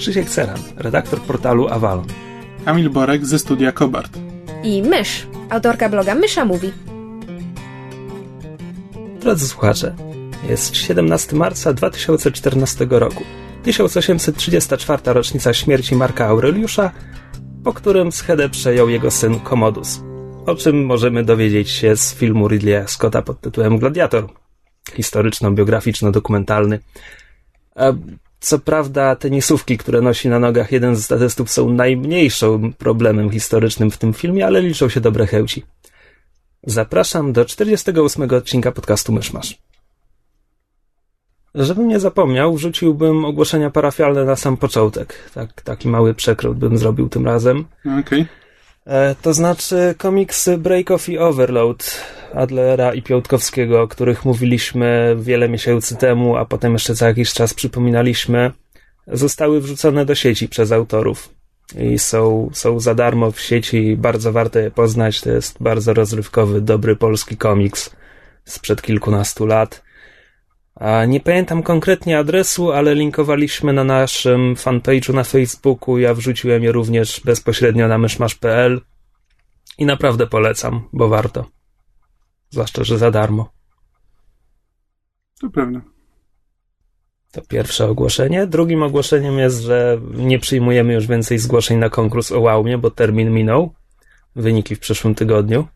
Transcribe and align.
Krzysiek 0.00 0.30
Ceran, 0.30 0.58
redaktor 0.76 1.20
portalu 1.20 1.68
Avalon. 1.68 2.06
Kamil 2.64 2.90
Borek 2.90 3.26
ze 3.26 3.38
studia 3.38 3.72
Kobart. 3.72 4.18
i 4.62 4.82
Mysz, 4.82 5.26
autorka 5.50 5.88
bloga 5.88 6.14
Mysza 6.14 6.44
Mówi. 6.44 6.72
Drodzy 9.20 9.48
słuchacze, 9.48 9.94
jest 10.48 10.76
17 10.76 11.36
marca 11.36 11.72
2014 11.72 12.86
roku. 12.90 13.24
1834 13.62 15.02
rocznica 15.06 15.54
śmierci 15.54 15.96
Marka 15.96 16.26
Aureliusza, 16.26 16.90
po 17.64 17.72
którym 17.72 18.12
schedę 18.12 18.48
przejął 18.48 18.88
jego 18.88 19.10
syn 19.10 19.40
Commodus. 19.40 20.00
O 20.46 20.54
czym 20.54 20.84
możemy 20.84 21.24
dowiedzieć 21.24 21.70
się 21.70 21.96
z 21.96 22.14
filmu 22.14 22.48
Ridleya 22.48 22.84
Scotta 22.86 23.22
pod 23.22 23.40
tytułem 23.40 23.78
Gladiator. 23.78 24.26
Historyczno-biograficzno-dokumentalny. 24.94 26.78
Co 28.40 28.58
prawda, 28.58 29.16
tenisówki, 29.16 29.78
które 29.78 30.00
nosi 30.00 30.28
na 30.28 30.38
nogach 30.38 30.72
jeden 30.72 30.96
z 30.96 31.04
statystów, 31.04 31.50
są 31.50 31.70
najmniejszym 31.70 32.72
problemem 32.72 33.30
historycznym 33.30 33.90
w 33.90 33.98
tym 33.98 34.12
filmie, 34.12 34.46
ale 34.46 34.62
liczą 34.62 34.88
się 34.88 35.00
dobre 35.00 35.26
chęci. 35.26 35.62
Zapraszam 36.62 37.32
do 37.32 37.44
48 37.44 38.30
odcinka 38.30 38.72
podcastu 38.72 39.12
Myszmasz. 39.12 39.58
Żebym 41.54 41.88
nie 41.88 42.00
zapomniał, 42.00 42.54
wrzuciłbym 42.54 43.24
ogłoszenia 43.24 43.70
parafialne 43.70 44.24
na 44.24 44.36
sam 44.36 44.56
początek. 44.56 45.30
Tak, 45.34 45.62
taki 45.62 45.88
mały 45.88 46.14
przekręt 46.14 46.56
bym 46.56 46.78
zrobił 46.78 47.08
tym 47.08 47.26
razem. 47.26 47.64
Okej. 48.00 48.20
E, 48.20 48.26
to 49.22 49.34
znaczy 49.34 49.94
komiksy 49.98 50.58
Break 50.58 50.90
Off 50.90 51.08
i 51.08 51.18
Overload 51.18 52.00
Adlera 52.34 52.94
i 52.94 53.02
Piątkowskiego, 53.02 53.82
o 53.82 53.88
których 53.88 54.24
mówiliśmy 54.24 55.16
wiele 55.20 55.48
miesięcy 55.48 55.96
temu, 55.96 56.36
a 56.36 56.44
potem 56.44 56.72
jeszcze 56.72 56.94
co 56.94 57.06
jakiś 57.06 57.32
czas 57.32 57.54
przypominaliśmy, 57.54 58.50
zostały 59.06 59.60
wrzucone 59.60 60.04
do 60.04 60.14
sieci 60.14 60.48
przez 60.48 60.72
autorów. 60.72 61.34
I 61.78 61.98
są, 61.98 62.50
są 62.52 62.80
za 62.80 62.94
darmo 62.94 63.30
w 63.30 63.40
sieci, 63.40 63.96
bardzo 63.96 64.32
warto 64.32 64.58
je 64.58 64.70
poznać. 64.70 65.20
To 65.20 65.30
jest 65.30 65.56
bardzo 65.60 65.94
rozrywkowy, 65.94 66.60
dobry 66.60 66.96
polski 66.96 67.36
komiks 67.36 67.90
sprzed 68.44 68.82
kilkunastu 68.82 69.46
lat. 69.46 69.82
Nie 71.08 71.20
pamiętam 71.20 71.62
konkretnie 71.62 72.18
adresu, 72.18 72.72
ale 72.72 72.94
linkowaliśmy 72.94 73.72
na 73.72 73.84
naszym 73.84 74.54
fanpage'u 74.54 75.14
na 75.14 75.24
Facebooku. 75.24 75.98
Ja 75.98 76.14
wrzuciłem 76.14 76.62
je 76.62 76.72
również 76.72 77.20
bezpośrednio 77.24 77.88
na 77.88 77.98
myszmasz.pl 77.98 78.80
i 79.78 79.86
naprawdę 79.86 80.26
polecam, 80.26 80.88
bo 80.92 81.08
warto. 81.08 81.46
Zwłaszcza, 82.50 82.84
że 82.84 82.98
za 82.98 83.10
darmo. 83.10 83.52
To 85.40 85.50
prawda. 85.50 85.80
To 87.32 87.42
pierwsze 87.42 87.86
ogłoszenie. 87.86 88.46
Drugim 88.46 88.82
ogłoszeniem 88.82 89.38
jest, 89.38 89.60
że 89.60 90.00
nie 90.14 90.38
przyjmujemy 90.38 90.94
już 90.94 91.06
więcej 91.06 91.38
zgłoszeń 91.38 91.78
na 91.78 91.90
konkurs 91.90 92.32
o 92.32 92.40
Łałmie, 92.40 92.78
bo 92.78 92.90
termin 92.90 93.30
minął. 93.30 93.74
Wyniki 94.36 94.76
w 94.76 94.80
przyszłym 94.80 95.14
tygodniu. 95.14 95.68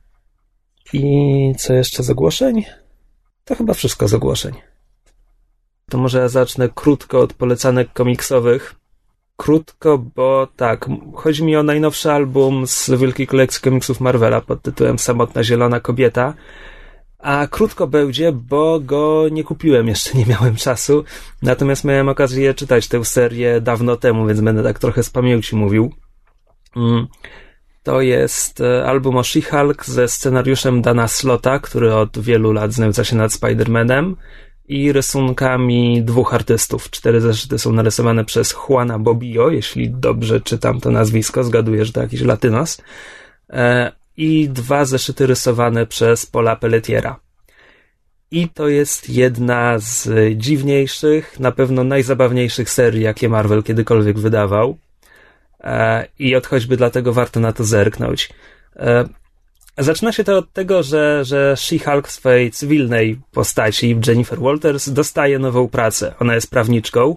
I 0.92 1.02
co 1.58 1.74
jeszcze 1.74 2.02
z 2.02 2.10
ogłoszeń? 2.10 2.64
To 3.44 3.54
chyba 3.54 3.74
wszystko 3.74 4.08
z 4.08 4.14
ogłoszeń. 4.14 4.73
To 5.90 5.98
może 5.98 6.18
ja 6.18 6.28
zacznę 6.28 6.68
krótko 6.74 7.20
od 7.20 7.32
polecanek 7.32 7.92
komiksowych. 7.92 8.74
Krótko, 9.36 9.98
bo 9.98 10.48
tak, 10.56 10.86
chodzi 11.14 11.44
mi 11.44 11.56
o 11.56 11.62
najnowszy 11.62 12.12
album 12.12 12.66
z 12.66 12.90
wielkiej 12.90 13.26
kolekcji 13.26 13.62
komiksów 13.62 14.00
Marvela 14.00 14.40
pod 14.40 14.62
tytułem 14.62 14.98
Samotna 14.98 15.44
Zielona 15.44 15.80
Kobieta. 15.80 16.34
A 17.18 17.46
krótko 17.50 17.86
będzie, 17.86 18.32
bo 18.32 18.80
go 18.80 19.24
nie 19.32 19.44
kupiłem, 19.44 19.88
jeszcze 19.88 20.18
nie 20.18 20.26
miałem 20.26 20.56
czasu. 20.56 21.04
Natomiast 21.42 21.84
miałem 21.84 22.08
okazję 22.08 22.54
czytać 22.54 22.88
tę 22.88 23.04
serię 23.04 23.60
dawno 23.60 23.96
temu, 23.96 24.26
więc 24.26 24.40
będę 24.40 24.62
tak 24.62 24.78
trochę 24.78 25.02
z 25.02 25.10
pamięci 25.10 25.56
mówił. 25.56 25.92
Mm. 26.76 27.06
To 27.82 28.00
jest 28.00 28.60
e, 28.60 28.86
album 28.86 29.16
o 29.16 29.20
She-Hulk 29.20 29.84
ze 29.84 30.08
scenariuszem 30.08 30.82
Dana 30.82 31.08
Slota, 31.08 31.58
który 31.58 31.94
od 31.94 32.18
wielu 32.18 32.52
lat 32.52 32.72
znęca 32.72 33.04
się 33.04 33.16
nad 33.16 33.30
Spider-Manem 33.30 34.14
i 34.68 34.92
rysunkami 34.92 36.02
dwóch 36.02 36.34
artystów. 36.34 36.90
Cztery 36.90 37.20
zeszyty 37.20 37.58
są 37.58 37.72
narysowane 37.72 38.24
przez 38.24 38.54
Juana 38.68 38.98
Bobbio, 38.98 39.50
jeśli 39.50 39.90
dobrze 39.90 40.40
czytam 40.40 40.80
to 40.80 40.90
nazwisko, 40.90 41.44
zgaduję, 41.44 41.84
że 41.84 41.92
to 41.92 42.02
jakiś 42.02 42.20
latynos. 42.20 42.82
E, 43.50 43.92
I 44.16 44.48
dwa 44.48 44.84
zeszyty 44.84 45.26
rysowane 45.26 45.86
przez 45.86 46.26
Paula 46.26 46.56
Pelletiera. 46.56 47.20
I 48.30 48.48
to 48.48 48.68
jest 48.68 49.10
jedna 49.10 49.78
z 49.78 50.08
dziwniejszych, 50.38 51.40
na 51.40 51.52
pewno 51.52 51.84
najzabawniejszych 51.84 52.70
serii, 52.70 53.02
jakie 53.02 53.28
Marvel 53.28 53.62
kiedykolwiek 53.62 54.18
wydawał. 54.18 54.78
E, 55.60 56.06
I 56.18 56.36
od 56.36 56.46
choćby 56.46 56.76
dlatego 56.76 57.12
warto 57.12 57.40
na 57.40 57.52
to 57.52 57.64
zerknąć. 57.64 58.28
Zaczyna 59.78 60.12
się 60.12 60.24
to 60.24 60.38
od 60.38 60.52
tego, 60.52 60.82
że, 60.82 61.24
że 61.24 61.54
She-Hulk 61.56 62.06
w 62.06 62.10
swojej 62.10 62.50
cywilnej 62.50 63.20
postaci, 63.32 64.00
Jennifer 64.06 64.40
Walters, 64.40 64.88
dostaje 64.88 65.38
nową 65.38 65.68
pracę. 65.68 66.14
Ona 66.20 66.34
jest 66.34 66.50
prawniczką 66.50 67.16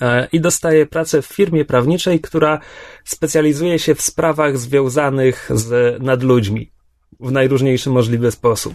e, 0.00 0.28
i 0.32 0.40
dostaje 0.40 0.86
pracę 0.86 1.22
w 1.22 1.26
firmie 1.26 1.64
prawniczej, 1.64 2.20
która 2.20 2.60
specjalizuje 3.04 3.78
się 3.78 3.94
w 3.94 4.02
sprawach 4.02 4.58
związanych 4.58 5.50
z 5.54 6.02
nadludźmi 6.02 6.72
w 7.20 7.32
najróżniejszy 7.32 7.90
możliwy 7.90 8.30
sposób. 8.30 8.74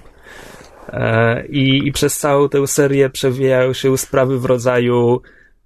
E, 0.87 1.47
I, 1.47 1.87
I 1.87 1.91
przez 1.91 2.17
całą 2.17 2.49
tę 2.49 2.67
serię 2.67 3.09
przewijają 3.09 3.73
się 3.73 3.97
sprawy 3.97 4.39
w 4.39 4.45
rodzaju 4.45 5.21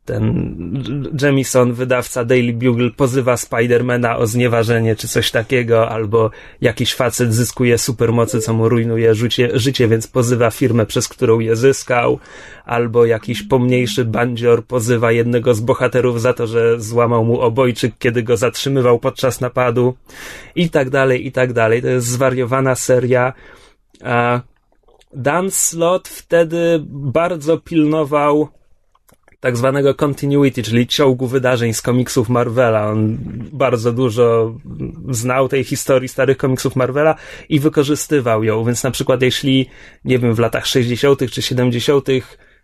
ten 0.05 1.13
Jamison, 1.21 1.73
wydawca 1.73 2.25
Daily 2.25 2.53
Bugle, 2.53 2.89
pozywa 2.91 3.37
Spidermana 3.37 4.17
o 4.17 4.27
znieważenie 4.27 4.95
czy 4.95 5.07
coś 5.07 5.31
takiego, 5.31 5.89
albo 5.89 6.31
jakiś 6.61 6.93
facet 6.93 7.33
zyskuje 7.33 7.77
supermocy, 7.77 8.41
co 8.41 8.53
mu 8.53 8.69
rujnuje 8.69 9.15
życie, 9.15 9.49
życie, 9.53 9.87
więc 9.87 10.07
pozywa 10.07 10.51
firmę, 10.51 10.85
przez 10.85 11.07
którą 11.07 11.39
je 11.39 11.55
zyskał, 11.55 12.19
albo 12.65 13.05
jakiś 13.05 13.43
pomniejszy 13.43 14.05
bandzior 14.05 14.65
pozywa 14.65 15.11
jednego 15.11 15.53
z 15.53 15.59
bohaterów 15.59 16.21
za 16.21 16.33
to, 16.33 16.47
że 16.47 16.81
złamał 16.81 17.25
mu 17.25 17.41
obojczyk, 17.41 17.93
kiedy 17.99 18.23
go 18.23 18.37
zatrzymywał 18.37 18.99
podczas 18.99 19.41
napadu, 19.41 19.95
i 20.55 20.69
tak 20.69 20.89
dalej, 20.89 21.27
i 21.27 21.31
tak 21.31 21.53
dalej. 21.53 21.81
To 21.81 21.87
jest 21.87 22.07
zwariowana 22.07 22.75
seria. 22.75 23.33
Dan 25.15 25.51
Slot 25.51 26.07
wtedy 26.07 26.83
bardzo 26.89 27.57
pilnował 27.57 28.47
tak 29.43 29.57
zwanego 29.57 29.93
continuity, 29.93 30.63
czyli 30.63 30.87
ciągu 30.87 31.27
wydarzeń 31.27 31.73
z 31.73 31.81
komiksów 31.81 32.29
Marvela. 32.29 32.87
On 32.89 33.17
bardzo 33.51 33.91
dużo 33.91 34.55
znał 35.09 35.49
tej 35.49 35.63
historii 35.63 36.09
starych 36.09 36.37
komiksów 36.37 36.75
Marvela 36.75 37.15
i 37.49 37.59
wykorzystywał 37.59 38.43
ją, 38.43 38.63
więc 38.65 38.83
na 38.83 38.91
przykład 38.91 39.21
jeśli, 39.21 39.69
nie 40.05 40.19
wiem, 40.19 40.33
w 40.33 40.39
latach 40.39 40.65
60. 40.65 41.31
czy 41.31 41.41
70. 41.41 42.07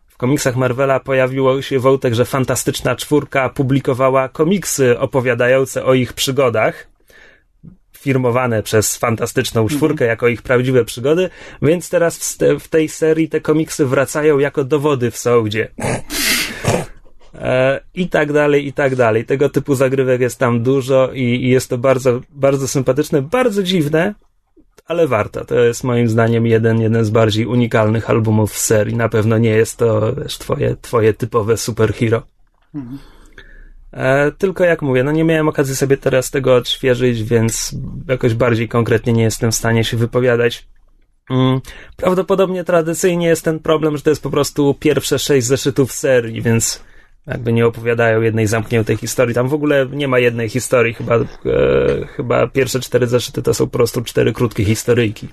w 0.07 0.17
komiksach 0.17 0.55
Marvela 0.55 0.99
pojawiło 0.99 1.61
się 1.61 1.79
wątek, 1.79 2.13
że 2.13 2.25
Fantastyczna 2.25 2.95
Czwórka 2.95 3.49
publikowała 3.49 4.29
komiksy 4.29 4.99
opowiadające 4.99 5.85
o 5.85 5.93
ich 5.93 6.13
przygodach, 6.13 6.87
firmowane 7.97 8.63
przez 8.63 8.97
Fantastyczną 8.97 9.67
Czwórkę 9.67 10.05
jako 10.05 10.27
ich 10.27 10.41
prawdziwe 10.41 10.85
przygody, 10.85 11.29
więc 11.61 11.89
teraz 11.89 12.17
w, 12.17 12.23
ste- 12.23 12.59
w 12.59 12.67
tej 12.67 12.89
serii 12.89 13.29
te 13.29 13.41
komiksy 13.41 13.85
wracają 13.85 14.39
jako 14.39 14.63
dowody 14.63 15.11
w 15.11 15.17
sądzie. 15.17 15.67
E, 17.33 17.81
I 17.93 18.09
tak 18.09 18.33
dalej, 18.33 18.67
i 18.67 18.73
tak 18.73 18.95
dalej. 18.95 19.25
Tego 19.25 19.49
typu 19.49 19.75
zagrywek 19.75 20.21
jest 20.21 20.39
tam 20.39 20.63
dużo 20.63 21.09
i, 21.13 21.23
i 21.23 21.49
jest 21.49 21.69
to 21.69 21.77
bardzo, 21.77 22.21
bardzo 22.29 22.67
sympatyczne, 22.67 23.21
bardzo 23.21 23.63
dziwne, 23.63 24.15
ale 24.85 25.07
warto. 25.07 25.45
To 25.45 25.59
jest 25.59 25.83
moim 25.83 26.09
zdaniem 26.09 26.45
jeden, 26.47 26.81
jeden 26.81 27.05
z 27.05 27.09
bardziej 27.09 27.45
unikalnych 27.45 28.09
albumów 28.09 28.51
w 28.51 28.57
serii. 28.57 28.95
Na 28.95 29.09
pewno 29.09 29.37
nie 29.37 29.49
jest 29.49 29.77
to 29.77 30.15
wiesz, 30.15 30.37
twoje, 30.37 30.75
twoje 30.81 31.13
typowe 31.13 31.57
superhero. 31.57 32.21
E, 33.93 34.31
tylko 34.31 34.63
jak 34.63 34.81
mówię, 34.81 35.03
no 35.03 35.11
nie 35.11 35.23
miałem 35.23 35.47
okazji 35.47 35.75
sobie 35.75 35.97
teraz 35.97 36.31
tego 36.31 36.55
odświeżyć, 36.55 37.23
więc 37.23 37.75
jakoś 38.07 38.33
bardziej 38.33 38.67
konkretnie 38.67 39.13
nie 39.13 39.23
jestem 39.23 39.51
w 39.51 39.55
stanie 39.55 39.83
się 39.83 39.97
wypowiadać. 39.97 40.67
Mm, 41.29 41.61
Prawdopodobnie 41.97 42.63
tradycyjnie 42.63 43.27
jest 43.27 43.45
ten 43.45 43.59
problem, 43.59 43.97
że 43.97 44.03
to 44.03 44.09
jest 44.09 44.23
po 44.23 44.29
prostu 44.29 44.73
pierwsze 44.79 45.19
sześć 45.19 45.47
zeszytów 45.47 45.91
serii, 45.91 46.41
więc 46.41 46.83
jakby 47.29 47.53
nie 47.53 47.67
opowiadają 47.67 48.21
jednej 48.21 48.47
zamkniętej 48.47 48.97
historii. 48.97 49.35
Tam 49.35 49.47
w 49.47 49.53
ogóle 49.53 49.87
nie 49.91 50.07
ma 50.07 50.19
jednej 50.19 50.49
historii. 50.49 50.93
Chyba, 50.93 51.15
e, 51.15 51.25
chyba 52.15 52.47
pierwsze 52.47 52.79
cztery 52.79 53.07
zeszyty 53.07 53.41
to 53.41 53.53
są 53.53 53.65
po 53.65 53.71
prostu 53.71 54.01
cztery 54.01 54.33
krótkie 54.33 54.65
historyjki. 54.65 55.27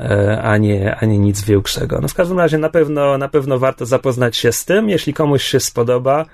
E, 0.00 0.42
a 0.42 0.56
nie, 0.56 0.96
a 0.96 1.06
nie 1.06 1.18
nic 1.18 1.44
większego. 1.44 2.00
No 2.00 2.08
w 2.08 2.14
każdym 2.14 2.38
razie 2.38 2.58
na 2.58 2.68
pewno, 2.68 3.18
na 3.18 3.28
pewno 3.28 3.58
warto 3.58 3.86
zapoznać 3.86 4.36
się 4.36 4.52
z 4.52 4.64
tym. 4.64 4.88
Jeśli 4.88 5.14
komuś 5.14 5.42
się 5.42 5.60
spodoba, 5.60 6.26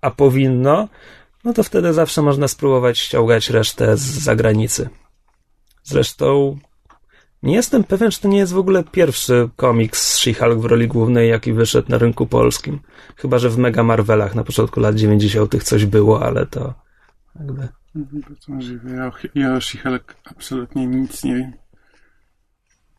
a 0.00 0.10
powinno, 0.10 0.88
no 1.44 1.52
to 1.52 1.62
wtedy 1.62 1.92
zawsze 1.92 2.22
można 2.22 2.48
spróbować 2.48 2.98
ściągać 2.98 3.50
resztę 3.50 3.96
z 3.96 4.00
zagranicy. 4.00 4.88
Zresztą 5.82 6.58
nie 7.42 7.54
jestem 7.54 7.84
pewien, 7.84 8.10
czy 8.10 8.20
to 8.20 8.28
nie 8.28 8.38
jest 8.38 8.52
w 8.52 8.58
ogóle 8.58 8.84
pierwszy 8.84 9.48
komiks 9.56 10.06
z 10.12 10.18
She-Hulk 10.18 10.60
w 10.60 10.64
roli 10.64 10.88
głównej, 10.88 11.30
jaki 11.30 11.52
wyszedł 11.52 11.88
na 11.90 11.98
rynku 11.98 12.26
polskim. 12.26 12.80
Chyba, 13.16 13.38
że 13.38 13.50
w 13.50 13.58
Mega 13.58 13.82
Marvelach 13.82 14.34
na 14.34 14.44
początku 14.44 14.80
lat 14.80 14.94
90. 14.96 15.64
coś 15.64 15.84
było, 15.86 16.22
ale 16.26 16.46
to 16.46 16.74
jakby... 17.40 17.68
Bardzo 17.94 18.52
możliwe. 18.52 18.90
Ja 18.90 19.06
o, 19.06 19.12
ja 19.34 19.54
o 19.54 19.58
She-Hulk 19.60 20.14
absolutnie 20.24 20.86
nic 20.86 21.24
nie 21.24 21.34
wiem. 21.34 21.52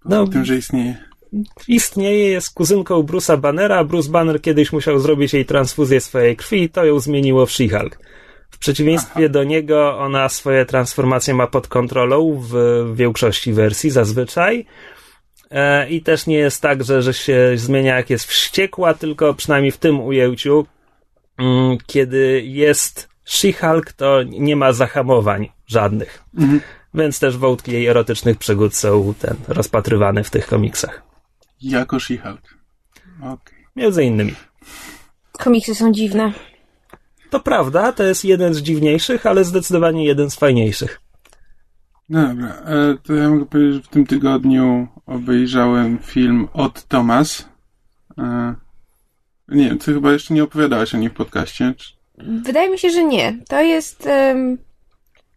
Poza 0.03 0.15
No, 0.15 0.27
tym, 0.27 0.45
że 0.45 0.57
istnieje. 0.57 0.97
istnieje, 1.67 2.29
jest 2.29 2.53
kuzynką 2.53 3.01
Bruce'a 3.01 3.37
Bannera. 3.39 3.83
Bruce 3.83 4.09
Banner 4.11 4.41
kiedyś 4.41 4.71
musiał 4.73 4.99
zrobić 4.99 5.33
jej 5.33 5.45
transfuzję 5.45 6.01
swojej 6.01 6.35
krwi 6.35 6.61
i 6.63 6.69
to 6.69 6.85
ją 6.85 6.99
zmieniło 6.99 7.45
w 7.45 7.49
She-Hulk. 7.51 7.97
W 8.59 8.61
przeciwieństwie 8.61 9.29
do 9.29 9.43
niego 9.43 9.99
ona 9.99 10.29
swoje 10.29 10.65
transformacje 10.65 11.33
ma 11.33 11.47
pod 11.47 11.67
kontrolą 11.67 12.41
w 12.49 12.53
większości 12.95 13.53
wersji 13.53 13.89
zazwyczaj. 13.89 14.65
E, 15.51 15.89
I 15.89 16.01
też 16.01 16.27
nie 16.27 16.37
jest 16.37 16.61
tak, 16.61 16.83
że, 16.83 17.01
że 17.01 17.13
się 17.13 17.51
zmienia 17.55 17.95
jak 17.95 18.09
jest 18.09 18.25
wściekła, 18.25 18.93
tylko 18.93 19.33
przynajmniej 19.33 19.71
w 19.71 19.77
tym 19.77 20.01
ujęciu, 20.01 20.65
mm, 21.37 21.77
kiedy 21.85 22.41
jest 22.45 23.09
She-Hulk, 23.25 23.93
to 23.93 24.23
nie 24.23 24.55
ma 24.55 24.73
zahamowań 24.73 25.49
żadnych. 25.67 26.23
Więc 26.93 27.19
też 27.19 27.37
wątki 27.37 27.71
jej 27.71 27.87
erotycznych 27.87 28.37
przygód 28.37 28.75
są 28.75 29.13
ten, 29.19 29.35
rozpatrywane 29.47 30.23
w 30.23 30.29
tych 30.29 30.47
komiksach. 30.47 31.03
Jako 31.61 31.97
She-Hulk. 31.97 32.55
Okej. 33.19 33.65
Między 33.75 34.03
innymi. 34.03 34.33
Komiksy 35.31 35.75
są 35.75 35.91
dziwne. 35.91 36.33
To 37.29 37.39
prawda, 37.39 37.91
to 37.91 38.03
jest 38.03 38.25
jeden 38.25 38.53
z 38.53 38.61
dziwniejszych, 38.61 39.25
ale 39.25 39.43
zdecydowanie 39.43 40.05
jeden 40.05 40.29
z 40.29 40.35
fajniejszych. 40.35 41.01
Dobra, 42.09 42.47
e, 42.47 42.97
to 43.03 43.13
ja 43.13 43.29
mogę 43.29 43.45
powiedzieć, 43.45 43.73
że 43.75 43.81
w 43.81 43.87
tym 43.87 44.05
tygodniu 44.05 44.87
obejrzałem 45.05 45.99
film 45.99 46.47
od 46.53 46.83
Thomas. 46.87 47.49
E, 48.17 48.55
nie 49.47 49.69
wiem, 49.69 49.77
ty 49.77 49.93
chyba 49.93 50.11
jeszcze 50.11 50.33
nie 50.33 50.43
opowiadałaś 50.43 50.95
o 50.95 50.97
nim 50.97 51.09
w 51.09 51.13
podcaście. 51.13 51.73
Czy- 51.77 51.93
Wydaje 52.43 52.69
mi 52.69 52.77
się, 52.79 52.89
że 52.89 53.03
nie. 53.03 53.37
To 53.47 53.61
jest 53.61 54.07
em, 54.07 54.57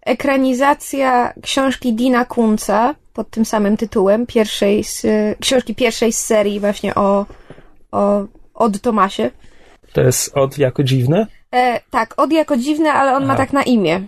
ekranizacja 0.06 1.33
książki 1.43 1.95
Dina 1.95 2.25
Kunca 2.25 2.95
pod 3.12 3.31
tym 3.31 3.45
samym 3.45 3.77
tytułem, 3.77 4.27
pierwszej 4.27 4.85
z, 4.85 5.05
e, 5.05 5.35
książki 5.41 5.75
pierwszej 5.75 6.12
z 6.12 6.19
serii 6.19 6.61
właśnie 6.61 6.95
o, 6.95 7.27
o 7.93 8.27
od 8.55 8.81
Tomasie. 8.81 9.31
To 9.93 10.00
jest 10.00 10.37
od 10.37 10.59
jako 10.59 10.85
dziwne? 10.85 11.27
E, 11.54 11.81
tak, 11.90 12.14
od 12.16 12.32
jako 12.32 12.56
dziwne, 12.56 12.93
ale 12.93 13.16
on 13.16 13.25
ma 13.26 13.34
tak 13.37 13.52
na 13.52 13.62
imię. 13.62 14.00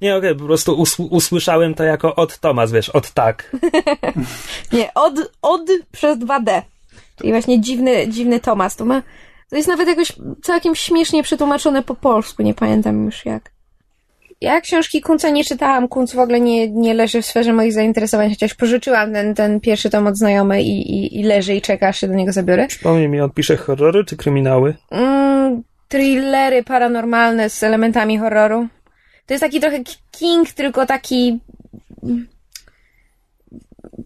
Nie, 0.00 0.16
okej, 0.16 0.34
po 0.36 0.44
prostu 0.44 0.80
us- 0.80 1.00
usłyszałem 1.00 1.74
to 1.74 1.84
jako 1.84 2.14
od 2.14 2.38
Tomas, 2.38 2.72
wiesz, 2.72 2.88
od 2.88 3.10
tak. 3.10 3.50
Nie, 4.72 4.94
od, 4.94 5.14
od 5.42 5.62
przez 5.92 6.18
2D. 6.18 6.62
Czyli 7.16 7.30
właśnie 7.32 7.60
dziwny, 7.60 8.08
dziwny 8.08 8.40
Tomas. 8.40 8.76
To 8.76 8.84
ma, 8.84 9.02
to 9.50 9.56
jest 9.56 9.68
nawet 9.68 9.88
jakoś 9.88 10.12
całkiem 10.42 10.74
śmiesznie 10.74 11.22
przetłumaczone 11.22 11.82
po 11.82 11.94
polsku, 11.94 12.42
nie 12.42 12.54
pamiętam 12.54 13.04
już 13.04 13.26
jak. 13.26 13.54
Ja 14.40 14.60
książki 14.60 15.00
Kunca 15.00 15.30
nie 15.30 15.44
czytałam, 15.44 15.88
Kunc 15.88 16.14
w 16.14 16.18
ogóle 16.18 16.40
nie, 16.40 16.70
nie 16.70 16.94
leży 16.94 17.22
w 17.22 17.26
sferze 17.26 17.52
moich 17.52 17.72
zainteresowań, 17.72 18.30
chociaż 18.30 18.54
pożyczyłam 18.54 19.12
ten, 19.12 19.34
ten 19.34 19.60
pierwszy 19.60 19.90
tom 19.90 20.06
od 20.06 20.16
znajomej 20.16 20.66
i, 20.66 20.90
i, 20.92 21.20
i 21.20 21.22
leży 21.22 21.54
i 21.54 21.62
czeka, 21.62 21.88
aż 21.88 22.00
się 22.00 22.08
do 22.08 22.14
niego 22.14 22.32
zabiorę. 22.32 22.66
Przypomnij 22.66 23.08
mi, 23.08 23.20
on 23.20 23.30
pisze 23.30 23.56
horrory 23.56 24.04
czy 24.04 24.16
kryminały? 24.16 24.74
Mm, 24.90 25.62
thrillery 25.94 26.62
paranormalne 26.64 27.50
z 27.50 27.62
elementami 27.62 28.18
horroru. 28.18 28.68
To 29.26 29.34
jest 29.34 29.42
taki 29.42 29.60
trochę 29.60 29.78
King, 30.10 30.52
tylko 30.52 30.86
taki 30.86 31.40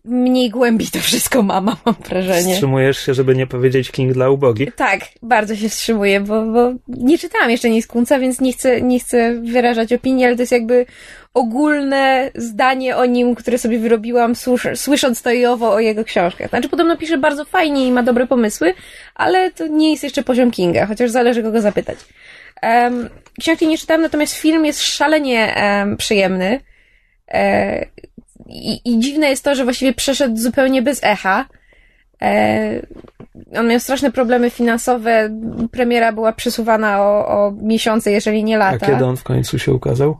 mniej 0.04 0.50
głębi 0.50 0.86
to 0.86 0.98
wszystko 0.98 1.42
ma, 1.42 1.60
mam 1.84 1.94
wrażenie. 2.08 2.52
Wstrzymujesz 2.52 3.06
się, 3.06 3.14
żeby 3.14 3.34
nie 3.36 3.46
powiedzieć 3.46 3.90
King 3.90 4.12
dla 4.12 4.30
ubogich? 4.30 4.74
Tak, 4.74 5.00
bardzo 5.22 5.56
się 5.56 5.68
wstrzymuję, 5.68 6.20
bo, 6.20 6.42
bo 6.46 6.72
nie 6.88 7.18
czytałam 7.18 7.50
jeszcze 7.50 7.70
nic 7.70 7.86
Kunca, 7.86 8.18
więc 8.18 8.40
nie 8.40 8.52
chcę, 8.52 8.82
nie 8.82 9.00
chcę 9.00 9.34
wyrażać 9.42 9.92
opinii, 9.92 10.24
ale 10.24 10.36
to 10.36 10.42
jest 10.42 10.52
jakby 10.52 10.86
ogólne 11.34 12.30
zdanie 12.34 12.96
o 12.96 13.04
nim, 13.04 13.34
które 13.34 13.58
sobie 13.58 13.78
wyrobiłam 13.78 14.32
słysz- 14.32 14.76
słysząc 14.76 15.22
to 15.22 15.30
i 15.30 15.46
owo 15.46 15.72
o 15.72 15.80
jego 15.80 16.04
książkach. 16.04 16.48
Znaczy 16.48 16.68
podobno 16.68 16.96
pisze 16.96 17.18
bardzo 17.18 17.44
fajnie 17.44 17.86
i 17.86 17.92
ma 17.92 18.02
dobre 18.02 18.26
pomysły, 18.26 18.74
ale 19.14 19.50
to 19.50 19.66
nie 19.66 19.90
jest 19.90 20.02
jeszcze 20.04 20.22
poziom 20.22 20.50
Kinga, 20.50 20.86
chociaż 20.86 21.10
zależy 21.10 21.42
kogo 21.42 21.60
zapytać. 21.60 21.98
Um, 22.62 23.08
książki 23.40 23.66
nie 23.66 23.78
czytałam, 23.78 24.02
natomiast 24.02 24.34
film 24.34 24.64
jest 24.66 24.82
szalenie 24.82 25.54
em, 25.56 25.96
przyjemny. 25.96 26.60
I, 28.48 28.80
I 28.84 28.98
dziwne 28.98 29.28
jest 29.28 29.44
to, 29.44 29.54
że 29.54 29.64
właściwie 29.64 29.92
przeszedł 29.92 30.36
zupełnie 30.36 30.82
bez 30.82 31.04
echa. 31.04 31.46
E, 32.22 32.86
on 33.56 33.68
miał 33.68 33.80
straszne 33.80 34.12
problemy 34.12 34.50
finansowe. 34.50 35.30
Premiera 35.70 36.12
była 36.12 36.32
przesuwana 36.32 37.02
o, 37.02 37.28
o 37.28 37.52
miesiące, 37.62 38.10
jeżeli 38.12 38.44
nie 38.44 38.56
A 38.56 38.58
lata. 38.58 38.86
kiedy 38.86 39.04
on 39.04 39.16
w 39.16 39.22
końcu 39.22 39.58
się 39.58 39.72
ukazał? 39.72 40.18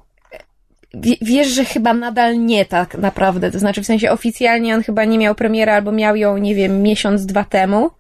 Wie- 0.95 1.17
wiesz, 1.23 1.49
że 1.49 1.65
chyba 1.65 1.95
nadal 1.95 2.45
nie 2.45 2.65
tak 2.65 2.95
naprawdę. 2.95 3.51
To 3.51 3.59
znaczy, 3.59 3.83
w 3.83 3.87
sensie 3.87 4.11
oficjalnie 4.11 4.75
on 4.75 4.83
chyba 4.83 5.05
nie 5.05 5.19
miał 5.19 5.35
premiery, 5.35 5.73
albo 5.73 5.93
miał 5.93 6.17
ją, 6.17 6.37
nie 6.39 6.55
wiem, 6.55 6.83
miesiąc, 6.83 7.27
dwa 7.27 7.45
temu, 7.45 7.91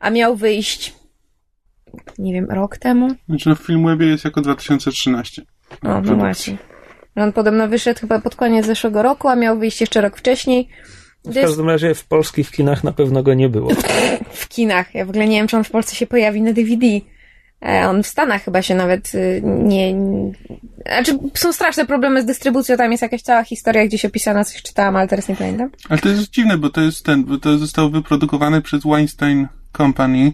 a 0.00 0.10
miał 0.10 0.36
wyjść, 0.36 0.94
nie 2.18 2.32
wiem, 2.32 2.46
rok 2.50 2.76
temu. 2.78 3.08
Znaczy, 3.28 3.48
no 3.48 3.54
w 3.54 3.58
Filmwebie 3.60 4.06
jest 4.06 4.24
jako 4.24 4.40
2013. 4.40 5.42
O, 5.82 6.00
no 6.00 6.16
właśnie. 6.16 6.56
On 7.16 7.32
podobno 7.32 7.68
wyszedł 7.68 8.00
chyba 8.00 8.20
pod 8.20 8.36
koniec 8.36 8.66
zeszłego 8.66 9.02
roku, 9.02 9.28
a 9.28 9.36
miał 9.36 9.58
wyjść 9.58 9.80
jeszcze 9.80 10.00
rok 10.00 10.16
wcześniej. 10.16 10.68
W 11.24 11.34
każdym 11.34 11.68
razie 11.68 11.94
w 11.94 12.04
polskich 12.04 12.50
kinach 12.50 12.84
na 12.84 12.92
pewno 12.92 13.22
go 13.22 13.34
nie 13.34 13.48
było. 13.48 13.70
w 14.32 14.48
kinach. 14.48 14.94
Ja 14.94 15.04
w 15.04 15.10
ogóle 15.10 15.28
nie 15.28 15.36
wiem, 15.36 15.46
czy 15.46 15.56
on 15.56 15.64
w 15.64 15.70
Polsce 15.70 15.96
się 15.96 16.06
pojawi 16.06 16.42
na 16.42 16.52
DVD. 16.52 16.86
E, 17.62 17.88
On 17.88 18.02
w 18.02 18.06
Stanach 18.06 18.44
chyba 18.44 18.62
się 18.62 18.74
nawet 18.74 19.14
y, 19.14 19.42
nie... 19.44 19.94
Znaczy, 20.86 21.18
są 21.34 21.52
straszne 21.52 21.86
problemy 21.86 22.22
z 22.22 22.24
dystrybucją, 22.24 22.76
tam 22.76 22.90
jest 22.90 23.02
jakaś 23.02 23.22
cała 23.22 23.44
historia 23.44 23.86
gdzieś 23.86 24.04
opisana, 24.04 24.44
coś 24.44 24.62
czytałam, 24.62 24.96
ale 24.96 25.08
teraz 25.08 25.28
nie 25.28 25.36
pamiętam. 25.36 25.70
Ale 25.88 25.98
to 25.98 26.08
jest 26.08 26.30
dziwne, 26.30 26.58
bo 26.58 26.70
to 26.70 26.80
jest 26.80 27.04
ten, 27.04 27.24
bo 27.24 27.38
to 27.38 27.58
zostało 27.58 27.90
wyprodukowane 27.90 28.62
przez 28.62 28.82
Weinstein 28.84 29.48
Company, 29.76 30.32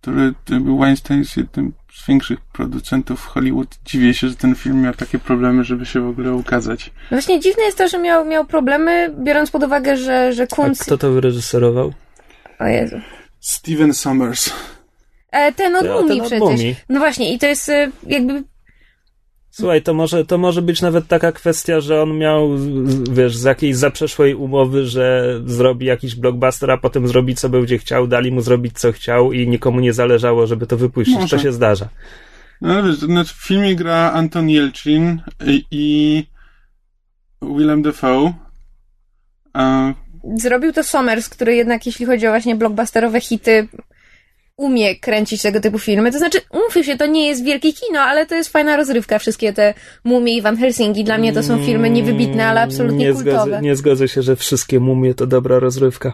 który 0.00 0.34
był 0.60 0.78
Weinstein 0.78 1.20
jest 1.20 1.36
jednym 1.36 1.72
z 1.94 2.06
większych 2.06 2.40
producentów 2.40 3.26
Hollywood. 3.26 3.78
Dziwię 3.84 4.14
się, 4.14 4.28
że 4.28 4.34
ten 4.36 4.54
film 4.54 4.82
miał 4.82 4.94
takie 4.94 5.18
problemy, 5.18 5.64
żeby 5.64 5.86
się 5.86 6.00
w 6.00 6.08
ogóle 6.08 6.32
ukazać. 6.32 6.86
No 7.10 7.16
właśnie 7.16 7.40
dziwne 7.40 7.62
jest 7.64 7.78
to, 7.78 7.88
że 7.88 7.98
miał, 7.98 8.24
miał 8.24 8.44
problemy, 8.44 9.14
biorąc 9.18 9.50
pod 9.50 9.62
uwagę, 9.64 9.96
że, 9.96 10.32
że 10.32 10.42
A 10.42 10.46
Kunz... 10.46 10.78
kto 10.82 10.98
to 10.98 11.10
wyreżyserował? 11.12 11.92
O 12.58 12.66
Jezu. 12.66 12.96
Steven 13.40 13.94
Sommers. 13.94 14.50
E, 15.30 15.52
ten 15.52 15.76
od 15.76 15.84
Ja, 15.84 15.92
Mumii 15.94 16.20
przecież. 16.20 16.40
Mumii. 16.40 16.76
No 16.88 16.98
właśnie, 17.00 17.34
i 17.34 17.38
to 17.38 17.46
jest 17.46 17.68
y, 17.68 17.90
jakby 18.06 18.42
Słuchaj, 19.54 19.82
to 19.82 19.94
może, 19.94 20.24
to 20.26 20.38
może 20.38 20.62
być 20.62 20.82
nawet 20.82 21.06
taka 21.06 21.32
kwestia, 21.32 21.80
że 21.80 22.02
on 22.02 22.18
miał, 22.18 22.56
z- 22.58 23.08
wiesz, 23.10 23.36
z 23.36 23.42
jakiejś 23.44 23.76
zaprzeszłej 23.76 24.34
umowy, 24.34 24.86
że 24.86 25.34
zrobi 25.46 25.86
jakiś 25.86 26.14
blockbuster, 26.14 26.70
a 26.70 26.76
potem 26.78 27.08
zrobi 27.08 27.34
co 27.34 27.48
będzie 27.48 27.78
chciał, 27.78 28.06
dali 28.06 28.32
mu 28.32 28.40
zrobić 28.40 28.78
co 28.78 28.92
chciał 28.92 29.32
i 29.32 29.48
nikomu 29.48 29.80
nie 29.80 29.92
zależało, 29.92 30.46
żeby 30.46 30.66
to 30.66 30.76
wypuścić. 30.76 31.14
Może. 31.16 31.36
To 31.36 31.42
się 31.42 31.52
zdarza. 31.52 31.88
No 32.60 32.82
wiesz, 32.82 33.00
to 33.00 33.06
znaczy 33.06 33.34
w 33.34 33.46
filmie 33.46 33.76
gra 33.76 34.12
Anton 34.12 34.48
Yelchin 34.48 35.20
i, 35.46 35.64
i 35.70 36.26
Willem 37.42 37.82
Dafoe. 37.82 38.32
A, 39.52 39.92
zrobił 40.36 40.72
to 40.72 40.82
Sommers, 40.82 41.28
który 41.28 41.54
jednak 41.56 41.86
jeśli 41.86 42.06
chodzi 42.06 42.26
o 42.26 42.30
właśnie 42.30 42.56
blockbusterowe 42.56 43.20
hity 43.20 43.68
umie 44.62 44.96
kręcić 44.96 45.42
tego 45.42 45.60
typu 45.60 45.78
filmy. 45.78 46.12
To 46.12 46.18
znaczy, 46.18 46.40
umówmy 46.50 46.84
się, 46.84 46.96
to 46.96 47.06
nie 47.06 47.26
jest 47.26 47.44
wielkie 47.44 47.72
kino, 47.72 48.00
ale 48.00 48.26
to 48.26 48.34
jest 48.34 48.52
fajna 48.52 48.76
rozrywka. 48.76 49.18
Wszystkie 49.18 49.52
te 49.52 49.74
Mumie 50.04 50.36
i 50.36 50.42
Van 50.42 50.56
Helsingi. 50.56 51.04
Dla 51.04 51.18
mnie 51.18 51.32
to 51.32 51.42
są 51.42 51.64
filmy 51.64 51.90
niewybitne, 51.90 52.46
ale 52.46 52.60
absolutnie 52.60 53.06
nie 53.06 53.12
kultowe. 53.12 53.60
Nie 53.62 53.76
zgodzę 53.76 54.08
się, 54.08 54.22
że 54.22 54.36
wszystkie 54.36 54.80
mumie 54.80 55.14
to 55.14 55.26
dobra 55.26 55.58
rozrywka. 55.58 56.12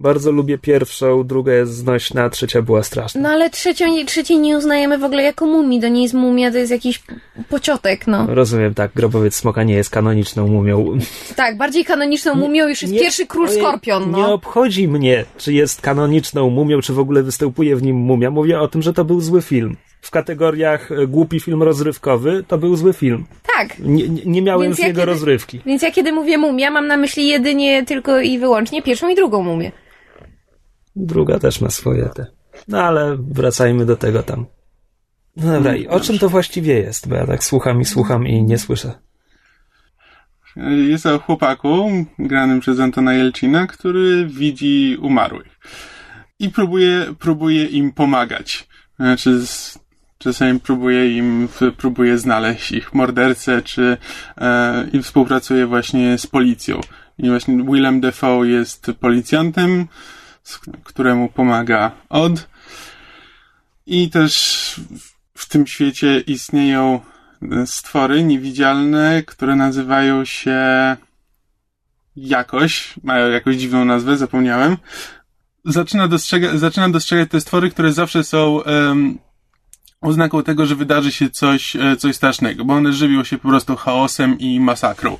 Bardzo 0.00 0.30
lubię 0.32 0.58
pierwszą, 0.58 1.24
druga 1.24 1.52
jest 1.52 1.74
znośna, 1.74 2.22
a 2.22 2.30
trzecia 2.30 2.62
była 2.62 2.82
straszna. 2.82 3.20
No 3.20 3.28
ale 3.28 3.50
trzecią, 3.50 3.84
trzeciej 4.06 4.38
nie 4.38 4.56
uznajemy 4.56 4.98
w 4.98 5.04
ogóle 5.04 5.22
jako 5.22 5.46
mumii. 5.46 5.80
To 5.80 5.88
nie 5.88 6.02
jest 6.02 6.14
mumia, 6.14 6.50
to 6.50 6.58
jest 6.58 6.70
jakiś 6.72 7.02
pociotek, 7.48 8.06
no. 8.06 8.26
Rozumiem, 8.28 8.74
tak, 8.74 8.90
Grobowiec 8.96 9.34
Smoka 9.34 9.62
nie 9.62 9.74
jest 9.74 9.90
kanoniczną 9.90 10.46
mumią. 10.48 10.98
Tak, 11.36 11.56
bardziej 11.56 11.84
kanoniczną 11.84 12.34
mumią 12.34 12.68
już 12.68 12.82
jest 12.82 12.94
Nie- 12.94 13.00
pierwszy 13.00 13.26
król 13.26 13.48
skorpion, 13.48 14.02
Nie 14.06 14.10
no. 14.22 14.32
obchodzi 14.34 14.88
mnie, 14.88 15.24
czy 15.38 15.52
jest 15.52 15.80
kanoniczną 15.80 16.50
mumią, 16.50 16.80
czy 16.80 16.92
w 16.92 16.98
ogóle 16.98 17.22
występuje 17.22 17.76
w 17.76 17.82
nim 17.82 17.96
mumia. 17.96 18.30
Mówię 18.30 18.60
o 18.60 18.68
tym, 18.68 18.82
że 18.82 18.92
to 18.92 19.04
był 19.04 19.20
zły 19.20 19.42
film. 19.42 19.76
w 20.00 20.10
kategoriach 20.10 20.92
e, 20.92 21.06
głupi 21.06 21.40
film 21.40 21.62
rozrywkowy, 21.62 22.44
to 22.48 22.58
był 22.58 22.76
zły 22.76 22.92
film. 22.92 23.24
Tak. 23.56 23.78
Nie, 23.78 24.08
nie, 24.08 24.22
nie 24.26 24.42
miałem 24.42 24.62
Więc 24.62 24.76
z 24.76 24.78
ja 24.78 24.86
niego 24.86 25.00
kiedy- 25.00 25.12
rozrywki. 25.12 25.60
Więc 25.66 25.82
ja 25.82 25.90
kiedy 25.90 26.12
mówię 26.12 26.38
mumia, 26.38 26.70
mam 26.70 26.86
na 26.86 26.96
myśli 26.96 27.28
jedynie 27.28 27.84
tylko 27.84 28.20
i 28.20 28.38
wyłącznie 28.38 28.82
pierwszą 28.82 29.08
i 29.08 29.14
drugą 29.14 29.42
mumię. 29.42 29.72
Druga 30.96 31.38
też 31.38 31.60
ma 31.60 31.70
swoje 31.70 32.08
te. 32.14 32.26
No 32.68 32.82
ale 32.82 33.16
wracajmy 33.16 33.86
do 33.86 33.96
tego 33.96 34.22
tam. 34.22 34.46
No 35.36 35.52
dobra, 35.52 35.76
i 35.76 35.86
o 35.86 36.00
czym 36.00 36.18
to 36.18 36.28
właściwie 36.28 36.74
jest? 36.74 37.08
Bo 37.08 37.14
ja 37.14 37.26
tak 37.26 37.44
słucham 37.44 37.80
i 37.80 37.84
słucham 37.84 38.26
i 38.26 38.42
nie 38.42 38.58
słyszę. 38.58 38.92
Jest 40.88 41.06
o 41.06 41.18
chłopaku 41.18 41.90
granym 42.18 42.60
przez 42.60 42.80
Antona 42.80 43.14
Jelcina, 43.14 43.66
który 43.66 44.26
widzi 44.26 44.98
umarłych. 45.00 45.58
I 46.38 46.50
próbuje, 46.50 47.06
próbuje 47.18 47.64
im 47.64 47.92
pomagać. 47.92 48.68
Znaczy, 48.96 49.40
czasami 50.18 50.60
próbuje 50.60 51.16
im, 51.16 51.48
próbuje 51.76 52.18
znaleźć 52.18 52.72
ich 52.72 52.94
mordercę, 52.94 53.62
czy 53.62 53.96
e, 54.38 54.86
i 54.92 55.02
współpracuje 55.02 55.66
właśnie 55.66 56.18
z 56.18 56.26
policją. 56.26 56.80
I 57.18 57.28
właśnie 57.28 57.64
Willem 57.64 58.00
Dafoe 58.00 58.44
jest 58.44 58.90
policjantem, 59.00 59.88
któremu 60.84 61.28
pomaga 61.28 61.90
Od. 62.08 62.48
I 63.86 64.10
też 64.10 64.74
w- 65.36 65.48
tym 65.48 65.66
świecie 65.66 66.20
istnieją 66.20 67.00
stwory 67.66 68.24
niewidzialne, 68.24 69.22
które 69.26 69.56
nazywają 69.56 70.24
się 70.24 70.56
jakoś, 72.16 72.94
mają 73.02 73.30
jakąś 73.30 73.56
dziwną 73.56 73.84
nazwę, 73.84 74.16
zapomniałem. 74.16 74.76
Zaczyna, 75.64 76.08
dostrzega, 76.08 76.58
zaczyna 76.58 76.88
dostrzegać 76.88 77.30
te 77.30 77.40
stwory, 77.40 77.70
które 77.70 77.92
zawsze 77.92 78.24
są 78.24 78.62
em, 78.62 79.18
oznaką 80.00 80.42
tego, 80.42 80.66
że 80.66 80.76
wydarzy 80.76 81.12
się 81.12 81.30
coś, 81.30 81.76
e, 81.76 81.96
coś 81.96 82.16
strasznego, 82.16 82.64
bo 82.64 82.74
one 82.74 82.92
żywią 82.92 83.24
się 83.24 83.38
po 83.38 83.48
prostu 83.48 83.76
chaosem 83.76 84.38
i 84.38 84.60
masakrą. 84.60 85.18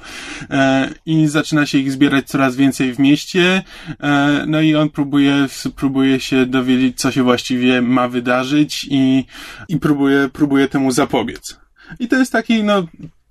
E, 0.51 0.91
I 1.07 1.27
zaczyna 1.27 1.67
się 1.67 1.79
ich 1.79 1.93
zbierać 1.93 2.27
coraz 2.27 2.57
więcej 2.57 2.95
w 2.95 2.99
mieście, 2.99 3.63
e, 4.01 4.45
no 4.47 4.61
i 4.61 4.75
on 4.75 4.91
próbuje, 4.91 5.47
próbuje 5.77 6.21
się 6.21 6.47
dowiedzieć, 6.47 6.99
co 6.99 7.13
się 7.13 7.23
właściwie 7.23 7.83
ma 7.83 8.09
wydarzyć 8.09 8.87
i, 8.91 9.25
i 9.69 9.77
próbuje, 9.77 10.29
próbuje 10.33 10.69
temu 10.69 10.91
zapobiec. 10.91 11.57
I 11.99 12.09
to 12.09 12.17
jest 12.17 12.33
taki, 12.33 12.63
no, 12.63 12.83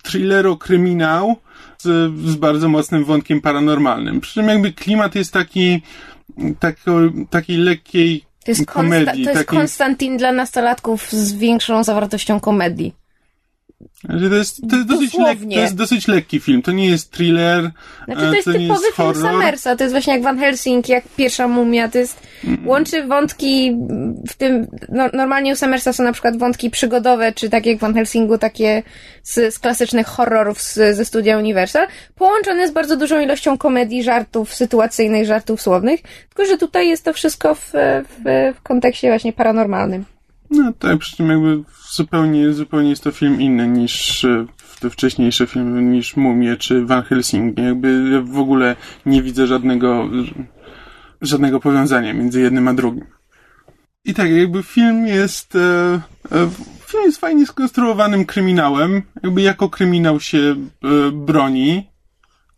thrillero-kryminał 0.03 1.35
z, 1.77 2.13
z 2.29 2.35
bardzo 2.35 2.69
mocnym 2.69 3.05
wątkiem 3.05 3.41
paranormalnym. 3.41 4.21
Przy 4.21 4.33
czym 4.33 4.47
jakby 4.47 4.73
klimat 4.73 5.15
jest 5.15 5.33
taki, 5.33 5.81
tako, 6.59 6.91
takiej 7.29 7.57
lekkiej 7.57 8.25
To 8.45 8.51
jest, 8.51 8.65
komedii. 8.65 9.05
konsta- 9.05 9.11
to 9.11 9.17
jest 9.19 9.33
takiej, 9.33 9.45
Konstantin 9.59 10.17
dla 10.17 10.31
nastolatków 10.31 11.11
z 11.11 11.33
większą 11.33 11.83
zawartością 11.83 12.39
komedii. 12.39 12.93
To 14.07 14.35
jest, 14.35 14.61
to 14.69 14.75
jest, 14.75 14.87
dosyć 14.87 15.17
lek, 15.17 15.39
to 15.39 15.59
jest 15.59 15.75
dosyć 15.75 16.07
lekki 16.07 16.39
film. 16.39 16.61
To 16.61 16.71
nie 16.71 16.89
jest 16.89 17.11
thriller. 17.11 17.71
Znaczy 18.05 18.21
e, 18.21 18.29
to 18.29 18.35
jest 18.35 18.47
nie 18.47 18.53
typowy 18.53 18.81
film 18.81 18.93
horror. 18.95 19.31
Summersa, 19.31 19.75
to 19.75 19.83
jest 19.83 19.93
właśnie 19.93 20.13
jak 20.13 20.23
Van 20.23 20.39
Helsing, 20.39 20.89
jak 20.89 21.03
pierwsza 21.17 21.47
mumia, 21.47 21.89
to 21.89 21.97
jest, 21.97 22.25
Mm. 22.43 22.67
łączy 22.67 23.03
wątki 23.03 23.77
w 24.29 24.33
tym, 24.33 24.67
no, 24.89 25.09
normalnie 25.13 25.53
u 25.53 25.55
Summersa 25.55 25.93
są 25.93 26.03
na 26.03 26.11
przykład 26.11 26.37
wątki 26.37 26.69
przygodowe, 26.69 27.31
czy 27.31 27.49
tak 27.49 27.65
jak 27.65 27.77
w 27.77 27.81
Van 27.81 27.93
Helsingu, 27.93 28.37
takie 28.37 28.83
z, 29.23 29.53
z 29.53 29.59
klasycznych 29.59 30.07
horrorów 30.07 30.61
z, 30.61 30.95
ze 30.95 31.05
studia 31.05 31.37
Universal, 31.37 31.87
połączone 32.15 32.67
z 32.67 32.71
bardzo 32.71 32.97
dużą 32.97 33.19
ilością 33.19 33.57
komedii, 33.57 34.03
żartów 34.03 34.53
sytuacyjnych, 34.53 35.25
żartów 35.25 35.61
słownych, 35.61 36.01
tylko 36.01 36.45
że 36.45 36.57
tutaj 36.57 36.87
jest 36.87 37.05
to 37.05 37.13
wszystko 37.13 37.55
w, 37.55 37.71
w, 37.73 38.53
w 38.55 38.61
kontekście 38.61 39.07
właśnie 39.07 39.33
paranormalnym. 39.33 40.05
No 40.55 40.73
tak, 40.73 40.97
przy 40.97 41.15
czym 41.15 41.29
jakby 41.29 41.63
zupełnie, 41.91 42.53
zupełnie 42.53 42.89
jest 42.89 43.03
to 43.03 43.11
film 43.11 43.41
inny 43.41 43.67
niż 43.67 44.25
e, 44.25 44.45
te 44.79 44.89
wcześniejsze 44.89 45.47
filmy, 45.47 45.81
niż 45.81 46.15
Mumie 46.15 46.57
czy 46.57 46.85
Van 46.85 47.03
Helsing. 47.03 47.57
Jakby 47.59 48.09
ja 48.11 48.21
w 48.21 48.39
ogóle 48.39 48.75
nie 49.05 49.23
widzę 49.23 49.47
żadnego, 49.47 50.09
żadnego 51.21 51.59
powiązania 51.59 52.13
między 52.13 52.41
jednym 52.41 52.67
a 52.67 52.73
drugim. 52.73 53.05
I 54.05 54.13
tak, 54.13 54.31
jakby 54.31 54.63
film 54.63 55.07
jest, 55.07 55.55
e, 55.55 55.59
e, 56.31 56.49
film 56.85 57.03
jest 57.03 57.19
fajnie 57.19 57.45
skonstruowanym 57.45 58.25
kryminałem. 58.25 59.01
Jakby 59.23 59.41
jako 59.41 59.69
kryminał 59.69 60.19
się 60.19 60.55
broni. 61.13 61.94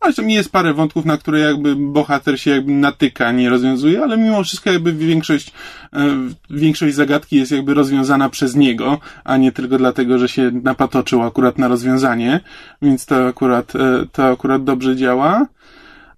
Ale 0.00 0.14
tam 0.14 0.30
jest 0.30 0.52
parę 0.52 0.74
wątków, 0.74 1.04
na 1.04 1.18
które 1.18 1.40
jakby 1.40 1.76
bohater 1.76 2.40
się 2.40 2.50
jakby 2.50 2.72
natyka, 2.72 3.32
nie 3.32 3.50
rozwiązuje, 3.50 4.02
ale 4.02 4.18
mimo 4.18 4.44
wszystko 4.44 4.72
jakby 4.72 4.92
większość, 4.92 5.52
e, 5.92 6.16
większość 6.50 6.94
zagadki 6.94 7.36
jest 7.36 7.52
jakby 7.52 7.74
rozwiązana 7.74 8.28
przez 8.28 8.56
niego, 8.56 8.98
a 9.24 9.36
nie 9.36 9.52
tylko 9.52 9.78
dlatego, 9.78 10.18
że 10.18 10.28
się 10.28 10.50
napatoczył 10.62 11.22
akurat 11.22 11.58
na 11.58 11.68
rozwiązanie, 11.68 12.40
więc 12.82 13.06
to 13.06 13.26
akurat, 13.26 13.76
e, 13.76 14.06
to 14.12 14.28
akurat 14.28 14.64
dobrze 14.64 14.96
działa. 14.96 15.46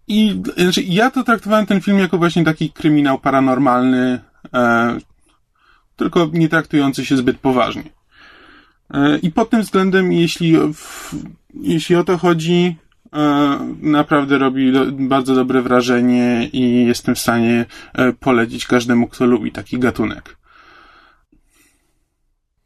I 0.08 0.42
znaczy, 0.56 0.82
ja 0.82 1.10
to 1.10 1.22
traktowałem 1.22 1.66
ten 1.66 1.80
film 1.80 1.98
jako 1.98 2.18
właśnie 2.18 2.44
taki 2.44 2.70
kryminał 2.70 3.18
paranormalny, 3.18 4.20
e, 4.54 4.96
tylko 5.96 6.30
nie 6.32 6.48
traktujący 6.48 7.04
się 7.04 7.16
zbyt 7.16 7.38
poważnie. 7.38 7.84
E, 8.94 9.18
I 9.18 9.30
pod 9.30 9.50
tym 9.50 9.62
względem, 9.62 10.12
jeśli, 10.12 10.56
w, 10.74 11.14
jeśli 11.54 11.96
o 11.96 12.04
to 12.04 12.18
chodzi, 12.18 12.76
naprawdę 13.82 14.38
robi 14.38 14.72
bardzo 14.92 15.34
dobre 15.34 15.62
wrażenie 15.62 16.48
i 16.52 16.86
jestem 16.86 17.14
w 17.14 17.18
stanie 17.18 17.66
e, 17.94 18.12
polecić 18.12 18.66
każdemu, 18.66 19.08
kto 19.08 19.26
lubi 19.26 19.52
taki 19.52 19.78
gatunek. 19.78 20.36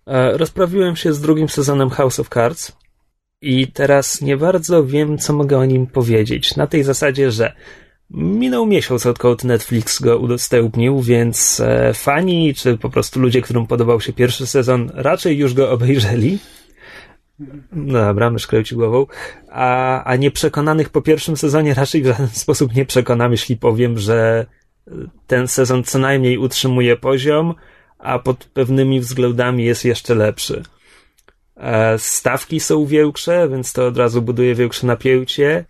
E, 0.06 0.36
Rozprawiłem 0.38 0.96
się 0.96 1.12
z 1.12 1.20
drugim 1.20 1.48
sezonem 1.48 1.90
House 1.90 2.20
of 2.20 2.28
Cards 2.28 2.72
i 3.40 3.66
teraz 3.66 4.20
nie 4.20 4.36
bardzo 4.36 4.84
wiem, 4.84 5.18
co 5.18 5.32
mogę 5.32 5.58
o 5.58 5.64
nim 5.64 5.86
powiedzieć. 5.86 6.56
Na 6.56 6.66
tej 6.66 6.82
zasadzie, 6.82 7.30
że 7.30 7.52
minął 8.10 8.66
miesiąc, 8.66 9.06
odkąd 9.06 9.44
Netflix 9.44 10.00
go 10.00 10.18
udostępnił, 10.18 11.00
więc 11.00 11.60
e, 11.60 11.94
fani, 11.94 12.54
czy 12.54 12.78
po 12.78 12.90
prostu 12.90 13.20
ludzie, 13.20 13.42
którym 13.42 13.66
podobał 13.66 14.00
się 14.00 14.12
pierwszy 14.12 14.46
sezon, 14.46 14.90
raczej 14.94 15.38
już 15.38 15.54
go 15.54 15.70
obejrzeli. 15.70 16.38
No 17.72 17.92
dobra, 17.92 18.30
mysz 18.30 18.46
kręci 18.46 18.74
głową. 18.74 19.06
A, 19.50 20.04
a 20.04 20.16
nieprzekonanych 20.16 20.90
po 20.90 21.02
pierwszym 21.02 21.36
sezonie 21.36 21.74
raczej 21.74 22.02
w 22.02 22.06
żaden 22.06 22.28
sposób 22.28 22.74
nie 22.74 22.84
przekonam, 22.84 23.32
jeśli 23.32 23.56
powiem, 23.56 23.98
że 23.98 24.46
ten 25.26 25.48
sezon 25.48 25.84
co 25.84 25.98
najmniej 25.98 26.38
utrzymuje 26.38 26.96
poziom, 26.96 27.54
a 27.98 28.18
pod 28.18 28.44
pewnymi 28.44 29.00
względami 29.00 29.64
jest 29.64 29.84
jeszcze 29.84 30.14
lepszy. 30.14 30.62
E, 31.56 31.98
Stawki 31.98 32.60
są 32.60 32.86
większe, 32.86 33.48
więc 33.48 33.72
to 33.72 33.86
od 33.86 33.96
razu 33.96 34.22
buduje 34.22 34.54
większe 34.54 34.86
napięcie. 34.86 35.64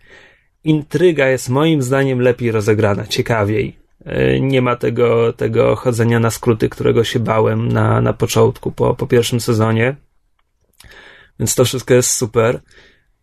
Intryga 0.63 1.27
jest 1.27 1.49
moim 1.49 1.81
zdaniem 1.81 2.21
lepiej 2.21 2.51
rozegrana, 2.51 3.07
ciekawiej. 3.07 3.75
E, 4.05 4.39
Nie 4.39 4.61
ma 4.61 4.75
tego, 4.75 5.33
tego 5.33 5.75
chodzenia 5.75 6.19
na 6.19 6.31
skróty, 6.31 6.69
którego 6.69 7.03
się 7.03 7.19
bałem 7.19 7.67
na, 7.67 8.01
na 8.01 8.13
początku, 8.13 8.71
po, 8.71 8.93
po 8.95 9.07
pierwszym 9.07 9.39
sezonie. 9.39 9.95
Więc 11.39 11.55
to 11.55 11.65
wszystko 11.65 11.93
jest 11.93 12.09
super. 12.09 12.59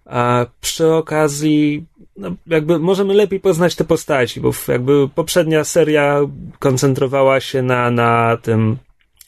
A 0.04 0.46
przy 0.60 0.92
okazji, 0.92 1.86
no 2.16 2.30
jakby 2.46 2.78
możemy 2.78 3.14
lepiej 3.14 3.40
poznać 3.40 3.76
te 3.76 3.84
postaci, 3.84 4.40
bo 4.40 4.50
jakby 4.68 5.08
poprzednia 5.08 5.64
seria 5.64 6.20
koncentrowała 6.58 7.40
się 7.40 7.62
na, 7.62 7.90
na 7.90 8.36
tym 8.42 8.76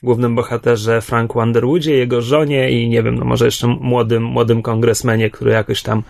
głównym 0.03 0.35
bohaterze 0.35 1.01
Frank 1.01 1.37
Underwoodzie, 1.37 1.97
jego 1.97 2.23
żonie 2.23 2.71
i 2.71 2.89
nie 2.89 3.03
wiem, 3.03 3.15
no 3.15 3.25
może 3.25 3.45
jeszcze 3.45 3.67
młodym, 3.67 4.23
młodym 4.23 4.63
kongresmenie, 4.63 5.31
który 5.31 5.51
jakoś 5.51 5.83
tam 5.83 6.03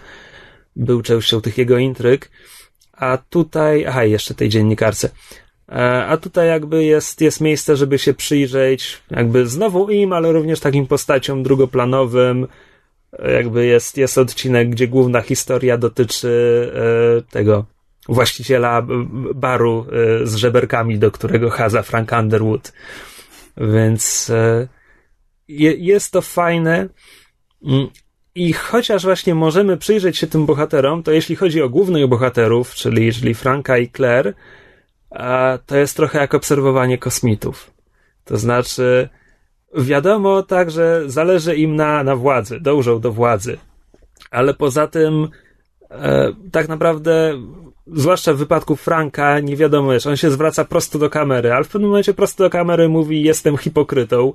był 0.76 1.02
częścią 1.02 1.40
tych 1.40 1.58
jego 1.58 1.78
intryg. 1.78 2.30
A 2.92 3.18
tutaj, 3.30 3.86
aha, 3.86 4.04
jeszcze 4.04 4.34
tej 4.34 4.48
dziennikarce. 4.48 5.10
E, 5.68 6.06
A 6.06 6.16
tutaj 6.16 6.48
jakby 6.48 6.84
jest, 6.84 7.20
jest 7.20 7.40
miejsce, 7.40 7.76
żeby 7.76 7.98
się 7.98 8.14
przyjrzeć 8.14 9.02
jakby 9.10 9.46
znowu 9.46 9.90
im, 9.90 10.12
ale 10.12 10.32
również 10.32 10.60
takim 10.60 10.86
postaciom 10.86 11.42
drugoplanowym. 11.42 12.46
Jakby 13.18 13.66
jest, 13.66 13.96
jest 13.96 14.18
odcinek, 14.18 14.70
gdzie 14.70 14.88
główna 14.88 15.20
historia 15.20 15.78
dotyczy 15.78 16.72
e, 16.74 17.32
tego 17.32 17.64
właściciela 18.08 18.86
baru 19.34 19.86
e, 20.22 20.26
z 20.26 20.34
żeberkami, 20.34 20.98
do 20.98 21.10
którego 21.10 21.50
chaza 21.50 21.82
Frank 21.82 22.12
Underwood. 22.12 22.72
Więc 23.56 24.30
e, 24.30 24.68
je, 25.48 25.72
jest 25.72 26.12
to 26.12 26.22
fajne. 26.22 26.88
Mm, 27.66 27.88
I 28.34 28.52
chociaż 28.52 29.04
właśnie 29.04 29.34
możemy 29.34 29.76
przyjrzeć 29.76 30.18
się 30.18 30.26
tym 30.26 30.46
bohaterom, 30.46 31.02
to 31.02 31.12
jeśli 31.12 31.36
chodzi 31.36 31.62
o 31.62 31.68
głównych 31.68 32.06
bohaterów, 32.06 32.74
czyli, 32.74 33.12
czyli 33.12 33.34
Franka 33.34 33.78
i 33.78 33.90
Claire, 33.90 34.34
to 35.66 35.76
jest 35.76 35.96
trochę 35.96 36.18
jak 36.18 36.34
obserwowanie 36.34 36.98
kosmitów. 36.98 37.70
To 38.24 38.36
znaczy, 38.36 39.08
wiadomo 39.76 40.42
tak, 40.42 40.70
że 40.70 41.02
zależy 41.06 41.56
im 41.56 41.76
na, 41.76 42.04
na 42.04 42.16
władzy, 42.16 42.60
dążą 42.60 43.00
do 43.00 43.12
władzy. 43.12 43.58
Ale 44.30 44.54
poza 44.54 44.86
tym, 44.86 45.28
e, 45.90 46.32
tak 46.52 46.68
naprawdę, 46.68 47.40
zwłaszcza 47.86 48.34
w 48.34 48.36
wypadku 48.36 48.76
Franka, 48.76 49.40
nie 49.40 49.56
wiadomo, 49.56 49.92
wiesz, 49.92 50.06
on 50.06 50.16
się 50.16 50.30
zwraca 50.30 50.64
prosto 50.64 50.98
do 50.98 51.10
kamery, 51.10 51.52
ale 51.52 51.64
w 51.64 51.68
pewnym 51.68 51.90
momencie 51.90 52.14
prosto 52.14 52.44
do 52.44 52.50
kamery 52.50 52.88
mówi, 52.88 53.22
jestem 53.22 53.56
hipokrytą. 53.56 54.32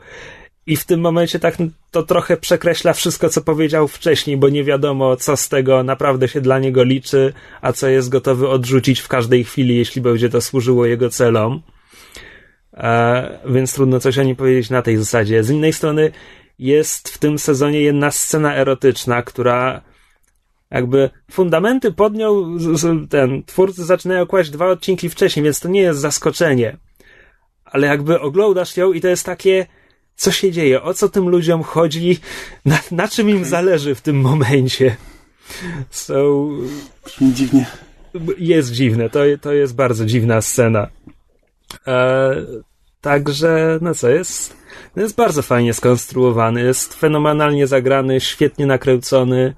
i 0.68 0.76
w 0.76 0.86
tym 0.86 1.00
momencie 1.00 1.40
tak 1.40 1.58
to 1.92 2.04
trochę 2.04 2.38
przekreśla 2.38 2.94
wszystko, 2.94 3.30
co 3.30 3.42
powiedział 3.42 3.88
wcześniej, 3.88 4.38
bo 4.38 4.50
nie 4.50 4.64
wiadomo, 4.64 5.16
co 5.16 5.38
z 5.38 5.50
tego 5.50 5.84
naprawdę 5.84 6.28
się 6.28 6.42
dla 6.42 6.60
niego 6.60 6.84
liczy, 6.84 7.34
a 7.62 7.74
co 7.74 7.88
jest 7.88 8.10
gotowy 8.10 8.50
odrzucić 8.50 9.00
w 9.00 9.08
każdej 9.08 9.44
chwili, 9.44 9.78
jeśli 9.78 10.02
będzie 10.02 10.30
to 10.30 10.42
służyło 10.42 10.86
jego 10.86 11.10
celom. 11.10 11.62
E, 12.80 13.40
więc 13.46 13.74
trudno 13.74 14.00
coś 14.00 14.18
o 14.18 14.24
nim 14.24 14.36
powiedzieć 14.36 14.70
na 14.70 14.82
tej 14.82 14.98
zasadzie. 14.98 15.44
Z 15.44 15.50
innej 15.50 15.74
strony 15.74 16.12
jest 16.60 17.10
w 17.10 17.18
tym 17.18 17.40
sezonie 17.40 17.82
jedna 17.82 18.12
scena 18.12 18.56
erotyczna, 18.56 19.22
która 19.22 19.82
jakby 20.72 21.10
fundamenty 21.32 21.92
podniął 21.92 22.46
ten 23.10 23.44
twórcy 23.44 23.86
zaczynają 23.86 24.26
kłaść 24.26 24.50
dwa 24.50 24.68
odcinki 24.68 25.10
wcześniej, 25.10 25.44
więc 25.44 25.60
to 25.60 25.70
nie 25.70 25.82
jest 25.82 26.00
zaskoczenie. 26.00 26.78
Ale 27.66 27.88
jakby 27.88 28.20
oglądasz 28.20 28.78
ją 28.78 28.94
i 28.94 29.02
to 29.02 29.08
jest 29.08 29.26
takie 29.26 29.66
co 30.16 30.32
się 30.32 30.52
dzieje, 30.52 30.82
o 30.84 30.94
co 30.94 31.10
tym 31.10 31.30
ludziom 31.30 31.64
chodzi, 31.64 32.20
na, 32.66 32.80
na 32.92 33.08
czym 33.08 33.30
im 33.30 33.46
zależy 33.46 33.96
w 33.96 34.02
tym 34.02 34.22
momencie. 34.22 34.96
So, 35.90 36.48
Brzmi 37.06 37.34
dziwnie. 37.34 37.66
Jest 38.38 38.72
dziwne, 38.72 39.10
to, 39.10 39.20
to 39.42 39.54
jest 39.54 39.76
bardzo 39.76 40.06
dziwna 40.06 40.42
scena. 40.42 40.88
E, 41.88 42.36
także, 43.02 43.80
no 43.82 43.96
co, 43.96 44.10
jest, 44.10 44.58
jest 44.96 45.16
bardzo 45.16 45.42
fajnie 45.42 45.74
skonstruowany, 45.74 46.62
jest 46.62 46.94
fenomenalnie 46.94 47.68
zagrany, 47.68 48.20
świetnie 48.20 48.66
nakręcony, 48.66 49.56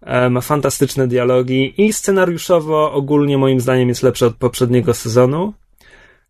e, 0.00 0.30
ma 0.30 0.40
fantastyczne 0.40 1.06
dialogi 1.08 1.74
i 1.82 1.92
scenariuszowo 1.92 2.92
ogólnie 2.92 3.38
moim 3.38 3.60
zdaniem 3.60 3.88
jest 3.88 4.02
lepszy 4.02 4.26
od 4.26 4.36
poprzedniego 4.36 4.94
sezonu. 4.94 5.54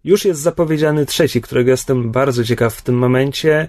Już 0.05 0.25
jest 0.25 0.41
zapowiedziany 0.41 1.07
trzeci, 1.07 1.41
którego 1.41 1.71
jestem 1.71 2.11
bardzo 2.11 2.45
ciekaw 2.45 2.75
w 2.75 2.83
tym 2.83 2.95
momencie. 2.95 3.69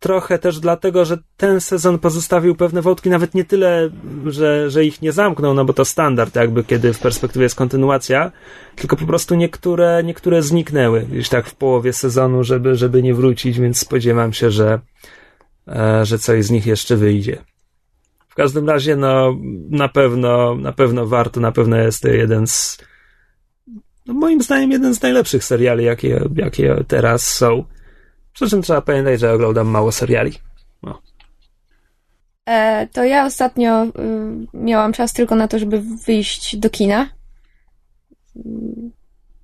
Trochę 0.00 0.38
też 0.38 0.60
dlatego, 0.60 1.04
że 1.04 1.18
ten 1.36 1.60
sezon 1.60 1.98
pozostawił 1.98 2.54
pewne 2.54 2.82
wątki, 2.82 3.10
nawet 3.10 3.34
nie 3.34 3.44
tyle, 3.44 3.90
że, 4.26 4.70
że 4.70 4.84
ich 4.84 5.02
nie 5.02 5.12
zamknął, 5.12 5.54
no 5.54 5.64
bo 5.64 5.72
to 5.72 5.84
standard, 5.84 6.36
jakby 6.36 6.64
kiedy 6.64 6.92
w 6.92 6.98
perspektywie 6.98 7.42
jest 7.42 7.54
kontynuacja, 7.54 8.32
tylko 8.76 8.96
po 8.96 9.06
prostu 9.06 9.34
niektóre, 9.34 10.02
niektóre 10.04 10.42
zniknęły 10.42 11.02
gdzieś 11.02 11.28
tak 11.28 11.46
w 11.46 11.54
połowie 11.54 11.92
sezonu, 11.92 12.44
żeby, 12.44 12.74
żeby 12.74 13.02
nie 13.02 13.14
wrócić, 13.14 13.60
więc 13.60 13.78
spodziewam 13.78 14.32
się, 14.32 14.50
że, 14.50 14.80
e, 15.68 16.04
że 16.04 16.18
coś 16.18 16.44
z 16.44 16.50
nich 16.50 16.66
jeszcze 16.66 16.96
wyjdzie. 16.96 17.44
W 18.28 18.34
każdym 18.34 18.68
razie, 18.68 18.96
no, 18.96 19.36
na 19.70 19.88
pewno, 19.88 20.54
na 20.54 20.72
pewno 20.72 21.06
warto, 21.06 21.40
na 21.40 21.52
pewno 21.52 21.76
jest 21.76 22.02
to 22.02 22.08
jeden 22.08 22.46
z 22.46 22.78
no 24.06 24.14
moim 24.14 24.42
zdaniem 24.42 24.70
jeden 24.70 24.94
z 24.94 25.02
najlepszych 25.02 25.44
seriali, 25.44 25.84
jakie, 25.84 26.20
jakie 26.36 26.84
teraz 26.88 27.34
są. 27.34 27.64
Przy 28.32 28.50
czym 28.50 28.62
trzeba 28.62 28.80
pamiętać, 28.80 29.20
że 29.20 29.32
oglądam 29.32 29.68
mało 29.68 29.92
seriali. 29.92 30.32
No. 30.82 31.02
E, 32.46 32.86
to 32.92 33.04
ja 33.04 33.26
ostatnio 33.26 33.84
y, 33.84 33.90
miałam 34.54 34.92
czas 34.92 35.12
tylko 35.12 35.34
na 35.34 35.48
to, 35.48 35.58
żeby 35.58 35.82
wyjść 36.06 36.56
do 36.56 36.70
kina. 36.70 37.08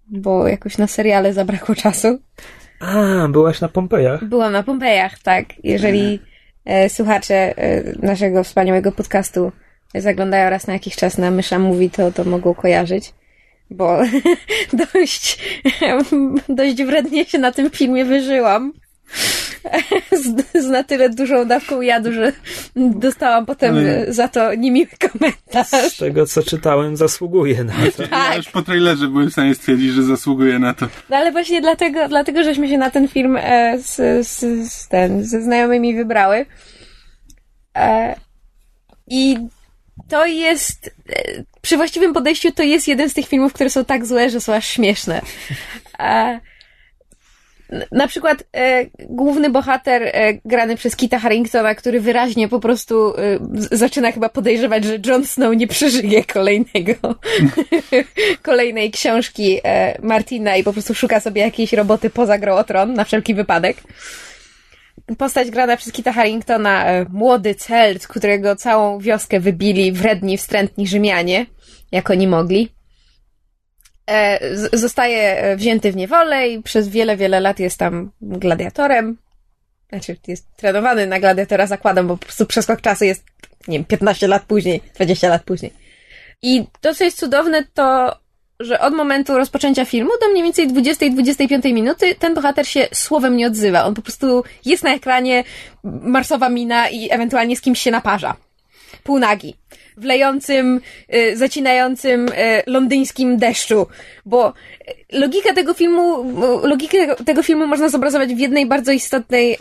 Bo 0.09 0.49
jakoś 0.49 0.79
na 0.79 0.87
seriale 0.87 1.33
zabrakło 1.33 1.75
czasu. 1.75 2.19
A, 2.81 3.29
byłaś 3.29 3.61
na 3.61 3.69
Pompejach? 3.69 4.25
Byłam 4.25 4.53
na 4.53 4.63
Pompejach, 4.63 5.19
tak. 5.19 5.47
Jeżeli 5.65 6.21
e, 6.65 6.89
słuchacze 6.89 7.35
e, 7.35 7.83
naszego 8.07 8.45
wspaniałego 8.45 8.93
podcastu 8.93 9.53
zaglądają 9.95 10.51
raz 10.51 10.67
na 10.67 10.73
jakiś 10.73 10.97
czas 10.97 11.19
na 11.19 11.31
Mysza 11.31 11.59
Mówi, 11.59 11.91
to, 11.91 12.13
to 12.13 12.25
mogą 12.25 12.55
kojarzyć 12.55 13.15
bo 13.71 13.99
dość, 14.95 15.39
dość 16.49 16.83
wrednie 16.83 17.25
się 17.25 17.39
na 17.39 17.53
tym 17.53 17.71
filmie 17.71 18.05
wyżyłam. 18.05 18.73
Z, 20.23 20.63
z 20.65 20.69
na 20.69 20.85
tyle 20.85 21.11
dużą 21.11 21.45
dawką 21.45 21.81
jadu, 21.81 22.13
że 22.13 22.33
dostałam 22.77 23.47
potem 23.47 23.77
Ale... 23.77 24.13
za 24.13 24.29
to 24.29 24.55
niemiły 24.55 24.89
komentarz. 25.11 25.93
Z 25.93 25.97
tego, 25.97 26.27
co 26.27 26.43
czytałem, 26.43 26.97
zasługuje 26.97 27.65
na 27.65 27.73
to. 27.97 28.09
Tak. 28.09 28.11
Ja 28.11 28.37
już 28.37 28.49
po 28.49 28.63
trailerze 28.63 29.09
byłem 29.09 29.31
w 29.31 29.33
stanie 29.33 29.55
stwierdzić, 29.55 29.93
że 29.93 30.03
zasługuje 30.03 30.59
na 30.59 30.75
to. 30.75 30.89
No 31.11 31.17
ale 31.17 31.33
właśnie 31.33 31.61
dlatego, 31.61 32.09
dlatego 32.09 32.45
żeśmy 32.45 32.69
się 32.69 32.79
na 32.79 32.91
ten 32.91 33.09
film 33.09 33.37
e, 33.41 33.79
z, 33.79 34.27
z, 34.29 34.41
z, 34.73 34.89
ten, 34.89 35.25
ze 35.25 35.43
znajomymi 35.43 35.97
wybrały. 35.97 36.47
E, 37.77 38.17
I 39.07 39.39
to 40.09 40.27
jest, 40.27 40.95
e, 41.09 41.45
przy 41.67 41.77
właściwym 41.77 42.13
podejściu 42.13 42.53
to 42.53 42.63
jest 42.63 42.89
jeden 42.89 43.11
z 43.11 43.15
tych 43.15 43.29
filmów, 43.29 43.53
które 43.53 43.71
są 43.71 43.85
tak 43.85 44.07
złe, 44.07 44.31
że 44.31 44.41
są 44.41 44.55
aż 44.55 44.67
śmieszne. 44.67 45.21
E, 45.99 46.41
na 47.93 48.09
przykład 48.09 48.45
e, 48.57 48.87
główny 48.99 49.51
bohater 49.51 50.03
e, 50.03 50.35
grany 50.45 50.77
przez 50.77 50.97
Kita 50.97 51.19
Harringtona, 51.19 51.75
który 51.75 52.01
wyraźnie 52.01 52.49
po 52.49 52.61
prostu 52.61 53.15
e, 53.17 53.39
zaczyna 53.73 54.13
chyba 54.13 54.29
podejrzewać, 54.29 54.85
że 54.85 54.99
Jon 55.07 55.27
Snow 55.27 55.57
nie 55.57 55.67
przeżyje 55.67 56.25
kolejnego 56.25 57.15
kolejnej 58.43 58.91
książki 58.91 59.61
e, 59.65 59.99
Martina 60.03 60.57
i 60.57 60.65
po 60.65 60.73
prostu 60.73 60.95
szuka 60.95 61.21
sobie 61.21 61.43
jakiejś 61.43 61.73
roboty 61.73 62.11
poza 62.11 62.39
grą 62.39 62.55
o 62.55 62.65
tron 62.65 62.95
na 62.95 63.05
wszelki 63.05 63.35
wypadek 63.35 63.77
postać 65.15 65.51
grana 65.51 65.77
przez 65.77 65.93
Kita 65.93 66.13
Harringtona, 66.13 66.87
e, 66.87 67.07
młody 67.11 67.55
Celt, 67.55 68.07
którego 68.07 68.57
całą 68.57 68.99
wioskę 68.99 69.41
wybili 69.41 69.93
wredni, 69.93 70.39
wstrętni 70.39 70.87
Rzymianie, 70.87 71.47
jak 71.93 72.11
oni 72.11 72.27
mogli. 72.27 72.69
E, 74.07 74.57
zostaje 74.73 75.39
e, 75.39 75.57
wzięty 75.57 75.93
w 75.93 75.97
niewolę 75.97 76.49
i 76.49 76.63
przez 76.63 76.89
wiele, 76.89 77.17
wiele 77.17 77.41
lat 77.41 77.61
jest 77.61 77.79
tam 77.79 78.11
gladiatorem. 78.21 79.17
Znaczy, 79.89 80.17
jest 80.27 80.57
trenowany 80.57 81.07
na 81.07 81.21
gladiatora, 81.21 81.67
zakładam, 81.67 82.07
bo 82.07 82.17
po 82.17 82.25
prostu 82.25 82.47
przeskok 82.47 82.81
czasu 82.81 83.05
jest, 83.05 83.25
nie 83.69 83.79
wiem, 83.79 83.85
15 83.85 84.29
lat 84.29 84.43
później, 84.43 84.83
20 84.95 85.29
lat 85.29 85.43
później. 85.43 85.73
I 86.43 86.65
to, 86.81 86.95
co 86.95 87.05
jest 87.05 87.19
cudowne, 87.19 87.65
to 87.75 88.17
że 88.61 88.81
od 88.81 88.95
momentu 88.95 89.39
rozpoczęcia 89.39 89.85
filmu 89.85 90.11
do 90.21 90.29
mniej 90.29 90.43
więcej 90.43 90.69
20-25 90.69 91.73
minuty 91.73 92.15
ten 92.15 92.35
bohater 92.35 92.69
się 92.69 92.89
słowem 92.93 93.37
nie 93.37 93.47
odzywa. 93.47 93.85
On 93.85 93.95
po 93.95 94.03
prostu 94.03 94.45
jest 94.65 94.85
na 94.85 94.95
ekranie, 94.95 95.45
marsowa 95.85 96.49
mina 96.49 96.89
i 96.89 97.11
ewentualnie 97.11 97.57
z 97.57 97.61
kimś 97.61 97.81
się 97.81 97.91
naparza. 97.91 98.37
Półnagi. 99.03 99.55
W 99.97 100.05
lejącym, 100.05 100.81
y, 101.15 101.37
zacinającym 101.37 102.29
y, 102.29 102.33
londyńskim 102.67 103.37
deszczu. 103.37 103.87
Bo 104.27 104.53
logika 105.13 105.55
tego 105.55 105.75
filmu, 105.75 106.25
logikę 106.63 107.17
tego 107.25 107.43
filmu 107.43 107.67
można 107.67 107.89
zobrazować 107.89 108.35
w 108.35 108.39
jednej 108.39 108.67
bardzo 108.67 108.93
istotnej 108.93 109.59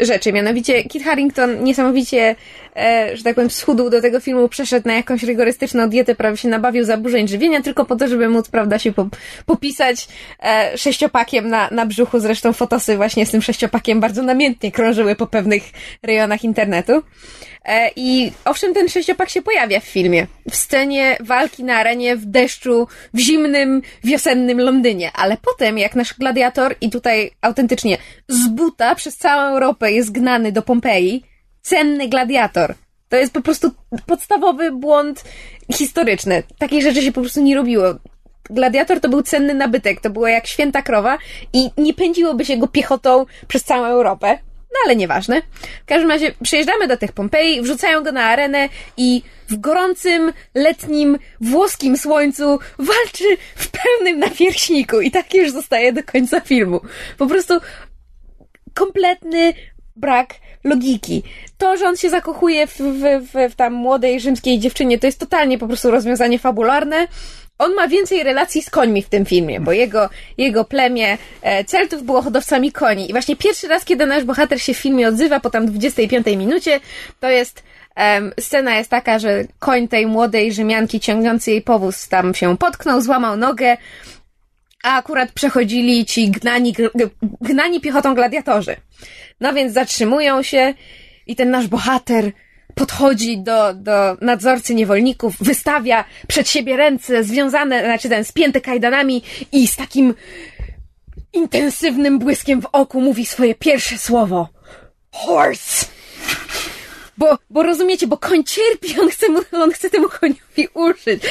y, 0.00 0.06
rzeczy. 0.06 0.32
Mianowicie 0.32 0.84
Kit 0.84 1.04
Harrington 1.04 1.64
niesamowicie 1.64 2.36
e, 2.78 3.16
że 3.16 3.22
tak 3.22 3.34
powiem, 3.34 3.50
schudł 3.50 3.90
do 3.90 4.02
tego 4.02 4.20
filmu, 4.20 4.48
przeszedł 4.48 4.88
na 4.88 4.94
jakąś 4.94 5.22
rygorystyczną 5.22 5.88
dietę, 5.88 6.14
prawie 6.14 6.36
się 6.36 6.48
nabawił 6.48 6.84
zaburzeń 6.84 7.28
żywienia, 7.28 7.62
tylko 7.62 7.84
po 7.84 7.96
to, 7.96 8.08
żeby 8.08 8.28
móc, 8.28 8.48
prawda, 8.48 8.78
się 8.78 8.92
popisać 9.46 10.08
e, 10.42 10.78
sześciopakiem 10.78 11.48
na, 11.48 11.68
na 11.70 11.86
brzuchu. 11.86 12.20
Zresztą 12.20 12.52
fotosy 12.52 12.96
właśnie 12.96 13.26
z 13.26 13.30
tym 13.30 13.42
sześciopakiem 13.42 14.00
bardzo 14.00 14.22
namiętnie 14.22 14.72
krążyły 14.72 15.16
po 15.16 15.26
pewnych 15.26 15.62
rejonach 16.02 16.44
internetu. 16.44 17.02
E, 17.68 17.90
I 17.96 18.32
owszem, 18.44 18.74
ten 18.74 18.88
sześciopak 18.88 19.28
się 19.28 19.42
pojawia 19.42 19.80
w 19.80 19.84
filmie. 19.84 20.26
W 20.50 20.56
scenie 20.56 21.16
walki 21.20 21.64
na 21.64 21.76
arenie 21.76 22.16
w 22.16 22.26
deszczu, 22.26 22.88
w 23.14 23.18
zimnym, 23.18 23.82
wiosennym 24.04 24.60
Londynie. 24.60 25.10
Ale 25.14 25.36
potem, 25.36 25.78
jak 25.78 25.96
nasz 25.96 26.14
gladiator, 26.14 26.74
i 26.80 26.90
tutaj 26.90 27.30
autentycznie 27.40 27.98
z 28.28 28.48
buta 28.48 28.94
przez 28.94 29.16
całą 29.16 29.52
Europę 29.52 29.92
jest 29.92 30.12
gnany 30.12 30.52
do 30.52 30.62
Pompeji, 30.62 31.24
cenny 31.62 32.08
gladiator. 32.08 32.74
To 33.08 33.16
jest 33.16 33.32
po 33.32 33.40
prostu 33.40 33.70
podstawowy 34.06 34.72
błąd 34.72 35.24
historyczny. 35.72 36.42
Takiej 36.58 36.82
rzeczy 36.82 37.02
się 37.02 37.12
po 37.12 37.20
prostu 37.20 37.42
nie 37.42 37.56
robiło. 37.56 37.84
Gladiator 38.50 39.00
to 39.00 39.08
był 39.08 39.22
cenny 39.22 39.54
nabytek, 39.54 40.00
to 40.00 40.10
było 40.10 40.28
jak 40.28 40.46
święta 40.46 40.82
krowa 40.82 41.18
i 41.52 41.70
nie 41.78 41.94
pędziłoby 41.94 42.44
się 42.44 42.56
go 42.56 42.68
piechotą 42.68 43.26
przez 43.48 43.64
całą 43.64 43.84
Europę. 43.84 44.38
No 44.72 44.78
ale 44.84 44.96
nieważne. 44.96 45.42
W 45.82 45.86
każdym 45.86 46.10
razie 46.10 46.32
przyjeżdżamy 46.42 46.88
do 46.88 46.96
tych 46.96 47.12
Pompeji, 47.12 47.62
wrzucają 47.62 48.04
go 48.04 48.12
na 48.12 48.24
arenę 48.24 48.68
i 48.96 49.22
w 49.48 49.60
gorącym, 49.60 50.32
letnim, 50.54 51.18
włoskim 51.40 51.96
słońcu 51.96 52.58
walczy 52.78 53.24
w 53.56 53.68
pełnym 53.68 54.18
napierśniku 54.18 55.00
i 55.00 55.10
tak 55.10 55.34
już 55.34 55.50
zostaje 55.50 55.92
do 55.92 56.02
końca 56.02 56.40
filmu. 56.40 56.80
Po 57.18 57.26
prostu 57.26 57.54
kompletny 58.74 59.54
brak 59.96 60.34
logiki. 60.64 61.22
To, 61.58 61.76
że 61.76 61.86
on 61.86 61.96
się 61.96 62.10
zakochuje 62.10 62.66
w, 62.66 62.76
w, 62.76 63.02
w, 63.32 63.52
w 63.52 63.54
tam 63.54 63.72
młodej 63.72 64.20
rzymskiej 64.20 64.58
dziewczynie, 64.58 64.98
to 64.98 65.06
jest 65.06 65.20
totalnie 65.20 65.58
po 65.58 65.66
prostu 65.66 65.90
rozwiązanie 65.90 66.38
fabularne. 66.38 67.08
On 67.58 67.74
ma 67.74 67.88
więcej 67.88 68.22
relacji 68.22 68.62
z 68.62 68.70
końmi 68.70 69.02
w 69.02 69.08
tym 69.08 69.26
filmie, 69.26 69.60
bo 69.60 69.72
jego, 69.72 70.10
jego 70.38 70.64
plemię 70.64 71.18
e, 71.42 71.64
Celtów 71.64 72.02
było 72.02 72.22
hodowcami 72.22 72.72
koni. 72.72 73.10
I 73.10 73.12
właśnie 73.12 73.36
pierwszy 73.36 73.68
raz, 73.68 73.84
kiedy 73.84 74.06
nasz 74.06 74.24
bohater 74.24 74.62
się 74.62 74.74
w 74.74 74.78
filmie 74.78 75.08
odzywa 75.08 75.40
po 75.40 75.50
tam 75.50 75.66
25 75.66 76.26
minucie, 76.26 76.80
to 77.20 77.28
jest 77.30 77.62
um, 77.96 78.32
scena 78.40 78.76
jest 78.76 78.90
taka, 78.90 79.18
że 79.18 79.44
koń 79.58 79.88
tej 79.88 80.06
młodej 80.06 80.52
Rzymianki 80.52 81.00
ciągnący 81.00 81.50
jej 81.50 81.62
powóz 81.62 82.08
tam 82.08 82.34
się 82.34 82.56
potknął, 82.56 83.00
złamał 83.00 83.36
nogę, 83.36 83.76
a 84.84 84.96
akurat 84.96 85.32
przechodzili 85.32 86.06
ci 86.06 86.30
gnani, 86.30 86.74
gnani 87.40 87.80
piechotą 87.80 88.14
gladiatorzy. 88.14 88.76
No 89.40 89.52
więc 89.52 89.72
zatrzymują 89.72 90.42
się 90.42 90.74
i 91.26 91.36
ten 91.36 91.50
nasz 91.50 91.66
bohater 91.66 92.32
podchodzi 92.78 93.38
do, 93.38 93.74
do 93.74 94.16
nadzorcy 94.20 94.74
niewolników, 94.74 95.34
wystawia 95.40 96.04
przed 96.28 96.48
siebie 96.48 96.76
ręce 96.76 97.24
związane, 97.24 97.84
znaczy 97.84 98.08
ten 98.08 98.24
spięte 98.24 98.60
kajdanami 98.60 99.22
i 99.52 99.68
z 99.68 99.76
takim 99.76 100.14
intensywnym 101.32 102.18
błyskiem 102.18 102.62
w 102.62 102.66
oku 102.72 103.00
mówi 103.00 103.26
swoje 103.26 103.54
pierwsze 103.54 103.98
słowo. 103.98 104.48
Horse! 105.12 105.86
Bo, 107.18 107.38
bo 107.50 107.62
rozumiecie, 107.62 108.06
bo 108.06 108.16
koń 108.16 108.44
cierpi, 108.44 109.00
on 109.00 109.08
chce, 109.08 109.28
mu, 109.28 109.40
on 109.52 109.70
chce 109.70 109.90
temu 109.90 110.08
koniowi 110.08 110.68
uszyć. 110.74 111.22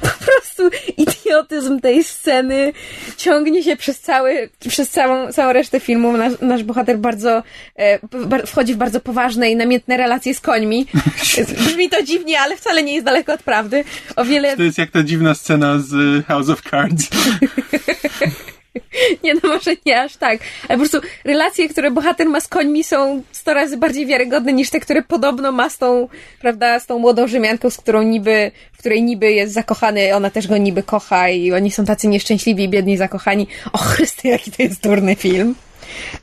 Po 0.00 0.24
prostu 0.24 0.70
idiotyzm 0.96 1.80
tej 1.80 2.04
sceny 2.04 2.72
ciągnie 3.16 3.62
się 3.62 3.76
przez 3.76 4.00
cały, 4.00 4.50
przez 4.68 4.90
całą, 4.90 5.32
całą 5.32 5.52
resztę 5.52 5.80
filmu. 5.80 6.16
Nasz, 6.16 6.32
nasz 6.40 6.62
bohater 6.62 6.98
bardzo, 6.98 7.42
e, 7.76 7.98
wchodzi 8.46 8.74
w 8.74 8.76
bardzo 8.76 9.00
poważne 9.00 9.50
i 9.50 9.56
namiętne 9.56 9.96
relacje 9.96 10.34
z 10.34 10.40
końmi. 10.40 10.86
Brzmi 11.66 11.88
to 11.88 12.02
dziwnie, 12.02 12.40
ale 12.40 12.56
wcale 12.56 12.82
nie 12.82 12.94
jest 12.94 13.06
daleko 13.06 13.32
od 13.32 13.42
prawdy. 13.42 13.84
O 14.16 14.24
wiele... 14.24 14.56
To 14.56 14.62
jest 14.62 14.78
jak 14.78 14.90
ta 14.90 15.02
dziwna 15.02 15.34
scena 15.34 15.78
z 15.78 16.26
House 16.26 16.48
of 16.48 16.62
Cards. 16.70 17.08
nie, 19.24 19.34
no 19.34 19.40
może 19.42 19.70
nie 19.86 20.00
aż 20.00 20.16
tak. 20.16 20.40
Ale 20.68 20.78
po 20.78 20.88
prostu 20.88 21.08
relacje, 21.24 21.68
które 21.68 21.90
bohater 21.90 22.28
ma 22.28 22.40
z 22.40 22.48
końmi 22.48 22.84
są 22.84 23.22
sto 23.32 23.54
razy 23.54 23.76
bardziej 23.76 24.06
wiarygodne 24.06 24.52
niż 24.52 24.70
te, 24.70 24.80
które 24.80 25.02
podobno 25.02 25.52
ma 25.52 25.70
z 25.70 25.78
tą, 25.78 26.08
prawda, 26.40 26.80
z 26.80 26.86
tą 26.86 26.98
młodą 26.98 27.28
Rzymianką, 27.28 27.70
z 27.70 27.76
którą 27.76 28.02
niby, 28.02 28.50
w 28.72 28.78
której 28.78 29.02
niby 29.02 29.32
jest 29.32 29.54
zakochany, 29.54 30.14
ona 30.14 30.30
też 30.30 30.46
go 30.46 30.56
niby 30.56 30.82
kocha 30.82 31.28
i 31.28 31.52
oni 31.52 31.70
są 31.70 31.84
tacy 31.84 32.08
nieszczęśliwi 32.08 32.68
biedni 32.68 32.96
zakochani. 32.96 33.46
O 33.72 33.78
Chryste, 33.78 34.28
jaki 34.28 34.52
to 34.52 34.62
jest 34.62 34.82
durny 34.82 35.14
film. 35.14 35.54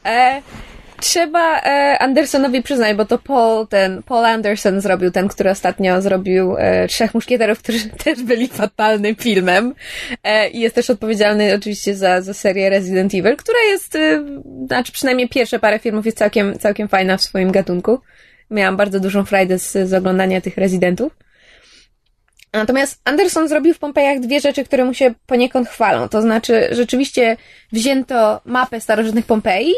E, 0.06 0.42
trzeba 1.04 1.62
e, 1.62 1.98
Andersonowi 2.00 2.64
przyznać, 2.64 2.98
bo 2.98 3.06
to 3.06 3.18
Paul, 3.18 3.68
ten, 3.68 4.04
Paul 4.04 4.26
Anderson 4.26 4.82
zrobił 4.82 5.12
ten, 5.12 5.28
który 5.28 5.50
ostatnio 5.50 6.02
zrobił 6.02 6.56
e, 6.58 6.88
Trzech 6.88 7.14
Muszkieterów, 7.14 7.60
którzy 7.60 7.90
też 8.04 8.24
byli 8.24 8.48
fatalnym 8.48 9.16
filmem. 9.16 9.76
E, 10.24 10.50
I 10.50 10.60
jest 10.60 10.76
też 10.76 10.90
odpowiedzialny 10.90 11.56
oczywiście 11.56 11.96
za, 11.96 12.22
za 12.22 12.34
serię 12.34 12.70
Resident 12.70 13.14
Evil, 13.14 13.36
która 13.38 13.60
jest, 13.60 13.96
e, 13.96 14.26
znaczy 14.66 14.92
przynajmniej 14.92 15.30
pierwsze 15.30 15.60
parę 15.60 15.80
filmów 15.80 16.06
jest 16.06 16.18
całkiem, 16.18 16.60
całkiem 16.60 16.88
fajna 16.88 17.18
w 17.18 17.22
swoim 17.22 17.52
gatunku. 17.52 18.00
Miałam 18.52 18.78
bardzo 18.78 19.00
dużą 19.00 19.26
frajdę 19.26 19.60
z, 19.60 19.72
z 19.72 19.94
oglądania 19.94 20.42
tych 20.42 20.58
rezydentów. 20.58 21.16
Natomiast 22.54 23.02
Anderson 23.06 23.48
zrobił 23.48 23.74
w 23.74 23.80
Pompejach 23.80 24.20
dwie 24.20 24.40
rzeczy, 24.40 24.64
które 24.64 24.86
mu 24.86 24.94
się 24.94 25.14
poniekąd 25.26 25.70
chwalą. 25.70 26.10
To 26.10 26.22
znaczy, 26.22 26.68
rzeczywiście 26.72 27.38
wzięto 27.72 28.42
mapę 28.46 28.82
starożytnych 28.82 29.26
Pompeji 29.26 29.74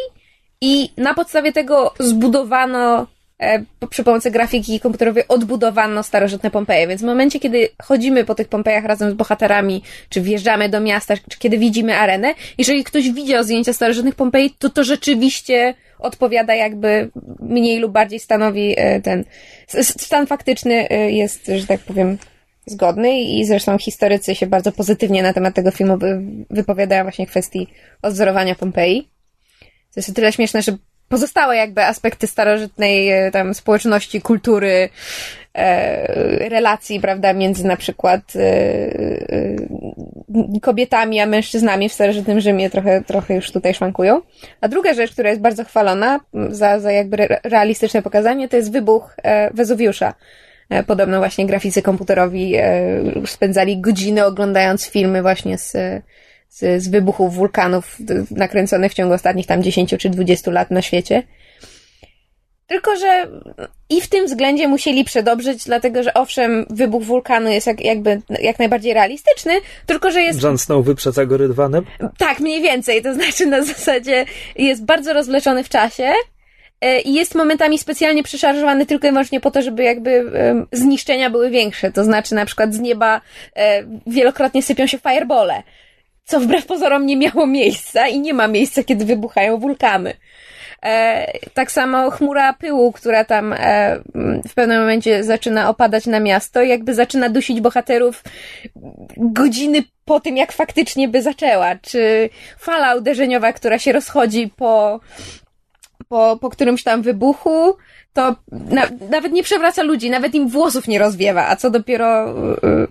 i 0.61 0.89
na 0.97 1.13
podstawie 1.13 1.51
tego 1.51 1.93
zbudowano 1.99 3.07
e, 3.39 3.63
przy 3.89 4.03
pomocy 4.03 4.31
grafiki 4.31 4.79
komputerowej 4.79 5.23
odbudowano 5.27 6.03
starożytne 6.03 6.51
Pompeje, 6.51 6.87
więc 6.87 7.01
w 7.01 7.05
momencie, 7.05 7.39
kiedy 7.39 7.69
chodzimy 7.81 8.25
po 8.25 8.35
tych 8.35 8.47
Pompejach 8.47 8.85
razem 8.85 9.11
z 9.11 9.13
bohaterami, 9.13 9.83
czy 10.09 10.21
wjeżdżamy 10.21 10.69
do 10.69 10.81
miasta, 10.81 11.13
czy 11.29 11.39
kiedy 11.39 11.57
widzimy 11.57 11.97
arenę, 11.97 12.33
jeżeli 12.57 12.83
ktoś 12.83 13.11
widział 13.11 13.43
zdjęcia 13.43 13.73
starożytnych 13.73 14.15
Pompeji, 14.15 14.55
to 14.59 14.69
to 14.69 14.83
rzeczywiście 14.83 15.73
odpowiada 15.99 16.55
jakby 16.55 17.09
mniej 17.39 17.79
lub 17.79 17.91
bardziej 17.91 18.19
stanowi 18.19 18.73
e, 18.77 19.01
ten 19.01 19.23
stan 19.81 20.27
faktyczny 20.27 20.89
e, 20.89 21.11
jest, 21.11 21.51
że 21.55 21.67
tak 21.67 21.79
powiem, 21.79 22.17
zgodny 22.65 23.21
i 23.21 23.45
zresztą 23.45 23.77
historycy 23.77 24.35
się 24.35 24.47
bardzo 24.47 24.71
pozytywnie 24.71 25.23
na 25.23 25.33
temat 25.33 25.55
tego 25.55 25.71
filmu 25.71 25.97
wypowiadają 26.49 27.03
właśnie 27.03 27.27
kwestii 27.27 27.67
odzorowania 28.01 28.55
Pompeji. 28.55 29.14
To 29.95 29.99
jest 29.99 30.15
tyle 30.15 30.31
śmieszne, 30.31 30.61
że 30.61 30.77
pozostałe 31.09 31.55
jakby 31.55 31.83
aspekty 31.83 32.27
starożytnej 32.27 33.11
e, 33.11 33.31
tam 33.31 33.53
społeczności, 33.53 34.21
kultury, 34.21 34.89
e, 35.53 36.49
relacji, 36.49 36.99
prawda, 36.99 37.33
między 37.33 37.67
na 37.67 37.77
przykład 37.77 38.21
e, 38.35 38.39
e, 40.53 40.59
kobietami 40.61 41.19
a 41.19 41.25
mężczyznami 41.25 41.89
w 41.89 41.93
starożytnym 41.93 42.39
Rzymie 42.39 42.69
trochę, 42.69 43.01
trochę 43.01 43.35
już 43.35 43.51
tutaj 43.51 43.73
szwankują. 43.73 44.21
A 44.61 44.67
druga 44.67 44.93
rzecz, 44.93 45.11
która 45.11 45.29
jest 45.29 45.41
bardzo 45.41 45.63
chwalona 45.63 46.19
za, 46.49 46.79
za 46.79 46.91
jakby 46.91 47.27
realistyczne 47.43 48.01
pokazanie, 48.01 48.49
to 48.49 48.57
jest 48.57 48.71
wybuch 48.71 49.15
e, 49.23 49.53
Wezuwiusza. 49.53 50.13
E, 50.69 50.83
podobno 50.83 51.17
właśnie 51.17 51.45
graficy 51.45 51.81
komputerowi 51.81 52.53
spędzali 53.25 53.81
godziny 53.81 54.25
oglądając 54.25 54.87
filmy 54.87 55.21
właśnie 55.21 55.57
z 55.57 55.73
z, 56.55 56.83
z 56.83 56.87
wybuchów 56.87 57.35
wulkanów 57.35 57.97
nakręconych 58.31 58.91
w 58.91 58.95
ciągu 58.95 59.13
ostatnich 59.13 59.47
tam 59.47 59.63
10 59.63 59.95
czy 59.99 60.09
20 60.09 60.51
lat 60.51 60.71
na 60.71 60.81
świecie. 60.81 61.23
Tylko, 62.67 62.95
że 62.95 63.27
i 63.89 64.01
w 64.01 64.07
tym 64.07 64.25
względzie 64.25 64.67
musieli 64.67 65.03
przedobrzyć, 65.03 65.63
dlatego 65.63 66.03
że 66.03 66.13
owszem, 66.13 66.65
wybuch 66.69 67.03
wulkanu 67.03 67.49
jest 67.49 67.67
jak, 67.67 67.81
jakby 67.81 68.21
jak 68.41 68.59
najbardziej 68.59 68.93
realistyczny, 68.93 69.53
tylko 69.85 70.11
że 70.11 70.21
jest. 70.21 70.43
Jon 70.43 70.57
Snow 70.57 70.85
wyprzedza 70.85 71.25
go 71.25 71.37
rydwanem? 71.37 71.85
Tak, 72.17 72.39
mniej 72.39 72.61
więcej. 72.61 73.01
To 73.01 73.13
znaczy 73.13 73.45
na 73.45 73.63
zasadzie 73.63 74.25
jest 74.55 74.85
bardzo 74.85 75.13
rozwleczony 75.13 75.63
w 75.63 75.69
czasie 75.69 76.13
e, 76.81 77.01
i 77.01 77.13
jest 77.13 77.35
momentami 77.35 77.77
specjalnie 77.77 78.23
przeszarżowany 78.23 78.85
tylko 78.85 79.07
i 79.07 79.11
wyłącznie 79.11 79.39
po 79.39 79.51
to, 79.51 79.61
żeby 79.61 79.83
jakby 79.83 80.31
zniszczenia 80.71 81.29
były 81.29 81.49
większe. 81.49 81.91
To 81.91 82.03
znaczy 82.03 82.35
na 82.35 82.45
przykład 82.45 82.73
z 82.73 82.79
nieba 82.79 83.21
e, 83.55 83.83
wielokrotnie 84.07 84.63
sypią 84.63 84.87
się 84.87 84.97
firebole 84.97 85.63
co 86.25 86.39
wbrew 86.39 86.65
pozorom 86.65 87.05
nie 87.05 87.17
miało 87.17 87.47
miejsca 87.47 88.07
i 88.07 88.19
nie 88.19 88.33
ma 88.33 88.47
miejsca, 88.47 88.83
kiedy 88.83 89.05
wybuchają 89.05 89.57
wulkany. 89.57 90.13
E, 90.83 91.31
tak 91.53 91.71
samo 91.71 92.11
chmura 92.11 92.53
pyłu, 92.53 92.91
która 92.91 93.25
tam 93.25 93.53
e, 93.53 93.99
w 94.49 94.53
pewnym 94.53 94.79
momencie 94.79 95.23
zaczyna 95.23 95.69
opadać 95.69 96.05
na 96.05 96.19
miasto, 96.19 96.61
jakby 96.61 96.93
zaczyna 96.93 97.29
dusić 97.29 97.61
bohaterów 97.61 98.23
godziny 99.17 99.83
po 100.05 100.19
tym, 100.19 100.37
jak 100.37 100.51
faktycznie 100.51 101.07
by 101.07 101.21
zaczęła. 101.21 101.75
Czy 101.75 102.29
fala 102.57 102.95
uderzeniowa, 102.95 103.53
która 103.53 103.79
się 103.79 103.91
rozchodzi 103.91 104.51
po, 104.55 104.99
po, 106.07 106.37
po 106.41 106.49
którymś 106.49 106.83
tam 106.83 107.01
wybuchu, 107.01 107.75
to 108.13 108.35
na, 108.51 108.89
nawet 109.09 109.31
nie 109.31 109.43
przewraca 109.43 109.83
ludzi, 109.83 110.09
nawet 110.09 110.35
im 110.35 110.49
włosów 110.49 110.87
nie 110.87 110.99
rozwiewa, 110.99 111.47
a 111.47 111.55
co 111.55 111.69
dopiero 111.69 112.29
y, 112.57 112.87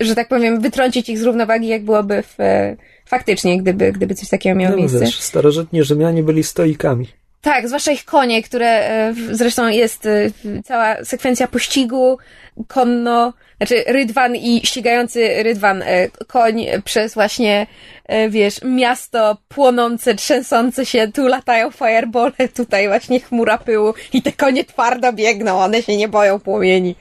że 0.00 0.14
tak 0.14 0.28
powiem, 0.28 0.60
wytrącić 0.60 1.08
ich 1.08 1.18
z 1.18 1.22
równowagi, 1.22 1.68
jak 1.68 1.84
byłoby 1.84 2.22
w, 2.22 2.40
e, 2.40 2.76
faktycznie, 3.06 3.58
gdyby, 3.58 3.92
gdyby 3.92 4.14
coś 4.14 4.28
takiego 4.28 4.58
miało 4.58 4.70
no, 4.70 4.78
miejsce. 4.78 5.00
Wiesz, 5.00 5.20
starożytni 5.20 5.84
Rzymianie 5.84 6.22
byli 6.22 6.44
stoikami. 6.44 7.08
Tak, 7.44 7.68
zwłaszcza 7.68 7.92
ich 7.92 8.04
konie, 8.04 8.42
które 8.42 8.68
e, 8.68 9.14
zresztą 9.30 9.68
jest 9.68 10.06
e, 10.06 10.30
cała 10.64 11.04
sekwencja 11.04 11.48
pościgu 11.48 12.18
konno, 12.68 13.32
znaczy 13.56 13.84
rydwan 13.86 14.36
i 14.36 14.60
ścigający 14.66 15.42
rydwan 15.42 15.84
koń 16.26 16.66
przez 16.84 17.14
właśnie, 17.14 17.66
wiesz, 18.28 18.60
miasto 18.62 19.36
płonące, 19.48 20.14
trzęsące 20.14 20.86
się, 20.86 21.12
tu 21.12 21.28
latają 21.28 21.70
firebole, 21.70 22.48
tutaj 22.54 22.88
właśnie 22.88 23.20
chmura 23.20 23.58
pyłu 23.58 23.94
i 24.12 24.22
te 24.22 24.32
konie 24.32 24.64
twardo 24.64 25.12
biegną, 25.12 25.58
one 25.58 25.82
się 25.82 25.96
nie 25.96 26.08
boją 26.08 26.40
płomieni. 26.40 26.94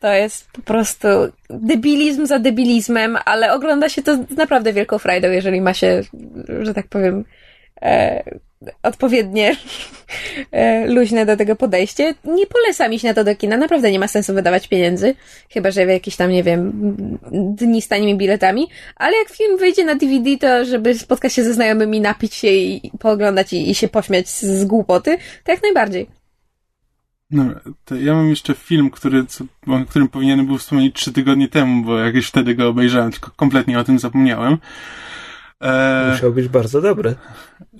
To 0.00 0.12
jest 0.12 0.48
po 0.52 0.62
prostu 0.62 1.08
debilizm 1.50 2.26
za 2.26 2.38
debilizmem, 2.38 3.18
ale 3.24 3.52
ogląda 3.52 3.88
się 3.88 4.02
to 4.02 4.18
naprawdę 4.36 4.72
wielką 4.72 4.98
frajdą, 4.98 5.30
jeżeli 5.30 5.60
ma 5.60 5.74
się, 5.74 6.02
że 6.62 6.74
tak 6.74 6.86
powiem, 6.86 7.24
e, 7.82 8.22
odpowiednie 8.82 9.56
e, 10.52 10.86
luźne 10.86 11.26
do 11.26 11.36
tego 11.36 11.56
podejście. 11.56 12.14
Nie 12.24 12.46
polecam 12.46 12.92
iść 12.92 13.04
na 13.04 13.14
to 13.14 13.24
do 13.24 13.36
kina, 13.36 13.56
naprawdę 13.56 13.92
nie 13.92 13.98
ma 13.98 14.08
sensu 14.08 14.34
wydawać 14.34 14.68
pieniędzy, 14.68 15.14
chyba 15.50 15.70
że 15.70 15.86
w 15.86 15.88
jakieś 15.88 16.16
tam, 16.16 16.30
nie 16.30 16.42
wiem, 16.42 16.72
dni 17.32 17.82
z 17.82 17.88
tanimi 17.88 18.16
biletami, 18.16 18.68
ale 18.96 19.16
jak 19.16 19.28
film 19.28 19.58
wyjdzie 19.58 19.84
na 19.84 19.94
DVD, 19.94 20.36
to 20.38 20.64
żeby 20.64 20.94
spotkać 20.94 21.32
się 21.32 21.44
ze 21.44 21.54
znajomymi, 21.54 22.00
napić 22.00 22.34
się 22.34 22.48
i 22.48 22.90
pooglądać 22.98 23.52
i, 23.52 23.70
i 23.70 23.74
się 23.74 23.88
pośmiać 23.88 24.28
z, 24.28 24.64
głupoty, 24.64 25.18
to 25.44 25.52
jak 25.52 25.62
najbardziej. 25.62 26.06
No, 27.30 27.44
ja 28.00 28.14
mam 28.14 28.30
jeszcze 28.30 28.54
film, 28.54 28.90
który, 28.90 29.26
co, 29.26 29.44
o 29.66 29.84
którym 29.88 30.08
powinienem 30.08 30.46
był 30.46 30.58
wspomnieć 30.58 30.94
trzy 30.96 31.12
tygodnie 31.12 31.48
temu, 31.48 31.84
bo 31.84 31.98
jak 31.98 32.14
już 32.14 32.28
wtedy 32.28 32.54
go 32.54 32.68
obejrzałem, 32.68 33.12
tylko 33.12 33.30
kompletnie 33.36 33.78
o 33.78 33.84
tym 33.84 33.98
zapomniałem. 33.98 34.58
E, 35.60 36.10
Musiał 36.12 36.32
być 36.32 36.48
bardzo 36.48 36.80
dobry. 36.80 37.14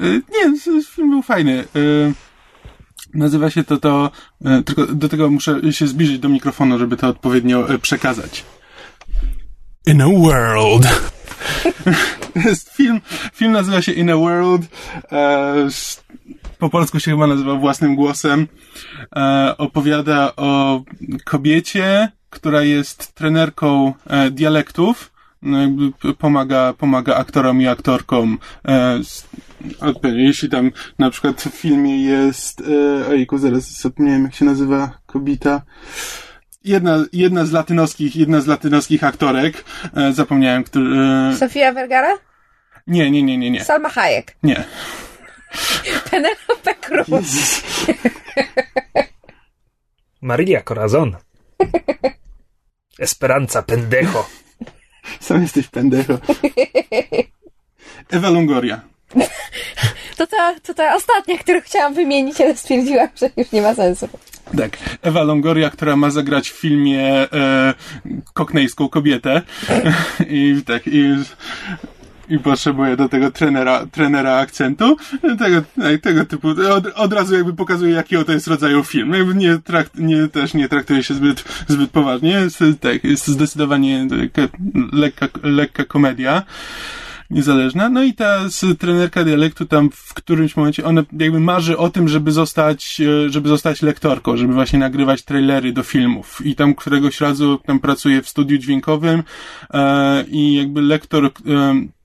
E, 0.01 0.05
nie, 0.05 0.61
film 0.83 1.11
był 1.11 1.23
fajny. 1.23 1.65
E, 1.77 2.13
nazywa 3.15 3.51
się 3.51 3.65
to 3.65 3.77
to, 3.77 4.11
e, 4.45 4.63
tylko 4.63 4.87
do 4.87 5.09
tego 5.09 5.31
muszę 5.31 5.73
się 5.73 5.87
zbliżyć 5.87 6.19
do 6.19 6.29
mikrofonu, 6.29 6.79
żeby 6.79 6.97
to 6.97 7.09
odpowiednio 7.09 7.75
e, 7.75 7.79
przekazać. 7.79 8.45
In 9.87 10.03
a 10.03 10.07
world. 10.09 10.89
film, 12.77 13.01
film 13.35 13.53
nazywa 13.53 13.83
się 13.83 13.93
In 13.93 14.11
a 14.11 14.17
World. 14.17 14.63
E, 15.13 15.69
po 16.59 16.71
polsku 16.71 17.01
się 17.01 17.11
chyba 17.11 17.27
nazywa 17.27 17.55
własnym 17.55 17.97
głosem, 17.97 18.47
e, 19.17 19.55
opowiada 19.59 20.37
o 20.37 20.83
kobiecie, 21.25 22.13
która 22.31 22.63
jest 22.63 23.15
trenerką 23.15 23.93
e, 24.07 24.31
dialektów 24.31 25.11
no 25.13 25.18
pomaga, 26.19 26.73
pomaga 26.73 27.15
aktorom 27.17 27.61
i 27.61 27.67
aktorkom. 27.69 28.39
E, 28.69 29.01
jeśli 30.05 30.49
tam 30.49 30.71
na 30.99 31.11
przykład 31.11 31.43
w 31.43 31.51
filmie 31.51 32.05
jest, 32.05 32.61
e, 32.61 33.07
ojku, 33.09 33.39
zaraz 33.39 33.81
zapomniałem 33.81 34.25
jak 34.25 34.35
się 34.35 34.45
nazywa 34.45 34.99
kobieta. 35.07 35.63
Jedna, 36.65 37.05
jedna 37.13 37.47
z 37.47 37.53
latynoskich, 37.53 38.17
jedna 38.17 38.41
z 38.41 38.47
latynoskich 38.47 39.05
aktorek, 39.05 39.65
e, 39.97 40.13
zapomniałem, 40.13 40.65
który, 40.65 40.97
e, 41.33 41.37
Sofia 41.37 41.73
Vergara? 41.73 42.13
nie, 42.87 43.11
nie, 43.11 43.23
nie, 43.23 43.39
nie, 43.39 43.51
nie, 43.51 43.65
Salma 43.65 43.89
Hayek. 43.89 44.37
nie. 44.43 44.65
Penelope 46.11 46.75
Cruz. 46.81 47.63
Maria 50.21 50.63
Corazon. 50.63 51.17
Esperanza 52.99 53.63
pendejo. 53.63 54.27
Sam 55.21 55.43
jesteś 55.43 55.69
pendecho. 55.69 56.19
Ewa 58.11 58.31
Longoria. 58.31 58.81
To 60.17 60.27
ta, 60.27 60.55
to 60.61 60.75
ta 60.75 60.95
ostatnia, 60.95 61.39
którą 61.39 61.61
chciałam 61.61 61.95
wymienić, 61.95 62.41
ale 62.41 62.57
stwierdziłam, 62.57 63.09
że 63.17 63.31
już 63.37 63.53
nie 63.53 63.63
ma 63.63 63.75
sensu. 63.75 64.09
Tak, 64.57 64.79
Ewa 65.03 65.23
Longoria, 65.23 65.71
która 65.71 65.97
ma 65.97 66.11
zagrać 66.11 66.51
w 66.51 66.61
filmie 66.61 67.33
e, 67.33 67.75
koknejską 68.35 68.89
kobietę 68.89 69.43
i 70.29 70.63
tak, 70.67 70.83
i, 70.87 71.17
i 72.29 72.39
potrzebuje 72.39 72.97
do 72.97 73.09
tego 73.09 73.31
trenera, 73.31 73.87
trenera 73.87 74.37
akcentu, 74.37 74.97
tego, 75.39 75.63
tak, 75.77 76.01
tego 76.01 76.25
typu, 76.25 76.49
od, 76.49 76.87
od 76.95 77.13
razu 77.13 77.35
jakby 77.35 77.53
pokazuje, 77.53 77.93
jakiego 77.93 78.25
to 78.25 78.33
jest 78.33 78.47
rodzaju 78.47 78.85
film. 78.85 79.13
Jakby 79.15 79.35
nie, 79.35 79.59
trakt, 79.59 79.99
nie 79.99 80.29
też 80.29 80.55
nie 80.55 80.69
traktuje 80.69 81.03
się 81.03 81.15
zbyt, 81.15 81.45
zbyt 81.69 81.91
poważnie, 81.91 82.31
jest, 82.31 82.65
tak, 82.81 83.05
jest 83.05 83.27
zdecydowanie 83.27 84.09
lekka, 84.93 85.29
lekka 85.43 85.85
komedia 85.85 86.43
niezależna. 87.31 87.89
No 87.89 88.03
i 88.03 88.15
ta 88.15 88.49
z, 88.49 88.79
trenerka 88.79 89.25
dialektu 89.25 89.67
tam 89.67 89.91
w 89.91 90.15
którymś 90.15 90.57
momencie, 90.57 90.85
ona 90.85 91.03
jakby 91.21 91.41
marzy 91.41 91.79
o 91.79 91.91
tym, 91.91 92.09
żeby 92.09 92.33
zostać, 92.33 93.01
e, 93.01 93.31
żeby 93.31 93.49
zostać 93.49 93.83
lektorką, 93.83 94.37
żeby 94.37 94.55
właśnie 94.55 94.79
nagrywać 94.79 95.23
trailery 95.23 95.73
do 95.73 95.83
filmów. 95.83 96.47
I 96.47 96.55
tam 96.55 96.75
któregoś 96.75 97.21
razu 97.21 97.61
tam 97.67 97.81
pracuje 97.81 98.23
w 98.23 98.29
studiu 98.29 98.59
dźwiękowym 98.59 99.23
e, 99.71 100.25
i 100.29 100.55
jakby 100.55 100.83
lektor 100.83 101.25
e, 101.25 101.29
e, 101.29 101.98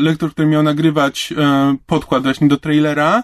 lektor, 0.00 0.30
który 0.30 0.48
miał 0.48 0.62
nagrywać 0.62 1.32
e, 1.36 1.76
podkład 1.86 2.22
właśnie 2.22 2.48
do 2.48 2.56
trailera, 2.56 3.22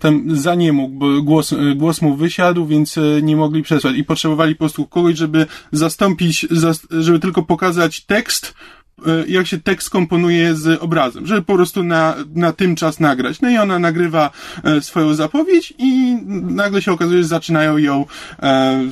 tam 0.00 0.36
za 0.36 0.54
nie 0.54 0.72
mógł, 0.72 0.94
bo 0.94 1.22
głos, 1.22 1.52
e, 1.52 1.74
głos 1.74 2.02
mu 2.02 2.16
wysiadł, 2.16 2.66
więc 2.66 2.98
e, 2.98 3.22
nie 3.22 3.36
mogli 3.36 3.62
przesłać. 3.62 3.96
I 3.96 4.04
potrzebowali 4.04 4.54
po 4.54 4.58
prostu 4.58 4.86
kogoś, 4.86 5.16
żeby 5.16 5.46
zastąpić, 5.72 6.46
zas, 6.50 6.86
żeby 6.90 7.18
tylko 7.18 7.42
pokazać 7.42 8.04
tekst, 8.04 8.54
e, 8.54 8.81
jak 9.28 9.46
się 9.46 9.60
tekst 9.60 9.90
komponuje 9.90 10.54
z 10.54 10.82
obrazem, 10.82 11.26
żeby 11.26 11.42
po 11.42 11.54
prostu 11.54 11.82
na, 11.82 12.14
na 12.34 12.52
tym 12.52 12.76
czas 12.76 13.00
nagrać. 13.00 13.40
No 13.40 13.50
i 13.50 13.58
ona 13.58 13.78
nagrywa 13.78 14.30
e, 14.64 14.80
swoją 14.80 15.14
zapowiedź 15.14 15.74
i 15.78 16.18
nagle 16.42 16.82
się 16.82 16.92
okazuje, 16.92 17.22
że 17.22 17.28
zaczynają 17.28 17.78
ją, 17.78 18.06
e, 18.42 18.82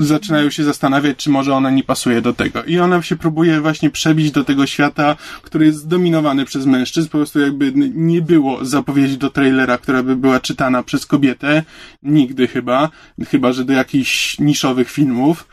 zaczynają 0.00 0.50
się 0.50 0.64
zastanawiać, 0.64 1.16
czy 1.16 1.30
może 1.30 1.54
ona 1.54 1.70
nie 1.70 1.84
pasuje 1.84 2.22
do 2.22 2.32
tego. 2.32 2.64
I 2.64 2.78
ona 2.78 3.02
się 3.02 3.16
próbuje 3.16 3.60
właśnie 3.60 3.90
przebić 3.90 4.30
do 4.30 4.44
tego 4.44 4.66
świata, 4.66 5.16
który 5.42 5.66
jest 5.66 5.78
zdominowany 5.78 6.44
przez 6.44 6.66
mężczyzn. 6.66 7.08
Po 7.08 7.18
prostu 7.18 7.40
jakby 7.40 7.72
nie 7.94 8.22
było 8.22 8.64
zapowiedzi 8.64 9.18
do 9.18 9.30
trailera, 9.30 9.78
która 9.78 10.02
by 10.02 10.16
była 10.16 10.40
czytana 10.40 10.82
przez 10.82 11.06
kobietę. 11.06 11.62
Nigdy 12.02 12.48
chyba. 12.48 12.90
Chyba, 13.28 13.52
że 13.52 13.64
do 13.64 13.72
jakichś 13.72 14.38
niszowych 14.38 14.90
filmów. 14.90 15.48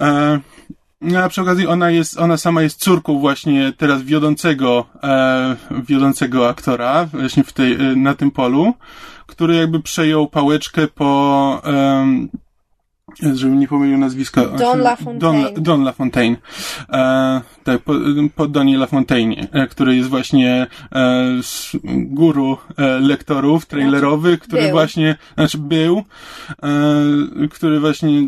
E, 0.00 0.40
a 1.14 1.28
przy 1.28 1.42
okazji 1.42 1.66
ona 1.66 1.90
jest, 1.90 2.18
ona 2.18 2.36
sama 2.36 2.62
jest 2.62 2.80
córką 2.80 3.18
właśnie 3.18 3.72
teraz 3.76 4.02
wiodącego, 4.02 4.86
e, 5.02 5.56
wiodącego 5.70 6.48
aktora 6.48 7.04
właśnie 7.04 7.44
w 7.44 7.52
tej, 7.52 7.72
e, 7.72 7.78
na 7.96 8.14
tym 8.14 8.30
polu, 8.30 8.74
który 9.26 9.56
jakby 9.56 9.80
przejął 9.80 10.28
pałeczkę 10.28 10.86
po, 10.86 11.62
em, 11.64 12.28
żebym 13.22 13.60
nie 13.60 13.68
pomylił 13.68 13.98
nazwiska. 13.98 14.44
Don 14.46 14.80
LaFontaine. 14.80 15.18
Don, 15.18 15.62
Don 15.62 15.82
LaFontaine. 15.84 16.36
E, 16.88 17.40
tak, 17.64 17.82
po, 17.82 17.92
po 18.34 18.48
Donie 18.48 18.78
LaFontaine, 18.78 19.34
e, 19.52 19.66
który 19.66 19.96
jest 19.96 20.08
właśnie 20.08 20.66
e, 20.94 21.40
guru 21.84 22.56
e, 22.76 23.00
lektorów 23.00 23.66
trailerowych, 23.66 24.40
który 24.40 24.62
był. 24.62 24.70
właśnie, 24.70 25.16
znaczy 25.34 25.58
był, 25.58 26.02
e, 26.62 27.48
który 27.50 27.80
właśnie 27.80 28.22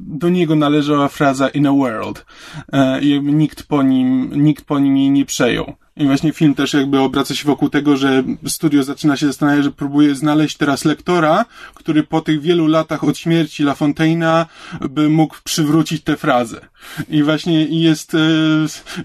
do 0.00 0.28
niego 0.28 0.54
należała 0.54 1.08
fraza 1.08 1.48
in 1.48 1.66
a 1.66 1.72
world. 1.72 2.26
E, 2.72 3.00
nikt 3.22 3.62
po 3.66 3.82
nim, 3.82 4.30
nikt 4.44 4.64
po 4.64 4.78
nim 4.78 4.96
jej 4.96 5.10
nie 5.10 5.24
przejął. 5.24 5.74
I 5.96 6.06
właśnie 6.06 6.32
film 6.32 6.54
też 6.54 6.74
jakby 6.74 7.00
obraca 7.00 7.34
się 7.34 7.44
wokół 7.46 7.68
tego, 7.68 7.96
że 7.96 8.22
studio 8.46 8.82
zaczyna 8.82 9.16
się 9.16 9.26
zastanawiać, 9.26 9.64
że 9.64 9.70
próbuje 9.70 10.14
znaleźć 10.14 10.56
teraz 10.56 10.84
lektora, 10.84 11.44
który 11.74 12.02
po 12.02 12.20
tych 12.20 12.40
wielu 12.40 12.66
latach 12.66 13.04
od 13.04 13.18
śmierci 13.18 13.62
La 13.62 13.74
Fontaina 13.74 14.46
by 14.90 15.08
mógł 15.08 15.36
przywrócić 15.44 16.02
tę 16.02 16.16
frazę. 16.16 16.60
I 17.08 17.22
właśnie 17.22 17.64
jest, 17.64 18.14
e, 18.14 18.18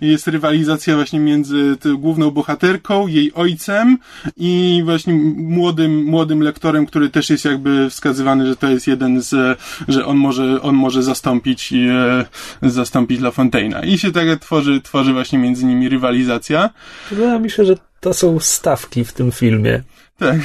jest 0.01 0.27
rywalizacja 0.27 0.95
właśnie 0.95 1.19
między 1.19 1.77
główną 1.97 2.32
bohaterką, 2.32 3.08
jej 3.08 3.34
ojcem 3.34 3.97
i 4.38 4.82
właśnie 4.86 5.13
młodym, 5.36 6.04
młodym 6.04 6.41
lektorem, 6.41 6.86
który 6.86 7.10
też 7.10 7.30
jest 7.30 7.45
jakby 7.45 7.89
wskazywany, 7.89 8.47
że 8.47 8.56
to 8.56 8.69
jest 8.69 8.88
jeden 8.88 9.21
z, 9.21 9.60
że 9.88 10.06
on 10.06 10.17
może, 10.17 10.62
on 10.62 10.75
może 10.75 11.04
zastąpić, 11.04 11.73
e, 11.73 12.25
zastąpić 12.62 13.19
La 13.19 13.32
Fontaina. 13.32 13.84
I 13.84 13.97
się 13.97 14.12
tak 14.12 14.39
tworzy, 14.39 14.82
tworzy 14.82 15.13
właśnie 15.13 15.39
między 15.39 15.65
nimi 15.65 15.89
rywalizacja. 15.89 16.69
Wydaje 17.12 17.39
mi 17.39 17.50
się, 17.50 17.65
że 17.65 17.76
to 18.00 18.13
są 18.13 18.39
stawki 18.39 19.06
w 19.06 19.13
tym 19.13 19.32
filmie. 19.32 19.84
Tak. 20.17 20.39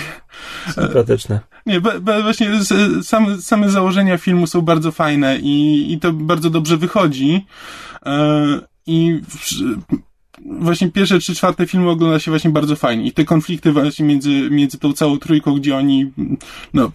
Sympatyczne. 0.75 1.40
Nie, 1.66 1.81
właśnie 2.22 2.51
same, 3.03 3.38
same 3.38 3.70
założenia 3.70 4.18
filmu 4.18 4.46
są 4.46 4.62
bardzo 4.62 4.92
fajne 4.92 5.38
i, 5.38 5.87
i 5.92 6.01
to 6.01 6.12
bardzo 6.12 6.51
dobrze 6.51 6.77
wychodzi. 6.77 7.46
E, 8.07 8.61
I 8.87 9.20
właśnie 10.44 10.90
pierwsze 10.90 11.18
trzy 11.18 11.35
czwarte 11.35 11.66
filmy 11.66 11.90
ogląda 11.90 12.18
się 12.18 12.31
właśnie 12.31 12.51
bardzo 12.51 12.77
fajnie. 12.77 13.07
I 13.07 13.12
te 13.12 13.25
konflikty 13.25 13.72
właśnie 13.72 14.05
między, 14.05 14.51
między 14.51 14.79
tą 14.79 14.92
całą 14.92 15.18
trójką, 15.18 15.55
gdzie 15.55 15.77
oni, 15.77 16.12
no, 16.75 16.90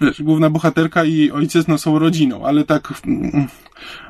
wiesz, 0.00 0.22
główna 0.22 0.50
bohaterka 0.50 1.04
i 1.04 1.30
ojciec, 1.30 1.68
no, 1.68 1.78
są 1.78 1.98
rodziną, 1.98 2.46
ale 2.46 2.64
tak, 2.64 3.02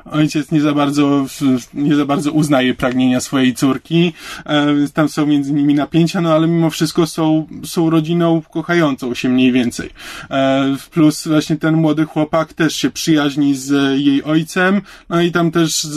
ojciec 0.05 0.51
nie 0.51 0.61
za 0.61 0.73
bardzo, 0.73 1.25
nie 1.73 1.95
za 1.95 2.05
bardzo 2.05 2.31
uznaje 2.31 2.73
pragnienia 2.73 3.19
swojej 3.19 3.53
córki, 3.53 4.13
e, 4.45 4.75
więc 4.75 4.93
tam 4.93 5.09
są 5.09 5.25
między 5.25 5.53
nimi 5.53 5.73
napięcia, 5.73 6.21
no 6.21 6.33
ale 6.33 6.47
mimo 6.47 6.69
wszystko 6.69 7.07
są, 7.07 7.47
są 7.65 7.89
rodziną 7.89 8.41
kochającą 8.51 9.13
się 9.13 9.29
mniej 9.29 9.51
więcej. 9.51 9.89
E, 10.29 10.75
plus 10.91 11.27
właśnie 11.27 11.55
ten 11.55 11.75
młody 11.75 12.05
chłopak 12.05 12.53
też 12.53 12.75
się 12.75 12.89
przyjaźni 12.89 13.55
z 13.55 13.99
jej 13.99 14.23
ojcem, 14.23 14.81
no 15.09 15.21
i 15.21 15.31
tam 15.31 15.51
też 15.51 15.87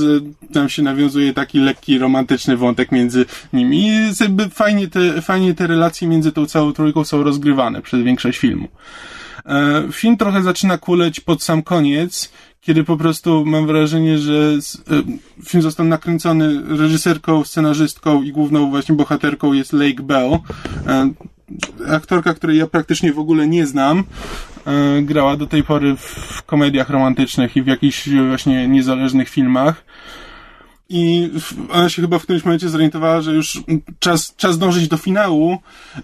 tam 0.53 0.69
się 0.69 0.83
nawiązuje 0.83 1.33
taki 1.33 1.59
lekki, 1.59 1.99
romantyczny 1.99 2.57
wątek 2.57 2.93
między 2.93 3.25
nimi. 3.53 3.89
I 3.89 4.51
fajnie 4.51 4.89
te, 4.89 5.23
fajnie 5.23 5.55
te 5.55 5.67
relacje 5.67 6.09
między 6.09 6.33
tą 6.33 6.47
całą 6.47 6.73
trójką 6.73 7.05
są 7.05 7.23
rozgrywane 7.23 7.83
przez 7.83 8.03
większość 8.03 8.39
filmu. 8.39 8.69
E, 9.47 9.83
Film 9.92 10.16
trochę 10.16 10.42
zaczyna 10.42 10.79
kuleć 10.79 11.20
pod 11.20 11.42
sam 11.42 11.62
koniec, 11.62 12.33
kiedy 12.61 12.85
po 12.85 12.97
prostu 12.97 13.44
mam 13.47 13.66
wrażenie, 13.66 14.18
że 14.18 14.33
e, 14.33 15.03
film 15.44 15.62
został 15.62 15.87
nakręcony 15.87 16.77
reżyserką, 16.79 17.44
scenarzystką 17.44 18.23
i 18.23 18.33
główną 18.33 18.70
właśnie 18.70 18.94
bohaterką 18.94 19.53
jest 19.53 19.73
Lake 19.73 20.03
Bell. 20.03 20.38
E, 20.87 21.11
Aktorka, 21.88 22.35
której 22.35 22.59
ja 22.59 22.66
praktycznie 22.66 23.12
w 23.12 23.18
ogóle 23.18 23.49
nie 23.49 23.66
znam, 23.66 24.05
grała 25.03 25.37
do 25.37 25.47
tej 25.47 25.62
pory 25.62 25.97
w 25.97 26.42
komediach 26.42 26.90
romantycznych 26.90 27.57
i 27.57 27.62
w 27.62 27.66
jakichś 27.66 28.09
właśnie 28.09 28.68
niezależnych 28.68 29.29
filmach. 29.29 29.85
I 30.88 31.31
ona 31.70 31.88
się 31.88 32.03
chyba 32.03 32.18
w 32.18 32.23
którymś 32.23 32.44
momencie 32.44 32.68
zorientowała, 32.68 33.20
że 33.20 33.35
już 33.35 33.62
czas, 33.99 34.35
czas 34.37 34.59
dążyć 34.59 34.88
do 34.88 34.97
finału 34.97 35.59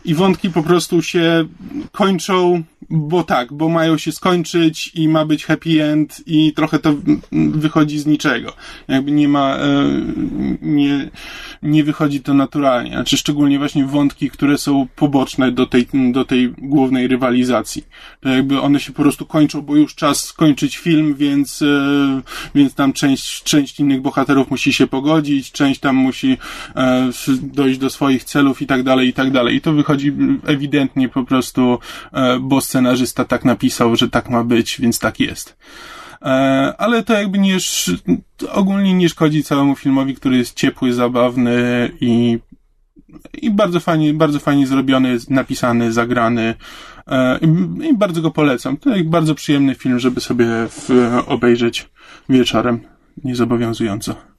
i 0.04 0.14
wątki 0.14 0.50
po 0.50 0.62
prostu 0.62 1.02
się 1.02 1.44
kończą, 1.92 2.62
bo 2.90 3.24
tak, 3.24 3.52
bo 3.52 3.68
mają 3.68 3.98
się 3.98 4.12
skończyć 4.12 4.90
i 4.94 5.08
ma 5.08 5.24
być 5.24 5.44
happy 5.44 5.84
end 5.84 6.22
i 6.26 6.52
trochę 6.52 6.78
to 6.78 6.94
wychodzi 7.32 7.98
z 7.98 8.06
niczego. 8.06 8.52
Jakby 8.88 9.10
nie 9.10 9.28
ma, 9.28 9.56
e, 9.56 9.90
nie, 10.62 11.10
nie 11.62 11.84
wychodzi 11.84 12.20
to 12.20 12.34
naturalnie. 12.34 12.90
Znaczy 12.90 13.16
szczególnie 13.16 13.58
właśnie 13.58 13.84
wątki, 13.84 14.30
które 14.30 14.58
są 14.58 14.86
poboczne 14.96 15.52
do 15.52 15.66
tej, 15.66 15.86
do 16.12 16.24
tej 16.24 16.48
głównej 16.58 17.08
rywalizacji. 17.08 17.84
To 18.20 18.28
jakby 18.28 18.60
one 18.60 18.80
się 18.80 18.92
po 18.92 19.02
prostu 19.02 19.26
kończą, 19.26 19.62
bo 19.62 19.76
już 19.76 19.94
czas 19.94 20.24
skończyć 20.24 20.76
film, 20.76 21.14
więc, 21.14 21.62
e, 21.62 22.20
więc 22.54 22.74
tam 22.74 22.92
część, 22.92 23.42
część 23.42 23.80
innych 23.80 24.00
bohaterów 24.00 24.50
musi 24.50 24.69
się 24.72 24.86
pogodzić, 24.86 25.52
część 25.52 25.80
tam 25.80 25.96
musi 25.96 26.36
e, 26.76 27.10
dojść 27.42 27.78
do 27.78 27.90
swoich 27.90 28.24
celów 28.24 28.62
i 28.62 28.66
tak 28.66 28.82
dalej, 28.82 29.08
i 29.08 29.12
tak 29.12 29.30
dalej. 29.30 29.56
I 29.56 29.60
to 29.60 29.72
wychodzi 29.72 30.12
ewidentnie 30.46 31.08
po 31.08 31.24
prostu, 31.24 31.78
e, 32.12 32.38
bo 32.40 32.60
scenarzysta 32.60 33.24
tak 33.24 33.44
napisał, 33.44 33.96
że 33.96 34.08
tak 34.08 34.30
ma 34.30 34.44
być, 34.44 34.80
więc 34.80 34.98
tak 34.98 35.20
jest. 35.20 35.56
E, 36.22 36.26
ale 36.78 37.02
to 37.02 37.12
jakby 37.12 37.38
nie, 37.38 37.56
ogólnie 38.52 38.94
nie 38.94 39.08
szkodzi 39.08 39.42
całemu 39.42 39.76
filmowi, 39.76 40.14
który 40.14 40.36
jest 40.36 40.56
ciepły, 40.56 40.92
zabawny 40.92 41.90
i, 42.00 42.38
i 43.42 43.50
bardzo 43.50 43.80
fajnie, 43.80 44.14
bardzo 44.14 44.38
fajnie 44.38 44.66
zrobiony, 44.66 45.16
napisany, 45.28 45.92
zagrany. 45.92 46.54
I, 47.90 47.94
bardzo 47.94 48.22
go 48.22 48.30
polecam. 48.30 48.76
To 48.76 48.96
jest 48.96 49.08
bardzo 49.08 49.34
przyjemny 49.34 49.74
film, 49.74 49.98
żeby 49.98 50.20
sobie 50.20 50.46
obejrzeć 51.26 51.88
wieczorem. 52.28 52.80
Niezobowiązująco. 53.24 54.29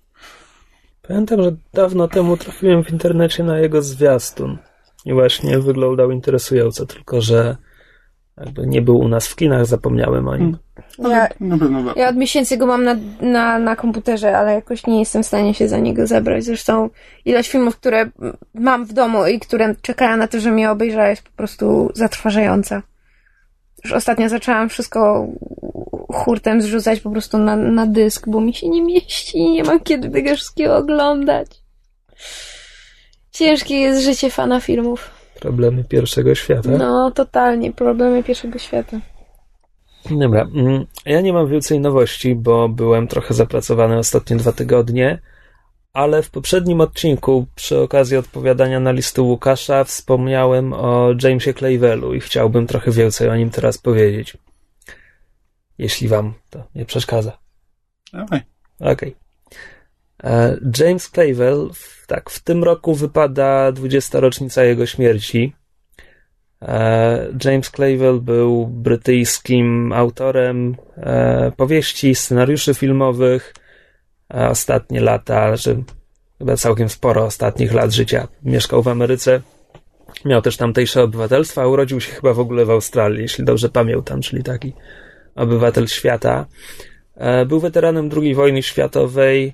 Pamiętam, 1.07 1.43
że 1.43 1.55
dawno 1.73 2.07
temu 2.07 2.37
trafiłem 2.37 2.83
w 2.83 2.91
internecie 2.91 3.43
na 3.43 3.59
jego 3.59 3.81
zwiastun 3.81 4.57
i 5.05 5.13
właśnie 5.13 5.59
wyglądał 5.59 6.11
interesująco, 6.11 6.85
tylko 6.85 7.21
że 7.21 7.57
jakby 8.37 8.67
nie 8.67 8.81
był 8.81 8.99
u 8.99 9.07
nas 9.07 9.27
w 9.27 9.35
kinach, 9.35 9.65
zapomniałem 9.65 10.27
o 10.27 10.37
nim. 10.37 10.57
Ale 11.03 11.15
Ja, 11.15 11.29
ja 11.95 12.09
od 12.09 12.15
miesięcy 12.15 12.57
go 12.57 12.65
mam 12.65 12.83
na, 12.83 12.95
na, 13.21 13.59
na 13.59 13.75
komputerze, 13.75 14.37
ale 14.37 14.53
jakoś 14.53 14.87
nie 14.87 14.99
jestem 14.99 15.23
w 15.23 15.25
stanie 15.25 15.53
się 15.53 15.67
za 15.67 15.79
niego 15.79 16.07
zabrać. 16.07 16.43
Zresztą 16.43 16.89
ilość 17.25 17.51
filmów, 17.51 17.77
które 17.77 18.09
mam 18.53 18.85
w 18.85 18.93
domu 18.93 19.25
i 19.25 19.39
które 19.39 19.75
czekają 19.81 20.17
na 20.17 20.27
to, 20.27 20.39
że 20.39 20.51
mnie 20.51 20.71
obejrzała 20.71 21.07
jest 21.07 21.23
po 21.23 21.31
prostu 21.31 21.91
zatrważająca. 21.93 22.81
Już 23.83 23.93
ostatnio 23.93 24.29
zaczęłam 24.29 24.69
wszystko 24.69 25.27
hurtem 26.13 26.61
zrzucać 26.61 26.99
po 26.99 27.09
prostu 27.09 27.37
na, 27.37 27.55
na 27.55 27.87
dysk, 27.87 28.29
bo 28.29 28.41
mi 28.41 28.53
się 28.53 28.69
nie 28.69 28.83
mieści 28.83 29.37
i 29.37 29.51
nie 29.51 29.63
mam 29.63 29.79
kiedy 29.79 30.09
tego 30.09 30.35
wszystkiego 30.35 30.77
oglądać. 30.77 31.47
Ciężkie 33.31 33.75
jest 33.75 34.03
życie 34.03 34.29
fana 34.29 34.59
filmów. 34.59 35.09
Problemy 35.39 35.83
pierwszego 35.83 36.35
świata. 36.35 36.69
No, 36.77 37.11
totalnie. 37.11 37.71
Problemy 37.71 38.23
pierwszego 38.23 38.59
świata. 38.59 38.99
Dobra, 40.09 40.47
mm, 40.55 40.85
ja 41.05 41.21
nie 41.21 41.33
mam 41.33 41.47
więcej 41.47 41.79
nowości, 41.79 42.35
bo 42.35 42.69
byłem 42.69 43.07
trochę 43.07 43.33
zapracowany 43.33 43.97
ostatnie 43.97 44.35
dwa 44.35 44.51
tygodnie, 44.51 45.19
ale 45.93 46.23
w 46.23 46.29
poprzednim 46.29 46.81
odcinku, 46.81 47.47
przy 47.55 47.79
okazji 47.79 48.17
odpowiadania 48.17 48.79
na 48.79 48.91
listy 48.91 49.21
Łukasza, 49.21 49.83
wspomniałem 49.83 50.73
o 50.73 51.09
Jamesie 51.23 51.53
Clavelu 51.53 52.13
i 52.13 52.19
chciałbym 52.19 52.67
trochę 52.67 52.91
więcej 52.91 53.29
o 53.29 53.35
nim 53.35 53.49
teraz 53.49 53.77
powiedzieć. 53.77 54.37
Jeśli 55.77 56.07
wam 56.07 56.33
to 56.49 56.63
nie 56.75 56.85
przeszkadza. 56.85 57.37
Okej. 58.79 59.15
E, 60.23 60.57
James 60.79 61.09
Clavell, 61.09 61.69
w- 61.73 62.07
tak, 62.07 62.29
w 62.29 62.43
tym 62.43 62.63
roku 62.63 62.95
wypada 62.95 63.71
20. 63.71 64.19
rocznica 64.19 64.63
jego 64.63 64.85
śmierci. 64.85 65.53
E, 66.61 67.27
James 67.45 67.69
Clavell 67.71 68.19
był 68.21 68.67
brytyjskim 68.67 69.93
autorem 69.93 70.75
e, 70.97 71.51
powieści, 71.57 72.15
scenariuszy 72.15 72.73
filmowych. 72.73 73.53
Ostatnie 74.33 75.01
lata, 75.01 75.55
że 75.55 75.75
chyba 76.37 76.57
całkiem 76.57 76.89
sporo 76.89 77.25
ostatnich 77.25 77.73
lat 77.73 77.91
życia 77.91 78.27
mieszkał 78.43 78.83
w 78.83 78.87
Ameryce. 78.87 79.41
Miał 80.25 80.41
też 80.41 80.57
tamtejsze 80.57 81.03
obywatelstwo, 81.03 81.61
a 81.61 81.67
urodził 81.67 82.01
się 82.01 82.11
chyba 82.11 82.33
w 82.33 82.39
ogóle 82.39 82.65
w 82.65 82.69
Australii, 82.69 83.21
jeśli 83.21 83.45
dobrze 83.45 83.69
pamiętam, 83.69 84.21
czyli 84.21 84.43
taki 84.43 84.73
obywatel 85.35 85.87
świata. 85.87 86.45
E, 87.15 87.45
Był 87.45 87.59
weteranem 87.59 88.09
II 88.17 88.35
wojny 88.35 88.63
światowej 88.63 89.53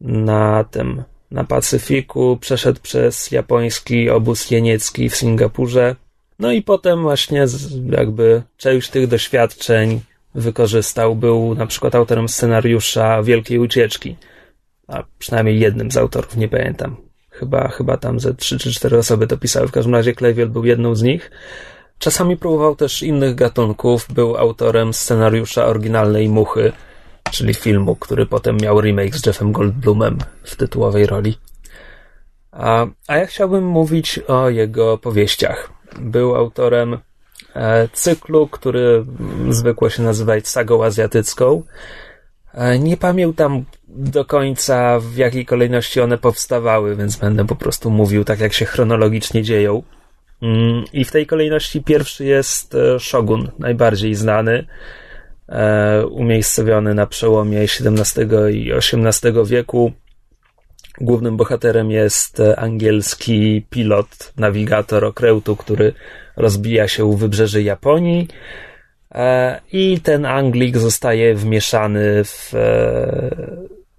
na 0.00 0.64
tym, 0.64 1.02
na 1.30 1.44
Pacyfiku, 1.44 2.38
przeszedł 2.40 2.80
przez 2.80 3.30
japoński 3.30 4.10
obóz 4.10 4.50
jeniecki 4.50 5.08
w 5.08 5.16
Singapurze. 5.16 5.96
No 6.38 6.52
i 6.52 6.62
potem 6.62 7.02
właśnie 7.02 7.46
jakby 7.90 8.42
część 8.56 8.90
tych 8.90 9.06
doświadczeń 9.06 10.00
wykorzystał. 10.36 11.16
Był 11.16 11.54
na 11.54 11.66
przykład 11.66 11.94
autorem 11.94 12.28
scenariusza 12.28 13.22
Wielkiej 13.22 13.58
Ucieczki. 13.58 14.16
A 14.88 15.02
przynajmniej 15.18 15.60
jednym 15.60 15.90
z 15.90 15.96
autorów, 15.96 16.36
nie 16.36 16.48
pamiętam. 16.48 16.96
Chyba, 17.30 17.68
chyba 17.68 17.96
tam 17.96 18.20
ze 18.20 18.34
trzy 18.34 18.58
czy 18.58 18.72
cztery 18.72 18.98
osoby 18.98 19.26
to 19.26 19.36
pisały. 19.36 19.68
W 19.68 19.72
każdym 19.72 19.94
razie 19.94 20.14
Clayville 20.14 20.48
był 20.48 20.64
jedną 20.64 20.94
z 20.94 21.02
nich. 21.02 21.30
Czasami 21.98 22.36
próbował 22.36 22.76
też 22.76 23.02
innych 23.02 23.34
gatunków. 23.34 24.06
Był 24.12 24.36
autorem 24.36 24.94
scenariusza 24.94 25.66
oryginalnej 25.66 26.28
Muchy, 26.28 26.72
czyli 27.30 27.54
filmu, 27.54 27.96
który 27.96 28.26
potem 28.26 28.56
miał 28.56 28.80
remake 28.80 29.16
z 29.16 29.26
Jeffem 29.26 29.52
Goldblumem 29.52 30.18
w 30.42 30.56
tytułowej 30.56 31.06
roli. 31.06 31.38
A, 32.52 32.86
a 33.06 33.16
ja 33.16 33.26
chciałbym 33.26 33.66
mówić 33.66 34.18
o 34.18 34.50
jego 34.50 34.98
powieściach. 34.98 35.72
Był 36.00 36.36
autorem 36.36 36.98
cyklu, 37.92 38.48
który 38.48 39.04
zwykło 39.50 39.90
się 39.90 40.02
nazywać 40.02 40.48
sagą 40.48 40.84
azjatycką. 40.84 41.62
E, 42.54 42.78
nie 42.78 42.96
pamiętam 42.96 43.64
do 43.88 44.24
końca, 44.24 45.00
w 45.00 45.16
jakiej 45.16 45.46
kolejności 45.46 46.00
one 46.00 46.18
powstawały, 46.18 46.96
więc 46.96 47.16
będę 47.16 47.46
po 47.46 47.56
prostu 47.56 47.90
mówił 47.90 48.24
tak, 48.24 48.40
jak 48.40 48.52
się 48.52 48.64
chronologicznie 48.64 49.42
dzieją. 49.42 49.82
Mm, 50.42 50.84
I 50.92 51.04
w 51.04 51.12
tej 51.12 51.26
kolejności 51.26 51.82
pierwszy 51.82 52.24
jest 52.24 52.74
e, 52.74 53.00
Shogun, 53.00 53.50
najbardziej 53.58 54.14
znany, 54.14 54.66
e, 55.48 56.06
umiejscowiony 56.06 56.94
na 56.94 57.06
przełomie 57.06 57.60
XVII 57.60 58.26
i 58.52 58.72
XVIII 58.72 59.46
wieku. 59.46 59.92
Głównym 61.00 61.36
bohaterem 61.36 61.90
jest 61.90 62.40
e, 62.40 62.60
angielski 62.60 63.66
pilot, 63.70 64.32
nawigator 64.36 65.04
okrętu, 65.04 65.56
który 65.56 65.92
rozbija 66.36 66.88
się 66.88 67.04
u 67.04 67.16
wybrzeży 67.16 67.62
Japonii. 67.62 68.28
E, 69.14 69.60
I 69.72 70.00
ten 70.00 70.26
Anglik 70.26 70.78
zostaje 70.78 71.34
wmieszany 71.34 72.24
w, 72.24 72.54
e, 72.54 73.36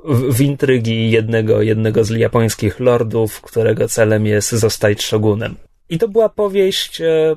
w, 0.05 0.35
w 0.35 0.41
intrygi 0.41 1.11
jednego, 1.11 1.61
jednego 1.61 2.03
z 2.03 2.09
japońskich 2.09 2.79
lordów, 2.79 3.41
którego 3.41 3.87
celem 3.87 4.25
jest 4.25 4.51
zostać 4.51 5.03
shogunem. 5.03 5.55
I 5.89 5.97
to 5.97 6.07
była 6.07 6.29
powieść 6.29 7.01
e, 7.01 7.35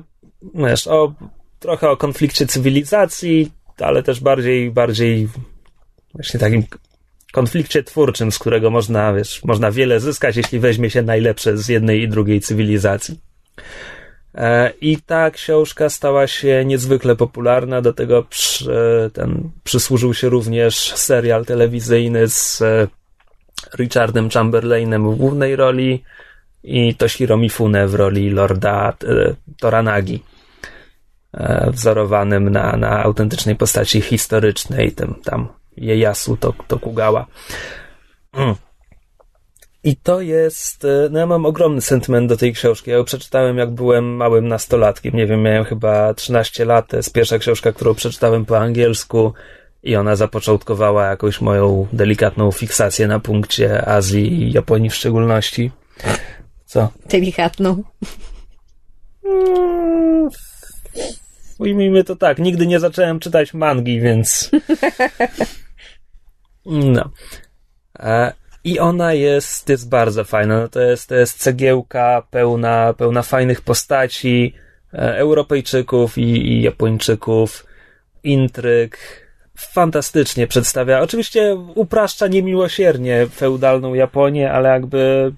wiesz, 0.55 0.87
o, 0.87 1.13
trochę 1.59 1.89
o 1.89 1.97
konflikcie 1.97 2.45
cywilizacji, 2.47 3.51
ale 3.79 4.03
też 4.03 4.19
bardziej, 4.19 4.71
bardziej 4.71 5.27
właśnie 6.13 6.39
takim 6.39 6.63
konflikcie 7.31 7.83
twórczym, 7.83 8.31
z 8.31 8.39
którego 8.39 8.69
można, 8.69 9.13
wiesz, 9.13 9.43
można 9.43 9.71
wiele 9.71 9.99
zyskać, 9.99 10.37
jeśli 10.37 10.59
weźmie 10.59 10.89
się 10.89 11.01
najlepsze 11.01 11.57
z 11.57 11.67
jednej 11.67 12.01
i 12.01 12.07
drugiej 12.07 12.41
cywilizacji. 12.41 13.19
E, 14.35 14.73
I 14.81 14.97
ta 14.97 15.31
książka 15.31 15.89
stała 15.89 16.27
się 16.27 16.65
niezwykle 16.65 17.15
popularna, 17.15 17.81
do 17.81 17.93
tego 17.93 18.23
przy, 18.23 19.11
ten, 19.13 19.49
przysłużył 19.63 20.13
się 20.13 20.29
również 20.29 20.75
serial 20.95 21.45
telewizyjny 21.45 22.27
z 22.27 22.61
e, 22.61 22.87
Richardem 23.77 24.29
Chamberlainem 24.29 25.11
w 25.11 25.15
głównej 25.15 25.55
roli 25.55 26.03
i 26.63 26.95
Toshiro 26.95 27.37
Mifune 27.37 27.87
w 27.87 27.95
roli 27.95 28.29
Lorda 28.29 28.93
e, 29.03 29.35
Toranagi, 29.59 30.23
wzorowanym 31.67 32.49
na, 32.49 32.77
na 32.77 33.03
autentycznej 33.03 33.55
postaci 33.55 34.01
historycznej, 34.01 34.91
tym 34.91 35.15
tam 35.23 35.47
Ieyasu 35.77 36.37
Tokugawa. 36.67 37.25
Mm. 38.33 38.55
I 39.83 39.95
to 39.95 40.21
jest, 40.21 40.85
e, 40.85 41.09
no 41.11 41.19
ja 41.19 41.25
mam 41.25 41.45
ogromny 41.45 41.81
sentyment 41.81 42.29
do 42.29 42.37
tej 42.37 42.53
książki. 42.53 42.91
Ja 42.91 42.97
ją 42.97 43.03
przeczytałem 43.03 43.57
jak 43.57 43.71
byłem 43.71 44.15
małym 44.15 44.47
nastolatkiem. 44.47 45.15
Nie 45.15 45.27
wiem, 45.27 45.41
miałem 45.41 45.63
chyba 45.63 46.13
13 46.13 46.65
lat. 46.65 46.87
To 46.87 46.97
jest 46.97 47.13
pierwsza 47.13 47.37
książka, 47.37 47.71
którą 47.71 47.95
przeczytałem 47.95 48.45
po 48.45 48.59
angielsku 48.59 49.33
i 49.83 49.95
ona 49.95 50.15
zapoczątkowała 50.15 51.07
jakąś 51.07 51.41
moją 51.41 51.87
delikatną 51.93 52.51
fiksację 52.51 53.07
na 53.07 53.19
punkcie 53.19 53.85
Azji 53.87 54.43
i 54.43 54.51
Japonii 54.51 54.89
w 54.89 54.95
szczególności. 54.95 55.71
Co? 56.65 56.89
Delikatną. 57.09 57.83
Mm, 59.25 60.29
Ujmijmy 61.59 62.03
to 62.03 62.15
tak, 62.15 62.39
nigdy 62.39 62.67
nie 62.67 62.79
zacząłem 62.79 63.19
czytać 63.19 63.53
mangi, 63.53 64.01
więc. 64.01 64.51
No. 66.65 67.09
E, 67.99 68.33
I 68.63 68.79
ona 68.79 69.13
jest, 69.13 69.69
jest 69.69 69.89
bardzo 69.89 70.23
fajna. 70.23 70.61
No 70.61 70.67
to, 70.67 70.81
jest, 70.81 71.09
to 71.09 71.15
jest 71.15 71.39
cegiełka 71.39 72.23
pełna, 72.31 72.93
pełna 72.93 73.21
fajnych 73.21 73.61
postaci, 73.61 74.53
e, 74.93 75.17
Europejczyków 75.17 76.17
i, 76.17 76.21
i 76.21 76.61
Japończyków, 76.61 77.65
intryg. 78.23 79.21
Fantastycznie 79.57 80.47
przedstawia. 80.47 80.99
Oczywiście 80.99 81.55
upraszcza 81.75 82.27
niemiłosiernie 82.27 83.27
feudalną 83.35 83.93
Japonię, 83.93 84.51
ale 84.51 84.69
jakby 84.69 85.31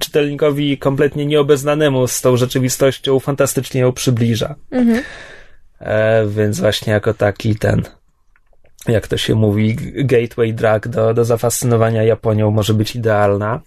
czytelnikowi 0.00 0.78
kompletnie 0.78 1.26
nieobeznanemu 1.26 2.06
z 2.06 2.20
tą 2.20 2.36
rzeczywistością 2.36 3.20
fantastycznie 3.20 3.80
ją 3.80 3.92
przybliża. 3.92 4.54
Mhm. 4.70 5.02
E, 5.80 6.26
więc 6.26 6.60
właśnie 6.60 6.92
jako 6.92 7.14
taki 7.14 7.56
ten, 7.56 7.82
jak 8.88 9.08
to 9.08 9.16
się 9.16 9.34
mówi, 9.34 9.76
gateway 10.04 10.54
drug 10.54 10.88
do, 10.88 11.14
do 11.14 11.24
zafascynowania 11.24 12.02
Japonią 12.02 12.50
może 12.50 12.74
być 12.74 12.96
idealna. 12.96 13.60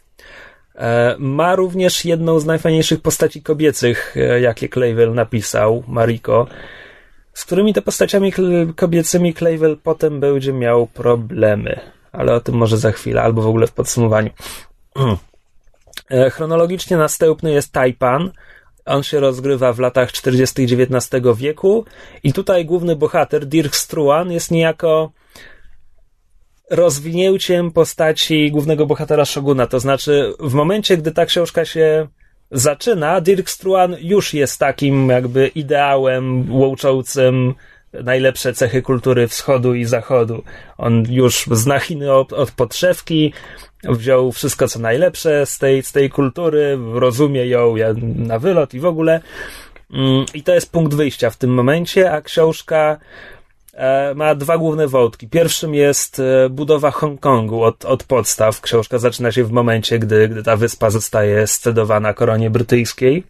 E, 0.76 1.16
ma 1.20 1.56
również 1.56 2.06
jedną 2.06 2.40
z 2.40 2.46
najfajniejszych 2.46 3.02
postaci 3.02 3.42
kobiecych, 3.42 4.18
e, 4.18 4.42
jakie 4.42 4.70
Clayville 4.70 5.14
napisał, 5.14 5.84
Mariko. 5.88 6.48
z 7.34 7.46
którymi 7.46 7.74
te 7.74 7.82
postaciami 7.82 8.34
kobiecymi 8.76 9.34
Clavel 9.34 9.78
potem 9.84 10.20
będzie 10.20 10.54
miał 10.54 10.88
problemy. 10.88 11.80
Ale 12.12 12.34
o 12.34 12.40
tym 12.40 12.56
może 12.56 12.78
za 12.78 12.92
chwilę, 12.92 13.22
albo 13.22 13.42
w 13.42 13.48
ogóle 13.48 13.68
w 13.68 13.74
podsumowaniu. 13.74 14.30
E, 16.10 16.30
chronologicznie 16.30 16.98
następny 16.98 17.52
jest 17.52 17.72
Taipan. 17.72 18.32
On 18.86 19.04
się 19.04 19.20
rozgrywa 19.20 19.74
w 19.74 19.80
latach 19.80 20.12
40. 20.12 20.64
XIX 20.64 21.24
wieku 21.36 21.86
i 22.24 22.34
tutaj 22.34 22.66
główny 22.66 22.96
bohater, 22.96 23.46
Dirk 23.46 23.76
Struan, 23.76 24.32
jest 24.32 24.52
niejako 24.52 25.12
rozwinięciem 26.70 27.72
postaci 27.72 28.52
głównego 28.52 28.86
bohatera 28.86 29.26
Shoguna. 29.26 29.68
To 29.68 29.80
znaczy, 29.80 30.34
w 30.40 30.54
momencie, 30.54 30.98
gdy 30.98 31.12
ta 31.12 31.26
książka 31.26 31.66
się 31.66 32.08
zaczyna, 32.52 33.22
Dirk 33.22 33.50
Struan 33.50 33.96
już 34.00 34.34
jest 34.34 34.60
takim 34.60 35.10
jakby 35.10 35.48
ideałem 35.48 36.52
łączącym 36.56 37.54
najlepsze 38.04 38.54
cechy 38.54 38.82
kultury 38.82 39.28
wschodu 39.28 39.74
i 39.74 39.86
zachodu. 39.86 40.44
On 40.78 41.04
już 41.10 41.46
zna 41.52 41.80
Chiny 41.80 42.14
od, 42.14 42.34
od 42.34 42.52
podszewki, 42.52 43.34
wziął 43.84 44.32
wszystko 44.32 44.68
co 44.68 44.80
najlepsze 44.80 45.46
z 45.46 45.58
tej, 45.58 45.84
z 45.84 45.92
tej 45.92 46.10
kultury, 46.10 46.78
rozumie 46.94 47.48
ją 47.48 47.76
na 48.16 48.40
wylot 48.40 48.74
i 48.74 48.80
w 48.80 48.86
ogóle. 48.86 49.22
Mm, 49.94 50.26
I 50.34 50.44
to 50.44 50.54
jest 50.54 50.72
punkt 50.72 50.94
wyjścia 50.94 51.30
w 51.30 51.38
tym 51.38 51.54
momencie, 51.54 52.12
a 52.12 52.22
książka 52.22 52.98
e, 53.74 54.14
ma 54.16 54.36
dwa 54.36 54.58
główne 54.58 54.88
wątki. 54.88 55.28
Pierwszym 55.28 55.76
jest 55.76 56.20
e, 56.20 56.50
budowa 56.50 56.92
Hongkongu 56.92 57.64
od, 57.64 57.86
od 57.86 58.04
podstaw. 58.04 58.62
Książka 58.62 58.98
zaczyna 58.98 59.32
się 59.32 59.44
w 59.44 59.52
momencie, 59.52 60.00
gdy, 60.00 60.30
gdy 60.30 60.44
ta 60.44 60.56
wyspa 60.56 60.90
zostaje 60.90 61.48
scedowana 61.48 62.14
koronie 62.14 62.50
brytyjskiej. 62.50 63.24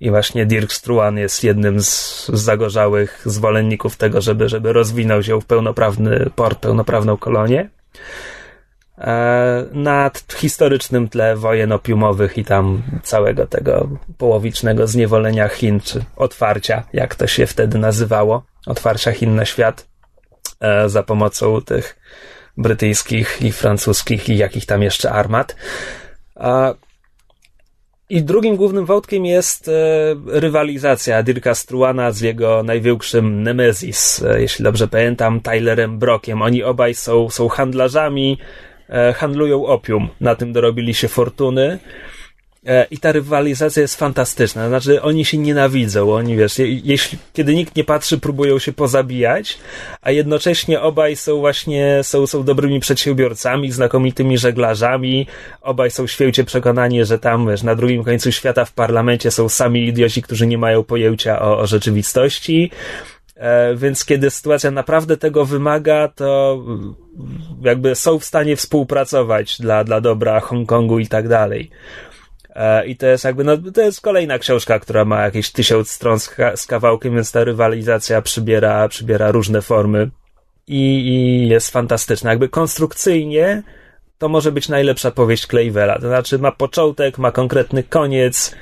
I 0.00 0.10
właśnie 0.10 0.46
Dirk 0.46 0.72
Struan 0.72 1.18
jest 1.18 1.44
jednym 1.44 1.82
z, 1.82 2.26
zagorzałych 2.28 3.22
zwolenników 3.24 3.96
tego, 3.96 4.20
żeby, 4.20 4.48
żeby 4.48 4.72
rozwinął 4.72 5.22
się 5.22 5.40
w 5.40 5.44
pełnoprawny 5.44 6.30
port, 6.36 6.58
pełnoprawną 6.58 7.16
kolonię. 7.16 7.70
E, 8.98 9.64
nad 9.72 10.24
historycznym 10.36 11.08
tle 11.08 11.36
wojen 11.36 11.72
opiumowych 11.72 12.38
i 12.38 12.44
tam 12.44 12.82
całego 13.02 13.46
tego 13.46 13.88
połowicznego 14.18 14.86
zniewolenia 14.86 15.48
Chin, 15.48 15.80
czy 15.80 16.04
otwarcia, 16.16 16.82
jak 16.92 17.14
to 17.14 17.26
się 17.26 17.46
wtedy 17.46 17.78
nazywało, 17.78 18.44
otwarcia 18.66 19.12
Chin 19.12 19.34
na 19.34 19.44
świat 19.44 19.86
e, 20.60 20.88
za 20.88 21.02
pomocą 21.02 21.60
tych 21.60 21.96
brytyjskich 22.56 23.42
i 23.42 23.52
francuskich 23.52 24.28
i 24.28 24.36
jakich 24.36 24.66
tam 24.66 24.82
jeszcze 24.82 25.12
armat. 25.12 25.56
I 28.10 28.22
drugim 28.22 28.56
głównym 28.56 28.86
wątkiem 28.86 29.26
jest 29.26 29.68
e, 29.68 29.72
rywalizacja 30.26 31.22
Dirka 31.22 31.54
Struana 31.54 32.12
z 32.12 32.20
jego 32.20 32.62
największym 32.62 33.42
Nemesis, 33.42 34.24
jeśli 34.38 34.62
dobrze 34.62 34.88
pamiętam, 34.88 35.40
Tylerem 35.40 35.98
Brockiem. 35.98 36.42
Oni 36.42 36.62
obaj 36.62 36.94
są, 36.94 37.30
są 37.30 37.48
handlarzami, 37.48 38.38
E, 38.88 39.12
handlują 39.12 39.66
opium. 39.66 40.08
Na 40.20 40.34
tym 40.34 40.52
dorobili 40.52 40.94
się 40.94 41.08
fortuny. 41.08 41.78
E, 42.66 42.86
I 42.90 42.98
ta 42.98 43.12
rywalizacja 43.12 43.82
jest 43.82 43.96
fantastyczna. 43.96 44.68
Znaczy, 44.68 45.02
oni 45.02 45.24
się 45.24 45.38
nienawidzą. 45.38 46.12
Oni, 46.12 46.36
wiesz, 46.36 46.58
jeśli, 46.58 47.18
kiedy 47.32 47.54
nikt 47.54 47.76
nie 47.76 47.84
patrzy, 47.84 48.18
próbują 48.18 48.58
się 48.58 48.72
pozabijać, 48.72 49.58
a 50.02 50.10
jednocześnie 50.10 50.80
obaj 50.80 51.16
są 51.16 51.38
właśnie, 51.38 52.00
są, 52.02 52.26
są 52.26 52.44
dobrymi 52.44 52.80
przedsiębiorcami, 52.80 53.72
znakomitymi 53.72 54.38
żeglarzami. 54.38 55.26
Obaj 55.60 55.90
są 55.90 56.06
święcie 56.06 56.44
przekonani, 56.44 57.04
że 57.04 57.18
tam, 57.18 57.48
wiesz, 57.48 57.62
na 57.62 57.74
drugim 57.74 58.04
końcu 58.04 58.32
świata 58.32 58.64
w 58.64 58.72
parlamencie 58.72 59.30
są 59.30 59.48
sami 59.48 59.88
idioci, 59.88 60.22
którzy 60.22 60.46
nie 60.46 60.58
mają 60.58 60.82
pojęcia 60.82 61.42
o, 61.42 61.58
o 61.58 61.66
rzeczywistości. 61.66 62.70
E, 63.36 63.74
więc 63.76 64.04
kiedy 64.04 64.30
sytuacja 64.30 64.70
naprawdę 64.70 65.16
tego 65.16 65.44
wymaga, 65.44 66.08
to 66.08 66.62
jakby 67.62 67.94
są 67.94 68.18
w 68.18 68.24
stanie 68.24 68.56
współpracować 68.56 69.60
dla, 69.60 69.84
dla 69.84 70.00
dobra 70.00 70.40
Hongkongu 70.40 70.98
i 70.98 71.06
tak 71.06 71.28
dalej. 71.28 71.70
E, 72.54 72.86
I 72.86 72.96
to 72.96 73.06
jest 73.06 73.24
jakby, 73.24 73.44
no, 73.44 73.56
to 73.74 73.82
jest 73.82 74.00
kolejna 74.00 74.38
książka, 74.38 74.78
która 74.78 75.04
ma 75.04 75.22
jakieś 75.22 75.52
tysiąc 75.52 75.90
stron 75.90 76.20
z, 76.20 76.30
z 76.56 76.66
kawałkiem, 76.66 77.14
więc 77.14 77.32
ta 77.32 77.44
rywalizacja 77.44 78.22
przybiera, 78.22 78.88
przybiera 78.88 79.30
różne 79.30 79.62
formy 79.62 80.10
i, 80.66 81.08
i 81.08 81.48
jest 81.48 81.70
fantastyczna. 81.70 82.30
Jakby 82.30 82.48
konstrukcyjnie 82.48 83.62
to 84.18 84.28
może 84.28 84.52
być 84.52 84.68
najlepsza 84.68 85.10
powieść 85.10 85.46
Clayvela. 85.46 85.94
To 85.98 86.08
znaczy 86.08 86.38
ma 86.38 86.52
początek, 86.52 87.18
ma 87.18 87.30
konkretny 87.30 87.82
koniec, 87.82 88.54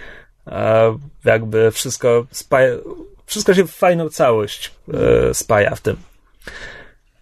jakby 1.24 1.70
wszystko 1.70 2.26
spaja, 2.30 2.74
wszystko 3.26 3.55
się 3.55 3.64
w 3.64 3.70
fajną 3.70 4.09
całość 4.09 4.74
e, 4.95 5.34
spaja 5.34 5.74
w 5.74 5.80
tym. 5.80 5.97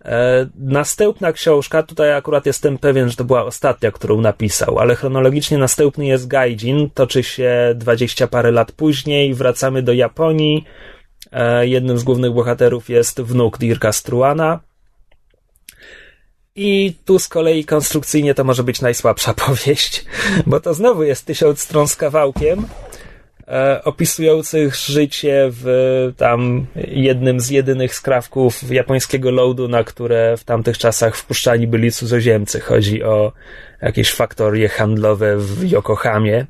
E, 0.05 0.46
następna 0.59 1.32
książka, 1.32 1.82
tutaj 1.82 2.12
akurat 2.12 2.46
jestem 2.46 2.78
pewien, 2.78 3.11
że 3.11 3.16
to 3.16 3.24
była 3.24 3.44
ostatnia, 3.44 3.90
którą 3.90 4.20
napisał, 4.20 4.78
ale 4.78 4.94
chronologicznie 4.94 5.59
następny 5.59 6.07
jest 6.07 6.28
Gaijin, 6.28 6.90
toczy 6.94 7.22
się 7.22 7.74
dwadzieścia 7.76 8.26
parę 8.26 8.51
lat 8.51 8.72
później, 8.72 9.34
wracamy 9.34 9.82
do 9.82 9.92
Japonii. 9.92 10.64
E, 11.32 11.66
jednym 11.66 11.98
z 11.98 12.05
głównych 12.05 12.32
bohaterów 12.32 12.88
jest 12.88 13.20
wnuk 13.20 13.59
Dirka 13.59 13.92
Struana. 13.92 14.61
I 16.57 16.94
tu 17.05 17.18
z 17.18 17.28
kolei 17.28 17.64
konstrukcyjnie 17.64 18.34
to 18.34 18.44
może 18.44 18.64
być 18.64 18.80
najsłabsza 18.80 19.34
powieść, 19.46 20.05
bo 20.46 20.61
to 20.61 20.74
znowu 20.74 21.03
jest 21.03 21.26
tysiąc 21.26 21.61
stron 21.61 21.88
z 21.88 21.96
kawałkiem, 21.96 22.66
opisujących 23.84 24.74
życie 24.74 25.48
w 25.51 26.12
tam 26.16 26.66
jednym 26.76 27.40
z 27.40 27.51
jedynych 27.51 27.94
skrawków 27.94 28.70
japońskiego 28.70 29.30
loadu, 29.30 29.68
na 29.68 29.84
które 29.84 30.36
w 30.36 30.44
tamtych 30.44 30.78
czasach 30.78 31.16
wpuszczani 31.16 31.66
byli 31.66 31.92
cudzoziemcy. 31.92 32.61
Chodzi 32.61 33.03
o 33.03 33.32
jakieś 33.82 34.12
faktorie 34.12 34.68
handlowe 34.68 35.36
w 35.36 35.70
Yokohamie. 35.70 36.46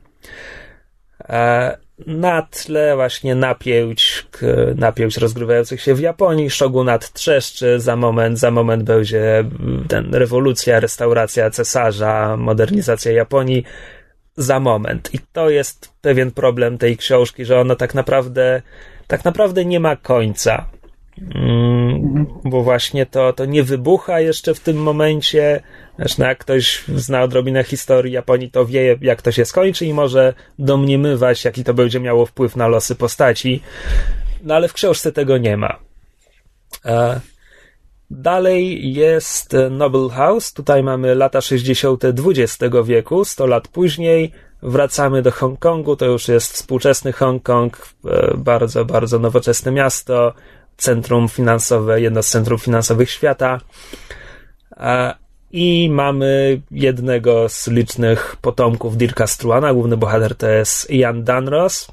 E, 1.28 1.76
na 2.07 2.42
tle 2.42 2.96
właśnie 2.96 3.34
napięć, 3.34 4.26
napięć 4.76 5.16
rozgrywających 5.16 5.80
się 5.80 5.94
w 5.94 6.01
Japonii, 6.01 6.51
shogunat 6.51 7.12
trzeszczy, 7.12 7.80
za 7.80 7.96
moment, 7.96 8.38
za 8.38 8.51
moment 8.51 8.82
będzie 8.82 9.44
ten 9.88 10.14
rewolucja, 10.14 10.80
restauracja 10.80 11.51
cesarza, 11.51 12.36
modernizacja 12.36 13.12
Japonii, 13.12 13.64
za 14.43 14.61
moment. 14.61 15.14
I 15.14 15.18
to 15.32 15.51
jest 15.51 15.93
pewien 16.01 16.30
problem 16.30 16.78
tej 16.78 16.97
książki, 16.97 17.45
że 17.45 17.61
ona 17.61 17.76
tak 17.76 17.95
naprawdę, 17.95 18.62
tak 19.07 19.24
naprawdę 19.24 19.64
nie 19.64 19.80
ma 19.80 19.97
końca. 19.97 20.66
Mm, 21.34 22.26
bo 22.45 22.62
właśnie 22.62 23.07
to, 23.07 23.32
to 23.32 23.45
nie 23.45 23.62
wybucha 23.62 24.20
jeszcze 24.20 24.55
w 24.55 24.61
tym 24.61 24.76
momencie. 24.76 25.62
Zresztą 25.99 26.24
jak 26.24 26.38
ktoś 26.38 26.84
zna 26.97 27.22
odrobinę 27.22 27.64
historii 27.64 28.12
Japonii, 28.12 28.51
to 28.51 28.66
wie, 28.66 28.99
jak 29.01 29.22
to 29.22 29.32
się 29.32 29.45
skończy 29.45 29.86
i 29.86 29.95
może 29.95 30.34
domniemywać, 30.59 31.45
jaki 31.45 31.64
to 31.64 31.74
będzie 31.74 32.01
miało 32.01 32.26
wpływ 32.26 32.57
na 32.57 32.68
losy 32.68 32.95
postaci. 32.95 33.62
No 34.43 34.55
ale 34.55 34.68
w 34.68 34.72
książce 34.72 35.12
tego 35.12 35.38
nie 35.38 35.57
ma. 35.57 35.78
E, 36.84 37.20
Dalej 38.11 38.93
jest 38.95 39.57
Noble 39.71 40.09
House. 40.09 40.53
Tutaj 40.53 40.83
mamy 40.83 41.15
lata 41.15 41.41
60. 41.41 42.05
XX 42.05 42.59
wieku, 42.85 43.25
100 43.25 43.47
lat 43.47 43.69
później. 43.69 44.33
Wracamy 44.63 45.23
do 45.23 45.31
Hongkongu. 45.31 45.97
To 45.97 46.07
już 46.07 46.29
jest 46.29 46.53
współczesny 46.53 47.13
Hongkong, 47.13 47.89
e, 48.05 48.35
bardzo, 48.37 48.85
bardzo 48.85 49.19
nowoczesne 49.19 49.73
miasto, 49.73 50.35
centrum 50.77 51.29
finansowe, 51.29 52.01
jedno 52.01 52.23
z 52.23 52.29
centrum 52.29 52.59
finansowych 52.59 53.11
świata. 53.11 53.61
I 55.53 55.91
mamy 55.93 56.61
jednego 56.71 57.49
z 57.49 57.69
licznych 57.69 58.37
potomków 58.41 58.97
Dirka 58.97 59.27
Struana. 59.27 59.75
Główny 59.75 59.97
bohater 59.97 60.37
to 60.37 60.49
jest 60.49 60.91
Ian 60.91 61.25
Dunross. 61.25 61.93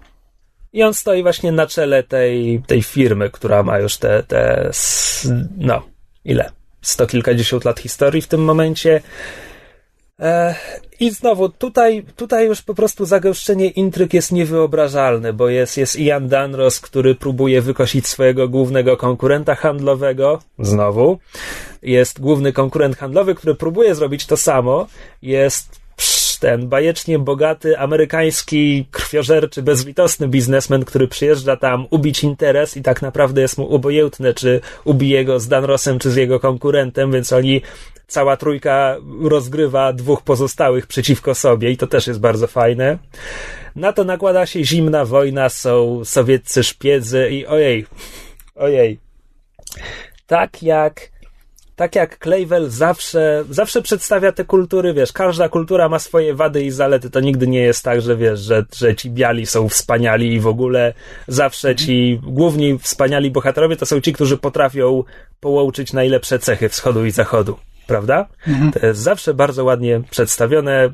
I 0.74 0.84
on 0.84 0.94
stoi 0.94 1.24
właśnie 1.24 1.52
na 1.52 1.68
czele 1.68 2.04
tej, 2.04 2.62
tej 2.68 2.84
firmy, 2.84 3.30
która 3.30 3.64
ma 3.64 3.80
już 3.80 3.98
te, 3.98 4.24
te 4.24 4.72
no, 5.58 5.82
ile? 6.28 6.52
Sto 6.82 7.08
kilkadziesiąt 7.08 7.66
lat 7.66 7.80
historii 7.80 8.22
w 8.22 8.28
tym 8.28 8.44
momencie. 8.44 9.02
E, 10.20 10.56
I 11.00 11.12
znowu, 11.12 11.50
tutaj, 11.50 12.06
tutaj 12.16 12.48
już 12.48 12.62
po 12.62 12.74
prostu 12.74 13.06
zagęszczenie 13.06 13.68
intryg 13.68 14.14
jest 14.14 14.32
niewyobrażalne, 14.32 15.34
bo 15.34 15.50
jest, 15.50 15.78
jest 15.78 16.00
Ian 16.00 16.28
Danros, 16.28 16.80
który 16.80 17.16
próbuje 17.16 17.62
wykosić 17.62 18.08
swojego 18.08 18.50
głównego 18.50 18.98
konkurenta 18.98 19.56
handlowego. 19.56 20.40
Znowu. 20.60 21.20
Jest 21.82 22.20
główny 22.20 22.54
konkurent 22.54 22.98
handlowy, 22.98 23.36
który 23.36 23.56
próbuje 23.56 23.96
zrobić 23.96 24.26
to 24.26 24.38
samo. 24.38 24.88
Jest 25.22 25.87
ten 26.40 26.68
bajecznie 26.70 27.20
bogaty, 27.20 27.80
amerykański, 27.80 28.86
krwiożerczy, 28.92 29.62
bezlitosny 29.62 30.28
biznesmen, 30.28 30.86
który 30.86 31.08
przyjeżdża 31.08 31.58
tam 31.58 31.88
ubić 31.90 32.24
interes 32.24 32.78
i 32.78 32.82
tak 32.82 33.02
naprawdę 33.02 33.42
jest 33.42 33.58
mu 33.58 33.76
obojętne, 33.76 34.34
czy 34.34 34.62
ubije 34.84 35.26
go 35.26 35.40
z 35.40 35.48
Danrosem, 35.48 36.00
czy 36.00 36.12
z 36.12 36.16
jego 36.16 36.40
konkurentem, 36.40 37.12
więc 37.12 37.34
oni 37.34 37.62
cała 38.08 38.38
trójka 38.38 38.96
rozgrywa 39.22 39.94
dwóch 39.94 40.22
pozostałych 40.22 40.88
przeciwko 40.88 41.36
sobie 41.36 41.72
i 41.72 41.78
to 41.78 41.88
też 41.88 42.08
jest 42.08 42.20
bardzo 42.20 42.48
fajne. 42.48 42.98
Na 43.76 43.94
to 43.94 44.04
nakłada 44.04 44.46
się 44.46 44.64
zimna 44.64 45.06
wojna, 45.06 45.50
są 45.50 46.06
sowieccy 46.06 46.64
szpiedzy 46.64 47.30
i 47.30 47.46
ojej, 47.46 47.86
ojej, 48.56 49.00
tak 50.28 50.64
jak 50.64 51.17
tak 51.78 51.96
jak 51.96 52.18
Clavel 52.24 52.70
zawsze, 52.70 53.44
zawsze 53.50 53.82
przedstawia 53.82 54.32
te 54.32 54.46
kultury, 54.46 54.94
wiesz, 54.94 55.12
każda 55.12 55.50
kultura 55.50 55.90
ma 55.90 56.00
swoje 56.00 56.34
wady 56.34 56.64
i 56.64 56.72
zalety, 56.72 57.10
to 57.10 57.20
nigdy 57.20 57.48
nie 57.48 57.60
jest 57.60 57.84
tak, 57.84 58.02
że 58.02 58.18
wiesz, 58.18 58.40
że, 58.40 58.66
że 58.76 58.96
ci 58.96 59.10
biali 59.10 59.46
są 59.46 59.70
wspaniali 59.70 60.34
i 60.34 60.40
w 60.40 60.48
ogóle 60.48 60.94
zawsze 61.28 61.76
ci 61.76 62.20
główni 62.24 62.80
wspaniali 62.80 63.32
bohaterowie 63.32 63.76
to 63.76 63.86
są 63.86 64.02
ci, 64.02 64.14
którzy 64.14 64.38
potrafią 64.38 65.04
połączyć 65.40 65.94
najlepsze 65.94 66.40
cechy 66.40 66.70
wschodu 66.70 67.06
i 67.06 67.12
zachodu, 67.12 67.58
prawda? 67.88 68.28
To 68.74 68.86
jest 68.86 69.00
zawsze 69.00 69.34
bardzo 69.34 69.64
ładnie 69.64 70.02
przedstawione, 70.10 70.90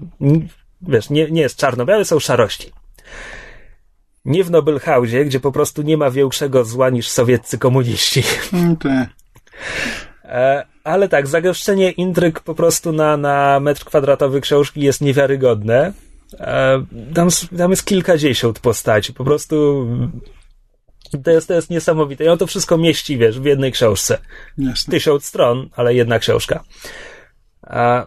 wiesz, 0.82 1.10
nie, 1.10 1.32
nie 1.32 1.42
jest 1.42 1.58
czarno-białe, 1.58 2.06
są 2.06 2.20
szarości. 2.20 2.72
Nie 4.26 4.44
w 4.44 4.52
Noble 4.52 4.80
House, 4.80 5.10
gdzie 5.26 5.40
po 5.40 5.52
prostu 5.52 5.82
nie 5.82 5.98
ma 5.98 6.12
większego 6.12 6.66
zła 6.66 6.90
niż 6.90 7.08
sowieccy 7.10 7.58
komuniści. 7.58 8.24
Mm, 8.54 8.76
te. 8.76 8.90
E, 8.90 9.08
ale 10.84 11.10
tak, 11.10 11.28
zagęszczenie 11.28 11.92
intryg 11.92 12.40
po 12.40 12.56
prostu 12.56 12.92
na, 12.92 13.18
na 13.18 13.60
metr 13.60 13.86
kwadratowy 13.86 14.42
książki 14.42 14.82
jest 14.82 15.02
niewiarygodne. 15.02 15.94
E, 16.40 16.86
tam, 17.14 17.30
tam 17.58 17.72
jest 17.72 17.86
kilkadziesiąt 17.86 18.60
postaci, 18.60 19.14
po 19.14 19.24
prostu 19.24 19.88
to 21.24 21.32
jest, 21.32 21.48
to 21.48 21.54
jest 21.54 21.70
niesamowite. 21.70 22.26
I 22.26 22.28
on 22.28 22.38
to 22.38 22.48
wszystko 22.48 22.78
mieści, 22.78 23.18
wiesz, 23.18 23.40
w 23.40 23.46
jednej 23.46 23.72
książce. 23.72 24.18
Jasne. 24.58 24.92
Tysiąc 24.92 25.26
stron, 25.26 25.70
ale 25.76 25.94
jedna 25.94 26.20
książka. 26.20 26.64
A... 27.62 28.06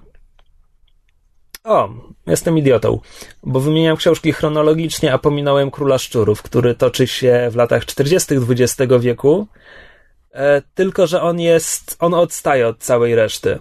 O, 1.65 1.89
jestem 2.27 2.59
idiotą, 2.59 3.01
bo 3.43 3.61
wymieniam 3.61 3.97
książki 3.97 4.33
chronologicznie, 4.33 5.13
a 5.13 5.19
pominąłem 5.19 5.71
Króla 5.71 5.99
Szczurów, 5.99 6.43
który 6.43 6.75
toczy 6.75 7.07
się 7.07 7.49
w 7.51 7.57
latach 7.57 7.87
40. 7.87 8.35
XX 8.35 8.93
wieku, 9.01 9.47
e, 9.53 9.86
tylko 10.75 11.07
że 11.07 11.23
on 11.23 11.41
jest, 11.41 11.97
on 12.01 12.15
odstaje 12.15 12.69
od 12.69 12.79
całej 12.79 13.15
reszty. 13.15 13.59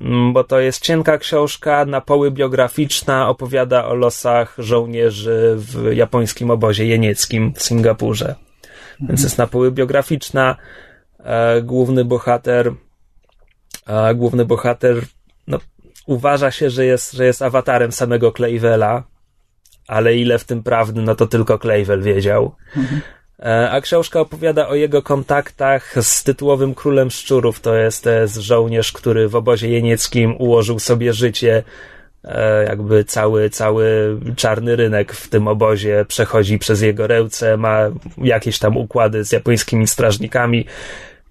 Mm, 0.00 0.32
Bo 0.32 0.44
to 0.44 0.60
jest 0.60 0.82
cienka 0.82 1.18
książka, 1.18 1.84
na 1.84 2.00
poły 2.00 2.30
biograficzna, 2.30 3.28
opowiada 3.28 3.86
o 3.86 3.94
losach 3.94 4.54
żołnierzy 4.58 5.54
w 5.56 5.92
japońskim 5.92 6.50
obozie 6.50 6.86
jenieckim 6.86 7.52
w 7.54 7.62
Singapurze. 7.62 8.34
Więc 9.00 9.22
jest 9.22 9.38
na 9.38 9.46
poły 9.46 9.72
biograficzna. 9.72 10.56
E, 11.18 11.62
główny 11.62 12.04
bohater, 12.04 12.72
e, 13.86 14.14
główny 14.14 14.44
bohater, 14.44 15.02
no, 15.46 15.58
uważa 16.06 16.50
się, 16.50 16.70
że 16.70 16.86
jest, 16.86 17.12
że 17.12 17.24
jest 17.24 17.42
awatarem 17.42 17.92
samego 17.92 18.32
Clavela, 18.32 19.02
ale 19.88 20.16
ile 20.16 20.38
w 20.38 20.44
tym 20.44 20.62
prawdy, 20.62 21.02
no 21.02 21.14
to 21.14 21.26
tylko 21.26 21.58
Clavel 21.58 22.02
wiedział. 22.02 22.54
E, 22.76 23.02
A 23.70 23.80
książka 23.80 24.20
opowiada 24.20 24.68
o 24.68 24.74
jego 24.74 25.02
kontaktach 25.02 25.94
z 26.00 26.24
tytułowym 26.24 26.74
królem 26.74 27.10
szczurów. 27.10 27.60
To 27.60 27.74
jest, 27.74 28.04
to 28.04 28.10
jest 28.10 28.36
żołnierz, 28.36 28.92
który 28.92 29.28
w 29.28 29.36
obozie 29.36 29.68
jenieckim 29.68 30.36
ułożył 30.38 30.78
sobie 30.78 31.12
życie. 31.12 31.62
E, 32.24 32.64
Jakby 32.64 33.04
cały, 33.04 33.50
cały 33.50 34.16
czarny 34.36 34.76
rynek 34.76 35.12
w 35.12 35.28
tym 35.28 35.48
obozie 35.48 36.04
przechodzi 36.08 36.58
przez 36.58 36.80
jego 36.82 37.06
ręce, 37.06 37.56
ma 37.56 37.78
jakieś 38.18 38.58
tam 38.58 38.76
układy 38.76 39.24
z 39.24 39.32
japońskimi 39.32 39.86
strażnikami, 39.86 40.66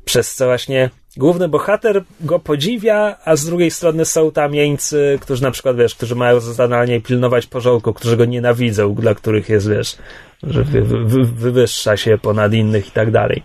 przez 0.06 0.36
co 0.36 0.46
właśnie 0.46 0.90
główny 1.18 1.48
bohater 1.50 2.04
go 2.22 2.40
podziwia, 2.40 3.16
a 3.26 3.36
z 3.36 3.46
drugiej 3.46 3.72
strony 3.72 4.06
są 4.06 4.32
tam 4.32 4.56
jeńcy, 4.56 5.18
którzy 5.22 5.44
na 5.44 5.52
przykład, 5.52 5.78
wiesz, 5.78 5.96
którzy 5.96 6.16
mają 6.16 6.40
za 6.40 6.54
zadanie 6.54 7.02
pilnować 7.02 7.46
porządku, 7.48 7.94
którzy 7.94 8.18
go 8.18 8.26
nienawidzą, 8.26 8.96
dla 8.96 9.16
których 9.16 9.50
jest, 9.50 9.70
wiesz, 9.70 9.98
że 10.44 10.64
wy, 10.64 10.82
wy, 10.82 11.26
wywyższa 11.26 11.98
się 11.98 12.18
ponad 12.18 12.54
innych 12.54 12.88
i 12.88 12.92
tak 12.92 13.12
dalej. 13.12 13.44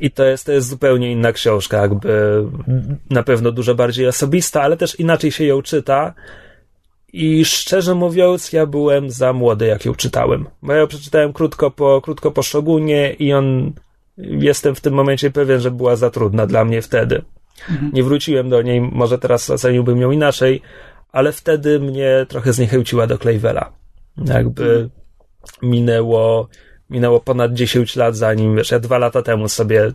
I 0.00 0.10
to 0.10 0.24
jest, 0.24 0.46
to 0.46 0.52
jest 0.52 0.68
zupełnie 0.68 1.12
inna 1.12 1.32
książka, 1.32 1.80
jakby 1.80 2.44
na 3.10 3.22
pewno 3.22 3.52
dużo 3.52 3.74
bardziej 3.74 4.06
osobista, 4.06 4.62
ale 4.62 4.76
też 4.76 5.00
inaczej 5.00 5.32
się 5.32 5.44
ją 5.44 5.62
czyta. 5.62 6.14
I 7.12 7.44
szczerze 7.44 7.94
mówiąc, 7.94 8.52
ja 8.52 8.66
byłem 8.66 9.10
za 9.10 9.32
młody, 9.32 9.66
jak 9.66 9.84
ją 9.84 9.94
czytałem. 9.94 10.46
Bo 10.62 10.72
ja 10.72 10.78
ją 10.78 10.86
przeczytałem 10.86 11.32
krótko 11.32 11.70
po, 11.70 12.00
krótko 12.00 12.30
po 12.30 12.42
i 13.18 13.32
on, 13.32 13.72
jestem 14.18 14.74
w 14.74 14.80
tym 14.80 14.94
momencie 14.94 15.30
pewien, 15.30 15.60
że 15.60 15.70
była 15.70 15.96
za 15.96 16.10
trudna 16.10 16.46
dla 16.46 16.64
mnie 16.64 16.82
wtedy. 16.82 17.22
Nie 17.92 18.02
wróciłem 18.02 18.48
do 18.48 18.62
niej, 18.62 18.80
może 18.80 19.18
teraz 19.18 19.50
oceniłbym 19.50 20.00
ją 20.00 20.10
inaczej, 20.10 20.62
ale 21.12 21.32
wtedy 21.32 21.80
mnie 21.80 22.26
trochę 22.28 22.52
zniechęciła 22.52 23.06
do 23.06 23.18
Clavela. 23.18 23.72
Jakby 24.24 24.90
minęło, 25.62 26.48
minęło 26.90 27.20
ponad 27.20 27.52
10 27.52 27.96
lat, 27.96 28.16
zanim, 28.16 28.56
wiesz, 28.56 28.70
ja 28.70 28.78
dwa 28.78 28.98
lata 28.98 29.22
temu 29.22 29.48
sobie 29.48 29.92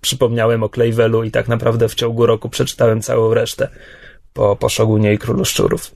przypomniałem 0.00 0.62
o 0.62 0.68
Clavelu 0.68 1.24
i 1.24 1.30
tak 1.30 1.48
naprawdę 1.48 1.88
w 1.88 1.94
ciągu 1.94 2.26
roku 2.26 2.48
przeczytałem 2.48 3.02
całą 3.02 3.34
resztę 3.34 3.68
po, 4.32 4.56
po 4.56 4.68
Shogunie 4.68 5.12
i 5.12 5.18
Królu 5.18 5.44
Szczurów. 5.44 5.94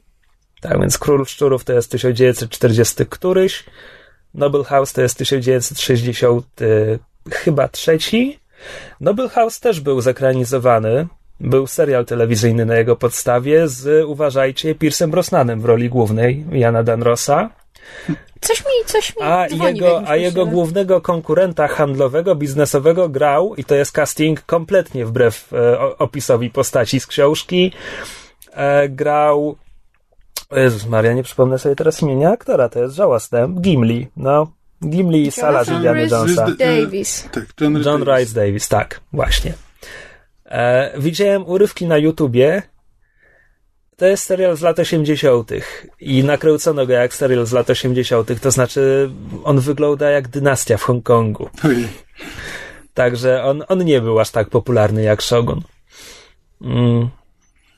Tak 0.61 0.81
więc 0.81 0.99
Król 0.99 1.27
Szczurów 1.27 1.65
to 1.65 1.73
jest 1.73 1.91
1940 1.91 3.07
któryś, 3.07 3.65
Noble 4.35 4.65
House 4.65 4.93
to 4.93 5.03
jest 5.03 5.19
1960 5.19 6.47
chyba 7.31 7.69
trzeci. 7.69 8.39
Noble 9.01 9.29
House 9.29 9.61
też 9.61 9.81
był 9.81 10.01
zekranizowany. 10.01 11.07
Był 11.41 11.67
serial 11.67 12.07
telewizyjny 12.07 12.67
na 12.67 12.77
jego 12.77 12.97
podstawie 12.97 13.69
z, 13.69 14.07
uważajcie, 14.07 14.75
Piersem 14.75 15.11
Brosnanem 15.11 15.61
w 15.61 15.65
roli 15.65 15.89
głównej, 15.89 16.45
Jana 16.53 16.83
Danrosa. 16.83 17.51
Coś 18.41 18.61
mi, 18.61 18.85
coś 18.87 19.17
mi 19.17 19.23
A 19.23 19.47
jego, 19.47 20.03
a 20.07 20.17
jego 20.17 20.47
głównego 20.47 21.01
konkurenta 21.01 21.69
handlowego, 21.69 22.35
biznesowego 22.35 23.09
grał, 23.09 23.55
i 23.55 23.65
to 23.65 23.75
jest 23.75 23.93
casting 23.93 24.43
kompletnie 24.43 25.07
wbrew 25.07 25.53
e, 25.53 25.81
opisowi 25.99 26.51
postaci 26.51 27.01
z 27.01 27.07
książki, 27.07 27.73
e, 28.53 28.89
grał. 28.89 29.57
Jezus 30.53 30.87
Maria, 30.87 31.13
nie 31.13 31.23
przypomnę 31.23 31.59
sobie 31.59 31.77
teraz 31.77 32.03
imienia 32.03 32.31
aktora, 32.31 32.69
to 32.69 32.79
jest 32.79 32.95
żałosne. 32.95 33.49
Gimli, 33.61 34.09
no. 34.17 34.53
Gimli 34.89 35.27
i 35.27 35.31
Sala 35.31 35.65
z 35.65 35.69
Indiana 35.69 36.01
Jonesa. 36.01 36.47
Davis. 36.59 37.29
Tak, 37.33 37.45
John, 37.61 37.83
John 37.85 38.05
Davis. 38.05 38.29
Rice 38.29 38.41
Davis, 38.41 38.69
tak, 38.69 39.01
właśnie. 39.13 39.53
E, 40.47 40.93
widziałem 40.99 41.47
urywki 41.47 41.87
na 41.87 41.99
YouTubie. 41.99 42.63
To 44.01 44.07
jest 44.07 44.25
serial 44.25 44.57
z 44.57 44.61
lat 44.61 44.79
80. 44.79 45.51
i 46.01 46.25
nakręcono 46.25 46.87
go 46.87 46.93
jak 46.93 47.15
serial 47.15 47.47
z 47.47 47.53
lat 47.53 47.71
80. 47.71 48.41
To 48.41 48.51
znaczy, 48.51 49.11
on 49.45 49.61
wygląda 49.61 50.11
jak 50.11 50.29
dynastia 50.29 50.77
w 50.77 50.83
Hongkongu. 50.83 51.49
Także 52.95 53.45
on, 53.45 53.65
on 53.69 53.85
nie 53.85 54.01
był 54.01 54.21
aż 54.21 54.31
tak 54.31 54.49
popularny 54.49 55.03
jak 55.03 55.23
Shogun. 55.23 55.61
Mm. 56.63 57.09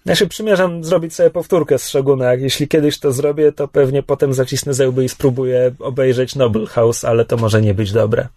Ja 0.04 0.14
się 0.14 0.26
przymierzam 0.26 0.84
zrobić 0.84 1.14
sobie 1.14 1.30
powtórkę 1.30 1.78
z 1.78 1.84
Shoguna. 1.84 2.34
Jeśli 2.34 2.68
kiedyś 2.68 2.98
to 2.98 3.12
zrobię, 3.12 3.52
to 3.52 3.68
pewnie 3.68 4.02
potem 4.02 4.34
zacisnę 4.34 4.74
zęby 4.74 5.04
i 5.04 5.08
spróbuję 5.08 5.74
obejrzeć 5.78 6.36
Noble 6.36 6.66
House, 6.66 7.04
ale 7.04 7.24
to 7.24 7.36
może 7.36 7.62
nie 7.62 7.74
być 7.74 7.92
dobre. 7.92 8.28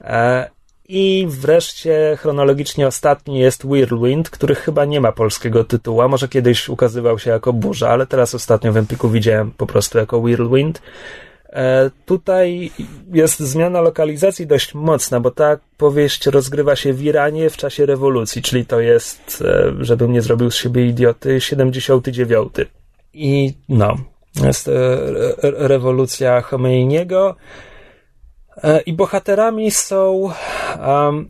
E, 0.00 0.50
I 0.88 1.26
wreszcie 1.28 2.16
chronologicznie 2.20 2.86
ostatni 2.86 3.38
jest 3.38 3.64
Whirlwind, 3.64 4.30
który 4.30 4.54
chyba 4.54 4.84
nie 4.84 5.00
ma 5.00 5.12
polskiego 5.12 5.64
tytułu, 5.64 6.08
może 6.08 6.28
kiedyś 6.28 6.68
ukazywał 6.68 7.18
się 7.18 7.30
jako 7.30 7.52
burza, 7.52 7.88
ale 7.88 8.06
teraz 8.06 8.34
ostatnio 8.34 8.72
w 8.72 8.76
Empiku 8.76 9.08
widziałem 9.08 9.50
po 9.50 9.66
prostu 9.66 9.98
jako 9.98 10.18
Whirlwind. 10.18 10.82
E, 11.52 11.90
Tutaj 12.06 12.70
jest 13.12 13.40
zmiana 13.40 13.80
lokalizacji 13.80 14.46
dość 14.46 14.74
mocna, 14.74 15.20
bo 15.20 15.30
ta 15.30 15.58
powieść 15.76 16.26
rozgrywa 16.26 16.76
się 16.76 16.92
w 16.92 17.02
Iranie 17.02 17.50
w 17.50 17.56
czasie 17.56 17.86
rewolucji, 17.86 18.42
czyli 18.42 18.66
to 18.66 18.80
jest, 18.80 19.44
e, 19.46 19.72
żebym 19.84 20.12
nie 20.12 20.22
zrobił 20.22 20.50
z 20.50 20.56
siebie 20.56 20.86
idioty, 20.86 21.40
79. 21.40 22.52
I 23.14 23.54
no, 23.68 23.96
jest 24.44 24.68
e, 24.68 24.72
re- 24.72 25.34
rewolucja 25.68 26.40
Khomeiniego 26.40 27.36
i 28.86 28.92
bohaterami 28.92 29.70
są 29.70 30.30
um, 30.86 31.28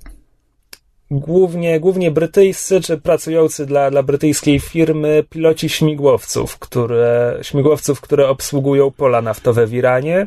głównie, 1.11 1.81
głównie 1.81 2.11
brytyjscy, 2.11 2.81
czy 2.81 2.99
pracujący 2.99 3.67
dla, 3.67 3.91
dla 3.91 4.03
brytyjskiej 4.03 4.61
firmy 4.61 5.25
piloci 5.31 5.69
śmigłowców, 5.69 6.59
które, 6.59 7.39
śmigłowców, 7.43 8.01
które 8.01 8.29
obsługują 8.29 8.91
pola 8.91 9.23
naftowe 9.23 9.67
w 9.67 9.75
Iranie. 9.75 10.27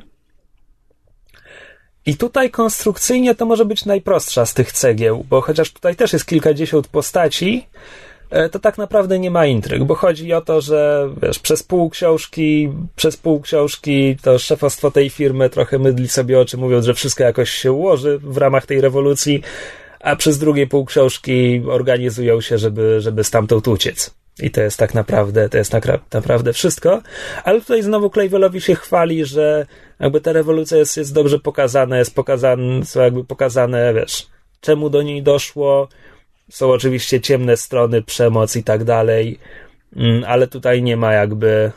I 2.06 2.18
tutaj 2.18 2.50
konstrukcyjnie 2.50 3.36
to 3.36 3.46
może 3.46 3.66
być 3.66 3.86
najprostsza 3.86 4.46
z 4.46 4.54
tych 4.54 4.72
cegieł, 4.72 5.26
bo 5.30 5.42
chociaż 5.42 5.72
tutaj 5.72 5.96
też 5.96 6.14
jest 6.14 6.26
kilkadziesiąt 6.26 6.88
postaci, 6.88 7.68
e, 7.68 7.70
to 8.52 8.60
tak 8.60 8.78
naprawdę 8.78 9.20
nie 9.20 9.32
ma 9.32 9.46
intryg, 9.46 9.84
bo 9.84 9.96
chodzi 9.96 10.34
o 10.34 10.42
to, 10.42 10.62
że 10.62 11.10
wiesz, 11.22 11.40
przez 11.40 11.64
pół 11.64 11.90
książki, 11.90 12.70
przez 12.96 13.18
pół 13.18 13.42
książki 13.42 14.18
to 14.22 14.40
szefostwo 14.40 14.92
tej 14.92 15.10
firmy 15.10 15.50
trochę 15.50 15.80
mydli 15.80 16.08
sobie 16.08 16.40
oczy, 16.40 16.58
mówiąc, 16.58 16.86
że 16.86 16.94
wszystko 16.94 17.24
jakoś 17.24 17.50
się 17.50 17.72
ułoży 17.72 18.20
w 18.24 18.38
ramach 18.38 18.66
tej 18.66 18.82
rewolucji, 18.82 19.42
a 20.00 20.16
przez 20.16 20.38
drugie 20.38 20.68
pół 20.68 20.86
książki 20.86 21.64
organizują 21.70 22.42
się, 22.42 22.58
żeby, 22.58 23.02
żeby 23.02 23.24
stamtąd 23.24 23.68
uciec. 23.68 24.20
I 24.42 24.52
to 24.52 24.62
jest 24.62 24.78
tak 24.78 24.94
naprawdę, 24.94 25.50
to 25.50 25.58
jest 25.58 25.72
tak 25.72 25.88
naprawdę 26.14 26.54
wszystko. 26.54 27.02
Ale 27.44 27.62
tutaj 27.62 27.84
znowu 27.84 28.10
Clayvellowi 28.10 28.62
się 28.62 28.76
chwali, 28.76 29.26
że 29.26 29.66
jakby 30.00 30.22
ta 30.22 30.34
rewolucja 30.34 30.78
jest, 30.78 30.98
jest 30.98 31.14
dobrze 31.14 31.40
pokazana, 31.40 31.98
jest 31.98 32.16
pokazane, 32.16 32.86
są 32.86 33.02
jakby 33.02 33.24
pokazane, 33.24 33.94
wiesz, 33.94 34.28
czemu 34.62 34.90
do 34.90 35.02
niej 35.02 35.24
doszło. 35.24 35.88
Są 36.50 36.72
oczywiście 36.72 37.22
ciemne 37.22 37.58
strony, 37.58 38.02
przemoc 38.02 38.56
i 38.56 38.64
tak 38.64 38.84
dalej, 38.84 39.40
mm, 39.96 40.24
ale 40.28 40.48
tutaj 40.48 40.84
nie 40.84 40.98
ma 40.98 41.14
jakby. 41.14 41.72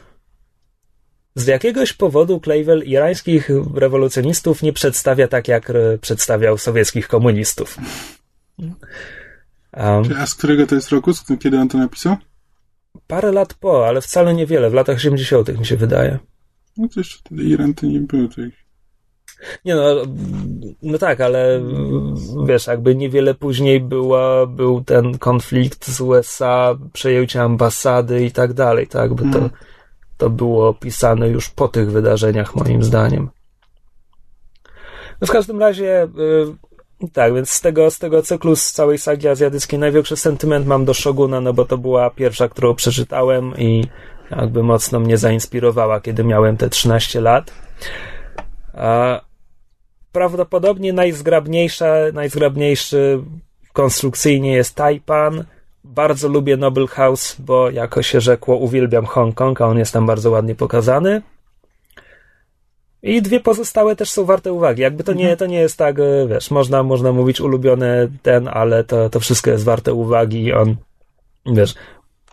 Z 1.34 1.46
jakiegoś 1.46 1.92
powodu 1.92 2.40
Klejwel 2.40 2.82
irańskich 2.82 3.50
rewolucjonistów 3.74 4.62
nie 4.62 4.72
przedstawia 4.72 5.28
tak, 5.28 5.48
jak 5.48 5.70
e, 5.70 5.98
przedstawiał 5.98 6.58
sowieckich 6.58 7.08
komunistów. 7.08 7.78
Um, 9.76 10.04
A 10.18 10.26
z 10.26 10.34
którego 10.34 10.66
to 10.66 10.74
jest 10.74 10.90
roku? 10.90 11.10
Kiedy 11.40 11.58
on 11.58 11.68
to 11.68 11.78
napisał? 11.78 12.16
Parę 13.06 13.32
lat 13.32 13.54
po, 13.54 13.88
ale 13.88 14.00
wcale 14.00 14.34
niewiele, 14.34 14.70
w 14.70 14.74
latach 14.74 14.96
80. 14.96 15.58
mi 15.58 15.66
się 15.66 15.76
wydaje. 15.76 16.18
No 16.76 16.88
to 16.88 17.00
jeszcze 17.00 17.18
wtedy 17.18 17.42
Iran 17.42 17.74
to 17.74 17.86
nie 17.86 18.00
był 18.00 18.28
tutaj. 18.28 18.52
Nie 19.64 19.74
no, 19.74 19.82
no 20.82 20.98
tak, 20.98 21.20
ale 21.20 21.62
wiesz, 22.46 22.66
jakby 22.66 22.94
niewiele 22.94 23.34
później 23.34 23.80
była, 23.80 24.46
był 24.46 24.84
ten 24.84 25.18
konflikt 25.18 25.90
z 25.90 26.00
USA, 26.00 26.78
przejęcie 26.92 27.42
ambasady 27.42 28.24
i 28.24 28.30
tak 28.32 28.52
dalej, 28.52 28.86
tak, 28.86 29.14
bo 29.14 29.22
to, 29.22 29.24
Mhm. 29.24 29.50
to 30.16 30.30
było 30.30 30.74
pisane 30.74 31.28
już 31.28 31.48
po 31.50 31.68
tych 31.68 31.90
wydarzeniach, 31.90 32.54
moim 32.54 32.82
zdaniem. 32.82 33.30
No 35.20 35.26
w 35.26 35.30
każdym 35.30 35.60
razie, 35.60 36.08
y, 37.04 37.08
tak, 37.12 37.34
więc 37.34 37.50
z 37.50 37.60
tego, 37.60 37.90
z 37.90 37.98
tego 37.98 38.22
cyklu, 38.22 38.56
z 38.56 38.72
całej 38.72 38.98
sagi 38.98 39.28
azjatyckiej, 39.28 39.78
największy 39.78 40.16
sentyment 40.16 40.66
mam 40.66 40.84
do 40.84 40.94
Shoguna, 40.94 41.40
no 41.40 41.52
bo 41.52 41.64
to 41.64 41.78
była 41.78 42.10
pierwsza, 42.10 42.48
którą 42.48 42.74
przeczytałem 42.74 43.52
i 43.58 43.84
jakby 44.30 44.62
mocno 44.62 45.00
mnie 45.00 45.16
zainspirowała, 45.16 46.00
kiedy 46.00 46.24
miałem 46.24 46.56
te 46.56 46.70
13 46.70 47.20
lat. 47.20 47.52
A 48.74 49.20
prawdopodobnie 50.12 50.92
najzgrabniejsza, 50.92 51.94
najzgrabniejszy 52.12 53.20
konstrukcyjnie 53.72 54.52
jest 54.52 54.74
Taipan. 54.74 55.44
Bardzo 55.84 56.28
lubię 56.28 56.56
Noble 56.56 56.86
House, 56.86 57.36
bo 57.38 57.70
jako 57.70 58.02
się 58.02 58.20
rzekło, 58.20 58.56
uwielbiam 58.56 59.06
Hongkong, 59.06 59.60
a 59.60 59.66
on 59.66 59.78
jest 59.78 59.92
tam 59.92 60.06
bardzo 60.06 60.30
ładnie 60.30 60.54
pokazany. 60.54 61.22
I 63.02 63.22
dwie 63.22 63.40
pozostałe 63.40 63.96
też 63.96 64.10
są 64.10 64.24
warte 64.24 64.52
uwagi. 64.52 64.82
Jakby 64.82 65.04
to 65.04 65.12
nie, 65.12 65.36
to 65.36 65.46
nie 65.46 65.58
jest 65.58 65.76
tak, 65.76 65.98
e, 65.98 66.26
wiesz, 66.28 66.50
można, 66.50 66.82
można 66.82 67.12
mówić 67.12 67.40
ulubiony 67.40 68.10
ten, 68.22 68.48
ale 68.48 68.84
to, 68.84 69.10
to 69.10 69.20
wszystko 69.20 69.50
jest 69.50 69.64
warte 69.64 69.94
uwagi 69.94 70.44
i 70.44 70.52
on, 70.52 70.76
wiesz, 71.46 71.74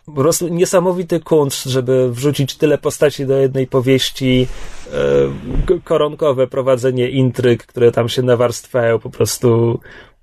po 0.06 0.12
prostu 0.12 0.48
niesamowity 0.48 1.20
kunszt, 1.20 1.64
żeby 1.64 2.12
wrzucić 2.12 2.56
tyle 2.56 2.78
postaci 2.78 3.26
do 3.26 3.36
jednej 3.36 3.66
powieści, 3.66 4.46
e, 5.66 5.80
koronkowe 5.84 6.46
prowadzenie 6.46 7.10
intryg, 7.10 7.66
które 7.66 7.92
tam 7.92 8.08
się 8.08 8.22
nawarstwiają, 8.22 8.98
po 8.98 9.10
prostu 9.10 9.80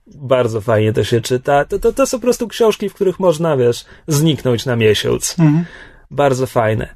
bardzo 0.08 0.62
fajnie 0.62 0.94
to 0.94 1.04
się 1.04 1.22
czyta. 1.22 1.66
To, 1.66 1.80
to, 1.80 1.94
to 1.94 2.06
są 2.06 2.18
po 2.18 2.22
prostu 2.22 2.48
książki, 2.48 2.90
w 2.90 2.94
których 2.94 3.20
można, 3.20 3.58
wiesz, 3.58 3.86
zniknąć 4.08 4.66
na 4.66 4.76
miesiąc. 4.76 5.36
Mhm. 5.40 5.66
Bardzo 6.12 6.48
fajne. 6.48 6.96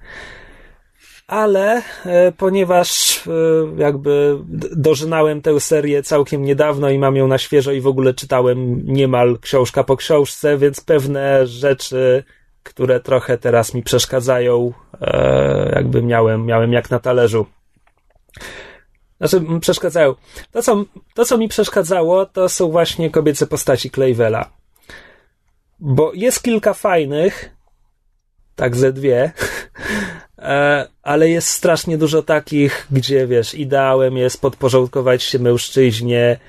Ale 1.27 1.81
e, 2.05 2.31
ponieważ 2.31 3.17
e, 3.27 3.31
jakby 3.77 4.37
dożynałem 4.75 5.41
tę 5.41 5.59
serię 5.59 6.03
całkiem 6.03 6.43
niedawno 6.43 6.89
i 6.89 6.99
mam 6.99 7.15
ją 7.15 7.27
na 7.27 7.37
świeżo 7.37 7.71
i 7.71 7.81
w 7.81 7.87
ogóle 7.87 8.13
czytałem 8.13 8.85
niemal 8.85 9.37
książka 9.41 9.83
po 9.83 9.97
książce, 9.97 10.57
więc 10.57 10.81
pewne 10.81 11.47
rzeczy, 11.47 12.23
które 12.63 12.99
trochę 12.99 13.37
teraz 13.37 13.73
mi 13.73 13.83
przeszkadzają, 13.83 14.73
e, 15.01 15.71
jakby 15.75 16.01
miałem, 16.03 16.45
miałem 16.45 16.73
jak 16.73 16.89
na 16.89 16.99
talerzu. 16.99 17.45
Znaczy, 19.21 19.45
przeszkadzają. 19.59 20.15
To 20.51 20.63
co, 20.63 20.85
to, 21.13 21.25
co 21.25 21.37
mi 21.37 21.47
przeszkadzało, 21.47 22.25
to 22.25 22.49
są 22.49 22.71
właśnie 22.71 23.09
kobiece 23.09 23.47
postaci 23.47 23.91
Clayvela. 23.91 24.49
Bo 25.79 26.11
jest 26.13 26.43
kilka 26.43 26.73
fajnych, 26.73 27.55
tak 28.55 28.75
ze 28.75 28.93
dwie, 28.93 29.31
e, 30.37 30.87
ale 31.03 31.29
jest 31.29 31.47
strasznie 31.47 31.97
dużo 31.97 32.23
takich, 32.23 32.87
gdzie 32.91 33.27
wiesz, 33.27 33.53
ideałem 33.53 34.17
jest 34.17 34.41
podporządkować 34.41 35.23
się 35.23 35.39
mężczyźnie. 35.39 36.39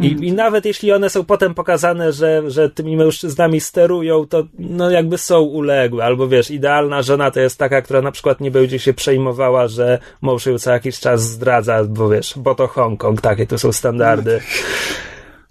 I, 0.00 0.06
I 0.06 0.32
nawet 0.32 0.64
jeśli 0.64 0.92
one 0.92 1.10
są 1.10 1.24
potem 1.24 1.54
pokazane, 1.54 2.12
że, 2.12 2.50
że 2.50 2.70
tymi 2.70 2.96
mężczyznami 2.96 3.60
sterują, 3.60 4.26
to 4.26 4.44
no 4.58 4.90
jakby 4.90 5.18
są 5.18 5.40
uległe. 5.40 6.04
Albo 6.04 6.28
wiesz, 6.28 6.50
idealna 6.50 7.02
żona 7.02 7.30
to 7.30 7.40
jest 7.40 7.58
taka, 7.58 7.82
która 7.82 8.02
na 8.02 8.12
przykład 8.12 8.40
nie 8.40 8.50
będzie 8.50 8.78
się 8.78 8.94
przejmowała, 8.94 9.68
że 9.68 9.98
mąż 10.20 10.46
ją 10.46 10.58
co 10.58 10.70
jakiś 10.70 11.00
czas 11.00 11.22
zdradza, 11.22 11.84
bo 11.84 12.08
wiesz, 12.08 12.34
bo 12.36 12.54
to 12.54 12.66
Hongkong, 12.66 13.20
takie 13.20 13.46
to 13.46 13.58
są 13.58 13.72
standardy. 13.72 14.40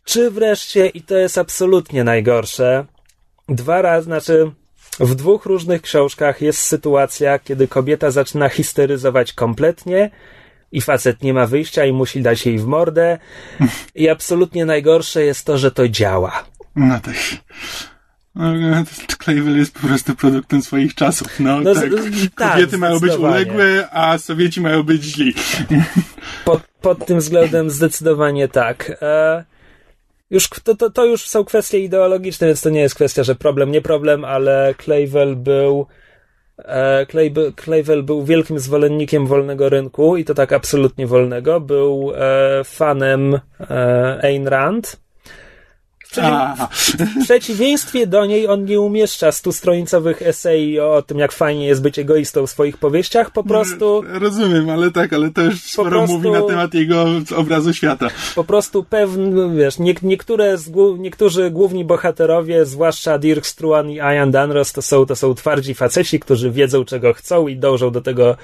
Czy 0.03 0.31
wreszcie, 0.31 0.87
i 0.87 1.01
to 1.01 1.17
jest 1.17 1.37
absolutnie 1.37 2.03
najgorsze, 2.03 2.85
dwa 3.49 3.81
razy, 3.81 4.05
znaczy 4.05 4.51
w 4.99 5.15
dwóch 5.15 5.45
różnych 5.45 5.81
książkach 5.81 6.41
jest 6.41 6.59
sytuacja, 6.59 7.39
kiedy 7.39 7.67
kobieta 7.67 8.11
zaczyna 8.11 8.49
histeryzować 8.49 9.33
kompletnie 9.33 10.11
i 10.71 10.81
facet 10.81 11.23
nie 11.23 11.33
ma 11.33 11.45
wyjścia 11.47 11.85
i 11.85 11.93
musi 11.93 12.21
dać 12.21 12.45
jej 12.45 12.59
w 12.59 12.65
mordę. 12.65 13.17
I 13.95 14.09
absolutnie 14.09 14.65
najgorsze 14.65 15.23
jest 15.23 15.45
to, 15.45 15.57
że 15.57 15.71
to 15.71 15.87
działa. 15.89 16.43
No 16.75 16.99
tak. 16.99 17.15
No, 18.35 18.53
Clayville 19.19 19.57
jest 19.57 19.73
po 19.73 19.87
prostu 19.87 20.15
produktem 20.15 20.61
swoich 20.61 20.95
czasów. 20.95 21.39
No, 21.39 21.61
No, 21.61 21.73
tak. 21.75 21.89
tak, 22.35 22.51
Kobiety 22.51 22.77
mają 22.77 22.99
być 22.99 23.13
uległe, 23.13 23.89
a 23.91 24.17
Sowieci 24.17 24.61
mają 24.61 24.83
być 24.83 25.03
źli. 25.03 25.33
Pod, 26.45 26.61
pod 26.81 27.05
tym 27.05 27.19
względem 27.19 27.69
zdecydowanie 27.69 28.47
tak. 28.47 28.91
E, 29.01 29.43
już, 30.29 30.49
to, 30.63 30.75
to, 30.75 30.89
to 30.89 31.05
już 31.05 31.29
są 31.29 31.43
kwestie 31.45 31.79
ideologiczne, 31.79 32.47
więc 32.47 32.61
to 32.61 32.69
nie 32.69 32.81
jest 32.81 32.95
kwestia, 32.95 33.23
że 33.23 33.35
problem, 33.35 33.71
nie 33.71 33.81
problem, 33.81 34.25
ale 34.25 34.75
Clayville 34.77 35.35
był 35.35 35.87
e, 36.65 37.05
Clayville 37.55 38.03
był 38.03 38.25
wielkim 38.25 38.59
zwolennikiem 38.59 39.27
wolnego 39.27 39.69
rynku 39.69 40.17
i 40.17 40.25
to 40.25 40.33
tak 40.33 40.53
absolutnie 40.53 41.07
wolnego. 41.07 41.59
Był 41.59 42.11
e, 42.15 42.63
fanem 42.63 43.39
e, 43.59 44.19
Ayn 44.23 44.47
Rand. 44.47 45.01
W 46.11 47.23
przeciwieństwie 47.23 48.07
do 48.07 48.25
niej 48.25 48.47
on 48.47 48.65
nie 48.65 48.79
umieszcza 48.81 49.31
stustronicowych 49.31 50.21
esei 50.21 50.79
o 50.79 51.01
tym, 51.01 51.19
jak 51.19 51.31
fajnie 51.31 51.67
jest 51.67 51.81
być 51.81 51.99
egoistą 51.99 52.47
w 52.47 52.49
swoich 52.49 52.77
powieściach, 52.77 53.31
po 53.31 53.43
prostu 53.43 54.03
Rozumiem, 54.07 54.69
ale 54.69 54.91
tak, 54.91 55.13
ale 55.13 55.29
to 55.31 55.41
już 55.41 55.61
sporo 55.63 55.89
prostu- 55.89 56.13
mówi 56.17 56.31
na 56.31 56.41
temat 56.41 56.73
jego 56.73 57.05
obrazu 57.35 57.73
świata. 57.73 58.07
po 58.35 58.43
prostu 58.43 58.83
pewne, 58.83 59.55
wiesz, 59.55 59.79
nie, 59.79 59.95
niektóre 60.03 60.57
z, 60.57 60.71
niektórzy 60.97 61.51
główni 61.51 61.85
bohaterowie, 61.85 62.65
zwłaszcza 62.65 63.17
Dirk 63.17 63.45
Struan 63.45 63.89
i 63.89 63.95
Ian 63.95 64.31
Danros, 64.31 64.73
to 64.73 64.81
są, 64.81 65.05
to 65.05 65.15
są 65.15 65.33
twardzi 65.33 65.73
faceci, 65.73 66.19
którzy 66.19 66.51
wiedzą, 66.51 66.85
czego 66.85 67.13
chcą 67.13 67.47
i 67.47 67.55
dążą 67.57 67.91
do 67.91 68.01
tego, 68.01 68.37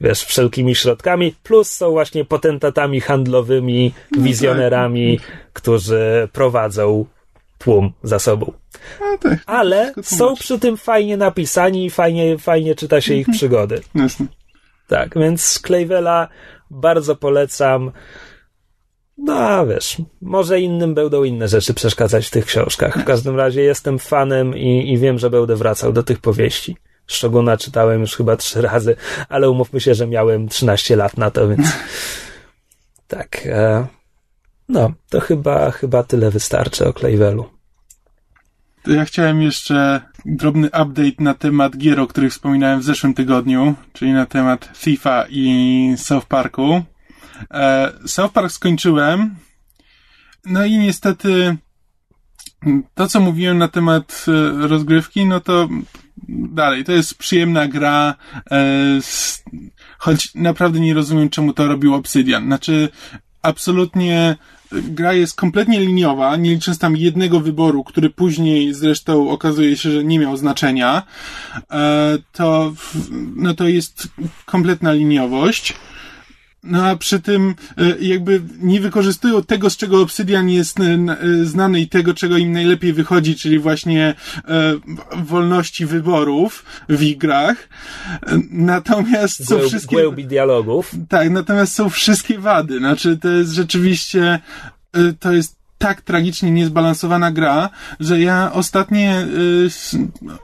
wiesz, 0.00 0.24
wszelkimi 0.24 0.74
środkami, 0.74 1.34
plus 1.42 1.70
są 1.70 1.90
właśnie 1.90 2.24
potentatami 2.24 3.00
handlowymi, 3.00 3.92
wizjonerami, 4.18 5.20
którzy 5.52 6.28
prowadzą 6.32 7.04
tłum 7.64 7.92
za 8.02 8.18
sobą. 8.18 8.52
Tak. 9.20 9.38
Ale 9.46 9.92
są 10.02 10.34
przy 10.34 10.58
tym 10.58 10.76
fajnie 10.76 11.16
napisani 11.16 11.86
i 11.86 11.90
fajnie, 11.90 12.38
fajnie 12.38 12.74
czyta 12.74 13.00
się 13.00 13.14
ich 13.14 13.26
przygody. 13.32 13.80
Jasne. 13.94 14.26
Tak, 14.86 15.18
więc 15.18 15.60
Clayvela 15.66 16.28
bardzo 16.70 17.16
polecam. 17.16 17.92
No, 19.18 19.38
a 19.38 19.66
wiesz, 19.66 19.96
może 20.20 20.60
innym 20.60 20.94
będą 20.94 21.24
inne 21.24 21.48
rzeczy 21.48 21.74
przeszkadzać 21.74 22.26
w 22.26 22.30
tych 22.30 22.46
książkach. 22.46 22.98
W 22.98 23.04
każdym 23.04 23.36
razie 23.36 23.62
jestem 23.62 23.98
fanem 23.98 24.56
i, 24.56 24.92
i 24.92 24.98
wiem, 24.98 25.18
że 25.18 25.30
będę 25.30 25.56
wracał 25.56 25.92
do 25.92 26.02
tych 26.02 26.18
powieści. 26.18 26.76
Szoguna 27.06 27.56
czytałem 27.56 28.00
już 28.00 28.16
chyba 28.16 28.36
trzy 28.36 28.62
razy, 28.62 28.96
ale 29.28 29.50
umówmy 29.50 29.80
się, 29.80 29.94
że 29.94 30.06
miałem 30.06 30.48
13 30.48 30.96
lat 30.96 31.16
na 31.16 31.30
to, 31.30 31.48
więc 31.48 31.66
tak. 33.08 33.46
E, 33.46 33.86
no, 34.68 34.92
to 35.10 35.20
chyba, 35.20 35.70
chyba 35.70 36.02
tyle 36.02 36.30
wystarczy 36.30 36.88
o 36.88 36.92
Clayvelu. 36.92 37.53
Ja 38.86 39.04
chciałem 39.04 39.42
jeszcze 39.42 40.00
drobny 40.24 40.66
update 40.66 41.14
na 41.18 41.34
temat 41.34 41.76
gier, 41.76 42.00
o 42.00 42.06
których 42.06 42.32
wspominałem 42.32 42.80
w 42.80 42.84
zeszłym 42.84 43.14
tygodniu, 43.14 43.74
czyli 43.92 44.12
na 44.12 44.26
temat 44.26 44.78
Thiefa 44.80 45.24
i 45.30 45.94
South 45.96 46.26
Parku. 46.26 46.82
E, 47.50 47.92
South 48.06 48.32
Park 48.32 48.52
skończyłem. 48.52 49.34
No 50.44 50.64
i 50.64 50.78
niestety 50.78 51.56
to, 52.94 53.06
co 53.06 53.20
mówiłem 53.20 53.58
na 53.58 53.68
temat 53.68 54.26
e, 54.28 54.68
rozgrywki, 54.68 55.26
no 55.26 55.40
to 55.40 55.68
dalej, 56.28 56.84
to 56.84 56.92
jest 56.92 57.14
przyjemna 57.14 57.68
gra, 57.68 58.14
e, 58.50 58.64
choć 59.98 60.34
naprawdę 60.34 60.80
nie 60.80 60.94
rozumiem, 60.94 61.30
czemu 61.30 61.52
to 61.52 61.66
robił 61.66 61.94
Obsidian. 61.94 62.44
Znaczy, 62.44 62.88
absolutnie 63.42 64.36
gra 64.72 65.12
jest 65.12 65.36
kompletnie 65.36 65.80
liniowa, 65.80 66.36
nie 66.36 66.50
licząc 66.50 66.78
tam 66.78 66.96
jednego 66.96 67.40
wyboru, 67.40 67.84
który 67.84 68.10
później 68.10 68.74
zresztą 68.74 69.30
okazuje 69.30 69.76
się, 69.76 69.90
że 69.90 70.04
nie 70.04 70.18
miał 70.18 70.36
znaczenia, 70.36 71.02
e, 71.70 72.18
to, 72.32 72.72
no 73.36 73.54
to 73.54 73.68
jest 73.68 74.08
kompletna 74.46 74.92
liniowość. 74.92 75.74
No 76.64 76.86
a 76.86 76.96
przy 76.96 77.20
tym 77.20 77.54
e, 77.78 77.98
jakby 78.00 78.42
nie 78.60 78.80
wykorzystują 78.80 79.42
tego, 79.42 79.70
z 79.70 79.76
czego 79.76 80.00
Obsidian 80.00 80.48
jest 80.48 80.80
e, 80.80 80.82
e, 80.82 81.44
znany 81.44 81.80
i 81.80 81.88
tego, 81.88 82.14
czego 82.14 82.36
im 82.36 82.52
najlepiej 82.52 82.92
wychodzi, 82.92 83.36
czyli 83.36 83.58
właśnie 83.58 84.14
wolności 85.16 85.86
wyborów 85.86 86.64
w 86.88 87.02
ich 87.02 87.18
grach. 87.18 87.68
Natomiast 88.50 89.48
są 89.48 89.54
Głęb, 89.54 89.68
wszystkie... 89.68 89.96
Głębi 89.96 90.24
dialogów. 90.24 90.94
Tak, 91.08 91.30
natomiast 91.30 91.74
są 91.74 91.90
wszystkie 91.90 92.38
wady. 92.38 92.78
Znaczy, 92.78 93.18
to 93.18 93.28
jest 93.28 93.52
rzeczywiście, 93.52 94.38
to 95.20 95.32
jest 95.32 95.56
tak 95.78 96.00
tragicznie 96.00 96.50
niezbalansowana 96.50 97.32
gra, 97.32 97.70
że 98.00 98.20
ja 98.20 98.52
ostatnie, 98.52 99.26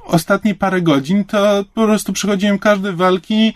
ostatnie 0.07 0.55
parę 0.55 0.83
godzin 0.83 1.25
to 1.25 1.65
po 1.75 1.85
prostu 1.85 2.13
przechodziłem 2.13 2.59
każde 2.59 2.93
walki 2.93 3.55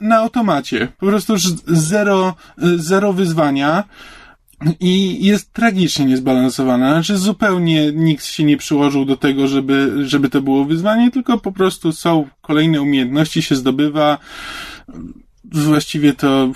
na 0.00 0.16
automacie. 0.16 0.88
Po 0.98 1.06
prostu 1.06 1.32
już 1.32 1.42
zero, 1.66 2.34
zero 2.76 3.12
wyzwania. 3.12 3.84
I 4.80 5.24
jest 5.26 5.52
tragicznie 5.52 6.06
niezbalansowana. 6.06 6.92
Znaczy 6.92 7.18
zupełnie 7.18 7.92
nikt 7.92 8.24
się 8.24 8.44
nie 8.44 8.56
przyłożył 8.56 9.04
do 9.04 9.16
tego, 9.16 9.48
żeby, 9.48 9.92
żeby 10.06 10.28
to 10.28 10.42
było 10.42 10.64
wyzwanie, 10.64 11.10
tylko 11.10 11.38
po 11.38 11.52
prostu 11.52 11.92
są 11.92 12.28
kolejne 12.40 12.82
umiejętności, 12.82 13.42
się 13.42 13.56
zdobywa. 13.56 14.18
Właściwie 15.44 16.12
to 16.12 16.50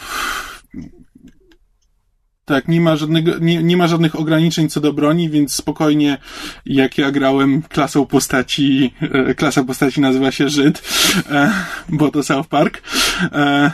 tak, 2.44 2.68
nie 2.68 2.80
ma 2.80 2.96
żadnego, 2.96 3.38
nie, 3.38 3.62
nie 3.62 3.76
ma 3.76 3.86
żadnych 3.86 4.18
ograniczeń 4.18 4.68
co 4.68 4.80
do 4.80 4.92
broni, 4.92 5.30
więc 5.30 5.54
spokojnie, 5.54 6.18
jak 6.66 6.98
ja 6.98 7.10
grałem 7.10 7.62
klasą 7.62 8.06
postaci, 8.06 8.94
e, 9.00 9.34
klasa 9.34 9.64
postaci 9.64 10.00
nazywa 10.00 10.30
się 10.30 10.48
Żyd, 10.48 10.82
e, 11.30 11.52
bo 11.88 12.10
to 12.10 12.22
South 12.22 12.48
Park, 12.48 12.82
e, 13.32 13.70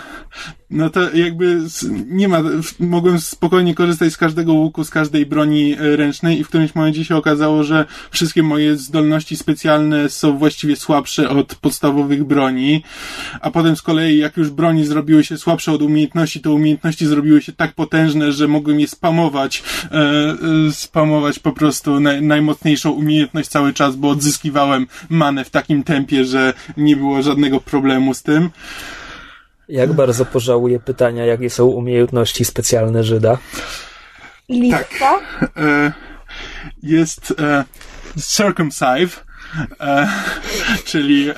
no 0.71 0.91
to 0.91 1.15
jakby 1.15 1.61
nie 2.07 2.29
ma, 2.29 2.43
mogłem 2.81 3.21
spokojnie 3.21 3.75
korzystać 3.75 4.13
z 4.13 4.17
każdego 4.17 4.53
łuku, 4.53 4.85
z 4.85 4.91
każdej 4.91 5.27
broni 5.27 5.73
e, 5.73 5.97
ręcznej 5.97 6.41
i 6.41 6.45
w 6.45 6.49
którymś 6.49 6.75
momencie 6.75 7.05
się 7.05 7.17
okazało, 7.17 7.65
że 7.65 7.85
wszystkie 8.11 8.43
moje 8.43 8.77
zdolności 8.77 9.37
specjalne 9.37 10.09
są 10.09 10.39
właściwie 10.39 10.77
słabsze 10.77 11.29
od 11.29 11.55
podstawowych 11.55 12.25
broni, 12.25 12.83
a 13.41 13.51
potem 13.51 13.77
z 13.77 13.83
kolei 13.83 14.19
jak 14.19 14.37
już 14.37 14.51
broni 14.51 14.85
zrobiły 14.85 15.25
się 15.25 15.39
słabsze 15.39 15.73
od 15.73 15.83
umiejętności, 15.83 16.41
to 16.41 16.53
umiejętności 16.53 17.07
zrobiły 17.07 17.43
się 17.43 17.53
tak 17.53 17.75
potężne, 17.75 18.33
że 18.33 18.49
mogłem 18.49 18.81
je 18.81 18.89
spamować, 18.89 19.63
e, 19.91 19.97
e, 19.97 20.73
spamować 20.73 21.39
po 21.39 21.53
prostu 21.53 22.01
naj, 22.01 22.23
najmocniejszą 22.23 22.91
umiejętność 22.91 23.49
cały 23.49 23.73
czas, 23.73 23.97
bo 23.97 24.09
odzyskiwałem 24.09 24.87
manę 25.09 25.45
w 25.45 25.51
takim 25.51 25.83
tempie, 25.83 26.25
że 26.25 26.55
nie 26.77 26.97
było 26.97 27.23
żadnego 27.23 27.61
problemu 27.61 28.15
z 28.15 28.23
tym. 28.23 28.51
Jak 29.71 29.93
bardzo 29.93 30.25
pożałuję 30.25 30.81
pytania, 30.81 31.25
jakie 31.25 31.51
są 31.51 31.67
umiejętności 31.67 32.45
specjalne 32.45 33.05
Żyda? 33.05 33.39
Litwa? 34.49 34.79
Tak. 34.99 35.51
E, 35.57 35.93
jest 36.83 37.35
e, 37.39 37.65
circumcive, 38.17 39.25
e, 39.81 40.09
czyli 40.85 41.31
e, 41.31 41.35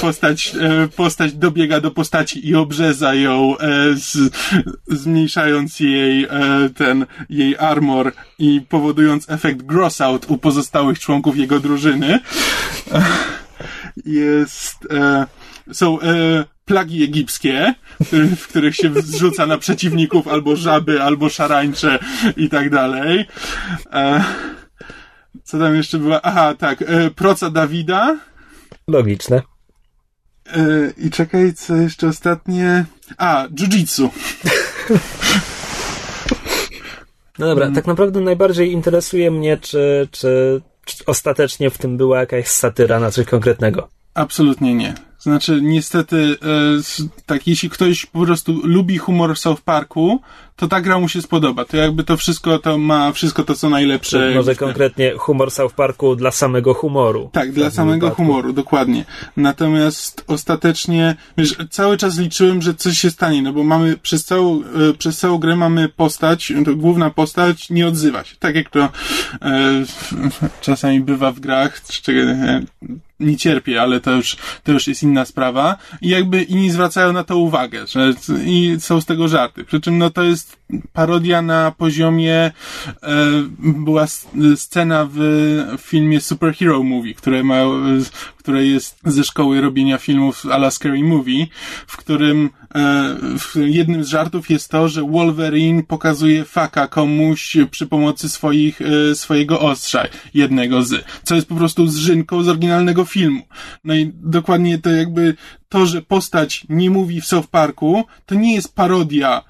postać, 0.00 0.54
e, 0.60 0.88
postać 0.88 1.32
dobiega 1.32 1.80
do 1.80 1.90
postaci 1.90 2.48
i 2.48 2.54
obrzeza 2.54 3.14
ją, 3.14 3.58
e, 3.58 3.94
z, 3.94 4.34
zmniejszając 4.88 5.80
jej 5.80 6.24
e, 6.24 6.28
ten, 6.76 7.06
jej 7.28 7.56
armor 7.58 8.12
i 8.38 8.60
powodując 8.68 9.30
efekt 9.30 9.62
gross 9.62 10.00
out 10.00 10.26
u 10.28 10.38
pozostałych 10.38 10.98
członków 10.98 11.36
jego 11.36 11.60
drużyny. 11.60 12.20
E, 12.92 13.02
jest, 14.06 14.88
e, 14.90 15.26
są 15.72 16.00
e, 16.00 16.44
plagi 16.66 17.04
egipskie, 17.04 17.74
w 18.36 18.48
których 18.48 18.76
się 18.76 18.92
zrzuca 19.02 19.46
na 19.46 19.58
przeciwników 19.58 20.28
albo 20.28 20.56
żaby, 20.56 21.02
albo 21.02 21.28
szarańcze 21.28 21.98
i 22.36 22.48
tak 22.48 22.70
dalej. 22.70 23.26
E, 23.92 24.24
co 25.44 25.58
tam 25.58 25.76
jeszcze 25.76 25.98
była? 25.98 26.22
Aha, 26.22 26.54
tak, 26.58 26.82
e, 26.82 27.10
proca 27.10 27.50
Dawida. 27.50 28.18
Logiczne. 28.88 29.42
E, 30.46 30.60
I 30.98 31.10
czekaj, 31.10 31.54
co 31.54 31.76
jeszcze 31.76 32.08
ostatnie? 32.08 32.84
A, 33.18 33.46
jiu-jitsu. 33.54 34.08
No 37.38 37.46
dobra, 37.46 37.70
tak 37.70 37.86
naprawdę 37.86 38.20
najbardziej 38.20 38.72
interesuje 38.72 39.30
mnie, 39.30 39.56
czy, 39.56 40.08
czy, 40.10 40.60
czy 40.84 41.04
ostatecznie 41.06 41.70
w 41.70 41.78
tym 41.78 41.96
była 41.96 42.20
jakaś 42.20 42.48
satyra 42.48 43.00
na 43.00 43.10
coś 43.10 43.26
konkretnego. 43.26 43.88
Absolutnie 44.14 44.74
nie. 44.74 44.94
Znaczy, 45.26 45.60
niestety, 45.62 46.36
e, 46.42 47.16
tak, 47.26 47.46
jeśli 47.46 47.70
ktoś 47.70 48.06
po 48.06 48.24
prostu 48.24 48.60
lubi 48.64 48.98
humor 48.98 49.36
South 49.36 49.60
Parku, 49.60 50.20
to 50.56 50.68
ta 50.68 50.80
gra 50.80 50.98
mu 50.98 51.08
się 51.08 51.22
spodoba. 51.22 51.64
To 51.64 51.76
jakby 51.76 52.04
to 52.04 52.16
wszystko 52.16 52.58
to 52.58 52.78
ma, 52.78 53.12
wszystko 53.12 53.44
to 53.44 53.54
co 53.54 53.70
najlepsze. 53.70 54.32
może 54.34 54.54
konkretnie 54.54 55.12
humor 55.18 55.50
South 55.50 55.74
Parku 55.74 56.16
dla 56.16 56.30
samego 56.30 56.74
humoru. 56.74 57.30
Tak, 57.32 57.52
dla 57.52 57.70
samego 57.70 58.06
wypadku. 58.06 58.24
humoru, 58.24 58.52
dokładnie. 58.52 59.04
Natomiast 59.36 60.24
ostatecznie, 60.26 61.16
wiesz, 61.38 61.56
cały 61.70 61.96
czas 61.96 62.18
liczyłem, 62.18 62.62
że 62.62 62.74
coś 62.74 62.98
się 62.98 63.10
stanie, 63.10 63.42
no 63.42 63.52
bo 63.52 63.64
mamy 63.64 63.96
przez 63.96 64.24
całą, 64.24 64.60
e, 64.60 64.94
przez 64.98 65.18
całą 65.18 65.38
grę 65.38 65.56
mamy 65.56 65.88
postać, 65.88 66.52
główna 66.76 67.10
postać 67.10 67.70
nie 67.70 67.86
odzywa 67.86 68.24
się. 68.24 68.36
Tak 68.38 68.54
jak 68.54 68.70
to 68.70 68.80
e, 68.80 68.90
czasami 70.60 71.00
bywa 71.00 71.32
w 71.32 71.40
grach, 71.40 71.80
e, 72.08 72.62
nie 73.20 73.36
cierpię, 73.36 73.82
ale 73.82 74.00
to 74.00 74.10
już, 74.10 74.36
to 74.62 74.72
już 74.72 74.86
jest 74.86 75.02
inna 75.02 75.24
sprawa. 75.24 75.76
I 76.00 76.08
jakby 76.08 76.42
inni 76.42 76.70
zwracają 76.70 77.12
na 77.12 77.24
to 77.24 77.36
uwagę, 77.36 77.86
że 77.86 78.12
i 78.44 78.76
są 78.80 79.00
z 79.00 79.06
tego 79.06 79.28
żarty. 79.28 79.64
Przy 79.64 79.80
czym 79.80 79.98
no 79.98 80.10
to 80.10 80.22
jest 80.22 80.56
parodia 80.92 81.42
na 81.42 81.70
poziomie 81.70 82.34
e, 82.34 82.52
była 83.58 84.06
scena 84.56 85.08
w 85.12 85.18
filmie 85.78 86.20
Superhero 86.20 86.82
Movie, 86.82 87.14
które 87.14 87.44
ma, 87.44 87.62
które 88.38 88.66
jest 88.66 88.98
ze 89.04 89.24
szkoły 89.24 89.60
robienia 89.60 89.98
filmów 89.98 90.46
a 90.52 90.56
la 90.56 90.70
Scary 90.70 91.02
Movie, 91.02 91.46
w 91.86 91.96
którym 91.96 92.50
e, 92.74 93.16
w 93.38 93.54
jednym 93.56 94.04
z 94.04 94.08
żartów 94.08 94.50
jest 94.50 94.70
to, 94.70 94.88
że 94.88 95.02
Wolverine 95.02 95.82
pokazuje 95.82 96.44
faka 96.44 96.88
komuś 96.88 97.56
przy 97.70 97.86
pomocy 97.86 98.28
swoich, 98.28 98.80
e, 98.82 99.14
swojego 99.14 99.60
ostrza, 99.60 100.04
jednego 100.34 100.82
z, 100.82 101.04
co 101.22 101.34
jest 101.34 101.48
po 101.48 101.54
prostu 101.54 101.86
zżynką 101.86 102.42
z 102.42 102.48
oryginalnego 102.48 103.04
filmu. 103.04 103.42
No 103.84 103.94
i 103.94 104.12
dokładnie 104.14 104.78
to 104.78 104.90
jakby 104.90 105.34
to, 105.68 105.86
że 105.86 106.02
postać 106.02 106.66
nie 106.68 106.90
mówi 106.90 107.20
w 107.20 107.26
South 107.26 107.48
Parku, 107.48 108.04
to 108.26 108.34
nie 108.34 108.54
jest 108.54 108.74
parodia 108.74 109.42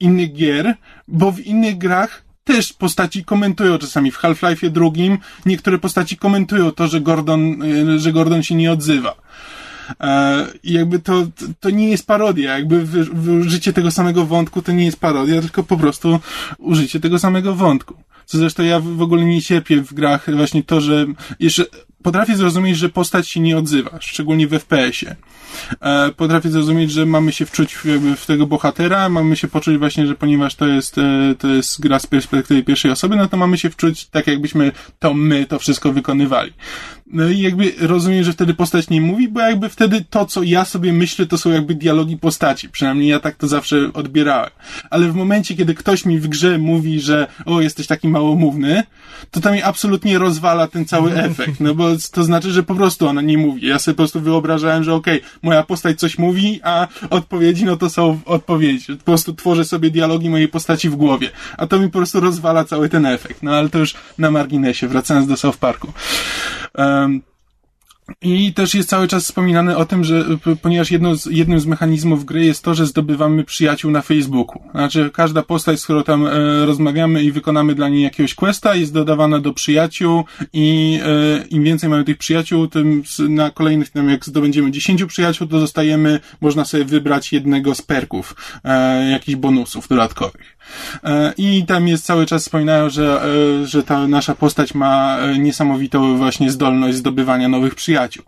innych 0.00 0.32
gier, 0.32 0.74
bo 1.08 1.32
w 1.32 1.40
innych 1.40 1.78
grach 1.78 2.24
też 2.44 2.72
postaci 2.72 3.24
komentują 3.24 3.78
czasami. 3.78 4.10
W 4.10 4.18
Half-Life 4.18 4.70
drugim 4.70 5.18
niektóre 5.46 5.78
postaci 5.78 6.16
komentują 6.16 6.70
to, 6.70 6.88
że 6.88 7.00
Gordon, 7.00 7.62
e, 7.62 7.98
że 7.98 8.12
Gordon 8.12 8.42
się 8.42 8.54
nie 8.54 8.72
odzywa. 8.72 9.14
E, 10.00 10.46
I 10.62 10.72
jakby 10.72 10.98
to, 10.98 11.26
to 11.60 11.70
nie 11.70 11.88
jest 11.88 12.06
parodia, 12.06 12.58
jakby 12.58 12.86
użycie 13.40 13.72
tego 13.72 13.90
samego 13.90 14.26
wątku 14.26 14.62
to 14.62 14.72
nie 14.72 14.84
jest 14.84 15.00
parodia, 15.00 15.40
tylko 15.40 15.62
po 15.62 15.76
prostu 15.76 16.20
użycie 16.58 17.00
tego 17.00 17.18
samego 17.18 17.54
wątku. 17.54 17.94
Co 18.26 18.38
zresztą 18.38 18.62
ja 18.62 18.80
w 18.80 19.02
ogóle 19.02 19.24
nie 19.24 19.42
cierpię 19.42 19.80
w 19.80 19.94
grach 19.94 20.36
właśnie 20.36 20.62
to, 20.62 20.80
że 20.80 21.06
jeszcze 21.40 21.64
potrafię 22.04 22.36
zrozumieć, 22.36 22.76
że 22.78 22.88
postać 22.88 23.28
się 23.28 23.40
nie 23.40 23.58
odzywa, 23.58 23.98
szczególnie 24.00 24.46
w 24.46 24.50
FPS-ie. 24.50 25.16
E, 25.80 26.12
potrafię 26.12 26.50
zrozumieć, 26.50 26.92
że 26.92 27.06
mamy 27.06 27.32
się 27.32 27.46
wczuć 27.46 27.74
w, 27.74 27.84
w, 28.16 28.26
tego 28.26 28.46
bohatera, 28.46 29.08
mamy 29.08 29.36
się 29.36 29.48
poczuć 29.48 29.78
właśnie, 29.78 30.06
że 30.06 30.14
ponieważ 30.14 30.54
to 30.54 30.66
jest, 30.66 30.98
e, 30.98 31.34
to 31.38 31.48
jest 31.48 31.80
gra 31.80 31.98
z 31.98 32.06
perspektywy 32.06 32.62
pierwszej 32.62 32.90
osoby, 32.90 33.16
no 33.16 33.28
to 33.28 33.36
mamy 33.36 33.58
się 33.58 33.70
wczuć 33.70 34.06
tak, 34.06 34.26
jakbyśmy 34.26 34.72
to 34.98 35.14
my 35.14 35.46
to 35.46 35.58
wszystko 35.58 35.92
wykonywali. 35.92 36.52
No 37.14 37.28
i 37.28 37.40
jakby 37.40 37.72
rozumiem, 37.80 38.24
że 38.24 38.32
wtedy 38.32 38.54
postać 38.54 38.90
nie 38.90 39.00
mówi, 39.00 39.28
bo 39.28 39.40
jakby 39.40 39.68
wtedy 39.68 40.04
to, 40.10 40.26
co 40.26 40.42
ja 40.42 40.64
sobie 40.64 40.92
myślę, 40.92 41.26
to 41.26 41.38
są 41.38 41.50
jakby 41.50 41.74
dialogi 41.74 42.16
postaci. 42.16 42.68
Przynajmniej 42.68 43.08
ja 43.08 43.20
tak 43.20 43.36
to 43.36 43.48
zawsze 43.48 43.90
odbierałem. 43.92 44.50
Ale 44.90 45.08
w 45.08 45.14
momencie, 45.14 45.56
kiedy 45.56 45.74
ktoś 45.74 46.04
mi 46.04 46.18
w 46.18 46.28
grze 46.28 46.58
mówi, 46.58 47.00
że 47.00 47.26
o, 47.46 47.60
jesteś 47.60 47.86
taki 47.86 48.08
małomówny, 48.08 48.82
to 49.30 49.40
to 49.40 49.52
mi 49.52 49.62
absolutnie 49.62 50.18
rozwala 50.18 50.68
ten 50.68 50.84
cały 50.84 51.16
efekt. 51.30 51.60
No 51.60 51.74
bo 51.74 51.88
to 52.12 52.24
znaczy, 52.24 52.50
że 52.50 52.62
po 52.62 52.74
prostu 52.74 53.08
ona 53.08 53.20
nie 53.20 53.38
mówi. 53.38 53.66
Ja 53.66 53.78
sobie 53.78 53.94
po 53.94 54.02
prostu 54.02 54.20
wyobrażałem, 54.20 54.84
że 54.84 54.94
okej, 54.94 55.18
okay, 55.18 55.30
moja 55.42 55.62
postać 55.62 55.98
coś 55.98 56.18
mówi, 56.18 56.60
a 56.62 56.88
odpowiedzi 57.10 57.64
no 57.64 57.76
to 57.76 57.90
są 57.90 58.20
odpowiedzi. 58.24 58.96
Po 58.96 59.04
prostu 59.04 59.34
tworzę 59.34 59.64
sobie 59.64 59.90
dialogi 59.90 60.30
mojej 60.30 60.48
postaci 60.48 60.90
w 60.90 60.96
głowie. 60.96 61.30
A 61.58 61.66
to 61.66 61.78
mi 61.78 61.86
po 61.86 61.98
prostu 61.98 62.20
rozwala 62.20 62.64
cały 62.64 62.88
ten 62.88 63.06
efekt. 63.06 63.42
No 63.42 63.54
ale 63.54 63.68
to 63.68 63.78
już 63.78 63.94
na 64.18 64.30
marginesie, 64.30 64.88
wracając 64.88 65.28
do 65.28 65.36
South 65.36 65.58
Parku. 65.58 65.92
Um, 66.78 67.03
I 68.22 68.52
też 68.52 68.74
jest 68.74 68.88
cały 68.88 69.08
czas 69.08 69.24
wspominane 69.24 69.76
o 69.76 69.84
tym, 69.84 70.04
że 70.04 70.24
ponieważ 70.62 70.88
z, 70.88 71.26
jednym 71.26 71.60
z 71.60 71.66
mechanizmów 71.66 72.24
gry 72.24 72.44
jest 72.44 72.64
to, 72.64 72.74
że 72.74 72.86
zdobywamy 72.86 73.44
przyjaciół 73.44 73.90
na 73.90 74.02
Facebooku. 74.02 74.62
Znaczy 74.70 75.10
każda 75.12 75.42
postać, 75.42 75.80
z 75.80 75.84
którą 75.84 76.02
tam 76.02 76.26
e, 76.26 76.30
rozmawiamy 76.66 77.22
i 77.22 77.32
wykonamy 77.32 77.74
dla 77.74 77.88
niej 77.88 78.02
jakiegoś 78.02 78.34
questa 78.34 78.74
jest 78.74 78.92
dodawana 78.92 79.38
do 79.38 79.52
przyjaciół 79.52 80.24
i 80.52 80.98
e, 81.02 81.46
im 81.46 81.64
więcej 81.64 81.90
mamy 81.90 82.04
tych 82.04 82.18
przyjaciół, 82.18 82.66
tym 82.66 83.02
na 83.28 83.50
kolejnych, 83.50 83.90
tam 83.90 84.08
jak 84.08 84.24
zdobędziemy 84.24 84.70
10 84.70 85.04
przyjaciół, 85.04 85.46
to 85.46 85.60
dostajemy, 85.60 86.20
można 86.40 86.64
sobie 86.64 86.84
wybrać 86.84 87.32
jednego 87.32 87.74
z 87.74 87.82
perków, 87.82 88.36
e, 88.64 89.10
jakichś 89.10 89.36
bonusów 89.36 89.88
dodatkowych. 89.88 90.53
E, 91.04 91.32
I 91.36 91.66
tam 91.66 91.88
jest 91.88 92.06
cały 92.06 92.26
czas 92.26 92.42
wspominają, 92.42 92.90
że, 92.90 93.22
e, 93.62 93.66
że 93.66 93.82
ta 93.82 94.06
nasza 94.06 94.34
postać 94.34 94.74
ma 94.74 95.18
e, 95.18 95.38
niesamowitą 95.38 96.16
właśnie 96.16 96.50
zdolność 96.50 96.96
zdobywania 96.96 97.48
nowych 97.48 97.74
przyjaciół. 97.74 98.24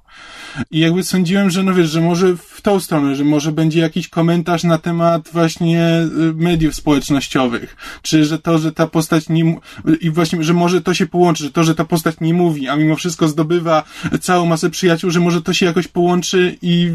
I 0.70 0.78
jakby 0.78 1.02
sądziłem, 1.02 1.50
że 1.50 1.62
no 1.62 1.74
wiesz, 1.74 1.90
że 1.90 2.00
może 2.00 2.36
w 2.36 2.60
tą 2.62 2.80
stronę, 2.80 3.16
że 3.16 3.24
może 3.24 3.52
będzie 3.52 3.80
jakiś 3.80 4.08
komentarz 4.08 4.64
na 4.64 4.78
temat 4.78 5.28
właśnie 5.32 6.00
y, 6.30 6.34
mediów 6.34 6.74
społecznościowych, 6.74 7.76
czy 8.02 8.24
że 8.24 8.38
to, 8.38 8.58
że 8.58 8.72
ta 8.72 8.86
postać 8.86 9.28
nie, 9.28 9.56
i 10.00 10.10
właśnie, 10.10 10.42
że 10.42 10.54
może 10.54 10.80
to 10.80 10.94
się 10.94 11.06
połączy, 11.06 11.44
że 11.44 11.50
to, 11.50 11.64
że 11.64 11.74
ta 11.74 11.84
postać 11.84 12.16
nie 12.20 12.34
mówi, 12.34 12.68
a 12.68 12.76
mimo 12.76 12.96
wszystko 12.96 13.28
zdobywa 13.28 13.84
całą 14.20 14.46
masę 14.46 14.70
przyjaciół, 14.70 15.10
że 15.10 15.20
może 15.20 15.42
to 15.42 15.52
się 15.52 15.66
jakoś 15.66 15.88
połączy 15.88 16.58
i 16.62 16.92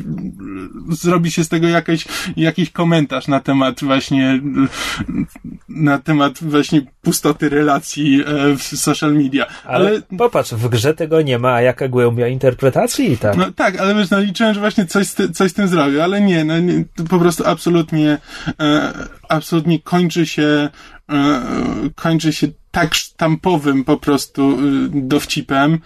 zrobi 0.90 1.32
się 1.32 1.44
z 1.44 1.50
tego 1.50 1.68
jakiś, 1.68 2.06
jakiś 2.38 2.70
komentarz 2.70 3.28
na 3.28 3.40
temat 3.40 3.84
właśnie, 3.84 4.42
na 5.70 6.00
temat 6.00 6.44
właśnie 6.44 6.82
pustoty 7.02 7.50
relacji 7.50 8.24
e, 8.26 8.56
w 8.58 8.64
social 8.64 9.14
media. 9.14 9.46
Ale, 9.66 9.90
ale 9.90 10.02
popatrz, 10.18 10.54
w 10.54 10.70
grze 10.70 10.94
tego 10.94 11.22
nie 11.22 11.40
ma, 11.40 11.54
a 11.54 11.62
jaka 11.62 11.88
głębia 11.88 12.28
interpretacji 12.28 13.18
tak. 13.18 13.38
No 13.38 13.51
tak, 13.56 13.80
ale 13.80 13.96
wiesz, 13.96 14.10
no 14.10 14.20
liczyłem, 14.20 14.54
że 14.54 14.60
właśnie 14.60 14.86
coś 14.86 15.08
coś 15.08 15.52
z 15.52 15.54
tym 15.54 15.68
zrobię, 15.68 16.04
ale 16.04 16.22
nie, 16.22 16.44
no 16.44 16.60
nie, 16.60 16.86
po 17.10 17.20
prostu 17.20 17.48
absolutnie, 17.48 18.18
e, 18.60 18.94
absolutnie 19.30 19.80
kończy 19.80 20.26
się, 20.26 20.70
e, 21.12 21.42
kończy 21.96 22.34
się 22.34 22.48
tak 22.72 22.94
sztampowym 22.94 23.84
po 23.84 23.98
prostu 23.98 24.52
e, 24.52 24.58
dowcipem, 24.94 25.80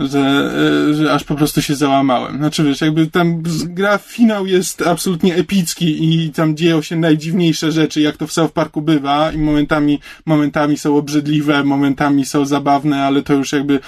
że, 0.00 0.52
e, 0.90 0.94
że 0.94 1.12
aż 1.12 1.24
po 1.24 1.34
prostu 1.34 1.62
się 1.62 1.74
załamałem. 1.74 2.36
Znaczy 2.36 2.64
wiesz, 2.64 2.80
jakby 2.80 3.06
tam 3.06 3.42
gra 3.64 3.98
finał 3.98 4.46
jest 4.46 4.82
absolutnie 4.86 5.34
epicki 5.34 6.14
i 6.14 6.30
tam 6.30 6.56
dzieją 6.56 6.82
się 6.82 6.96
najdziwniejsze 6.96 7.72
rzeczy, 7.72 8.00
jak 8.00 8.16
to 8.16 8.26
w 8.26 8.32
South 8.32 8.52
Parku 8.52 8.82
bywa 8.82 9.32
i 9.32 9.38
momentami, 9.38 10.00
momentami 10.26 10.78
są 10.78 10.96
obrzydliwe, 10.96 11.64
momentami 11.64 12.24
są 12.24 12.44
zabawne, 12.44 13.04
ale 13.04 13.22
to 13.22 13.34
już 13.34 13.52
jakby 13.52 13.80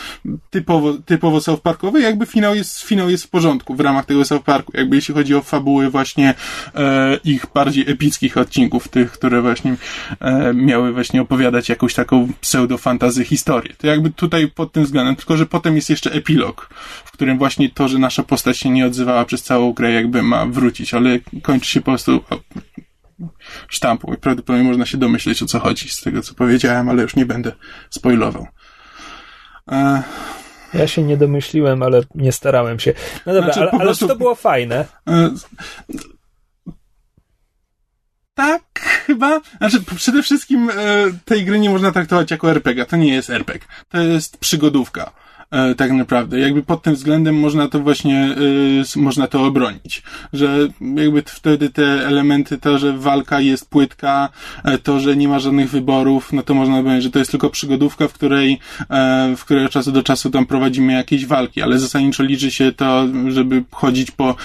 typowo, 0.51 0.95
typowo 0.95 1.41
South 1.41 1.63
Parkowe, 1.63 2.01
jakby 2.01 2.27
finał 2.27 2.55
jest, 2.55 2.83
finał 2.83 3.11
jest 3.11 3.25
w 3.25 3.29
porządku 3.29 3.75
w 3.75 3.81
ramach 3.81 4.05
tego 4.05 4.25
South 4.25 4.45
Parku, 4.45 4.73
jakby 4.75 4.97
jeśli 4.97 5.15
chodzi 5.15 5.35
o 5.35 5.43
fabuły 5.43 5.91
właśnie 5.91 6.35
e, 6.75 7.19
ich 7.25 7.47
bardziej 7.55 7.91
epickich 7.91 8.37
odcinków, 8.37 8.89
tych, 8.89 9.13
które 9.13 9.43
właśnie 9.43 9.77
e, 10.21 10.55
miały 10.55 10.93
właśnie 10.93 11.23
opowiadać 11.23 11.69
jakąś 11.69 11.95
taką 11.95 12.29
pseudo-fantazy 12.41 13.25
historię. 13.25 13.75
To 13.79 13.87
jakby 13.87 14.11
tutaj 14.11 14.49
pod 14.49 14.73
tym 14.73 14.85
względem, 14.85 15.17
tylko 15.17 15.37
że 15.37 15.47
potem 15.47 15.77
jest 15.77 15.91
jeszcze 15.91 16.02
epilog, 16.11 16.69
w 17.05 17.13
którym 17.13 17.39
właśnie 17.39 17.71
to, 17.71 17.89
że 17.89 17.99
nasza 17.99 18.23
postać 18.23 18.59
się 18.59 18.71
nie 18.71 18.87
odzywała 18.87 19.25
przez 19.25 19.43
całą 19.43 19.73
grę, 19.73 19.93
jakby 19.93 20.23
ma 20.23 20.47
wrócić, 20.47 20.95
ale 20.95 21.19
kończy 21.43 21.71
się 21.71 21.81
po 21.81 21.85
prostu 21.85 22.25
sztampą 23.69 24.15
i 24.15 24.17
prawdopodobnie 24.17 24.69
można 24.69 24.87
się 24.87 24.99
domyśleć 24.99 25.43
o 25.43 25.47
co 25.47 25.61
chodzi 25.61 25.89
z 25.89 26.01
tego, 26.01 26.23
co 26.23 26.35
powiedziałem, 26.35 26.89
ale 26.89 27.03
już 27.03 27.17
nie 27.17 27.27
będę 27.27 27.53
spoilował. 27.91 28.47
E... 29.73 30.03
Ja 30.75 30.87
się 30.87 31.03
nie 31.03 31.17
domyśliłem, 31.17 31.83
ale 31.83 32.01
nie 32.15 32.33
starałem 32.33 32.79
się. 32.79 32.95
No 33.27 33.33
dobra, 33.33 33.53
znaczy, 33.53 33.71
ale, 33.71 33.83
ale 33.83 33.95
to 33.95 34.17
było 34.17 34.35
fajne. 34.35 34.85
E... 35.09 35.31
Tak, 38.35 38.63
chyba. 39.07 39.41
Znaczy, 39.59 39.83
przede 39.97 40.23
wszystkim 40.23 40.71
e, 40.71 40.75
tej 41.25 41.45
gry 41.45 41.59
nie 41.59 41.71
można 41.71 41.93
traktować 41.93 42.31
jako 42.31 42.51
RPG. 42.51 42.87
To 42.87 42.97
nie 42.97 43.15
jest 43.15 43.31
RPG. 43.31 43.69
To 43.89 43.99
jest 43.99 44.37
przygodówka. 44.37 45.13
E, 45.53 45.75
tak 45.75 45.93
naprawdę. 45.93 46.41
Jakby 46.41 46.63
pod 46.63 46.83
tym 46.83 46.95
względem 46.95 47.41
można 47.41 47.69
to 47.69 47.81
właśnie, 47.81 48.37
y, 48.97 49.01
można 49.01 49.27
to 49.27 49.45
obronić. 49.45 50.03
Że 50.33 50.69
jakby 50.97 51.23
wtedy 51.27 51.71
te 51.71 52.07
elementy, 52.07 52.59
to, 52.59 52.79
że 52.79 52.93
walka 52.93 53.41
jest 53.41 53.71
płytka, 53.71 54.29
e, 54.65 54.79
to, 54.79 55.01
że 55.01 55.17
nie 55.17 55.29
ma 55.29 55.39
żadnych 55.39 55.71
wyborów, 55.71 56.33
no 56.33 56.43
to 56.43 56.55
można 56.55 56.83
powiedzieć, 56.83 57.03
że 57.03 57.11
to 57.11 57.19
jest 57.19 57.31
tylko 57.31 57.51
przygodówka, 57.51 58.09
w 58.09 58.13
której, 58.13 58.59
w 59.37 59.45
której 59.45 59.65
od 59.65 59.73
czasu 59.73 59.93
do 59.93 60.03
czasu 60.03 60.31
tam 60.31 60.47
prowadzimy 60.47 60.93
jakieś 60.93 61.27
walki, 61.27 61.63
ale 61.63 61.79
zasadniczo 61.79 62.23
liczy 62.23 62.51
się 62.51 62.73
to, 62.73 63.09
żeby 63.29 63.65
chodzić 63.71 64.11
po, 64.11 64.37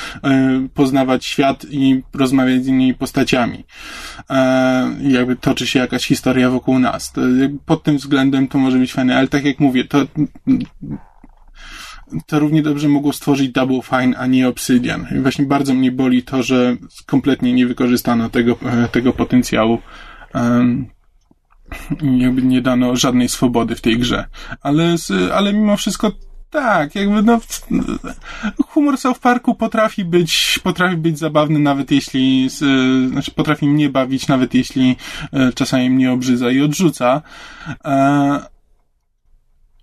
poznawać 0.74 1.26
świat 1.26 1.66
i 1.70 2.02
rozmawiać 2.14 2.64
z 2.64 2.68
innymi 2.68 2.94
postaciami. 2.94 3.64
Jakby 5.02 5.36
toczy 5.36 5.68
się 5.68 5.80
jakaś 5.80 6.06
historia 6.06 6.50
wokół 6.50 6.80
nas. 6.80 7.14
Pod 7.66 7.84
tym 7.84 7.98
względem 7.98 8.48
to 8.48 8.58
może 8.58 8.78
być 8.78 8.94
fajne, 8.94 9.18
ale 9.18 9.28
tak 9.28 9.46
jak 9.46 9.60
mówię, 9.60 9.86
to 9.86 10.06
to 12.26 12.40
równie 12.40 12.64
dobrze 12.64 12.88
mogło 12.88 13.14
stworzyć 13.14 13.52
Double 13.52 13.82
Fine, 13.82 14.18
a 14.18 14.28
nie 14.28 14.48
Obsidian. 14.48 15.08
I 15.16 15.20
właśnie 15.20 15.46
bardzo 15.46 15.74
mnie 15.74 15.92
boli 15.92 16.24
to, 16.24 16.44
że 16.44 16.78
kompletnie 17.06 17.54
nie 17.54 17.68
wykorzystano 17.68 18.30
tego, 18.30 18.58
e, 18.66 18.88
tego 18.88 19.14
potencjału. 19.14 19.80
Um, 20.34 20.86
jakby 22.02 22.42
nie 22.42 22.62
dano 22.62 22.96
żadnej 22.96 23.30
swobody 23.30 23.76
w 23.76 23.82
tej 23.82 24.00
grze. 24.00 24.28
Ale, 24.62 24.96
ale 25.34 25.54
mimo 25.54 25.78
wszystko 25.78 26.12
tak, 26.50 26.96
jakby 26.96 27.24
no, 27.24 27.40
humor 28.68 28.98
South 28.98 29.20
Parku 29.20 29.56
potrafi 29.56 30.06
być, 30.06 30.60
potrafi 30.64 30.98
być 30.98 31.20
zabawny 31.20 31.60
nawet 31.60 31.92
jeśli, 31.92 32.50
znaczy 33.12 33.32
potrafi 33.32 33.68
mnie 33.68 33.90
bawić 33.90 34.28
nawet 34.28 34.54
jeśli 34.54 34.96
e, 35.34 35.54
czasami 35.54 35.90
mnie 35.90 36.12
obrzydza 36.12 36.52
i 36.52 36.62
odrzuca. 36.62 37.22
E, 37.86 38.57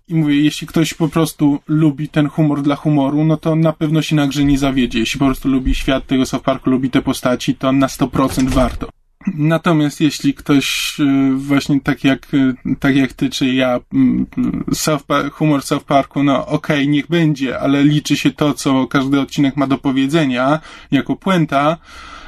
i 0.07 0.15
mówię, 0.15 0.41
jeśli 0.41 0.67
ktoś 0.67 0.93
po 0.93 1.09
prostu 1.09 1.59
lubi 1.67 2.09
ten 2.09 2.29
humor 2.29 2.61
dla 2.61 2.75
humoru, 2.75 3.23
no 3.23 3.37
to 3.37 3.55
na 3.55 3.73
pewno 3.73 4.01
się 4.01 4.15
na 4.15 4.27
grze 4.27 4.43
nie 4.45 4.57
zawiedzie. 4.57 4.99
Jeśli 4.99 5.19
po 5.19 5.25
prostu 5.25 5.49
lubi 5.49 5.75
świat 5.75 6.07
tego 6.07 6.25
South 6.25 6.43
Parku, 6.43 6.69
lubi 6.69 6.89
te 6.89 7.01
postaci, 7.01 7.55
to 7.55 7.71
na 7.71 7.87
100% 7.87 8.49
warto. 8.49 8.89
Natomiast 9.33 10.01
jeśli 10.01 10.33
ktoś 10.33 10.95
y, 10.99 11.35
właśnie 11.35 11.81
tak 11.81 12.03
jak, 12.03 12.33
y, 12.33 12.53
tak 12.79 12.95
jak 12.95 13.13
ty 13.13 13.29
czy 13.29 13.53
ja, 13.53 13.79
mm, 13.93 14.25
South 14.73 15.03
Park, 15.03 15.33
humor 15.33 15.61
South 15.61 15.83
Parku, 15.85 16.23
no 16.23 16.47
okej, 16.47 16.77
okay, 16.77 16.87
niech 16.87 17.07
będzie, 17.07 17.59
ale 17.59 17.83
liczy 17.83 18.17
się 18.17 18.31
to, 18.31 18.53
co 18.53 18.87
każdy 18.87 19.19
odcinek 19.19 19.57
ma 19.57 19.67
do 19.67 19.77
powiedzenia 19.77 20.59
jako 20.91 21.15
puenta, 21.15 21.77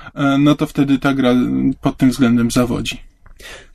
y, 0.07 0.37
no 0.37 0.55
to 0.55 0.67
wtedy 0.67 0.99
ta 0.99 1.13
gra 1.13 1.35
pod 1.81 1.97
tym 1.97 2.09
względem 2.09 2.51
zawodzi. 2.51 2.97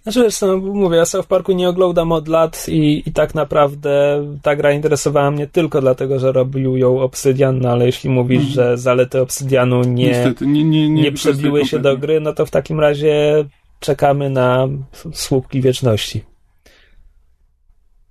Znaczy, 0.03 0.29
no, 0.43 0.57
mówię, 0.57 0.97
ja 0.97 1.05
South 1.05 1.27
Parku 1.27 1.53
nie 1.53 1.69
oglądam 1.69 2.13
od 2.13 2.29
lat 2.29 2.69
i, 2.69 3.03
i 3.07 3.13
tak 3.13 3.35
naprawdę 3.35 4.25
ta 4.43 4.57
gra 4.57 4.73
interesowała 4.73 5.31
mnie 5.31 5.47
tylko 5.47 5.81
dlatego, 5.81 6.19
że 6.19 6.33
robił 6.33 6.77
ją 6.77 7.01
Obsydian, 7.01 7.61
no 7.61 7.71
ale 7.71 7.87
jeśli 7.87 8.11
mówisz, 8.11 8.39
mhm. 8.39 8.55
że 8.55 8.79
zalety 8.79 9.21
Obsydianu 9.21 9.83
nie, 9.83 10.07
Niestety, 10.07 10.47
nie, 10.47 10.65
nie, 10.65 10.89
nie, 10.89 11.03
nie 11.03 11.13
przebiły 11.13 11.67
się 11.67 11.79
do 11.79 11.99
gry, 11.99 12.21
no 12.21 12.33
to 12.33 12.47
w 12.47 12.51
takim 12.51 12.81
razie 12.81 13.45
czekamy 13.81 14.31
na 14.31 14.69
słupki 15.13 15.61
wieczności. 15.61 16.25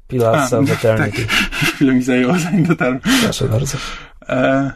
Pillars 0.08 0.54
of 0.54 0.72
Eternity. 0.72 1.26
Tak. 1.26 1.32
Chwilę 1.76 1.94
mi 1.94 2.04
zajęło, 2.04 2.40
zanim 2.40 2.64
dotarłem. 2.64 3.00
Proszę 3.24 3.48
bardzo. 3.48 3.78
E 4.30 4.72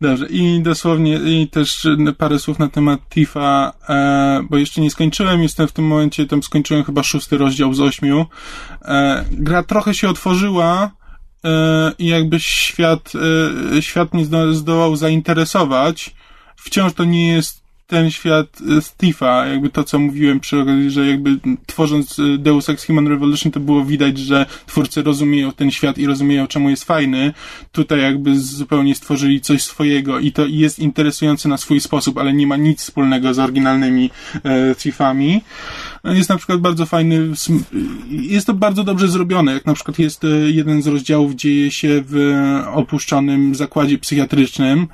Dobrze, 0.00 0.26
i 0.26 0.62
dosłownie, 0.62 1.16
i 1.16 1.48
też 1.48 1.88
parę 2.18 2.38
słów 2.38 2.58
na 2.58 2.68
temat 2.68 3.00
Tifa, 3.10 3.72
e, 3.88 4.40
bo 4.50 4.56
jeszcze 4.56 4.80
nie 4.80 4.90
skończyłem, 4.90 5.42
jestem 5.42 5.68
w 5.68 5.72
tym 5.72 5.84
momencie, 5.86 6.26
tam 6.26 6.42
skończyłem 6.42 6.84
chyba 6.84 7.02
szósty 7.02 7.38
rozdział 7.38 7.74
z 7.74 7.80
ośmiu. 7.80 8.26
E, 8.82 9.24
gra 9.30 9.62
trochę 9.62 9.94
się 9.94 10.08
otworzyła, 10.08 10.90
e, 11.44 11.92
i 11.98 12.06
jakby 12.06 12.40
świat, 12.40 13.12
e, 13.76 13.82
świat 13.82 14.14
mnie 14.14 14.26
zdołał 14.52 14.96
zainteresować. 14.96 16.14
Wciąż 16.56 16.92
to 16.92 17.04
nie 17.04 17.28
jest 17.28 17.59
ten 17.90 18.10
świat 18.10 18.58
Steve'a, 18.60 19.50
jakby 19.50 19.68
to, 19.68 19.84
co 19.84 19.98
mówiłem 19.98 20.40
przy 20.40 20.58
okazji, 20.58 20.90
że 20.90 21.06
jakby 21.06 21.38
tworząc 21.66 22.18
y, 22.18 22.38
Deus 22.38 22.68
Ex 22.68 22.86
Human 22.86 23.08
Revolution, 23.08 23.52
to 23.52 23.60
było 23.60 23.84
widać, 23.84 24.18
że 24.18 24.46
twórcy 24.66 25.02
rozumieją 25.02 25.52
ten 25.52 25.70
świat 25.70 25.98
i 25.98 26.06
rozumieją, 26.06 26.46
czemu 26.46 26.70
jest 26.70 26.84
fajny. 26.84 27.32
Tutaj 27.72 28.00
jakby 28.00 28.40
zupełnie 28.40 28.94
stworzyli 28.94 29.40
coś 29.40 29.62
swojego 29.62 30.18
i 30.18 30.32
to 30.32 30.46
jest 30.46 30.78
interesujące 30.78 31.48
na 31.48 31.56
swój 31.56 31.80
sposób, 31.80 32.18
ale 32.18 32.32
nie 32.32 32.46
ma 32.46 32.56
nic 32.56 32.80
wspólnego 32.80 33.34
z 33.34 33.38
oryginalnymi 33.38 34.10
e, 34.44 34.74
Thiefami. 34.74 35.40
Jest 36.04 36.28
na 36.28 36.36
przykład 36.36 36.60
bardzo 36.60 36.86
fajny, 36.86 37.28
jest 38.10 38.46
to 38.46 38.54
bardzo 38.54 38.84
dobrze 38.84 39.08
zrobione, 39.08 39.52
jak 39.52 39.66
na 39.66 39.74
przykład 39.74 39.98
jest 39.98 40.24
e, 40.24 40.28
jeden 40.28 40.82
z 40.82 40.86
rozdziałów 40.86 41.34
dzieje 41.34 41.70
się 41.70 42.02
w 42.06 42.34
opuszczonym 42.74 43.54
zakładzie 43.54 43.98
psychiatrycznym, 43.98 44.86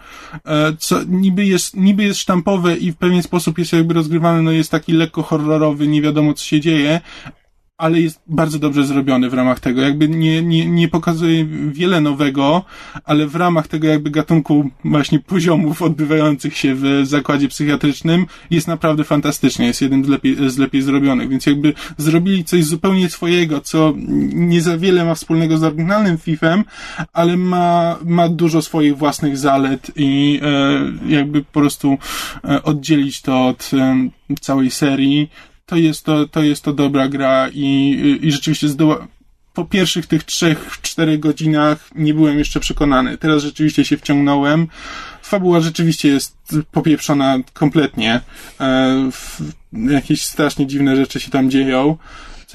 e, 0.45 0.73
co 0.79 1.03
niby 1.09 1.45
jest, 1.45 1.77
niby 1.77 2.05
jest 2.05 2.21
sztampowe 2.21 2.77
i 2.87 2.93
w 2.93 2.97
pewien 2.97 3.23
sposób 3.23 3.59
jest 3.59 3.73
jakby 3.73 3.95
rozgrywany, 3.95 4.43
no 4.43 4.51
jest 4.51 4.71
taki 4.71 4.93
lekko 4.93 5.23
horrorowy, 5.23 5.89
nie 5.89 6.03
wiadomo 6.03 6.35
co 6.35 6.45
się 6.45 6.61
dzieje, 6.61 7.01
ale 7.79 8.01
jest 8.01 8.21
bardzo 8.27 8.59
dobrze 8.59 8.85
zrobiony 8.85 9.31
w 9.31 9.35
ramach 9.35 9.61
tego. 9.61 9.83
Jakby 9.83 10.09
nie, 10.09 10.43
nie, 10.43 10.67
nie 10.67 10.89
pokazuje 10.89 11.47
wiele 11.71 12.01
nowego, 12.01 12.65
ale 13.05 13.27
w 13.27 13.37
ramach 13.37 13.69
tego 13.69 13.89
jakby 13.89 14.11
gatunku 14.11 14.71
właśnie 14.85 15.19
poziomów 15.19 15.83
odbywających 15.83 16.57
się 16.57 16.75
w 16.75 16.85
zakładzie 17.03 17.49
psychiatrycznym 17.49 18.27
jest 18.51 18.69
naprawdę 18.69 19.05
fantastycznie. 19.05 19.67
Jest 19.67 19.83
jednym 19.83 20.05
z 20.05 20.09
lepiej, 20.09 20.51
z 20.51 20.59
lepiej 20.59 20.83
zrobionych, 20.83 21.29
więc 21.29 21.47
jakby 21.47 21.75
zrobili 21.97 22.45
coś 22.45 22.65
zupełnie 22.65 23.09
swojego, 23.09 23.61
co 23.61 23.95
nie 24.33 24.63
za 24.63 24.79
wiele 24.79 25.05
ma 25.05 25.15
wspólnego 25.15 25.59
z 25.59 25.65
oryginalnym 25.65 26.19
FIFem, 26.19 26.65
ale 27.13 27.37
ma, 27.37 27.99
ma 28.05 28.29
dużo 28.29 28.63
swoich 28.63 28.97
własnych 28.97 29.39
zalet 29.39 29.91
i 29.97 30.41
e, 30.43 31.13
jakby 31.13 31.45
po 31.45 31.61
prostu 31.61 31.99
e, 32.45 32.63
oddzielić 32.63 33.23
to 33.23 33.47
od 33.47 33.71
e, 33.75 34.09
całej 34.41 34.71
serii 34.71 35.31
to 35.67 35.77
jest 35.77 36.05
to, 36.05 36.29
to 36.29 36.43
jest 36.43 36.63
to 36.63 36.73
dobra 36.73 37.09
gra 37.09 37.49
i, 37.49 38.19
i 38.23 38.33
rzeczywiście 38.33 38.69
zdoła, 38.69 39.07
po 39.55 39.65
pierwszych 39.65 40.07
tych 40.07 40.25
trzech, 40.25 40.79
czterech 40.83 41.21
godzinach 41.21 41.91
nie 41.95 42.15
byłem 42.15 42.39
jeszcze 42.39 42.61
przekonany. 42.61 43.19
Teraz 43.19 43.43
rzeczywiście 43.43 43.85
się 43.85 43.97
wciągnąłem. 43.97 44.69
Fabuła 45.23 45.61
rzeczywiście 45.61 46.09
jest 46.09 46.37
popieprzona 46.73 47.39
kompletnie. 47.53 48.21
E, 48.61 49.11
jakieś 49.73 50.25
strasznie 50.25 50.67
dziwne 50.67 50.97
rzeczy 50.97 51.21
się 51.21 51.31
tam 51.31 51.51
dzieją 51.51 51.97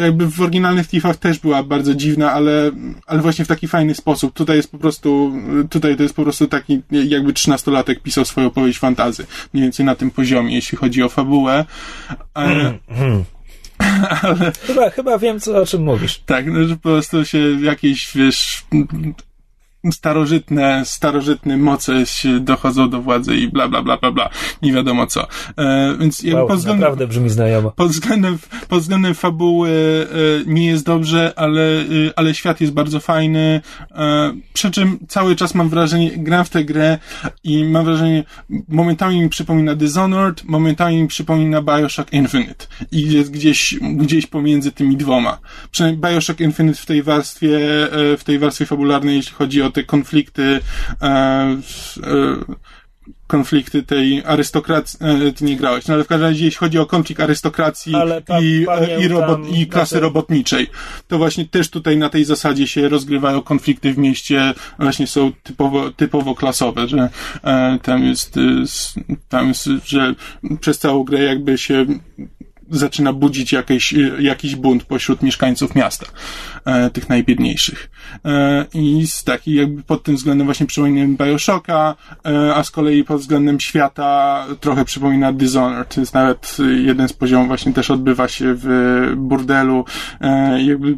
co 0.01 0.05
jakby 0.05 0.27
w 0.27 0.41
oryginalnych 0.41 0.87
Thiefach 0.87 1.17
też 1.17 1.39
była 1.39 1.63
bardzo 1.63 1.95
dziwna, 1.95 2.31
ale, 2.31 2.71
ale 3.05 3.21
właśnie 3.21 3.45
w 3.45 3.47
taki 3.47 3.67
fajny 3.67 3.95
sposób. 3.95 4.33
Tutaj 4.33 4.57
jest 4.57 4.71
po 4.71 4.77
prostu, 4.77 5.33
tutaj 5.69 5.97
to 5.97 6.03
jest 6.03 6.15
po 6.15 6.23
prostu 6.23 6.47
taki, 6.47 6.81
jakby 6.91 7.33
trzynastolatek 7.33 8.01
pisał 8.01 8.25
swoją 8.25 8.47
opowieść 8.47 8.79
fantazy. 8.79 9.25
Mniej 9.53 9.63
więcej 9.63 9.85
na 9.85 9.95
tym 9.95 10.11
poziomie, 10.11 10.55
jeśli 10.55 10.77
chodzi 10.77 11.03
o 11.03 11.09
fabułę. 11.09 11.65
Ale, 12.33 12.77
ale... 14.21 14.51
Chyba, 14.67 14.89
chyba 14.89 15.17
wiem, 15.17 15.39
co, 15.39 15.61
o 15.61 15.65
czym 15.65 15.83
mówisz. 15.83 16.19
Tak, 16.25 16.45
no, 16.47 16.63
że 16.63 16.75
po 16.75 16.81
prostu 16.81 17.25
się 17.25 17.39
jakieś, 17.61 18.11
wiesz, 18.15 18.63
starożytne, 19.91 20.85
starożytne 20.85 21.57
moce 21.57 22.03
dochodzą 22.39 22.89
do 22.89 23.01
władzy 23.01 23.35
i 23.35 23.47
bla, 23.47 23.67
bla, 23.67 23.81
bla, 23.81 23.97
bla, 23.97 24.11
bla. 24.11 24.29
Nie 24.61 24.73
wiadomo 24.73 25.07
co. 25.07 25.27
E, 25.57 25.97
więc 25.99 26.23
wow, 26.33 26.47
pod 26.47 26.57
względem, 26.57 26.81
naprawdę 26.81 27.07
brzmi 27.07 27.29
znajomo. 27.29 27.71
Pod 27.71 27.91
względem, 27.91 28.37
pod 28.69 28.81
względem 28.81 29.15
fabuły 29.15 29.69
e, 29.69 30.51
nie 30.51 30.65
jest 30.65 30.85
dobrze, 30.85 31.33
ale, 31.35 31.61
e, 31.61 31.85
ale 32.15 32.33
świat 32.33 32.61
jest 32.61 32.73
bardzo 32.73 32.99
fajny. 32.99 33.61
E, 33.91 34.33
przy 34.53 34.71
czym 34.71 34.99
cały 35.07 35.35
czas 35.35 35.55
mam 35.55 35.69
wrażenie, 35.69 36.11
gram 36.17 36.45
w 36.45 36.49
tę 36.49 36.65
grę 36.65 36.97
i 37.43 37.63
mam 37.63 37.85
wrażenie, 37.85 38.23
momentami 38.67 39.21
mi 39.21 39.29
przypomina 39.29 39.75
Dishonored, 39.75 40.43
momentami 40.43 41.01
mi 41.01 41.07
przypomina 41.07 41.61
Bioshock 41.61 42.13
Infinite. 42.13 42.65
I 42.91 43.11
jest 43.11 43.31
gdzieś, 43.31 43.75
gdzieś 43.81 44.27
pomiędzy 44.27 44.71
tymi 44.71 44.97
dwoma. 44.97 45.37
Przynajmniej 45.71 46.11
Bioshock 46.11 46.39
Infinite 46.39 46.81
w 46.81 46.85
tej 46.85 47.03
warstwie, 47.03 47.57
e, 48.13 48.17
w 48.17 48.23
tej 48.23 48.39
warstwie 48.39 48.65
fabularnej, 48.65 49.15
jeśli 49.15 49.33
chodzi 49.33 49.61
o 49.61 49.70
te 49.71 49.83
konflikty, 49.83 50.59
e, 51.01 51.07
e, 51.07 51.57
konflikty 53.27 53.83
tej 53.83 54.23
arystokracji, 54.25 54.99
e, 55.01 55.31
ty 55.31 55.45
nie 55.45 55.57
grałeś, 55.57 55.87
no 55.87 55.93
ale 55.93 56.03
w 56.03 56.07
każdym 56.07 56.27
razie 56.27 56.45
jeśli 56.45 56.57
chodzi 56.57 56.79
o 56.79 56.85
konflikt 56.85 57.21
arystokracji 57.21 57.93
pa, 58.27 58.39
i, 58.39 58.65
i, 58.99 59.07
robot, 59.07 59.39
i 59.53 59.67
klasy 59.67 59.99
robotniczej, 59.99 60.67
to 61.07 61.17
właśnie 61.17 61.45
też 61.45 61.69
tutaj 61.69 61.97
na 61.97 62.09
tej 62.09 62.25
zasadzie 62.25 62.67
się 62.67 62.89
rozgrywają 62.89 63.41
konflikty 63.41 63.93
w 63.93 63.97
mieście, 63.97 64.53
właśnie 64.79 65.07
są 65.07 65.31
typowo, 65.43 65.91
typowo 65.91 66.35
klasowe, 66.35 66.87
że 66.87 67.09
e, 67.43 67.79
tam 67.81 68.03
jest, 68.03 68.35
tam 69.29 69.47
jest, 69.47 69.69
że 69.85 70.15
przez 70.61 70.79
całą 70.79 71.03
grę 71.03 71.23
jakby 71.23 71.57
się 71.57 71.85
zaczyna 72.71 73.13
budzić 73.13 73.51
jakiś, 73.51 73.93
jakiś 74.19 74.55
bunt 74.55 74.83
pośród 74.83 75.21
mieszkańców 75.21 75.75
miasta, 75.75 76.05
e, 76.65 76.89
tych 76.89 77.09
najbiedniejszych. 77.09 77.89
E, 78.25 78.65
I 78.73 79.07
z 79.07 79.23
taki 79.23 79.55
jakby 79.55 79.83
pod 79.83 80.03
tym 80.03 80.15
względem 80.15 80.47
właśnie 80.47 80.65
przypomina 80.65 81.25
Bioshocka, 81.25 81.95
e, 82.25 82.55
a 82.55 82.63
z 82.63 82.71
kolei 82.71 83.03
pod 83.03 83.21
względem 83.21 83.59
świata 83.59 84.45
trochę 84.59 84.85
przypomina 84.85 85.33
Dishonored. 85.33 85.97
Jest 85.97 86.13
nawet 86.13 86.57
jeden 86.83 87.07
z 87.07 87.13
poziomów 87.13 87.47
właśnie 87.47 87.73
też 87.73 87.91
odbywa 87.91 88.27
się 88.27 88.53
w 88.57 88.67
burdelu. 89.17 89.85
E, 90.21 90.61
jakby 90.63 90.97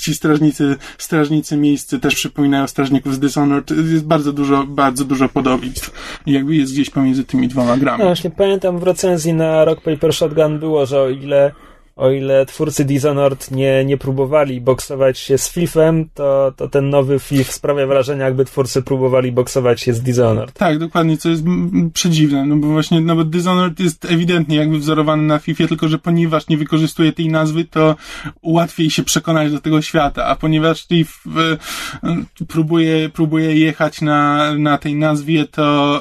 ci 0.00 0.14
strażnicy, 0.14 0.76
strażnicy 0.98 1.56
miejscy 1.56 2.00
też 2.00 2.14
przypominają 2.14 2.66
strażników 2.66 3.14
z 3.14 3.18
Dishonored. 3.18 3.70
Jest 3.70 4.06
bardzo 4.06 4.32
dużo, 4.32 4.64
bardzo 4.64 5.04
dużo 5.04 5.28
podobieństw. 5.28 6.20
Jakby 6.26 6.56
jest 6.56 6.72
gdzieś 6.72 6.90
pomiędzy 6.90 7.24
tymi 7.24 7.48
dwoma 7.48 7.76
grami. 7.76 7.98
No 7.98 8.04
właśnie, 8.04 8.30
pamiętam 8.30 8.78
w 8.78 8.82
recenzji 8.82 9.34
na 9.34 9.64
Rock 9.64 9.80
Paper 9.80 10.14
Shotgun 10.14 10.58
było, 10.58 10.86
że 10.86 11.00
o 11.00 11.08
ile 11.08 11.52
o 11.96 12.10
ile 12.10 12.46
twórcy 12.46 12.84
Dishonored 12.84 13.50
nie, 13.50 13.84
nie 13.84 13.96
próbowali 13.96 14.60
boksować 14.60 15.18
się 15.18 15.38
z 15.38 15.52
FIFem, 15.52 16.08
to, 16.14 16.52
to 16.56 16.68
ten 16.68 16.90
nowy 16.90 17.18
FIF 17.18 17.52
sprawia 17.52 17.86
wrażenie, 17.86 18.22
jakby 18.22 18.44
twórcy 18.44 18.82
próbowali 18.82 19.32
boksować 19.32 19.80
się 19.80 19.94
z 19.94 20.02
Dishonored. 20.02 20.52
Tak, 20.52 20.78
dokładnie, 20.78 21.16
co 21.16 21.28
jest 21.28 21.42
przedziwne, 21.94 22.46
no 22.46 22.56
bo 22.56 22.68
właśnie, 22.68 23.00
no 23.00 23.16
bo 23.16 23.24
Dishonored 23.24 23.80
jest 23.80 24.04
ewidentnie 24.04 24.56
jakby 24.56 24.78
wzorowany 24.78 25.22
na 25.22 25.38
FIFie, 25.38 25.68
tylko 25.68 25.88
że 25.88 25.98
ponieważ 25.98 26.48
nie 26.48 26.56
wykorzystuje 26.56 27.12
tej 27.12 27.28
nazwy, 27.28 27.64
to 27.64 27.96
łatwiej 28.42 28.90
się 28.90 29.02
przekonać 29.02 29.52
do 29.52 29.60
tego 29.60 29.82
świata, 29.82 30.26
a 30.26 30.36
ponieważ 30.36 30.86
FIF 30.86 31.24
y, 32.40 32.46
próbuje, 32.46 33.08
próbuje 33.08 33.56
jechać 33.56 34.00
na, 34.00 34.54
na 34.54 34.78
tej 34.78 34.94
nazwie, 34.94 35.44
to, 35.44 36.00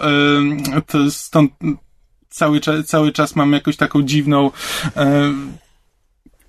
y, 0.77 0.81
to 0.81 1.11
stąd 1.11 1.51
cały, 2.31 2.59
cały 2.85 3.11
czas 3.11 3.35
mam 3.35 3.53
jakąś 3.53 3.77
taką 3.77 4.03
dziwną 4.03 4.51
e, 4.95 5.33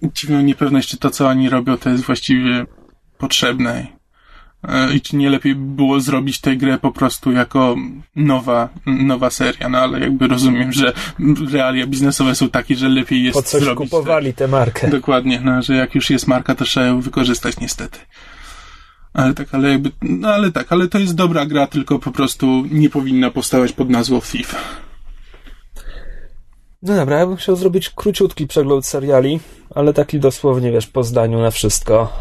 dziwną 0.02 0.40
niepewność, 0.40 0.88
czy 0.88 0.96
to, 0.96 1.10
co 1.10 1.28
oni 1.28 1.48
robią, 1.48 1.78
to 1.78 1.90
jest 1.90 2.04
właściwie 2.04 2.66
potrzebne. 3.18 3.86
E, 4.68 4.94
I 4.94 5.00
czy 5.00 5.16
nie 5.16 5.30
lepiej 5.30 5.54
było 5.54 6.00
zrobić 6.00 6.40
tę 6.40 6.56
grę 6.56 6.78
po 6.78 6.92
prostu 6.92 7.32
jako 7.32 7.76
nowa, 8.16 8.68
nowa 8.86 9.30
seria, 9.30 9.68
no 9.68 9.78
ale 9.78 10.00
jakby 10.00 10.28
rozumiem, 10.28 10.72
że 10.72 10.92
realia 11.52 11.86
biznesowe 11.86 12.34
są 12.34 12.48
takie, 12.48 12.76
że 12.76 12.88
lepiej 12.88 13.22
jest 13.22 13.38
po 13.38 13.42
coś 13.42 13.62
zrobić 13.62 13.90
kupowali 13.90 14.34
tę 14.34 14.48
markę. 14.48 14.90
Dokładnie, 14.90 15.40
no, 15.44 15.62
że 15.62 15.74
jak 15.74 15.94
już 15.94 16.10
jest 16.10 16.26
marka, 16.26 16.54
to 16.54 16.64
trzeba 16.64 16.86
ją 16.86 17.00
wykorzystać 17.00 17.60
niestety. 17.60 17.98
Ale 19.12 19.34
tak, 19.34 19.54
ale 19.54 19.70
jakby, 19.70 19.90
no 20.02 20.28
ale 20.28 20.52
tak, 20.52 20.72
ale 20.72 20.88
to 20.88 20.98
jest 20.98 21.14
dobra 21.14 21.46
gra, 21.46 21.66
tylko 21.66 21.98
po 21.98 22.12
prostu 22.12 22.64
nie 22.70 22.90
powinna 22.90 23.30
powstawać 23.30 23.72
pod 23.72 23.90
nazwą 23.90 24.20
FIFA. 24.20 24.58
No 26.82 26.96
dobra, 26.96 27.18
ja 27.18 27.26
bym 27.26 27.36
chciał 27.36 27.56
zrobić 27.56 27.90
króciutki 27.90 28.46
przegląd 28.46 28.86
seriali, 28.86 29.40
ale 29.74 29.92
taki 29.92 30.20
dosłownie, 30.20 30.72
wiesz, 30.72 30.86
po 30.86 31.04
zdaniu 31.04 31.40
na 31.40 31.50
wszystko. 31.50 32.12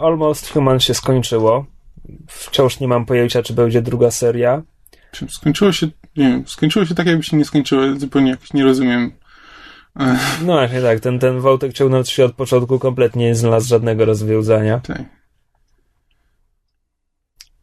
Almost 0.00 0.52
Human 0.52 0.80
się 0.80 0.94
skończyło. 0.94 1.66
Wciąż 2.28 2.80
nie 2.80 2.88
mam 2.88 3.06
pojęcia, 3.06 3.42
czy 3.42 3.52
będzie 3.52 3.82
druga 3.82 4.10
seria. 4.10 4.62
Skończyło 5.28 5.72
się, 5.72 5.86
nie 6.16 6.28
wiem, 6.28 6.44
skończyło 6.46 6.84
się 6.84 6.94
tak, 6.94 7.06
jakby 7.06 7.22
się 7.22 7.36
nie 7.36 7.44
skończyło, 7.44 7.82
zupełnie 7.96 8.30
jakoś 8.30 8.52
nie 8.52 8.64
rozumiem. 8.64 9.12
No 10.42 10.52
właśnie 10.52 10.82
tak, 10.82 11.00
ten, 11.00 11.18
ten 11.18 11.40
wątek 11.40 11.72
ciągnął 11.72 12.04
się 12.04 12.24
od 12.24 12.34
początku, 12.34 12.78
kompletnie 12.78 13.24
nie 13.24 13.34
znalazł 13.34 13.68
żadnego 13.68 14.04
rozwiązania. 14.04 14.80
Tak. 14.80 15.15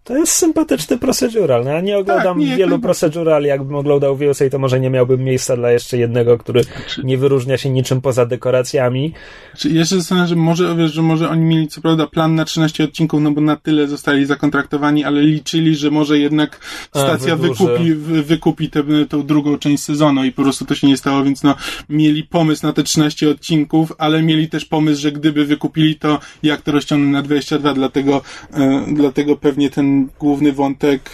To 0.03 0.17
jest 0.17 0.31
sympatyczny 0.31 0.97
procedural. 0.97 1.63
No, 1.63 1.71
ja 1.71 1.81
nie 1.81 1.97
oglądam 1.97 2.39
tak, 2.39 2.47
nie, 2.47 2.55
wielu 2.55 2.79
procedurali. 2.79 3.47
Jakbym 3.47 3.75
oglądał 3.75 4.17
więcej, 4.17 4.49
to 4.49 4.59
może 4.59 4.79
nie 4.79 4.89
miałbym 4.89 5.23
miejsca 5.23 5.55
dla 5.55 5.71
jeszcze 5.71 5.97
jednego, 5.97 6.37
który 6.37 6.63
znaczy, 6.63 7.01
nie 7.03 7.17
wyróżnia 7.17 7.57
się 7.57 7.69
niczym 7.69 8.01
poza 8.01 8.25
dekoracjami. 8.25 9.13
Znaczy, 9.51 9.69
jeszcze 9.69 9.95
zastanawiam 9.95 10.27
że 10.27 10.35
może, 10.35 10.75
wiesz, 10.75 10.93
że 10.93 11.01
może 11.01 11.29
oni 11.29 11.45
mieli 11.45 11.67
co 11.67 11.81
prawda 11.81 12.07
plan 12.07 12.35
na 12.35 12.45
13 12.45 12.83
odcinków, 12.83 13.21
no 13.21 13.31
bo 13.31 13.41
na 13.41 13.55
tyle 13.55 13.87
zostali 13.87 14.25
zakontraktowani, 14.25 15.03
ale 15.03 15.21
liczyli, 15.21 15.75
że 15.75 15.91
może 15.91 16.19
jednak 16.19 16.59
stacja 16.89 17.33
A, 17.33 17.35
wykupi, 17.35 17.93
wykupi 18.23 18.69
tę, 18.69 18.83
tę 19.09 19.23
drugą 19.23 19.57
część 19.57 19.83
sezonu 19.83 20.23
i 20.23 20.31
po 20.31 20.43
prostu 20.43 20.65
to 20.65 20.75
się 20.75 20.87
nie 20.87 20.97
stało, 20.97 21.23
więc 21.23 21.43
no 21.43 21.55
mieli 21.89 22.23
pomysł 22.23 22.65
na 22.65 22.73
te 22.73 22.83
13 22.83 23.29
odcinków, 23.29 23.93
ale 23.97 24.23
mieli 24.23 24.49
też 24.49 24.65
pomysł, 24.65 25.01
że 25.01 25.11
gdyby 25.11 25.45
wykupili 25.45 25.95
to, 25.95 26.19
jak 26.43 26.61
to 26.61 26.71
rozciągnąć 26.71 27.13
na 27.13 27.21
22, 27.21 27.73
dlatego, 27.73 28.21
e, 28.53 28.85
dlatego 28.87 29.35
pewnie 29.35 29.69
ten 29.69 29.92
główny 30.19 30.51
wątek 30.51 31.09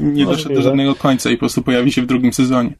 nie 0.00 0.26
doszedł 0.26 0.54
do 0.54 0.62
żadnego 0.62 0.94
końca 0.94 1.30
i 1.30 1.34
po 1.34 1.40
prostu 1.40 1.62
pojawi 1.62 1.92
się 1.92 2.02
w 2.02 2.06
drugim 2.06 2.32
sezonie. 2.32 2.74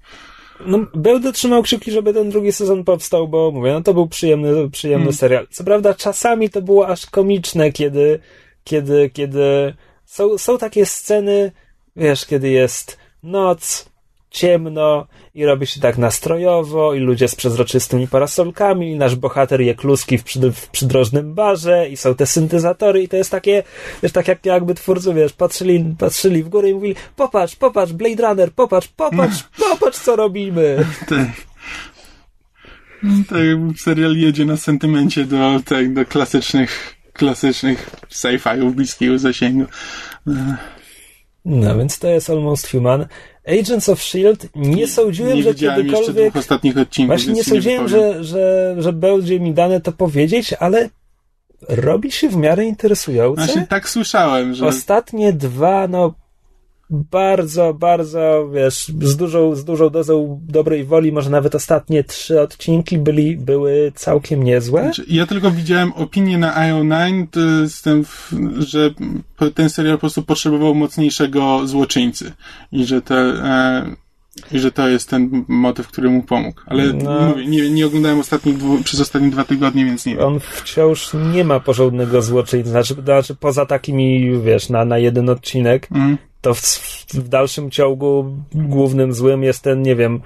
No, 0.66 0.78
będę 0.94 1.32
trzymał 1.32 1.62
kciuki, 1.62 1.90
żeby 1.90 2.14
ten 2.14 2.30
drugi 2.30 2.52
sezon 2.52 2.84
powstał, 2.84 3.28
bo 3.28 3.50
mówię, 3.50 3.72
no 3.72 3.82
to 3.82 3.94
był 3.94 4.08
przyjemny, 4.08 4.70
przyjemny 4.70 5.04
hmm. 5.04 5.16
serial. 5.16 5.46
Co 5.50 5.64
prawda, 5.64 5.94
czasami 5.94 6.50
to 6.50 6.62
było 6.62 6.88
aż 6.88 7.06
komiczne, 7.06 7.72
kiedy, 7.72 8.20
kiedy, 8.64 9.10
kiedy 9.10 9.74
są, 10.04 10.38
są 10.38 10.58
takie 10.58 10.86
sceny, 10.86 11.52
wiesz, 11.96 12.26
kiedy 12.26 12.48
jest 12.48 12.98
noc, 13.22 13.88
ciemno 14.30 15.06
i 15.34 15.44
robi 15.44 15.66
się 15.66 15.80
tak 15.80 15.98
nastrojowo 15.98 16.94
i 16.94 16.98
ludzie 16.98 17.28
z 17.28 17.34
przezroczystymi 17.34 18.08
parasolkami 18.08 18.90
i 18.90 18.96
nasz 18.96 19.16
bohater 19.16 19.60
je 19.60 19.74
kluski 19.74 20.18
w, 20.18 20.24
w 20.54 20.68
przydrożnym 20.68 21.34
barze 21.34 21.88
i 21.88 21.96
są 21.96 22.14
te 22.14 22.26
syntezatory 22.26 23.02
i 23.02 23.08
to 23.08 23.16
jest 23.16 23.30
takie, 23.30 23.62
wiesz, 24.02 24.12
tak 24.12 24.28
jak 24.28 24.46
jakby 24.46 24.74
twórcy, 24.74 25.14
wiesz, 25.14 25.32
patrzyli, 25.32 25.94
patrzyli 25.98 26.42
w 26.42 26.48
górę 26.48 26.70
i 26.70 26.74
mówili 26.74 26.94
popatrz, 27.16 27.56
popatrz, 27.56 27.92
Blade 27.92 28.28
Runner, 28.28 28.52
popatrz, 28.52 28.88
popatrz, 28.88 29.42
popatrz, 29.70 29.98
co 29.98 30.16
robimy. 30.16 30.86
Tak 33.28 33.44
jakby 33.46 33.78
serial 33.78 34.16
jedzie 34.16 34.44
na 34.44 34.56
sentymencie 34.56 35.24
do, 35.24 35.60
tak, 35.64 35.94
do 35.94 36.04
klasycznych, 36.04 36.94
klasycznych 37.12 37.90
sci-fiów 38.10 38.74
bliskiego 38.74 39.18
zasięgu. 39.18 39.64
No, 41.44 41.78
więc 41.78 41.98
to 41.98 42.08
jest 42.08 42.30
Almost 42.30 42.70
Human. 42.70 43.06
Agents 43.48 43.88
of 43.88 43.98
S.H.I.E.L.D. 43.98 44.48
nie 44.56 44.86
sądziłem, 44.88 45.36
nie 45.36 45.42
że 45.42 45.54
kiedykolwiek... 45.54 46.36
ostatnich 46.36 46.78
odcinków, 46.78 47.08
Właśnie 47.08 47.32
nie 47.32 47.44
sądziłem, 47.44 47.86
wypowiem. 47.86 48.14
że, 48.14 48.24
że, 48.24 48.74
że 48.78 48.92
będzie 48.92 49.40
mi 49.40 49.54
dane 49.54 49.80
to 49.80 49.92
powiedzieć, 49.92 50.52
ale 50.52 50.88
robi 51.68 52.12
się 52.12 52.28
w 52.28 52.36
miarę 52.36 52.64
interesujące. 52.64 53.44
Właśnie 53.44 53.66
tak 53.66 53.88
słyszałem, 53.88 54.54
że... 54.54 54.66
Ostatnie 54.66 55.32
dwa, 55.32 55.88
no 55.88 56.14
bardzo, 56.90 57.74
bardzo, 57.74 58.48
wiesz, 58.54 58.88
z 59.00 59.16
dużą, 59.16 59.54
z 59.54 59.64
dużą 59.64 59.90
dozą 59.90 60.40
dobrej 60.42 60.84
woli, 60.84 61.12
może 61.12 61.30
nawet 61.30 61.54
ostatnie 61.54 62.04
trzy 62.04 62.40
odcinki 62.40 62.98
byli, 62.98 63.36
były 63.36 63.92
całkiem 63.94 64.42
niezłe. 64.42 64.82
Znaczy, 64.82 65.04
Ja 65.08 65.26
tylko 65.26 65.50
widziałem 65.50 65.92
opinię 65.92 66.38
na 66.38 66.54
IO9, 66.54 67.26
to 67.30 67.40
jestem, 67.40 68.04
w, 68.04 68.32
że 68.58 68.90
ten 69.54 69.70
serial 69.70 69.94
po 69.96 70.00
prostu 70.00 70.22
potrzebował 70.22 70.74
mocniejszego 70.74 71.66
złoczyńcy 71.66 72.32
i 72.72 72.84
że 72.84 73.02
te, 73.02 73.16
e, 73.16 73.94
i 74.52 74.58
że 74.58 74.72
to 74.72 74.88
jest 74.88 75.10
ten 75.10 75.44
motyw, 75.48 75.88
który 75.88 76.10
mu 76.10 76.22
pomógł. 76.22 76.60
Ale 76.66 76.92
No. 76.92 77.20
mówię, 77.28 77.46
nie, 77.46 77.70
nie 77.70 77.86
oglądałem 77.86 78.18
ostatnich 78.20 78.56
dwu, 78.58 78.82
przez 78.84 79.00
ostatnie 79.00 79.30
dwa 79.30 79.44
tygodnie, 79.44 79.84
więc 79.84 80.06
nie 80.06 80.16
wiem. 80.16 80.24
On 80.24 80.40
wciąż 80.40 81.10
nie 81.34 81.44
ma 81.44 81.60
porządnego 81.60 82.22
złoczyńcy, 82.22 82.70
znaczy, 82.70 82.94
znaczy 83.04 83.34
poza 83.34 83.66
takimi, 83.66 84.40
wiesz, 84.44 84.68
na, 84.68 84.84
na 84.84 84.98
jeden 84.98 85.28
odcinek, 85.28 85.88
Mhm. 85.92 86.18
To 86.40 86.54
w, 86.54 86.60
w 87.14 87.28
dalszym 87.28 87.70
ciągu 87.70 88.36
głównym 88.54 89.12
złym 89.12 89.42
jest 89.42 89.62
ten, 89.62 89.82
nie 89.82 89.96
wiem, 89.96 90.20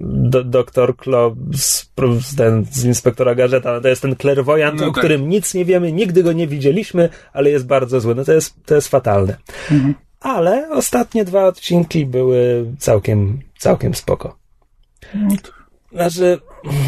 do, 0.00 0.44
doktor 0.44 0.96
Klo 0.96 1.36
z, 1.56 1.90
ten, 2.36 2.64
z 2.70 2.84
inspektora 2.84 3.34
Gadżeta. 3.34 3.80
To 3.80 3.88
jest 3.88 4.02
ten 4.02 4.16
klerwojant, 4.16 4.80
No 4.80 4.86
o 4.86 4.90
tak. 4.90 4.98
którym 4.98 5.28
nic 5.28 5.54
nie 5.54 5.64
wiemy, 5.64 5.92
nigdy 5.92 6.22
go 6.22 6.32
nie 6.32 6.46
widzieliśmy, 6.46 7.08
ale 7.32 7.50
jest 7.50 7.66
bardzo 7.66 8.00
zły. 8.00 8.14
No 8.14 8.24
to 8.24 8.32
jest, 8.32 8.54
to 8.66 8.74
jest 8.74 8.88
fatalne. 8.88 9.36
Mhm. 9.70 9.94
Ale 10.20 10.68
ostatnie 10.70 11.24
dwa 11.24 11.46
odcinki 11.46 12.06
były 12.06 12.66
całkiem, 12.78 13.40
całkiem 13.58 13.94
spoko. 13.94 14.36
Znaczy, 15.92 16.38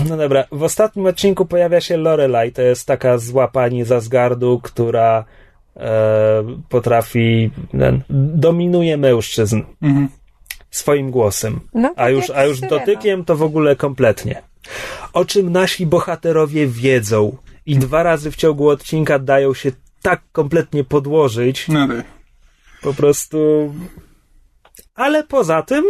no 0.08 0.16
dobra, 0.16 0.44
w 0.52 0.62
ostatnim 0.62 1.06
odcinku 1.06 1.46
pojawia 1.46 1.80
się 1.80 1.96
Lorelai, 1.96 2.52
to 2.52 2.62
jest 2.62 2.86
taka 2.86 3.18
zła 3.18 3.48
pani 3.48 3.84
z 3.84 3.92
Asgardu, 3.92 4.60
która 4.62 5.24
potrafi, 6.68 7.50
ten, 7.70 8.02
dominuje 8.34 8.96
mężczyzn 8.96 9.62
Mhm. 9.82 10.08
swoim 10.70 11.10
głosem. 11.10 11.60
No, 11.74 11.92
A 11.96 12.08
już, 12.10 12.30
a 12.30 12.44
już 12.44 12.60
Syrena. 12.60 12.78
dotykiem 12.78 13.24
to 13.24 13.36
w 13.36 13.42
ogóle 13.42 13.76
kompletnie. 13.76 14.42
O 15.12 15.24
czym 15.24 15.52
nasi 15.52 15.86
bohaterowie 15.86 16.66
wiedzą 16.66 17.36
i 17.66 17.76
dwa 17.76 18.02
razy 18.02 18.30
w 18.30 18.36
ciągu 18.36 18.68
odcinka 18.68 19.18
dają 19.18 19.54
się 19.54 19.72
tak 20.02 20.22
kompletnie 20.32 20.84
podłożyć, 20.84 21.68
No 21.68 21.88
tak. 21.88 22.04
po 22.82 22.94
prostu. 22.94 23.38
Ale 24.94 25.24
poza 25.24 25.62
tym, 25.62 25.84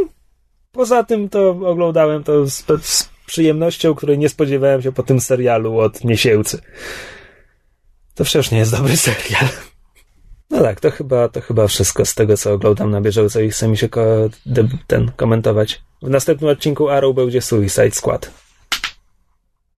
poza 0.72 1.04
tym 1.04 1.28
to 1.28 1.50
oglądałem 1.50 2.24
to 2.24 2.46
z, 2.46 2.64
z 2.82 3.08
przyjemnością, 3.26 3.94
której 3.94 4.18
nie 4.18 4.28
spodziewałem 4.28 4.82
się 4.82 4.92
po 4.92 5.02
tym 5.02 5.20
serialu 5.20 5.78
od 5.78 6.04
miesięcy. 6.04 6.60
To 8.14 8.24
wciąż 8.24 8.50
nie 8.50 8.58
jest 8.58 8.76
dobry 8.76 8.96
serial. 8.96 9.48
No 10.54 10.62
tak, 10.62 10.80
to 10.80 10.90
chyba, 10.90 11.28
to 11.28 11.40
chyba 11.40 11.66
wszystko 11.66 12.04
z 12.04 12.14
tego, 12.14 12.36
co 12.36 12.52
oglądam 12.52 12.90
na 12.90 13.00
bieżąco 13.00 13.40
i 13.40 13.50
chce 13.50 13.68
mi 13.68 13.76
się 13.76 13.88
ko- 13.88 14.28
de- 14.46 14.68
ten 14.86 15.10
komentować. 15.16 15.82
W 16.02 16.10
następnym 16.10 16.50
odcinku 16.50 16.88
Arrow 16.88 17.16
będzie 17.16 17.42
Suicide 17.42 17.90
Squad. 17.90 18.30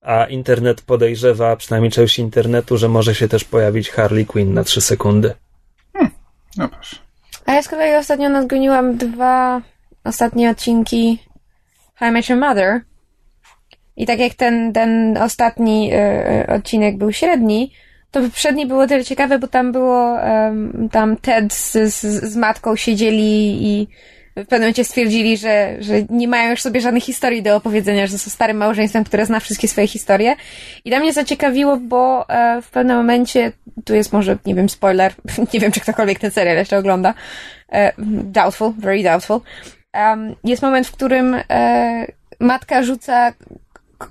A 0.00 0.24
internet 0.24 0.82
podejrzewa, 0.82 1.56
przynajmniej 1.56 1.92
część 1.92 2.18
internetu, 2.18 2.76
że 2.76 2.88
może 2.88 3.14
się 3.14 3.28
też 3.28 3.44
pojawić 3.44 3.90
Harley 3.90 4.26
Quinn 4.26 4.54
na 4.54 4.64
3 4.64 4.80
sekundy. 4.80 5.34
No 6.56 6.68
proszę. 6.68 6.96
A 7.46 7.52
ja 7.54 7.62
z 7.62 7.68
kolei 7.68 7.94
ostatnio 7.96 8.28
nadgoniłam 8.28 8.96
dwa 8.96 9.62
ostatnie 10.04 10.50
odcinki 10.50 11.18
How 11.94 12.08
I 12.08 12.12
Met 12.12 12.28
Your 12.28 12.38
Mother. 12.40 12.80
I 13.96 14.06
tak 14.06 14.18
jak 14.18 14.34
ten, 14.34 14.72
ten 14.72 15.16
ostatni 15.16 15.90
e, 15.92 16.46
odcinek 16.56 16.98
był 16.98 17.12
średni, 17.12 17.72
to 18.16 18.22
poprzedni 18.22 18.66
było 18.66 18.86
tyle 18.86 19.04
ciekawe, 19.04 19.38
bo 19.38 19.48
tam 19.48 19.72
było, 19.72 20.20
em, 20.20 20.88
tam 20.92 21.16
Ted 21.16 21.54
z, 21.54 21.72
z, 21.72 22.00
z 22.24 22.36
matką 22.36 22.76
siedzieli 22.76 23.66
i 23.66 23.88
w 24.36 24.40
pewnym 24.40 24.60
momencie 24.60 24.84
stwierdzili, 24.84 25.36
że, 25.36 25.76
że 25.80 25.94
nie 26.10 26.28
mają 26.28 26.50
już 26.50 26.62
sobie 26.62 26.80
żadnych 26.80 27.02
historii 27.02 27.42
do 27.42 27.56
opowiedzenia, 27.56 28.06
że 28.06 28.18
są 28.18 28.30
starym 28.30 28.56
małżeństwem, 28.56 29.04
które 29.04 29.26
zna 29.26 29.40
wszystkie 29.40 29.68
swoje 29.68 29.86
historie. 29.86 30.36
I 30.84 30.90
to 30.90 31.00
mnie 31.00 31.12
zaciekawiło, 31.12 31.76
bo 31.76 32.28
e, 32.28 32.62
w 32.62 32.70
pewnym 32.70 32.96
momencie, 32.96 33.52
tu 33.84 33.94
jest 33.94 34.12
może, 34.12 34.38
nie 34.46 34.54
wiem, 34.54 34.68
spoiler, 34.68 35.14
nie 35.54 35.60
wiem, 35.60 35.72
czy 35.72 35.80
ktokolwiek 35.80 36.18
ten 36.18 36.30
serial 36.30 36.56
jeszcze 36.56 36.78
ogląda, 36.78 37.14
e, 37.72 37.92
doubtful, 38.24 38.72
very 38.78 39.02
doubtful, 39.02 39.40
um, 39.94 40.34
jest 40.44 40.62
moment, 40.62 40.86
w 40.86 40.92
którym 40.92 41.36
e, 41.50 42.06
matka 42.40 42.82
rzuca 42.82 43.32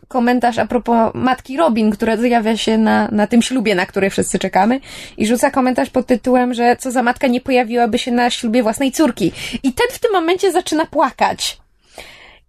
komentarz 0.07 0.59
a 0.59 0.67
propos 0.67 1.11
matki 1.13 1.57
Robin, 1.57 1.91
która 1.91 2.17
zjawia 2.17 2.57
się 2.57 2.77
na, 2.77 3.07
na 3.11 3.27
tym 3.27 3.41
ślubie, 3.41 3.75
na 3.75 3.85
który 3.85 4.09
wszyscy 4.09 4.39
czekamy 4.39 4.79
i 5.17 5.27
rzuca 5.27 5.51
komentarz 5.51 5.89
pod 5.89 6.07
tytułem, 6.07 6.53
że 6.53 6.75
co 6.79 6.91
za 6.91 7.03
matka 7.03 7.27
nie 7.27 7.41
pojawiłaby 7.41 7.97
się 7.97 8.11
na 8.11 8.29
ślubie 8.29 8.63
własnej 8.63 8.91
córki. 8.91 9.31
I 9.63 9.73
ten 9.73 9.87
w 9.91 9.99
tym 9.99 10.11
momencie 10.11 10.51
zaczyna 10.51 10.85
płakać. 10.85 11.64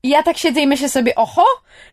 I 0.03 0.09
ja 0.09 0.23
tak 0.23 0.39
siedzę 0.39 0.61
i 0.61 0.67
myślę 0.67 0.89
sobie, 0.89 1.15
oho, 1.15 1.45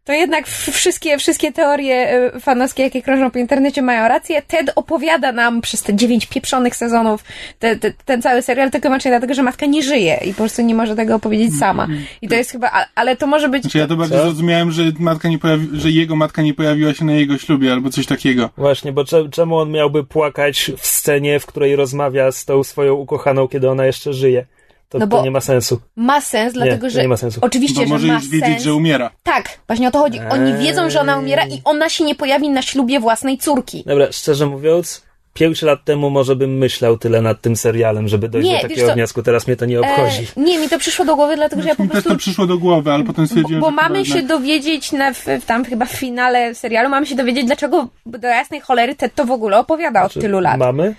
to 0.03 0.13
jednak 0.13 0.47
wszystkie, 0.47 1.17
wszystkie 1.17 1.51
teorie 1.51 1.95
e, 2.33 2.39
fanowskie, 2.39 2.83
jakie 2.83 3.01
krążą 3.01 3.31
po 3.31 3.39
internecie 3.39 3.81
mają 3.81 4.07
rację. 4.07 4.41
Ted 4.41 4.71
opowiada 4.75 5.31
nam 5.31 5.61
przez 5.61 5.83
te 5.83 5.93
dziewięć 5.95 6.25
pieprzonych 6.25 6.75
sezonów 6.75 7.23
te, 7.59 7.75
te, 7.75 7.93
ten 8.05 8.21
cały 8.21 8.41
serial 8.41 8.71
tylko 8.71 8.87
i 8.87 8.89
wyłącznie 8.89 9.11
dlatego, 9.11 9.33
że 9.33 9.43
matka 9.43 9.65
nie 9.65 9.83
żyje 9.83 10.19
i 10.25 10.29
po 10.31 10.37
prostu 10.37 10.61
nie 10.61 10.75
może 10.75 10.95
tego 10.95 11.15
opowiedzieć 11.15 11.59
sama. 11.59 11.87
I 12.21 12.27
to 12.27 12.35
jest 12.35 12.51
chyba, 12.51 12.71
ale 12.95 13.15
to 13.15 13.27
może 13.27 13.49
być... 13.49 13.61
Znaczy 13.63 13.77
ja 13.77 13.87
to 13.87 13.95
bardziej 13.95 14.17
Co? 14.17 14.23
zrozumiałem, 14.23 14.71
że 14.71 14.83
matka 14.99 15.29
nie 15.29 15.39
pojawi, 15.39 15.67
że 15.73 15.91
jego 15.91 16.15
matka 16.15 16.41
nie 16.41 16.53
pojawiła 16.53 16.93
się 16.93 17.05
na 17.05 17.13
jego 17.13 17.37
ślubie 17.37 17.71
albo 17.73 17.89
coś 17.89 18.05
takiego. 18.05 18.49
Właśnie, 18.57 18.91
bo 18.91 19.05
cze- 19.05 19.29
czemu 19.29 19.57
on 19.57 19.71
miałby 19.71 20.03
płakać 20.03 20.71
w 20.77 20.87
scenie, 20.87 21.39
w 21.39 21.45
której 21.45 21.75
rozmawia 21.75 22.31
z 22.31 22.45
tą 22.45 22.63
swoją 22.63 22.93
ukochaną, 22.93 23.47
kiedy 23.47 23.69
ona 23.69 23.85
jeszcze 23.85 24.13
żyje? 24.13 24.45
To, 24.93 24.99
No 24.99 25.07
to 25.07 25.17
bo- 25.17 25.23
nie 25.23 25.31
ma 25.31 25.41
sensu. 25.41 25.79
Ma 25.95 26.21
sens, 26.21 26.53
dlatego 26.53 26.87
to 26.87 26.89
że... 26.89 27.01
nie 27.01 27.07
ma 27.07 27.17
sensu. 27.17 27.39
Oczywiście, 27.43 27.79
Bo 27.81 27.85
że 27.87 27.93
może 27.93 28.07
ma 28.07 28.13
już 28.13 28.27
wiedzieć, 28.29 28.49
sens. 28.49 28.63
że 28.63 28.73
umiera. 28.73 29.11
Tak, 29.23 29.59
właśnie 29.67 29.87
o 29.87 29.91
to 29.91 29.99
chodzi. 29.99 30.19
Oni 30.29 30.51
Eee. 30.51 30.57
wiedzą, 30.63 30.89
że 30.89 31.01
ona 31.01 31.17
umiera 31.19 31.45
i 31.45 31.61
ona 31.65 31.89
się 31.89 32.03
nie 32.03 32.15
pojawi 32.15 32.49
na 32.49 32.61
ślubie 32.61 32.99
własnej 32.99 33.37
córki. 33.37 33.83
Dobra, 33.87 34.11
szczerze 34.11 34.45
mówiąc, 34.45 35.03
pięć 35.33 35.61
lat 35.61 35.83
temu 35.85 36.09
może 36.09 36.35
bym 36.35 36.57
myślał 36.57 36.97
tyle 36.97 37.21
nad 37.21 37.41
tym 37.41 37.55
serialem, 37.55 38.07
żeby 38.07 38.29
dojść 38.29 38.49
Nie, 38.49 38.55
do 38.55 38.61
takiego 38.61 38.93
wniosku. 38.93 39.23
Teraz 39.23 39.47
mnie 39.47 39.55
to 39.55 39.65
nie 39.65 39.79
obchodzi. 39.79 40.27
E, 40.37 40.39
nie, 40.41 40.59
mi 40.59 40.69
to 40.69 40.79
przyszło 40.79 41.05
do 41.05 41.15
głowy, 41.15 41.35
dlatego 41.35 41.61
że 41.61 41.69
ja 41.69 41.75
po 41.75 41.83
Mi 41.83 41.89
też 41.89 41.93
prostu 41.93 42.09
to 42.09 42.15
przyszło 42.17 42.45
do 42.47 42.57
głowy, 42.57 42.91
ale 42.91 43.03
potem 43.03 43.23
Bo, 43.23 43.27
stwierdziłem, 43.27 43.61
bo 43.61 43.69
chyba 43.69 43.81
mamy 43.81 43.99
jednak- 43.99 44.17
się 44.21 44.27
dowiedzieć 44.27 44.91
na, 44.91 45.13
w, 45.13 45.25
tam 45.45 45.65
chyba 45.65 45.85
w 45.85 45.91
finale 45.91 46.55
serialu, 46.55 46.89
mamy 46.89 47.05
się 47.05 47.15
dowiedzieć, 47.15 47.45
dlaczego 47.45 47.87
do 48.05 48.27
jasnej 48.27 48.61
cholery 48.61 48.95
Ted 48.95 49.15
to 49.15 49.25
w 49.25 49.31
ogóle 49.31 49.57
opowiada 49.59 50.03
od 50.03 50.11
Czy 50.11 50.19
tylu 50.19 50.39
lat. 50.39 50.57
Mamy? 50.57 50.95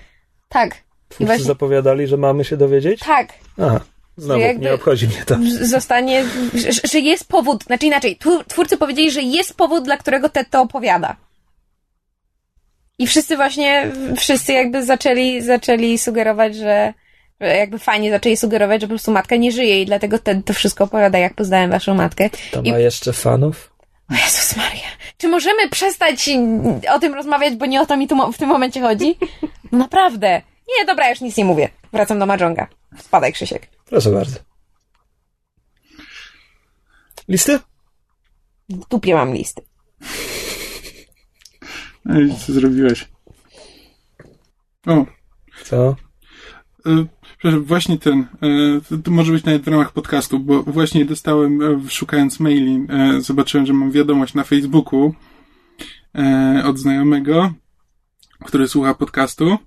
Tak. 0.49 0.84
Twórcy 1.15 1.27
właśnie, 1.27 1.45
zapowiadali, 1.45 2.07
że 2.07 2.17
mamy 2.17 2.45
się 2.45 2.57
dowiedzieć? 2.57 3.01
tak. 3.01 3.29
Aha, 3.63 3.81
znowu, 4.17 4.41
nie 4.59 4.75
obchodzi 4.75 5.07
mnie 5.07 5.23
to. 5.27 5.37
Zostanie, 5.77 6.25
że, 6.55 6.89
że 6.93 6.99
jest 6.99 7.29
powód, 7.29 7.65
znaczy 7.65 7.87
inaczej, 7.87 8.19
tw- 8.19 8.45
twórcy 8.47 8.77
powiedzieli, 8.77 9.11
że 9.11 9.23
jest 9.23 9.57
powód, 9.57 9.85
dla 9.85 9.97
którego 9.97 10.29
Ted 10.29 10.51
to 10.51 10.61
opowiada. 10.63 11.17
I 12.99 13.07
wszyscy 13.07 13.37
właśnie, 13.37 13.91
wszyscy 14.17 14.53
jakby 14.53 14.85
zaczęli, 14.85 15.43
zaczęli 15.43 15.99
sugerować, 15.99 16.57
że 16.57 16.95
jakby 17.41 17.79
fajnie 17.79 18.11
zaczęli 18.11 18.37
sugerować, 18.37 18.81
że 18.81 18.87
po 18.87 18.91
prostu 18.91 19.11
matka 19.13 19.37
nie 19.37 19.53
żyje 19.53 19.83
i 19.83 19.87
dlatego 19.87 20.19
Ted 20.19 20.45
to 20.45 20.53
wszystko 20.53 20.85
opowiada, 20.85 21.19
jak 21.19 21.35
poznałem 21.35 21.71
waszą 21.71 21.95
matkę. 21.95 22.31
To 22.51 22.63
I- 22.63 22.71
ma 22.73 22.79
jeszcze 22.79 23.13
fanów? 23.13 23.71
O 24.11 24.15
Jezus 24.15 24.57
Maria. 24.57 24.89
Czy 25.19 25.29
możemy 25.29 25.69
przestać 25.71 26.31
o 26.95 26.99
tym 26.99 27.15
rozmawiać, 27.15 27.55
bo 27.57 27.67
nie 27.67 27.81
o 27.81 27.87
to 27.87 27.97
mi 27.97 28.09
tu 28.09 28.33
w 28.33 28.39
tym 28.39 28.49
momencie 28.49 28.81
chodzi? 28.81 29.19
Naprawdę. 29.73 30.43
Nie, 30.69 30.85
dobra, 30.87 31.11
już 31.11 31.21
nic 31.21 31.37
nie 31.37 31.45
mówię. 31.45 31.69
Wracam 31.93 32.19
do 32.19 32.27
Mahjonga. 32.27 32.67
Spadaj, 32.99 33.33
Krzysiek. 33.33 33.69
Proszę 33.85 34.11
bardzo. 34.11 34.37
Listy? 37.29 37.59
W 38.69 38.89
dupie 38.89 39.15
mam 39.15 39.35
listy. 39.35 39.63
No 42.05 42.21
i 42.21 42.35
co 42.37 42.53
zrobiłeś? 42.53 43.09
O, 44.87 45.07
Co? 45.65 45.97
y, 46.87 47.07
przepraszam, 47.39 47.65
właśnie 47.65 47.99
ten, 47.99 48.27
y, 48.93 49.03
to, 49.03 49.11
może 49.11 49.33
być 49.33 49.45
nawet 49.45 49.63
w 49.63 49.69
ramach 49.69 49.93
podcastu, 49.93 50.41
bo 50.41 50.63
właśnie 50.63 51.05
dostałem, 51.05 51.63
y, 51.87 51.91
szukając 51.91 52.41
maili, 52.41 52.87
zobaczyłem, 53.19 53.67
że 53.67 53.73
mam 53.73 53.91
wiadomość 53.91 54.35
na 54.35 54.45
Facebooku 54.45 55.15
od 56.65 56.79
znajomego, 56.79 57.53
który 58.45 58.69
słucha 58.69 58.95
podcastu 58.95 59.59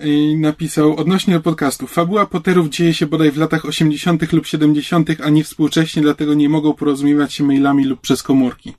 i 0.00 0.36
napisał 0.36 0.96
odnośnie 0.96 1.34
do 1.34 1.40
podcastu. 1.40 1.86
Fabuła 1.86 2.26
Potterów 2.26 2.68
dzieje 2.68 2.94
się 2.94 3.06
bodaj 3.06 3.30
w 3.30 3.36
latach 3.36 3.64
80. 3.64 4.32
lub 4.32 4.46
70., 4.46 5.08
a 5.24 5.30
nie 5.30 5.44
współcześnie, 5.44 6.02
dlatego 6.02 6.34
nie 6.34 6.48
mogą 6.48 6.74
porozumiewać 6.74 7.34
się 7.34 7.44
mailami 7.44 7.84
lub 7.84 8.00
przez 8.00 8.22
komórki. 8.22 8.74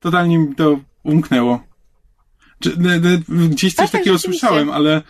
totalnie 0.00 0.38
mi 0.38 0.54
to 0.54 0.80
umknęło. 1.04 1.60
Gdzieś 3.50 3.74
coś 3.74 3.84
Tak, 3.84 3.90
tak, 3.90 4.00
takiego 4.00 4.18
słyszałem, 4.18 4.70
ale, 4.70 5.02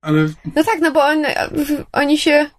ale 0.00 0.28
No 0.56 0.64
tak, 0.64 0.80
no 0.80 0.92
bo 0.92 1.04
on, 1.04 1.24
oni 1.92 2.18
się... 2.18 2.50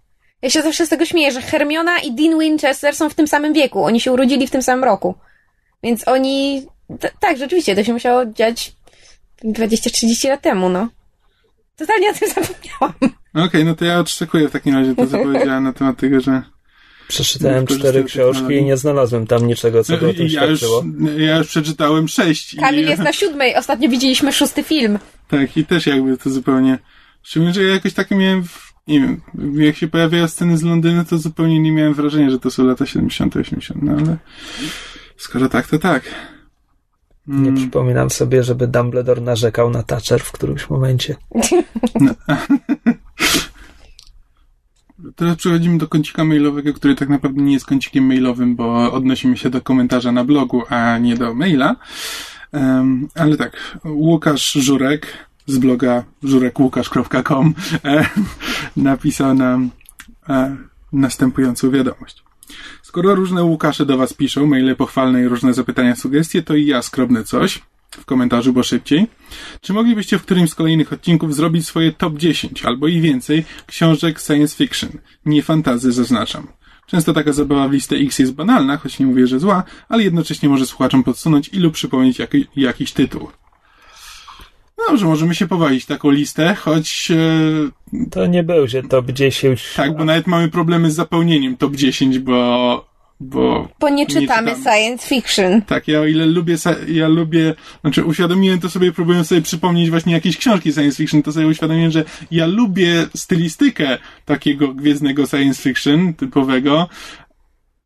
Ja 0.42 0.50
się 0.50 0.62
zawsze 0.62 0.86
z 0.86 0.88
tego 0.88 1.04
śmieję, 1.04 1.32
że 1.32 1.42
Hermiona 1.42 1.98
i 1.98 2.12
Dean 2.12 2.38
Winchester 2.38 2.96
są 2.96 3.10
w 3.10 3.14
tym 3.14 3.28
samym 3.28 3.52
wieku. 3.52 3.84
Oni 3.84 4.00
się 4.00 4.12
urodzili 4.12 4.46
w 4.46 4.50
tym 4.50 4.62
samym 4.62 4.84
roku. 4.84 5.14
Więc 5.82 6.08
oni... 6.08 6.66
tak, 7.20 7.38
rzeczywiście, 7.38 7.76
to 7.76 7.84
się 7.84 7.92
musiało 7.92 8.26
dziać 8.26 8.72
20-30 9.44 10.28
lat 10.28 10.42
temu, 10.42 10.68
no. 10.68 10.88
Totalnie 11.76 12.10
o 12.10 12.14
tym 12.14 12.28
zapomniałam. 12.34 13.18
okej, 13.34 13.64
no 13.64 13.74
to 13.74 13.84
ja 13.84 13.98
odszczekuję 13.98 14.48
w 14.48 14.52
takim 14.52 14.74
razie 14.74 14.94
to, 14.94 15.06
co 15.06 15.18
powiedziałem 15.18 15.64
na 15.64 15.72
temat 15.72 15.96
tego, 15.96 16.20
że 16.20 16.42
Przeczytałem 17.08 17.66
cztery 17.66 18.04
książki 18.04 18.54
i 18.54 18.64
nie 18.64 18.76
znalazłem 18.76 19.26
tam 19.26 19.46
niczego, 19.46 19.84
co 19.84 19.96
by 19.96 20.08
o 20.08 20.14
tym 20.14 20.26
ja 20.28 20.44
już, 20.44 20.58
świadczyło. 20.58 20.84
ja 21.18 21.36
już 21.36 21.48
przeczytałem 21.48 22.08
sześć. 22.08 22.56
Kamil 22.56 22.84
i, 22.84 22.88
jest 22.88 23.02
na 23.02 23.12
siódmej, 23.12 23.56
ostatnio 23.56 23.88
widzieliśmy 23.88 24.32
szósty 24.32 24.62
film. 24.62 24.98
Tak, 25.28 25.56
i 25.56 25.66
też 25.66 25.86
jakby 25.86 26.16
to 26.16 26.30
zupełnie... 26.30 26.78
Szczególnie, 27.22 27.54
że 27.54 27.62
ja 27.62 27.74
jakoś 27.74 27.94
takie 27.94 28.14
miałem... 28.14 28.44
W, 28.44 28.72
nie 28.86 29.00
wiem, 29.00 29.20
jak 29.54 29.76
się 29.76 29.88
pojawiają 29.88 30.28
sceny 30.28 30.58
z 30.58 30.62
Londynu, 30.62 31.04
to 31.04 31.18
zupełnie 31.18 31.60
nie 31.60 31.72
miałem 31.72 31.94
wrażenia, 31.94 32.30
że 32.30 32.38
to 32.38 32.50
są 32.50 32.64
lata 32.64 32.86
70 32.86 33.36
80 33.36 33.82
no 33.82 33.92
ale 33.92 34.16
skoro 35.16 35.48
tak, 35.48 35.66
to 35.66 35.78
tak. 35.78 36.02
Nie 37.28 37.48
Mm. 37.48 37.54
przypominam 37.56 38.10
sobie, 38.10 38.42
żeby 38.42 38.66
Dumbledore 38.66 39.20
narzekał 39.20 39.70
na 39.70 39.82
Thatcher 39.82 40.20
w 40.20 40.32
którymś 40.32 40.70
momencie. 40.70 41.16
Teraz 45.16 45.36
przechodzimy 45.36 45.78
do 45.78 45.88
kącika 45.88 46.24
mailowego, 46.24 46.72
który 46.74 46.94
tak 46.94 47.08
naprawdę 47.08 47.42
nie 47.42 47.52
jest 47.52 47.66
kącikiem 47.66 48.06
mailowym, 48.06 48.56
bo 48.56 48.92
odnosimy 48.92 49.36
się 49.36 49.50
do 49.50 49.60
komentarza 49.60 50.12
na 50.12 50.24
blogu, 50.24 50.62
a 50.68 50.98
nie 50.98 51.16
do 51.16 51.34
maila. 51.34 51.76
Em, 52.52 53.08
ale 53.14 53.36
tak, 53.36 53.78
Łukasz 53.84 54.52
Żurek 54.52 55.06
z 55.46 55.58
bloga 55.58 56.04
żurekłukasz.com 56.22 57.54
e, 57.84 58.06
napisał 58.76 59.34
nam 59.34 59.70
e, 60.28 60.56
następującą 60.92 61.70
wiadomość. 61.70 62.27
Skoro 62.88 63.14
różne 63.14 63.44
Łukasze 63.44 63.86
do 63.86 63.96
Was 63.96 64.12
piszą, 64.14 64.46
maile 64.46 64.76
pochwalne 64.76 65.22
i 65.22 65.28
różne 65.28 65.54
zapytania, 65.54 65.96
sugestie, 65.96 66.42
to 66.42 66.54
i 66.54 66.66
ja 66.66 66.82
skrobnę 66.82 67.24
coś 67.24 67.62
w 67.90 68.04
komentarzu, 68.04 68.52
bo 68.52 68.62
szybciej. 68.62 69.06
Czy 69.60 69.72
moglibyście 69.72 70.18
w 70.18 70.22
którymś 70.22 70.50
z 70.50 70.54
kolejnych 70.54 70.92
odcinków 70.92 71.34
zrobić 71.34 71.66
swoje 71.66 71.92
top 71.92 72.18
10 72.18 72.64
albo 72.64 72.88
i 72.88 73.00
więcej 73.00 73.44
książek 73.66 74.20
science 74.20 74.56
fiction? 74.56 74.90
Nie 75.26 75.42
fantazy, 75.42 75.92
zaznaczam. 75.92 76.46
Często 76.86 77.12
taka 77.12 77.32
zabawa 77.32 77.68
w 77.68 77.72
listę 77.72 77.96
X 77.96 78.18
jest 78.18 78.34
banalna, 78.34 78.76
choć 78.76 78.98
nie 78.98 79.06
mówię, 79.06 79.26
że 79.26 79.40
zła, 79.40 79.64
ale 79.88 80.02
jednocześnie 80.02 80.48
może 80.48 80.66
słuchaczom 80.66 81.04
podsunąć 81.04 81.48
i 81.48 81.58
lub 81.58 81.74
przypomnieć 81.74 82.18
jaki, 82.18 82.46
jakiś 82.56 82.92
tytuł. 82.92 83.28
Dobrze, 84.86 85.06
możemy 85.06 85.34
się 85.34 85.46
powalić 85.46 85.86
taką 85.86 86.10
listę, 86.10 86.54
choć 86.54 87.08
e, 87.10 88.10
To 88.10 88.26
nie 88.26 88.42
będzie 88.42 88.82
top 88.82 89.10
10. 89.10 89.72
tak, 89.76 89.96
bo 89.96 90.04
nawet 90.04 90.26
mamy 90.26 90.48
problemy 90.48 90.90
z 90.90 90.94
zapełnieniem 90.94 91.56
top 91.56 91.76
10, 91.76 92.18
bo 92.18 92.88
bo 93.20 93.68
Bo 93.80 93.88
nie 93.88 94.06
czytamy 94.06 94.50
czytamy. 94.50 94.76
science 94.76 95.08
fiction. 95.08 95.62
tak, 95.62 95.88
ja 95.88 96.00
o 96.00 96.06
ile 96.06 96.26
lubię, 96.26 96.56
ja 96.88 97.08
lubię, 97.08 97.54
znaczy 97.80 98.04
uświadomiłem 98.04 98.60
to 98.60 98.70
sobie, 98.70 98.92
próbując 98.92 99.28
sobie 99.28 99.42
przypomnieć 99.42 99.90
właśnie 99.90 100.12
jakieś 100.12 100.36
książki 100.36 100.72
science 100.72 100.96
fiction, 100.96 101.22
to 101.22 101.32
sobie 101.32 101.46
uświadomiłem, 101.46 101.90
że 101.90 102.04
ja 102.30 102.46
lubię 102.46 103.06
stylistykę 103.16 103.98
takiego 104.24 104.68
gwiezdnego 104.68 105.26
science 105.26 105.62
fiction 105.62 106.14
typowego, 106.14 106.88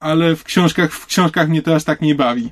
ale 0.00 0.36
w 0.36 0.44
książkach, 0.44 0.92
w 0.92 1.06
książkach 1.06 1.48
mnie 1.48 1.62
to 1.62 1.74
aż 1.74 1.84
tak 1.84 2.00
nie 2.00 2.14
bawi. 2.14 2.48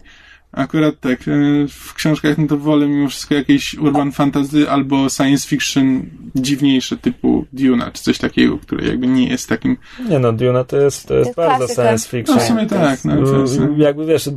Akurat 0.52 1.00
tak, 1.00 1.20
e, 1.28 1.32
w 1.68 1.94
książkach 1.94 2.38
no 2.38 2.46
to 2.46 2.56
wolę 2.56 2.88
mimo 2.88 3.08
wszystko 3.08 3.34
jakieś 3.34 3.74
urban 3.74 4.12
fantasy 4.12 4.70
albo 4.70 5.08
science 5.10 5.48
fiction 5.48 6.02
dziwniejsze 6.34 6.96
typu 6.96 7.46
Duna, 7.52 7.90
czy 7.90 8.02
coś 8.02 8.18
takiego, 8.18 8.58
które 8.58 8.86
jakby 8.86 9.06
nie 9.06 9.28
jest 9.28 9.48
takim... 9.48 9.76
Nie 10.08 10.18
no, 10.18 10.32
Duna 10.32 10.64
to 10.64 10.76
jest, 10.76 11.08
to 11.08 11.14
jest 11.14 11.34
bardzo 11.34 11.58
klasyka. 11.58 11.82
science 11.82 12.08
fiction. 12.08 12.36
No 12.36 12.42
w 12.42 12.46
sumie 12.46 12.66
tak, 12.66 13.04
no 13.04 13.12
Mm, 13.12 13.80
Jakby 13.80 14.06
wiesz, 14.06 14.28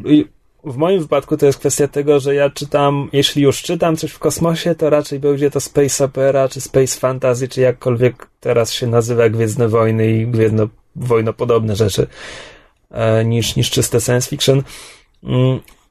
w 0.63 0.75
moim 0.77 1.01
wypadku 1.01 1.37
to 1.37 1.45
jest 1.45 1.59
kwestia 1.59 1.87
tego, 1.87 2.19
że 2.19 2.35
ja 2.35 2.49
czytam, 2.49 3.09
jeśli 3.13 3.43
już 3.43 3.61
czytam 3.61 3.95
coś 3.97 4.11
w 4.11 4.19
kosmosie, 4.19 4.75
to 4.75 4.89
raczej 4.89 5.19
będzie 5.19 5.51
to 5.51 5.59
space 5.59 6.05
opera, 6.05 6.49
czy 6.49 6.61
space 6.61 6.99
fantasy, 6.99 7.47
czy 7.47 7.61
jakkolwiek 7.61 8.27
teraz 8.39 8.71
się 8.71 8.87
nazywa 8.87 9.29
Gwiezdne 9.29 9.67
Wojny 9.67 10.11
i 10.11 10.27
Gwiezdno 10.27 10.67
wojnopodobne 10.95 11.75
rzeczy, 11.75 12.07
e, 12.91 13.25
niż, 13.25 13.55
niż 13.55 13.71
czyste 13.71 14.01
science 14.01 14.29
fiction. 14.29 14.63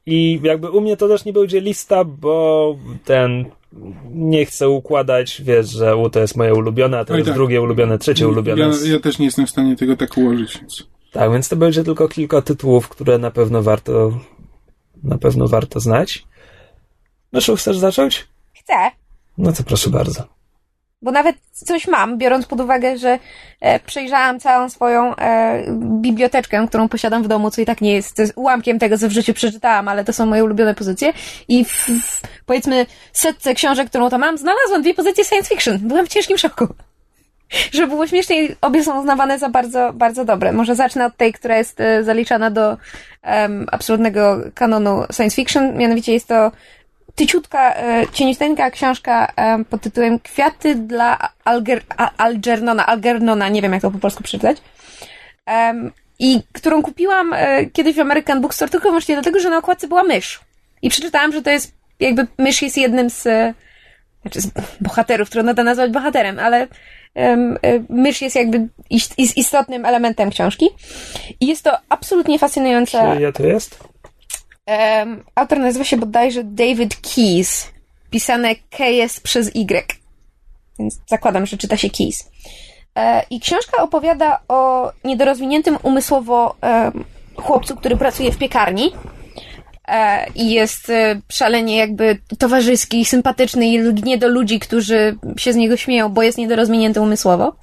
I 0.05 0.39
jakby 0.43 0.71
u 0.71 0.81
mnie 0.81 0.97
to 0.97 1.07
też 1.07 1.25
nie 1.25 1.33
będzie 1.33 1.61
lista, 1.61 2.03
bo 2.03 2.77
ten 3.05 3.45
nie 4.13 4.45
chcę 4.45 4.69
układać, 4.69 5.41
wiesz, 5.41 5.69
że 5.69 5.95
u 5.95 6.09
to 6.09 6.19
jest 6.19 6.35
moje 6.35 6.53
ulubione, 6.53 6.99
a 6.99 7.05
to 7.05 7.13
Oj, 7.13 7.19
jest 7.19 7.27
tak. 7.27 7.35
drugie 7.35 7.61
ulubione, 7.61 7.97
trzecie 7.97 8.27
ulubione. 8.27 8.61
Ja, 8.61 8.91
ja 8.93 8.99
też 8.99 9.19
nie 9.19 9.25
jestem 9.25 9.47
w 9.47 9.49
stanie 9.49 9.75
tego 9.75 9.97
tak 9.97 10.17
ułożyć, 10.17 10.57
więc... 10.59 10.87
Tak, 11.11 11.31
więc 11.31 11.49
to 11.49 11.55
będzie 11.55 11.83
tylko 11.83 12.07
kilka 12.07 12.41
tytułów, 12.41 12.89
które 12.89 13.17
na 13.17 13.31
pewno 13.31 13.63
warto, 13.63 14.19
na 15.03 15.17
pewno 15.17 15.47
warto 15.47 15.79
znać. 15.79 16.25
Myszu, 17.33 17.55
chcesz 17.55 17.77
zacząć? 17.77 18.27
Chcę. 18.53 18.73
No 19.37 19.53
to 19.53 19.63
proszę 19.63 19.89
bardzo. 19.89 20.23
Bo 21.03 21.11
nawet 21.11 21.35
coś 21.51 21.87
mam, 21.87 22.17
biorąc 22.17 22.45
pod 22.45 22.61
uwagę, 22.61 22.97
że 22.97 23.19
e, 23.61 23.79
przejrzałam 23.79 24.39
całą 24.39 24.69
swoją 24.69 25.15
e, 25.15 25.63
biblioteczkę, 25.77 26.67
którą 26.67 26.89
posiadam 26.89 27.23
w 27.23 27.27
domu, 27.27 27.51
co 27.51 27.61
i 27.61 27.65
tak 27.65 27.81
nie 27.81 27.93
jest, 27.93 28.19
jest 28.19 28.33
ułamkiem 28.35 28.79
tego, 28.79 28.97
co 28.97 29.09
w 29.09 29.11
życiu 29.11 29.33
przeczytałam, 29.33 29.87
ale 29.87 30.03
to 30.03 30.13
są 30.13 30.25
moje 30.25 30.43
ulubione 30.43 30.75
pozycje. 30.75 31.13
I 31.47 31.65
w, 31.65 31.71
w 32.03 32.21
powiedzmy 32.45 32.85
setce 33.13 33.53
książek, 33.53 33.89
którą 33.89 34.09
tam 34.09 34.21
mam, 34.21 34.37
znalazłam 34.37 34.81
dwie 34.81 34.93
pozycje 34.93 35.25
science 35.25 35.49
fiction. 35.49 35.79
Byłam 35.79 36.05
w 36.05 36.09
ciężkim 36.09 36.37
szoku. 36.37 36.67
Żeby 37.73 37.87
było 37.87 38.07
śmieszniej, 38.07 38.55
obie 38.61 38.83
są 38.83 38.99
uznawane 38.99 39.39
za 39.39 39.49
bardzo, 39.49 39.93
bardzo 39.93 40.25
dobre. 40.25 40.51
Może 40.51 40.75
zacznę 40.75 41.05
od 41.05 41.17
tej, 41.17 41.33
która 41.33 41.57
jest 41.57 41.81
e, 41.81 42.03
zaliczana 42.03 42.51
do 42.51 42.77
em, 43.21 43.65
absolutnego 43.71 44.37
kanonu 44.53 45.03
science 45.13 45.35
fiction, 45.35 45.77
mianowicie 45.77 46.13
jest 46.13 46.27
to 46.27 46.51
tyciutka, 47.15 47.75
e, 47.75 48.07
cieniuteńka 48.13 48.71
książka 48.71 49.33
e, 49.35 49.63
pod 49.65 49.81
tytułem 49.81 50.19
Kwiaty 50.19 50.75
dla 50.75 51.29
Alger, 51.43 51.81
Algernona, 52.17 52.85
Algernona, 52.85 53.49
nie 53.49 53.61
wiem 53.61 53.73
jak 53.73 53.81
to 53.81 53.91
po 53.91 53.99
polsku 53.99 54.23
przeczytać. 54.23 54.57
I 56.19 56.41
którą 56.53 56.83
kupiłam 56.83 57.33
e, 57.33 57.65
kiedyś 57.65 57.95
w 57.95 57.99
American 57.99 58.41
Bookstore 58.41 58.71
tylko 58.71 58.87
i 58.87 58.91
wyłącznie 58.91 59.15
dlatego, 59.15 59.39
że 59.39 59.49
na 59.49 59.57
okładce 59.57 59.87
była 59.87 60.03
mysz. 60.03 60.41
I 60.81 60.89
przeczytałam, 60.89 61.33
że 61.33 61.41
to 61.41 61.49
jest, 61.49 61.73
jakby 61.99 62.27
mysz 62.37 62.61
jest 62.61 62.77
jednym 62.77 63.09
z, 63.09 63.23
znaczy 64.21 64.41
z 64.41 64.47
bohaterów, 64.81 65.29
trudno 65.29 65.53
to 65.53 65.63
nazwać 65.63 65.91
bohaterem, 65.91 66.39
ale 66.39 66.67
e, 67.15 67.37
mysz 67.89 68.21
jest 68.21 68.35
jakby 68.35 68.67
ist, 68.89 69.19
ist, 69.19 69.37
istotnym 69.37 69.85
elementem 69.85 70.29
książki. 70.29 70.69
I 71.39 71.47
jest 71.47 71.63
to 71.63 71.77
absolutnie 71.89 72.39
fascynująca... 72.39 73.15
Czyje 73.15 73.33
to 73.33 73.43
jest? 73.43 73.92
Em, 74.65 75.23
autor 75.35 75.59
nazywa 75.59 75.85
się 75.85 75.97
bodajże 75.97 76.43
David 76.43 76.95
Keyes. 76.95 77.71
Pisane 78.09 78.55
KS 78.55 79.19
przez 79.19 79.55
Y. 79.55 79.97
Więc 80.79 80.99
zakładam, 81.07 81.45
że 81.45 81.57
czyta 81.57 81.77
się 81.77 81.89
Keyes. 81.89 82.29
E, 82.95 83.23
I 83.29 83.39
książka 83.39 83.83
opowiada 83.83 84.39
o 84.47 84.91
niedorozwiniętym 85.03 85.77
umysłowo 85.83 86.55
chłopcu, 87.35 87.75
który 87.75 87.97
pracuje 87.97 88.31
w 88.31 88.37
piekarni. 88.37 88.93
E, 89.87 90.25
I 90.35 90.51
jest 90.51 90.89
e, 90.89 91.21
szalenie 91.29 91.77
jakby 91.77 92.17
towarzyski 92.39 93.05
sympatyczny 93.05 93.67
i 93.67 93.77
lgnie 93.77 94.17
do 94.17 94.27
ludzi, 94.27 94.59
którzy 94.59 95.17
się 95.37 95.53
z 95.53 95.55
niego 95.55 95.77
śmieją, 95.77 96.09
bo 96.09 96.23
jest 96.23 96.37
niedorozwinięty 96.37 97.01
umysłowo. 97.01 97.55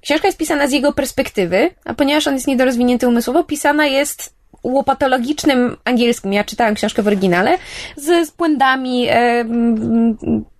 Książka 0.00 0.28
jest 0.28 0.38
pisana 0.38 0.66
z 0.66 0.72
jego 0.72 0.92
perspektywy, 0.92 1.70
a 1.84 1.94
ponieważ 1.94 2.26
on 2.26 2.34
jest 2.34 2.46
niedorozwinięty 2.46 3.08
umysłowo, 3.08 3.44
pisana 3.44 3.86
jest 3.86 4.34
łopatologicznym 4.62 5.76
angielskim. 5.84 6.32
Ja 6.32 6.44
czytałam 6.44 6.74
książkę 6.74 7.02
w 7.02 7.06
oryginale 7.06 7.58
z, 7.96 8.28
z 8.28 8.30
błędami 8.30 9.06
e, 9.08 9.44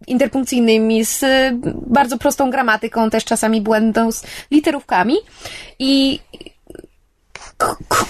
interpunkcyjnymi, 0.07 1.05
z 1.05 1.25
bardzo 1.87 2.19
prostą 2.19 2.51
gramatyką, 2.51 3.11
też 3.11 3.25
czasami 3.25 3.61
błędą 3.61 4.13
z 4.13 4.25
literówkami. 4.51 5.15
I 5.79 6.21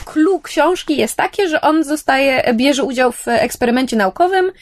clue 0.04 0.40
książki 0.42 0.96
jest 0.96 1.16
takie, 1.16 1.48
że 1.48 1.60
on 1.60 1.84
zostaje, 1.84 2.54
bierze 2.54 2.84
udział 2.84 3.12
w 3.12 3.28
eksperymencie 3.28 3.96
naukowym, 3.96 4.52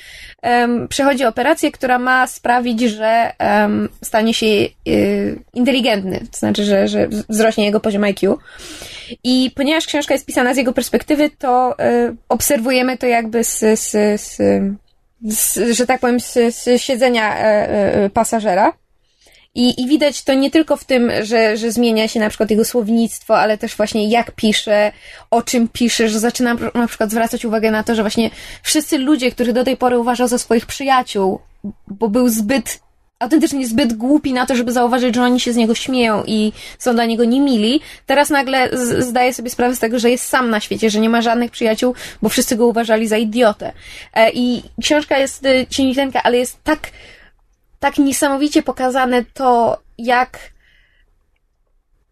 em, 0.42 0.88
przechodzi 0.88 1.24
operację, 1.24 1.72
która 1.72 1.98
ma 1.98 2.26
sprawić, 2.26 2.80
że 2.80 3.32
em, 3.38 3.88
stanie 4.02 4.34
się 4.34 4.46
y, 4.46 5.42
inteligentny, 5.54 6.20
to 6.32 6.38
znaczy, 6.38 6.64
że, 6.64 6.88
że 6.88 7.08
wzrośnie 7.28 7.64
jego 7.64 7.80
poziom 7.80 8.04
IQ. 8.04 8.38
I 9.24 9.50
ponieważ 9.54 9.86
książka 9.86 10.14
jest 10.14 10.26
pisana 10.26 10.54
z 10.54 10.56
jego 10.56 10.72
perspektywy, 10.72 11.30
to 11.38 11.72
y, 11.72 12.16
obserwujemy 12.28 12.98
to 12.98 13.06
jakby 13.06 13.44
z, 13.44 13.58
z, 13.58 13.90
z, 14.20 14.38
z 15.22 15.76
że 15.76 15.86
tak 15.86 16.00
powiem, 16.00 16.20
z, 16.20 16.38
siedzenia 16.76 17.36
e, 17.36 17.44
e, 18.04 18.10
pasażera. 18.10 18.72
I, 19.54 19.82
I 19.82 19.88
widać 19.88 20.22
to 20.22 20.34
nie 20.34 20.50
tylko 20.50 20.76
w 20.76 20.84
tym, 20.84 21.10
że, 21.22 21.56
że 21.56 21.72
zmienia 21.72 22.08
się 22.08 22.20
na 22.20 22.28
przykład 22.28 22.50
jego 22.50 22.64
słownictwo, 22.64 23.38
ale 23.38 23.58
też 23.58 23.76
właśnie 23.76 24.08
jak 24.08 24.30
pisze, 24.30 24.92
o 25.30 25.42
czym 25.42 25.68
pisze, 25.68 26.08
że 26.08 26.20
zaczyna 26.20 26.56
na 26.74 26.86
przykład 26.86 27.10
zwracać 27.10 27.44
uwagę 27.44 27.70
na 27.70 27.82
to, 27.82 27.94
że 27.94 28.02
właśnie 28.02 28.30
wszyscy 28.62 28.98
ludzie, 28.98 29.30
których 29.30 29.52
do 29.52 29.64
tej 29.64 29.76
pory 29.76 29.98
uważał 29.98 30.28
za 30.28 30.38
swoich 30.38 30.66
przyjaciół, 30.66 31.40
bo 31.86 32.08
był 32.08 32.28
zbyt 32.28 32.80
autentycznie 33.20 33.66
zbyt 33.66 33.92
głupi 33.92 34.32
na 34.32 34.46
to, 34.46 34.56
żeby 34.56 34.72
zauważyć, 34.72 35.14
że 35.14 35.22
oni 35.22 35.40
się 35.40 35.52
z 35.52 35.56
niego 35.56 35.74
śmieją 35.74 36.22
i 36.26 36.52
są 36.78 36.94
dla 36.94 37.06
niego 37.06 37.24
niemili. 37.24 37.80
Teraz 38.06 38.30
nagle 38.30 38.70
zdaje 38.98 39.34
sobie 39.34 39.50
sprawę 39.50 39.76
z 39.76 39.78
tego, 39.78 39.98
że 39.98 40.10
jest 40.10 40.28
sam 40.28 40.50
na 40.50 40.60
świecie, 40.60 40.90
że 40.90 41.00
nie 41.00 41.08
ma 41.08 41.22
żadnych 41.22 41.50
przyjaciół, 41.50 41.94
bo 42.22 42.28
wszyscy 42.28 42.56
go 42.56 42.66
uważali 42.66 43.08
za 43.08 43.16
idiotę. 43.16 43.72
E, 44.14 44.30
I 44.30 44.62
książka 44.82 45.18
jest 45.18 45.46
e, 45.46 45.66
cieniuteńka, 45.66 46.22
ale 46.22 46.38
jest 46.38 46.64
tak, 46.64 46.90
tak 47.80 47.98
niesamowicie 47.98 48.62
pokazane 48.62 49.24
to, 49.34 49.78
jak 49.98 50.38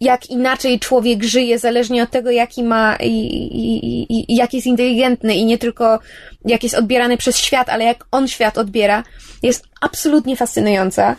jak 0.00 0.30
inaczej 0.30 0.80
człowiek 0.80 1.24
żyje, 1.24 1.58
zależnie 1.58 2.02
od 2.02 2.10
tego, 2.10 2.30
jaki 2.30 2.62
ma 2.62 2.96
i, 2.96 3.08
i, 3.08 4.32
i 4.32 4.36
jak 4.36 4.54
jest 4.54 4.66
inteligentny 4.66 5.34
i 5.34 5.44
nie 5.44 5.58
tylko 5.58 5.98
jak 6.44 6.62
jest 6.62 6.74
odbierany 6.74 7.16
przez 7.16 7.38
świat, 7.38 7.68
ale 7.68 7.84
jak 7.84 8.04
on 8.10 8.28
świat 8.28 8.58
odbiera, 8.58 9.02
jest 9.42 9.64
absolutnie 9.80 10.36
fascynująca. 10.36 11.16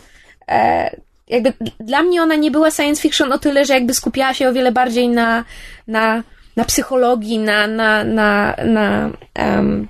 E, 0.48 0.90
jakby 1.28 1.52
dla 1.80 2.02
mnie 2.02 2.22
ona 2.22 2.34
nie 2.34 2.50
była 2.50 2.70
science 2.70 3.02
fiction 3.02 3.32
o 3.32 3.38
tyle, 3.38 3.64
że 3.64 3.74
jakby 3.74 3.94
skupiała 3.94 4.34
się 4.34 4.48
o 4.48 4.52
wiele 4.52 4.72
bardziej 4.72 5.08
na, 5.08 5.44
na, 5.86 6.22
na 6.56 6.64
psychologii, 6.64 7.38
na, 7.38 7.66
na, 7.66 8.04
na, 8.04 8.56
na 8.64 9.10
um, 9.38 9.88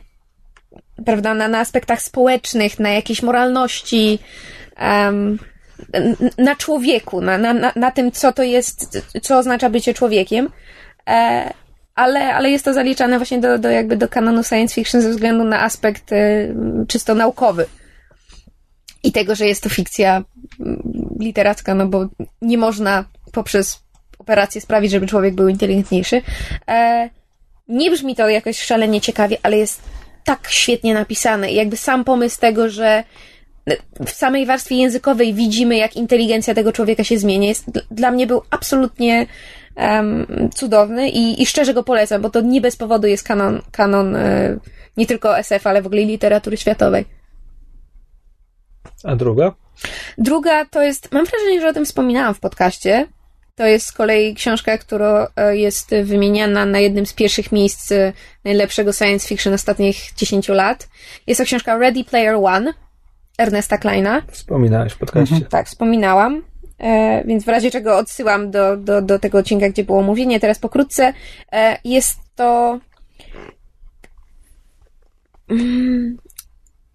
prawda, 1.04 1.34
na, 1.34 1.48
na 1.48 1.58
aspektach 1.58 2.02
społecznych, 2.02 2.78
na 2.78 2.90
jakiejś 2.90 3.22
moralności, 3.22 4.18
um, 4.80 5.38
na 6.38 6.56
człowieku, 6.56 7.20
na, 7.20 7.38
na, 7.38 7.72
na 7.76 7.90
tym, 7.90 8.12
co 8.12 8.32
to 8.32 8.42
jest, 8.42 8.98
co 9.22 9.38
oznacza 9.38 9.70
bycie 9.70 9.94
człowiekiem. 9.94 10.48
E, 11.08 11.50
ale, 11.94 12.34
ale 12.34 12.50
jest 12.50 12.64
to 12.64 12.74
zaliczane 12.74 13.16
właśnie 13.16 13.38
do, 13.38 13.58
do 13.58 13.70
jakby 13.70 13.96
do 13.96 14.08
kanonu 14.08 14.44
science 14.44 14.74
fiction 14.74 15.00
ze 15.00 15.10
względu 15.10 15.44
na 15.44 15.62
aspekt 15.62 16.12
y, 16.12 16.54
czysto 16.88 17.14
naukowy. 17.14 17.66
I 19.02 19.12
tego, 19.12 19.34
że 19.34 19.46
jest 19.46 19.62
to 19.62 19.68
fikcja 19.68 20.24
literacka, 21.20 21.74
no 21.74 21.86
bo 21.86 22.08
nie 22.42 22.58
można 22.58 23.04
poprzez 23.32 23.82
operację 24.18 24.60
sprawić, 24.60 24.90
żeby 24.90 25.06
człowiek 25.06 25.34
był 25.34 25.48
inteligentniejszy. 25.48 26.22
E, 26.68 27.10
nie 27.68 27.90
brzmi 27.90 28.16
to 28.16 28.28
jakoś 28.28 28.62
szalenie 28.62 29.00
ciekawie, 29.00 29.36
ale 29.42 29.58
jest 29.58 29.82
tak 30.24 30.48
świetnie 30.50 30.94
napisane. 30.94 31.52
I 31.52 31.54
jakby 31.54 31.76
sam 31.76 32.04
pomysł 32.04 32.40
tego, 32.40 32.70
że 32.70 33.04
w 34.06 34.10
samej 34.10 34.46
warstwie 34.46 34.76
językowej 34.76 35.34
widzimy, 35.34 35.76
jak 35.76 35.96
inteligencja 35.96 36.54
tego 36.54 36.72
człowieka 36.72 37.04
się 37.04 37.18
zmienia, 37.18 37.48
jest, 37.48 37.70
dla 37.90 38.10
mnie 38.10 38.26
był 38.26 38.42
absolutnie 38.50 39.26
um, 39.76 40.26
cudowny 40.54 41.08
i, 41.08 41.42
i 41.42 41.46
szczerze 41.46 41.74
go 41.74 41.82
polecam, 41.82 42.22
bo 42.22 42.30
to 42.30 42.40
nie 42.40 42.60
bez 42.60 42.76
powodu 42.76 43.06
jest 43.06 43.24
kanon, 43.24 43.62
kanon 43.72 44.16
y, 44.16 44.60
nie 44.96 45.06
tylko 45.06 45.38
SF, 45.38 45.66
ale 45.66 45.82
w 45.82 45.86
ogóle 45.86 46.02
literatury 46.02 46.56
światowej. 46.56 47.04
A 49.04 49.16
druga? 49.16 49.52
Druga 50.18 50.64
to 50.64 50.82
jest, 50.82 51.12
mam 51.12 51.24
wrażenie, 51.24 51.60
że 51.60 51.68
o 51.68 51.72
tym 51.72 51.84
wspominałam 51.84 52.34
w 52.34 52.40
podcaście. 52.40 53.06
To 53.54 53.66
jest 53.66 53.86
z 53.86 53.92
kolei 53.92 54.34
książka, 54.34 54.78
która 54.78 55.28
jest 55.50 55.90
wymieniana 56.02 56.66
na 56.66 56.78
jednym 56.78 57.06
z 57.06 57.12
pierwszych 57.12 57.52
miejsc 57.52 57.92
najlepszego 58.44 58.92
science 58.92 59.28
fiction 59.28 59.54
ostatnich 59.54 59.96
10 60.16 60.48
lat. 60.48 60.88
Jest 61.26 61.38
to 61.38 61.44
książka 61.44 61.78
Ready 61.78 62.04
Player 62.04 62.34
One 62.34 62.74
Ernesta 63.38 63.78
Kleina. 63.78 64.22
Wspominałeś 64.30 64.92
w 64.92 64.98
podcaście. 64.98 65.34
Mhm. 65.34 65.50
Tak, 65.50 65.66
wspominałam. 65.66 66.42
E, 66.78 67.24
więc 67.26 67.44
w 67.44 67.48
razie 67.48 67.70
czego 67.70 67.98
odsyłam 67.98 68.50
do, 68.50 68.76
do, 68.76 69.02
do 69.02 69.18
tego 69.18 69.38
odcinka, 69.38 69.68
gdzie 69.68 69.84
było 69.84 70.02
mówienie. 70.02 70.40
Teraz 70.40 70.58
pokrótce. 70.58 71.12
E, 71.52 71.78
jest 71.84 72.18
to. 72.36 72.78
Mm, 75.50 76.16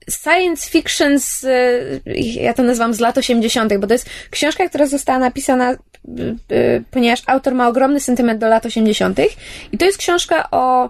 science 0.09 0.69
fiction 0.69 1.19
z, 1.19 1.45
ja 2.41 2.53
to 2.53 2.63
nazywam 2.63 2.93
z 2.93 2.99
lat 2.99 3.17
80., 3.17 3.77
bo 3.77 3.87
to 3.87 3.93
jest 3.93 4.09
książka, 4.29 4.69
która 4.69 4.85
została 4.85 5.19
napisana, 5.19 5.75
ponieważ 6.91 7.21
autor 7.25 7.53
ma 7.55 7.67
ogromny 7.67 7.99
sentyment 7.99 8.39
do 8.39 8.47
lat 8.47 8.65
80. 8.65 9.19
I 9.71 9.77
to 9.77 9.85
jest 9.85 9.97
książka 9.97 10.47
o 10.51 10.89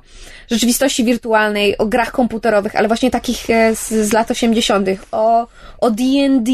rzeczywistości 0.52 1.04
wirtualnej, 1.04 1.78
o 1.78 1.86
grach 1.86 2.12
komputerowych, 2.12 2.76
ale 2.76 2.88
właśnie 2.88 3.12
takich 3.12 3.46
z, 3.74 3.90
z 3.90 4.14
lat 4.14 4.32
80., 4.32 4.88
o, 5.12 5.48
o 5.82 5.92
DD, 5.92 6.50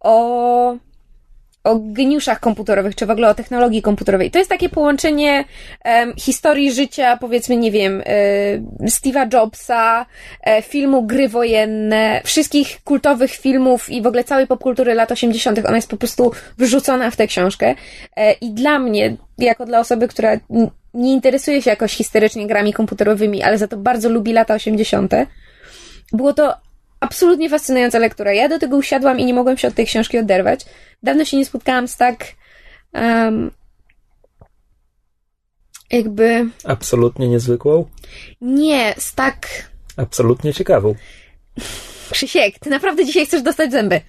o 0.00 0.76
o 1.64 1.78
geniuszach 1.78 2.40
komputerowych, 2.40 2.94
czy 2.94 3.06
w 3.06 3.10
ogóle 3.10 3.28
o 3.28 3.34
technologii 3.34 3.82
komputerowej. 3.82 4.30
To 4.30 4.38
jest 4.38 4.50
takie 4.50 4.68
połączenie 4.68 5.44
um, 5.84 6.14
historii 6.16 6.72
życia, 6.72 7.16
powiedzmy, 7.16 7.56
nie 7.56 7.70
wiem, 7.70 8.00
y, 8.00 8.04
Steve'a 8.80 9.32
Jobsa, 9.32 10.06
y, 10.58 10.62
filmu 10.62 11.02
Gry 11.02 11.28
Wojenne, 11.28 12.20
wszystkich 12.24 12.80
kultowych 12.84 13.30
filmów 13.30 13.90
i 13.90 14.02
w 14.02 14.06
ogóle 14.06 14.24
całej 14.24 14.46
popkultury 14.46 14.94
lat 14.94 15.12
80. 15.12 15.58
Ona 15.66 15.76
jest 15.76 15.90
po 15.90 15.96
prostu 15.96 16.32
wrzucona 16.58 17.10
w 17.10 17.16
tę 17.16 17.26
książkę. 17.26 17.70
Y, 17.70 18.22
I 18.40 18.50
dla 18.50 18.78
mnie, 18.78 19.16
jako 19.38 19.66
dla 19.66 19.80
osoby, 19.80 20.08
która 20.08 20.40
nie 20.94 21.12
interesuje 21.12 21.62
się 21.62 21.70
jakoś 21.70 21.92
historycznie 21.92 22.46
grami 22.46 22.72
komputerowymi, 22.72 23.42
ale 23.42 23.58
za 23.58 23.68
to 23.68 23.76
bardzo 23.76 24.08
lubi 24.08 24.32
lata 24.32 24.54
80., 24.54 25.12
było 26.12 26.32
to 26.32 26.54
absolutnie 27.02 27.48
fascynująca 27.48 27.98
lektura. 27.98 28.32
Ja 28.32 28.48
do 28.48 28.58
tego 28.58 28.76
usiadłam 28.76 29.18
i 29.18 29.24
nie 29.24 29.34
mogłam 29.34 29.58
się 29.58 29.68
od 29.68 29.74
tej 29.74 29.86
książki 29.86 30.18
oderwać. 30.18 30.64
Dawno 31.02 31.24
się 31.24 31.36
nie 31.36 31.46
spotkałam 31.46 31.88
z 31.88 31.96
tak 31.96 32.24
um, 32.94 33.50
jakby... 35.90 36.46
Absolutnie 36.64 37.28
niezwykłą? 37.28 37.88
Nie, 38.40 38.94
z 38.98 39.14
tak... 39.14 39.46
Absolutnie 39.96 40.54
ciekawą. 40.54 40.94
Krzysiek, 42.10 42.58
ty 42.58 42.70
naprawdę 42.70 43.04
dzisiaj 43.04 43.26
chcesz 43.26 43.42
dostać 43.42 43.72
zęby. 43.72 44.00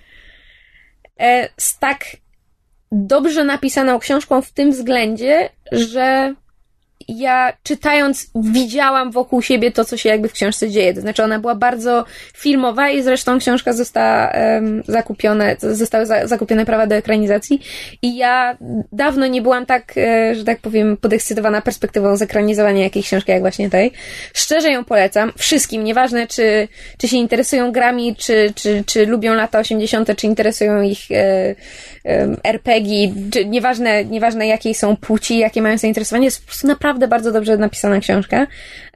E, 1.19 1.49
z 1.57 1.79
tak 1.79 2.05
dobrze 2.91 3.43
napisaną 3.43 3.99
książką 3.99 4.41
w 4.41 4.51
tym 4.51 4.71
względzie, 4.71 5.49
że 5.71 6.35
ja 7.07 7.53
czytając 7.63 8.27
widziałam 8.35 9.11
wokół 9.11 9.41
siebie 9.41 9.71
to, 9.71 9.85
co 9.85 9.97
się 9.97 10.09
jakby 10.09 10.27
w 10.29 10.33
książce 10.33 10.69
dzieje. 10.69 10.93
To 10.93 11.01
znaczy 11.01 11.23
ona 11.23 11.39
była 11.39 11.55
bardzo 11.55 12.05
filmowa 12.33 12.89
i 12.89 13.03
zresztą 13.03 13.39
książka 13.39 13.73
została 13.73 14.31
um, 14.33 14.83
zakupione, 14.87 15.55
zostały 15.59 16.05
za, 16.05 16.27
zakupione 16.27 16.65
prawa 16.65 16.87
do 16.87 16.95
ekranizacji 16.95 17.61
i 18.01 18.17
ja 18.17 18.57
dawno 18.91 19.27
nie 19.27 19.41
byłam 19.41 19.65
tak, 19.65 19.97
e, 19.97 20.35
że 20.35 20.43
tak 20.43 20.59
powiem, 20.59 20.97
podekscytowana 20.97 21.61
perspektywą 21.61 22.17
zekranizowania 22.17 22.83
jakiejś 22.83 23.05
książki 23.05 23.31
jak 23.31 23.41
właśnie 23.41 23.69
tej. 23.69 23.91
Szczerze 24.33 24.71
ją 24.71 24.83
polecam 24.83 25.31
wszystkim, 25.37 25.83
nieważne 25.83 26.27
czy, 26.27 26.67
czy 26.97 27.07
się 27.07 27.17
interesują 27.17 27.71
grami, 27.71 28.15
czy, 28.15 28.53
czy, 28.55 28.83
czy 28.85 29.05
lubią 29.05 29.33
lata 29.33 29.59
80., 29.59 30.15
czy 30.15 30.27
interesują 30.27 30.81
ich 30.81 31.11
e, 31.11 31.55
e, 32.05 32.35
RPG, 32.43 33.13
czy 33.31 33.45
nieważne, 33.45 34.05
nieważne 34.05 34.47
jakiej 34.47 34.75
są 34.75 34.95
płci, 34.97 35.37
jakie 35.37 35.61
mają 35.61 35.77
zainteresowanie, 35.77 36.25
jest 36.25 36.41
po 36.41 36.45
prostu 36.45 36.67
naprawdę 36.67 36.92
naprawdę 36.93 37.07
bardzo 37.07 37.31
dobrze 37.31 37.57
napisana 37.57 37.99
książka 37.99 38.47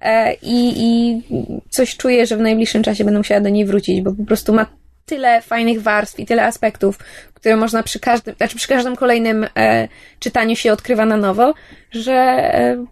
e, 0.01 0.33
i, 0.33 0.73
i 0.77 1.21
coś 1.69 1.97
czuję, 1.97 2.25
że 2.25 2.37
w 2.37 2.41
najbliższym 2.41 2.83
czasie 2.83 3.03
będę 3.03 3.17
musiała 3.17 3.41
do 3.41 3.49
niej 3.49 3.65
wrócić, 3.65 4.01
bo 4.01 4.13
po 4.13 4.25
prostu 4.25 4.53
ma 4.53 4.65
tyle 5.05 5.41
fajnych 5.41 5.81
warstw 5.81 6.19
i 6.19 6.25
tyle 6.25 6.45
aspektów, 6.45 6.97
które 7.33 7.55
można 7.55 7.83
przy 7.83 7.99
każdym, 7.99 8.35
znaczy 8.35 8.55
przy 8.55 8.67
każdym 8.67 8.95
kolejnym 8.95 9.45
e, 9.57 9.87
czytaniu 10.19 10.55
się 10.55 10.73
odkrywa 10.73 11.05
na 11.05 11.17
nowo, 11.17 11.53
że 11.91 12.13
e, 12.13 12.85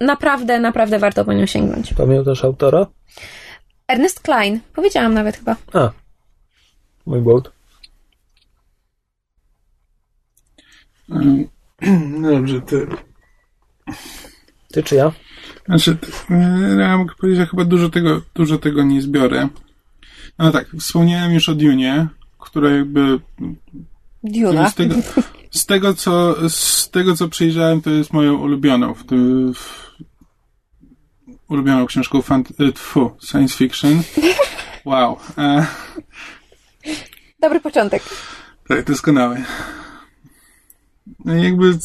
naprawdę, 0.00 0.60
naprawdę 0.60 0.98
warto 0.98 1.24
po 1.24 1.32
nią 1.32 1.46
sięgnąć. 1.46 1.94
Pamiętasz 1.94 2.44
autora? 2.44 2.86
Ernest 3.88 4.20
Klein. 4.20 4.60
Powiedziałam 4.74 5.14
nawet 5.14 5.36
chyba. 5.36 5.56
A, 5.72 5.90
mój 7.06 7.20
błąd. 7.20 7.50
No 12.20 12.30
dobrze, 12.30 12.60
ty. 12.60 12.86
Ty 14.72 14.82
czy 14.82 14.94
ja? 14.94 15.12
Znaczy, 15.66 15.96
ja 16.78 16.98
mogę 16.98 17.14
powiedzieć, 17.14 17.40
że 17.40 17.46
chyba 17.46 17.64
dużo 17.64 17.88
tego, 17.88 18.22
dużo 18.34 18.58
tego 18.58 18.82
nie 18.82 19.02
zbiorę. 19.02 19.48
No 20.38 20.52
tak, 20.52 20.66
wspomniałem 20.80 21.32
już 21.34 21.48
o 21.48 21.54
Dune, 21.54 22.08
która 22.38 22.70
jakby... 22.70 23.20
Duna. 24.24 24.70
Z 24.70 24.74
tego, 24.74 24.94
z 25.50 25.66
tego, 25.66 25.94
co, 25.94 26.36
z 26.48 26.90
tego, 26.90 27.16
co 27.16 27.28
przejrzałem, 27.28 27.82
to 27.82 27.90
jest 27.90 28.12
moją 28.12 28.34
ulubioną. 28.36 28.94
W 28.94 29.04
tym, 29.06 29.54
w, 29.54 29.90
ulubioną 31.48 31.86
książką 31.86 32.18
fant- 32.20 32.72
tfu, 32.72 33.10
science 33.22 33.56
fiction. 33.56 34.02
Wow. 34.84 35.18
E, 35.38 35.66
Dobry 37.40 37.60
początek. 37.60 38.02
tak, 38.68 38.84
doskonały. 38.84 39.44
No 41.24 41.34
jakby 41.34 41.78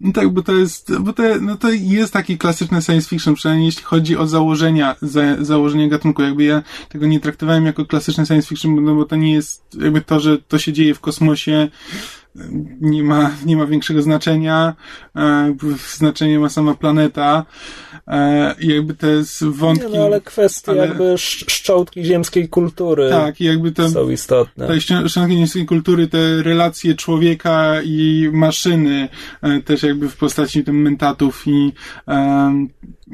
No 0.00 0.12
tak, 0.12 0.28
bo 0.28 0.42
to 0.42 0.52
jest, 0.52 0.98
bo 0.98 1.12
to, 1.12 1.22
no 1.40 1.56
to 1.56 1.70
jest 1.70 2.12
taki 2.12 2.38
klasyczny 2.38 2.82
science 2.82 3.08
fiction, 3.08 3.34
przynajmniej 3.34 3.66
jeśli 3.66 3.82
chodzi 3.82 4.16
o 4.16 4.26
założenia, 4.26 4.96
za, 5.02 5.44
założenie 5.44 5.88
gatunku. 5.88 6.22
Jakby 6.22 6.44
ja 6.44 6.62
tego 6.88 7.06
nie 7.06 7.20
traktowałem 7.20 7.66
jako 7.66 7.84
klasyczny 7.84 8.26
science 8.26 8.48
fiction, 8.48 8.84
no 8.84 8.94
bo 8.94 9.04
to 9.04 9.16
nie 9.16 9.32
jest 9.32 9.62
jakby 9.80 10.00
to, 10.00 10.20
że 10.20 10.38
to 10.38 10.58
się 10.58 10.72
dzieje 10.72 10.94
w 10.94 11.00
kosmosie, 11.00 11.68
nie 12.80 13.02
ma, 13.02 13.30
nie 13.46 13.56
ma 13.56 13.66
większego 13.66 14.02
znaczenia. 14.02 14.74
E, 15.16 15.56
znaczenie 15.96 16.38
ma 16.38 16.48
sama 16.48 16.74
planeta. 16.74 17.46
E, 18.08 18.54
I 18.60 18.68
jakby 18.68 18.94
te 18.94 19.06
wątki. 19.40 19.86
Nie, 19.86 19.98
no 19.98 20.04
ale 20.04 20.20
kwestie 20.20 20.70
ale... 20.72 20.86
jakby 20.86 21.14
szczotki 21.18 22.04
ziemskiej 22.04 22.48
kultury. 22.48 23.10
Tak, 23.10 23.40
jakby 23.40 23.72
te, 23.72 23.88
są 23.88 24.10
istotne. 24.10 24.66
Te 24.66 24.80
szczotki 24.80 25.36
ziemskiej 25.36 25.66
kultury, 25.66 26.08
te 26.08 26.42
relacje 26.42 26.94
człowieka 26.94 27.74
i 27.84 28.28
maszyny, 28.32 29.08
e, 29.42 29.62
też 29.62 29.82
jakby 29.82 30.08
w 30.08 30.16
postaci 30.16 30.64
tym 30.64 30.82
mentatów 30.82 31.42
i, 31.46 31.72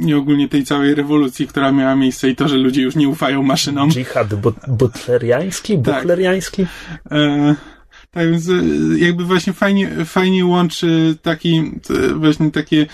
i 0.07 0.15
ogólnie 0.15 0.49
tej 0.49 0.65
całej 0.65 0.95
rewolucji, 0.95 1.47
która 1.47 1.73
miała 1.73 1.97
miejsce 1.97 2.29
i 2.29 2.37
to, 2.37 2.49
że 2.49 2.57
ludzie 2.57 2.83
już 2.83 2.97
nie 2.97 3.09
ufają 3.09 3.43
maszynom. 3.43 3.91
Dżihad 3.91 4.35
butleriański? 4.69 5.79
Butleriański? 5.79 6.67
Tak. 6.67 7.13
E, 7.13 7.55
tak 8.11 8.31
więc 8.31 8.49
e, 8.49 8.53
jakby 8.99 9.25
właśnie 9.25 9.53
fajnie, 9.53 9.91
fajnie 10.05 10.47
łączy 10.47 11.17
taki, 11.23 11.73
właśnie 12.15 12.51
takie 12.51 12.87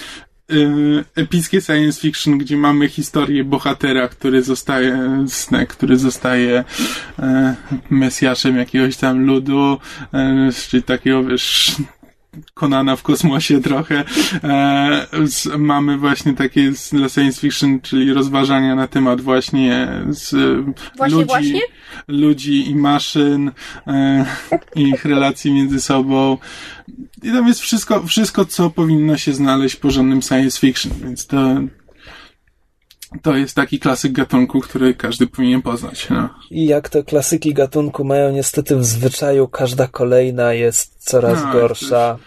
epickie 1.17 1.61
science 1.61 2.01
fiction, 2.01 2.39
gdzie 2.39 2.57
mamy 2.57 2.89
historię 2.89 3.45
bohatera, 3.45 4.09
który 4.09 4.43
zostaje, 4.43 5.25
który 5.69 5.97
zostaje 5.97 6.65
mesjaszem 7.91 8.57
jakiegoś 8.57 8.97
tam 8.97 9.27
ludu, 9.27 9.79
czy 10.69 10.83
takiego, 10.83 11.25
wiesz, 11.25 11.77
Konana 12.55 12.97
w 12.97 13.03
kosmosie 13.03 13.61
trochę. 13.71 14.05
E, 14.45 15.07
z, 15.27 15.59
mamy 15.59 15.99
właśnie 15.99 16.35
takie 16.35 16.73
z, 16.73 16.91
science 17.13 17.41
fiction, 17.41 17.81
czyli 17.81 18.13
rozważania 18.13 18.75
na 18.75 18.87
temat 18.87 19.21
właśnie 19.21 19.89
z 20.09 20.31
właśnie, 20.97 21.17
ludzi, 21.17 21.27
właśnie? 21.27 21.61
ludzi 22.09 22.71
i 22.71 22.75
maszyn, 22.75 23.51
e, 23.87 24.27
ich 24.77 25.05
relacji 25.05 25.53
między 25.53 25.81
sobą. 25.81 26.39
I 27.23 27.33
tam 27.33 27.47
jest 27.49 27.61
wszystko, 27.61 28.07
wszystko, 28.07 28.45
co 28.45 28.71
powinno 28.71 29.17
się 29.17 29.35
znaleźć 29.35 29.77
w 29.77 29.81
porządnym 29.81 30.23
science 30.23 30.61
fiction, 30.61 30.93
więc 31.03 31.27
to, 31.27 31.61
to 33.23 33.37
jest 33.37 33.57
taki 33.57 33.79
klasyk 33.79 34.13
gatunku, 34.13 34.61
który 34.61 34.95
każdy 34.95 35.27
powinien 35.27 35.63
poznać. 35.63 36.11
No. 36.11 36.29
I 36.51 36.67
jak 36.67 36.89
to 36.89 37.05
klasyki 37.05 37.55
gatunku 37.55 38.05
mają 38.05 38.33
niestety 38.33 38.77
w 38.77 38.85
zwyczaju, 38.85 39.49
każda 39.49 39.87
kolejna 39.87 40.53
jest 40.53 41.05
coraz 41.05 41.45
no, 41.45 41.53
gorsza. 41.53 42.19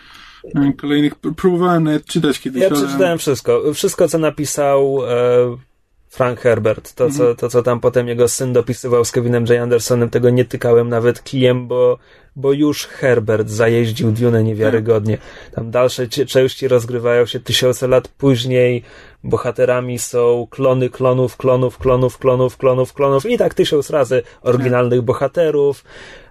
No, 0.54 0.74
kolejnych 0.78 1.16
próbowałem 1.16 1.90
czytać 2.06 2.40
kiedyś. 2.40 2.62
Ja 2.62 2.70
przeczytałem 2.70 3.18
wszystko. 3.18 3.74
Wszystko, 3.74 4.08
co 4.08 4.18
napisał 4.18 5.00
e, 5.08 5.73
Frank 6.14 6.40
Herbert. 6.40 6.94
To, 6.96 7.10
co, 7.10 7.24
mhm. 7.24 7.36
to, 7.36 7.50
co 7.50 7.64
tam 7.64 7.80
potem 7.80 8.08
jego 8.08 8.28
syn 8.28 8.54
dopisywał 8.54 9.06
z 9.06 9.12
Kevinem 9.12 9.46
J. 9.46 9.62
Andersonem, 9.62 10.10
tego 10.10 10.30
nie 10.30 10.46
tykałem 10.46 10.90
nawet 10.90 11.24
kijem, 11.24 11.68
bo, 11.68 11.98
bo 12.36 12.52
już 12.52 12.86
Herbert 12.86 13.50
zajeździł 13.50 14.12
Dune 14.12 14.44
niewiarygodnie. 14.44 15.18
Tam 15.56 15.72
dalsze 15.72 16.08
części 16.08 16.68
rozgrywają 16.68 17.26
się 17.26 17.40
tysiące 17.40 17.88
lat 17.88 18.08
później. 18.08 18.84
Bohaterami 19.24 20.00
są 20.00 20.48
klony 20.50 20.90
klonów, 20.90 21.38
klonów, 21.38 21.78
klonów, 21.78 22.18
klonów, 22.18 22.58
klonów, 22.58 22.94
klonów 22.94 23.26
i 23.26 23.38
tak 23.38 23.54
tysiąc 23.54 23.90
razy 23.90 24.24
oryginalnych 24.42 25.02
bohaterów. 25.02 25.84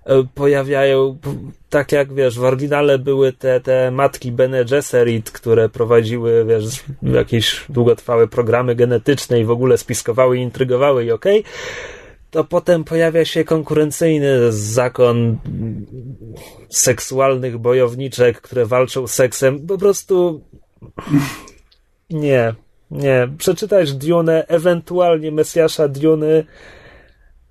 E, 0.05 0.25
pojawiają, 0.35 1.19
tak 1.71 1.93
jak 1.93 2.15
wiesz, 2.15 2.39
w 2.39 2.45
oryginale 2.45 2.99
były 2.99 3.33
te, 3.33 3.61
te 3.61 3.91
matki 3.91 4.33
Bene 4.33 4.65
Gesserit, 4.65 5.31
które 5.31 5.69
prowadziły, 5.69 6.45
wiesz, 6.45 6.65
jakieś 7.03 7.65
długotrwałe 7.69 8.29
programy 8.29 8.75
genetyczne 8.75 9.41
i 9.41 9.45
w 9.45 9.51
ogóle 9.51 9.79
spiskowały 9.79 10.39
i 10.39 10.43
intrygowały 10.43 11.05
i 11.05 11.13
okej. 11.13 11.41
Okay 11.41 11.53
to 12.33 12.45
potem 12.45 12.85
pojawia 12.85 13.25
się 13.25 13.45
konkurencyjny 13.45 14.53
zakon 14.53 15.39
seksualnych 16.71 17.59
bojowniczek, 17.59 18.41
które 18.41 18.67
walczą 18.67 19.07
seksem. 19.07 19.67
Po 19.67 19.79
prostu 19.79 20.45
nie, 22.11 22.55
nie. 22.91 23.29
Przeczytać 23.39 23.93
Dune, 23.93 24.47
ewentualnie 24.49 25.33
Mesjasza 25.33 25.89
Dune 25.89 26.45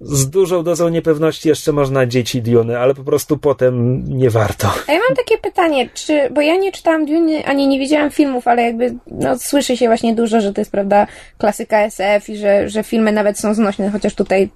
z 0.02 0.30
dużą 0.30 0.64
dozą 0.64 0.90
niepewności 0.90 1.50
jeszcze 1.50 1.72
można 1.72 2.06
dzieci 2.06 2.42
Dune, 2.42 2.80
ale 2.80 2.94
po 2.94 3.04
prostu 3.04 3.38
potem 3.38 4.04
nie 4.18 4.30
warto. 4.30 4.68
A 4.88 4.92
ja 4.92 5.00
mam 5.08 5.18
takie 5.18 5.38
pytanie, 5.38 5.90
czy, 5.94 6.30
bo 6.32 6.42
ja 6.42 6.56
nie 6.56 6.72
czytałam 6.72 7.06
Dune, 7.06 7.46
ani 7.46 7.68
nie 7.68 7.80
widziałam 7.80 8.12
filmów, 8.12 8.48
ale 8.48 8.64
jakby, 8.64 8.96
no, 9.08 9.40
słyszy 9.40 9.78
się 9.78 9.88
właśnie 9.88 10.16
dużo, 10.16 10.42
że 10.42 10.54
to 10.54 10.62
jest, 10.62 10.72
prawda, 10.72 11.08
klasyka 11.38 11.80
SF 11.80 12.30
i 12.30 12.38
że, 12.38 12.70
że 12.70 12.84
filmy 12.84 13.12
nawet 13.12 13.40
są 13.40 13.54
znośne, 13.54 13.90
chociaż 13.90 14.16
tutaj 14.16 14.50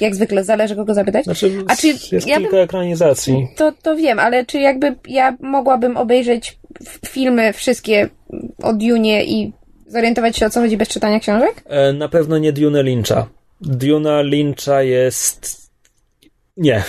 jak 0.00 0.14
zwykle, 0.14 0.44
zależy 0.44 0.76
kogo 0.76 0.94
zapytać. 0.94 1.24
Znaczy, 1.24 1.64
A 1.68 1.76
czy 1.76 1.86
jest 1.86 2.12
ja 2.12 2.36
kilka 2.36 2.50
bym, 2.50 2.60
ekranizacji. 2.60 3.48
To, 3.56 3.72
to 3.82 3.96
wiem, 3.96 4.18
ale 4.18 4.46
czy 4.46 4.60
jakby 4.60 4.96
ja 5.08 5.36
mogłabym 5.40 5.96
obejrzeć 5.96 6.58
filmy 7.06 7.52
wszystkie 7.52 8.08
o 8.62 8.72
Dune 8.72 9.24
i 9.24 9.52
zorientować 9.86 10.36
się 10.36 10.46
o 10.46 10.50
co 10.50 10.60
chodzi 10.60 10.76
bez 10.76 10.88
czytania 10.88 11.20
książek? 11.20 11.62
E, 11.66 11.92
na 11.92 12.08
pewno 12.08 12.38
nie 12.38 12.52
Dune 12.52 12.82
Lyncha. 12.82 13.26
Duna 13.60 14.22
Lyncha 14.22 14.82
jest. 14.82 15.66
Nie. 16.56 16.84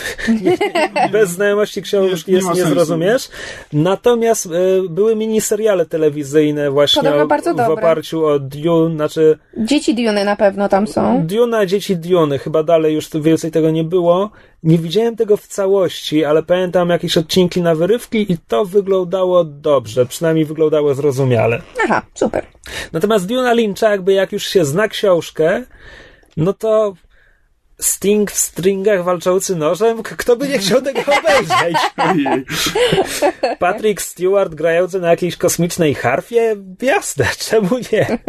Bez 1.12 1.30
znajomości 1.30 1.82
książki 1.82 2.32
jest, 2.32 2.56
nie 2.56 2.66
zrozumiesz. 2.66 3.30
Natomiast 3.74 4.46
y, 4.46 4.50
były 4.90 5.16
miniseriale 5.16 5.86
telewizyjne 5.86 6.72
właśnie 6.72 7.16
o, 7.16 7.28
w 7.54 7.72
oparciu 7.72 8.26
o 8.26 8.40
Dune, 8.40 8.96
znaczy... 8.96 9.38
Dzieci 9.58 9.96
Dune 9.96 10.26
na 10.26 10.36
pewno 10.36 10.70
tam 10.70 10.88
są. 10.88 11.28
Duna, 11.28 11.66
Dzieci 11.66 11.98
Dune, 11.98 12.40
chyba 12.40 12.64
dalej 12.64 12.96
już 12.96 13.10
więcej 13.22 13.52
tego 13.52 13.72
nie 13.72 13.84
było. 13.84 14.30
Nie 14.64 14.78
widziałem 14.78 15.16
tego 15.16 15.38
w 15.38 15.48
całości, 15.48 16.26
ale 16.26 16.44
pamiętam 16.44 16.90
jakieś 16.90 17.18
odcinki 17.18 17.62
na 17.62 17.76
wyrywki 17.76 18.32
i 18.32 18.38
to 18.48 18.66
wyglądało 18.66 19.44
dobrze, 19.44 20.06
przynajmniej 20.06 20.46
wyglądało 20.46 20.94
zrozumiale. 20.94 21.62
Aha, 21.84 22.02
super. 22.14 22.46
Natomiast 22.94 23.28
Duna 23.28 23.54
Lyncha, 23.54 23.90
jakby 23.90 24.14
jak 24.14 24.32
już 24.32 24.48
się 24.48 24.66
zna 24.66 24.88
książkę, 24.88 25.64
no 26.38 26.54
to 26.54 26.94
Sting 27.80 28.32
w 28.32 28.38
stringach 28.38 29.04
walczący 29.04 29.56
nożem? 29.56 30.04
Kto 30.04 30.36
by 30.36 30.48
nie 30.48 30.60
chciał 30.60 30.82
tego 30.82 31.02
obejrzeć? 31.02 31.78
Patrick 33.60 34.02
Stewart 34.02 34.56
grający 34.56 35.00
na 35.00 35.10
jakiejś 35.10 35.38
kosmicznej 35.38 35.96
harfie? 35.96 36.56
Jasne, 36.82 37.26
czemu 37.38 37.70
nie? 37.92 38.20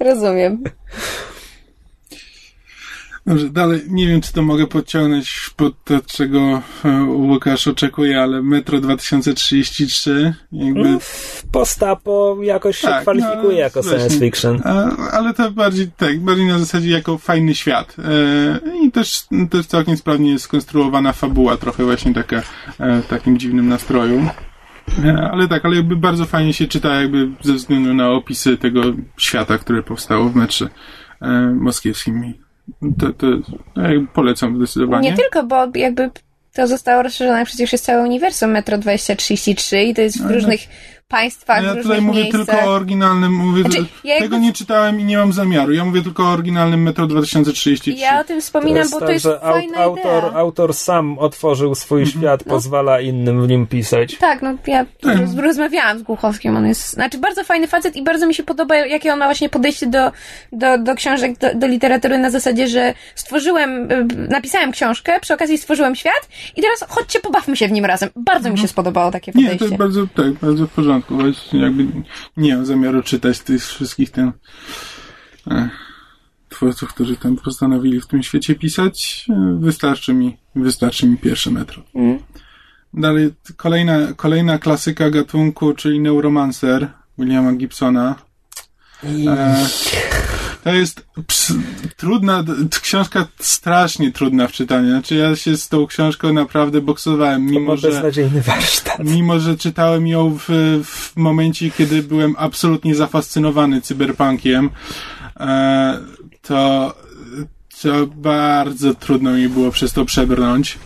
Rozumiem. 0.00 0.64
Dobrze, 3.28 3.50
dalej 3.50 3.80
nie 3.88 4.06
wiem, 4.06 4.20
czy 4.20 4.32
to 4.32 4.42
mogę 4.42 4.66
podciągnąć 4.66 5.50
pod 5.56 5.84
to, 5.84 6.00
czego 6.06 6.62
e, 6.84 7.02
Łukasz 7.04 7.68
oczekuje, 7.68 8.22
ale 8.22 8.42
Metro 8.42 8.80
2033 8.80 10.34
jakby... 10.52 10.80
Mm, 10.80 10.98
postapo 11.52 12.36
jakoś 12.42 12.80
tak, 12.80 12.94
się 12.94 13.02
kwalifikuje 13.02 13.52
no, 13.52 13.58
jako 13.58 13.82
właśnie, 13.82 13.98
science 13.98 14.18
fiction. 14.18 14.60
A, 14.64 14.96
ale 15.10 15.34
to 15.34 15.50
bardziej 15.50 15.90
tak, 15.96 16.20
bardziej 16.20 16.46
na 16.46 16.58
zasadzie 16.58 16.90
jako 16.90 17.18
fajny 17.18 17.54
świat. 17.54 17.96
E, 17.98 18.84
I 18.84 18.92
też, 18.92 19.22
też 19.50 19.66
całkiem 19.66 19.96
sprawnie 19.96 20.30
jest 20.30 20.44
skonstruowana 20.44 21.12
fabuła, 21.12 21.56
trochę 21.56 21.84
właśnie 21.84 22.14
taka 22.14 22.42
e, 22.78 23.02
w 23.02 23.06
takim 23.06 23.38
dziwnym 23.38 23.68
nastroju. 23.68 24.26
E, 25.04 25.30
ale 25.32 25.48
tak, 25.48 25.64
ale 25.64 25.76
jakby 25.76 25.96
bardzo 25.96 26.24
fajnie 26.24 26.52
się 26.52 26.66
czyta 26.66 27.00
jakby 27.00 27.28
ze 27.40 27.52
względu 27.52 27.94
na 27.94 28.10
opisy 28.10 28.56
tego 28.56 28.82
świata, 29.16 29.58
które 29.58 29.82
powstało 29.82 30.28
w 30.28 30.36
metrze 30.36 30.68
e, 31.20 31.30
moskiewskim 31.60 32.47
to, 32.98 33.12
to 33.12 33.26
polecam 34.12 34.56
zdecydowanie. 34.56 35.10
Nie 35.10 35.16
tylko, 35.16 35.42
bo 35.42 35.66
jakby 35.74 36.10
to 36.52 36.66
zostało 36.66 37.02
rozszerzone 37.02 37.44
przecież 37.44 37.72
jest 37.72 37.84
całe 37.84 38.02
uniwersum 38.02 38.50
Metro 38.50 38.78
2033 38.78 39.82
i 39.82 39.94
to 39.94 40.02
jest 40.02 40.18
w 40.18 40.24
no, 40.24 40.32
różnych 40.32 40.60
państwach, 41.08 41.62
no 41.62 41.74
ja 41.74 41.82
tutaj 41.82 42.00
mówię 42.00 42.22
miejscach. 42.22 42.46
tylko 42.46 42.70
o 42.70 42.74
oryginalnym, 42.74 43.32
mówię, 43.32 43.62
znaczy, 43.62 43.84
ja 44.04 44.18
tego 44.18 44.38
nie 44.38 44.52
czytałem 44.52 45.00
i 45.00 45.04
nie 45.04 45.16
mam 45.16 45.32
zamiaru. 45.32 45.72
Ja 45.72 45.84
mówię 45.84 46.02
tylko 46.02 46.22
o 46.22 46.28
oryginalnym 46.28 46.82
Metro 46.82 47.06
2033. 47.06 47.90
Ja 47.90 48.20
o 48.20 48.24
tym 48.24 48.40
wspominam, 48.40 48.84
to 48.84 48.90
bo 48.90 49.00
to 49.00 49.06
tak, 49.06 49.14
jest 49.14 49.24
że 49.24 49.40
fajna 49.40 49.78
autor, 49.78 50.24
idea. 50.24 50.40
autor 50.40 50.74
sam 50.74 51.18
otworzył 51.18 51.74
swój 51.74 52.02
mhm. 52.02 52.18
świat, 52.18 52.46
no. 52.46 52.52
pozwala 52.52 53.00
innym 53.00 53.42
w 53.42 53.48
nim 53.48 53.66
pisać. 53.66 54.16
Tak, 54.16 54.42
no 54.42 54.54
ja 54.66 54.86
tak. 55.00 55.18
rozmawiałam 55.36 55.98
z 55.98 56.02
Głuchowskim, 56.02 56.56
on 56.56 56.66
jest, 56.66 56.92
znaczy 56.92 57.18
bardzo 57.18 57.44
fajny 57.44 57.66
facet 57.66 57.96
i 57.96 58.02
bardzo 58.02 58.26
mi 58.26 58.34
się 58.34 58.42
podoba, 58.42 58.76
jakie 58.76 59.12
on 59.12 59.18
ma 59.18 59.24
właśnie 59.24 59.48
podejście 59.48 59.86
do, 59.86 60.12
do, 60.52 60.78
do 60.78 60.94
książek, 60.94 61.38
do, 61.38 61.54
do 61.54 61.66
literatury 61.66 62.18
na 62.18 62.30
zasadzie, 62.30 62.68
że 62.68 62.94
stworzyłem, 63.14 63.92
y, 63.92 64.06
napisałem 64.30 64.72
książkę, 64.72 65.20
przy 65.20 65.34
okazji 65.34 65.58
stworzyłem 65.58 65.96
świat 65.96 66.28
i 66.56 66.62
teraz 66.62 66.84
chodźcie, 66.88 67.20
pobawmy 67.20 67.56
się 67.56 67.68
w 67.68 67.72
nim 67.72 67.84
razem. 67.84 68.08
Bardzo 68.16 68.50
mi 68.50 68.56
się 68.56 68.62
mhm. 68.62 68.68
spodobało 68.68 69.10
takie 69.10 69.32
podejście. 69.32 69.52
Nie, 69.52 69.58
to 69.58 69.64
jest 69.64 69.76
bardzo, 69.76 70.06
tak, 70.16 70.32
bardzo 70.32 70.66
w 70.66 70.70
porządku 70.70 70.97
Właśnie 71.10 71.60
jakby 71.60 71.86
nie 72.36 72.56
mam 72.56 72.66
zamiaru 72.66 73.02
czytać 73.02 73.38
tych 73.40 73.66
wszystkich 73.66 74.10
ten 74.10 74.32
e, 75.50 75.68
twórców, 76.48 76.94
którzy 76.94 77.16
tam 77.16 77.36
postanowili 77.36 78.00
w 78.00 78.06
tym 78.06 78.22
świecie 78.22 78.54
pisać. 78.54 79.26
Wystarczy 79.58 80.14
mi, 80.14 80.36
wystarczy 80.54 81.06
mi 81.06 81.18
pierwsze 81.18 81.50
metro. 81.50 81.82
Mm. 81.94 82.18
Dalej, 82.94 83.30
kolejna, 83.56 83.98
kolejna 84.16 84.58
klasyka 84.58 85.10
gatunku, 85.10 85.74
czyli 85.74 86.00
Neuromancer 86.00 86.88
Williama 87.18 87.52
Gibsona. 87.52 88.14
E, 89.04 90.07
to 90.64 90.72
jest 90.72 91.06
ps, 91.26 91.52
trudna, 91.96 92.44
książka 92.82 93.26
strasznie 93.40 94.12
trudna 94.12 94.48
w 94.48 94.52
czytaniu. 94.52 94.90
Znaczy 94.90 95.14
ja 95.14 95.36
się 95.36 95.56
z 95.56 95.68
tą 95.68 95.86
książką 95.86 96.32
naprawdę 96.32 96.80
boksowałem, 96.80 97.46
mimo 97.46 97.76
że, 97.76 97.88
beznadziejny 97.88 98.42
warsztat. 98.42 98.98
mimo 99.04 99.40
że 99.40 99.56
czytałem 99.56 100.06
ją 100.06 100.38
w, 100.38 100.48
w 100.84 101.16
momencie, 101.16 101.70
kiedy 101.70 102.02
byłem 102.02 102.34
absolutnie 102.38 102.94
zafascynowany 102.94 103.80
cyberpunkiem, 103.80 104.70
e, 105.40 105.98
to, 106.42 106.94
to 107.82 108.06
bardzo 108.16 108.94
trudno 108.94 109.32
mi 109.32 109.48
było 109.48 109.70
przez 109.70 109.92
to 109.92 110.04
przebrnąć. 110.04 110.78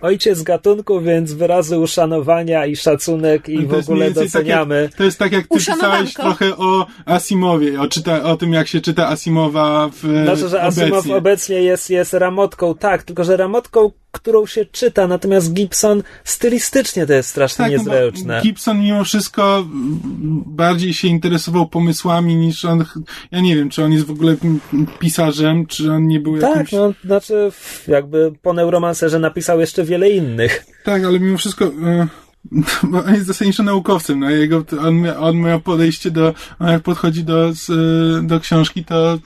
Ojciec 0.00 0.42
gatunku, 0.42 1.00
więc 1.00 1.32
wyrazy 1.32 1.78
uszanowania 1.78 2.66
i 2.66 2.76
szacunek 2.76 3.48
i 3.48 3.66
w 3.66 3.74
ogóle 3.74 4.04
więcej 4.04 4.30
tak 4.30 4.32
doceniamy. 4.32 4.82
jak, 4.82 4.94
to 4.94 5.04
jest 5.04 5.18
tak 5.18 5.32
jak 5.32 5.48
ty 5.48 5.58
pisałeś 5.58 6.14
trochę 6.14 6.56
o 6.56 6.86
Asimowie, 7.06 7.80
o, 7.80 7.88
czyta, 7.88 8.22
o 8.22 8.36
tym 8.36 8.52
jak 8.52 8.68
się 8.68 8.80
czyta 8.80 9.08
Asimowa 9.08 9.90
w 9.92 10.22
Znaczy, 10.24 10.48
że 10.48 10.62
Asimov 10.62 10.92
obecnie. 10.92 11.16
obecnie, 11.16 11.62
jest, 11.62 11.90
jest 11.90 12.14
ramotką, 12.14 12.74
tak, 12.74 13.02
tylko 13.02 13.24
że 13.24 13.36
ramotką, 13.36 13.90
którą 14.12 14.46
się 14.46 14.64
czyta, 14.64 15.06
natomiast 15.06 15.52
Gibson 15.52 16.02
stylistycznie 16.24 17.06
to 17.06 17.12
jest 17.12 17.28
strasznie 17.28 17.64
Tak, 17.64 17.72
no 17.72 17.78
niezręczne. 17.78 18.40
Gibson 18.42 18.80
mimo 18.80 19.04
wszystko 19.04 19.66
bardziej 20.46 20.94
się 20.94 21.08
interesował 21.08 21.68
pomysłami 21.68 22.36
niż 22.36 22.64
on, 22.64 22.84
ja 23.30 23.40
nie 23.40 23.56
wiem, 23.56 23.70
czy 23.70 23.84
on 23.84 23.92
jest 23.92 24.06
w 24.06 24.10
ogóle 24.10 24.36
pisarzem, 24.98 25.66
czy 25.66 25.92
on 25.92 26.06
nie 26.06 26.20
był 26.20 26.38
Tak, 26.38 26.50
jakimś... 26.56 26.72
no, 26.72 26.92
znaczy, 27.04 27.52
jakby 27.88 28.32
po 28.42 28.52
Neuromancerze 28.52 29.18
napisał 29.18 29.60
jeszcze 29.60 29.84
wiele 29.84 30.10
innych. 30.10 30.66
Tak, 30.84 31.04
ale 31.04 31.20
mimo 31.20 31.38
wszystko... 31.38 31.64
E... 31.64 32.06
Bo 32.90 33.04
on 33.04 33.14
jest 33.14 33.26
zasadniczo 33.26 33.62
naukowcem, 33.62 34.20
no 34.20 34.30
jego, 34.30 34.64
on, 34.80 35.06
on 35.18 35.36
miał 35.36 35.60
podejście 35.60 36.10
do, 36.10 36.34
on 36.58 36.68
jak 36.68 36.82
podchodzi 36.82 37.24
do, 37.24 37.48
e, 37.48 37.52
do 38.22 38.40
książki, 38.40 38.84
to 38.84 39.18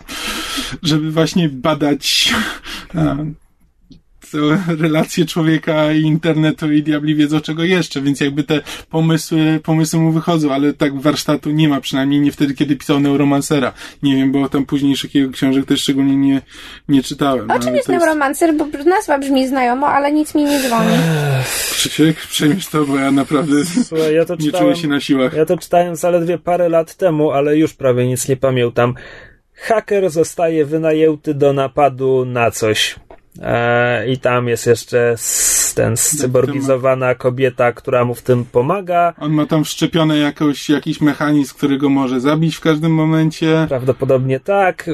żeby 0.82 1.10
właśnie 1.10 1.48
badać 1.48 2.34
e, 2.94 3.16
całe 3.16 3.26
relacje 4.78 5.26
człowieka 5.26 5.92
i 5.92 6.00
internetu 6.00 6.72
i 6.72 6.82
diabli 6.82 7.14
wiedzą 7.14 7.40
czego 7.40 7.64
jeszcze, 7.64 8.02
więc 8.02 8.20
jakby 8.20 8.44
te 8.44 8.60
pomysły, 8.90 9.60
pomysły 9.62 10.00
mu 10.00 10.12
wychodzą, 10.12 10.52
ale 10.52 10.72
tak 10.72 11.00
warsztatu 11.00 11.50
nie 11.50 11.68
ma, 11.68 11.80
przynajmniej 11.80 12.20
nie 12.20 12.32
wtedy, 12.32 12.54
kiedy 12.54 12.76
pisał 12.76 13.00
Neuromancera. 13.00 13.72
Nie 14.02 14.16
wiem, 14.16 14.32
bo 14.32 14.48
tam 14.48 14.66
późniejszych 14.66 15.14
jego 15.14 15.32
książek 15.32 15.66
też 15.66 15.80
szczególnie 15.80 16.16
nie, 16.16 16.42
nie 16.88 17.02
czytałem. 17.02 17.50
Ale 17.50 17.60
czym 17.60 17.74
jest 17.76 17.88
Neuromancer? 17.88 18.54
Bo 18.54 18.66
nazwa 18.86 19.18
brzmi 19.18 19.48
znajomo, 19.48 19.86
ale 19.86 20.12
nic 20.12 20.34
mi 20.34 20.44
nie 20.44 20.60
dzwoni. 20.60 20.96
Krzysiek, 21.70 22.16
przejmiesz 22.16 22.66
to, 22.66 22.84
bo 22.84 22.96
ja 22.96 23.10
naprawdę 23.10 23.54
Słuchaj, 23.84 24.14
ja 24.14 24.24
to 24.24 24.34
nie 24.36 24.44
czytałem, 24.44 24.66
czuję 24.66 24.82
się 24.82 24.88
na 24.88 25.00
siłach. 25.00 25.32
ja 25.34 25.46
to 25.46 25.58
czytałem 25.58 25.96
zaledwie 25.96 26.38
parę 26.38 26.68
lat 26.68 26.94
temu, 26.94 27.30
ale 27.30 27.56
już 27.56 27.74
prawie 27.74 28.06
nic 28.06 28.28
nie 28.28 28.36
pamiętam. 28.36 28.94
Haker 29.52 30.10
zostaje 30.10 30.64
wynajęty 30.64 31.34
do 31.34 31.52
napadu 31.52 32.24
na 32.24 32.50
coś. 32.50 32.96
E, 33.42 34.08
I 34.08 34.18
tam 34.18 34.48
jest 34.48 34.66
jeszcze 34.66 35.14
ten 35.74 35.96
scyborgizowana 35.96 37.14
kobieta, 37.14 37.72
która 37.72 38.04
mu 38.04 38.14
w 38.14 38.22
tym 38.22 38.44
pomaga. 38.44 39.14
On 39.18 39.32
ma 39.32 39.46
tam 39.46 39.64
wszczepione 39.64 40.18
jakoś, 40.18 40.68
jakiś 40.68 41.00
mechanizm, 41.00 41.54
który 41.54 41.78
go 41.78 41.88
może 41.88 42.20
zabić 42.20 42.56
w 42.56 42.60
każdym 42.60 42.92
momencie. 42.92 43.66
Prawdopodobnie 43.68 44.40
tak. 44.40 44.90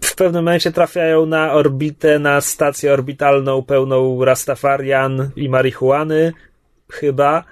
W 0.00 0.14
pewnym 0.14 0.44
momencie 0.44 0.72
trafiają 0.72 1.26
na 1.26 1.52
orbitę, 1.52 2.18
na 2.18 2.40
stację 2.40 2.92
orbitalną 2.92 3.62
pełną 3.62 4.24
Rastafarian 4.24 5.30
i 5.36 5.48
marihuany. 5.48 6.32
Chyba. 6.90 7.44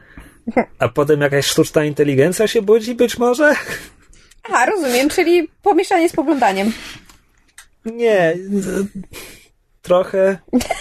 A 0.78 0.88
potem 0.88 1.20
jakaś 1.20 1.46
sztuczna 1.46 1.84
inteligencja 1.84 2.46
się 2.46 2.62
budzi, 2.62 2.94
być 2.94 3.18
może? 3.18 3.52
Aha, 4.42 4.66
rozumiem, 4.66 5.08
czyli 5.08 5.48
pomieszanie 5.62 6.08
z 6.08 6.12
poglądaniem. 6.12 6.72
Nie. 7.84 8.36
Trochę. 9.82 10.38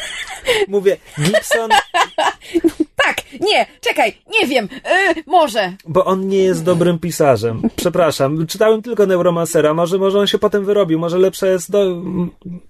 Mówię, 0.67 0.97
Gibson, 1.21 1.69
Tak, 3.05 3.15
nie, 3.41 3.65
czekaj, 3.81 4.17
nie 4.39 4.47
wiem, 4.47 4.69
yy, 4.85 5.23
może. 5.27 5.73
bo 5.87 6.05
on 6.05 6.27
nie 6.27 6.37
jest 6.37 6.63
dobrym 6.63 6.99
pisarzem. 6.99 7.61
Przepraszam, 7.75 8.47
czytałem 8.47 8.81
tylko 8.81 9.05
Neuromancera, 9.05 9.73
może, 9.73 9.97
może 9.97 10.19
on 10.19 10.27
się 10.27 10.39
potem 10.39 10.65
wyrobił, 10.65 10.99
może 10.99 11.17
lepsza 11.17 11.47
jest 11.47 11.71
do... 11.71 12.01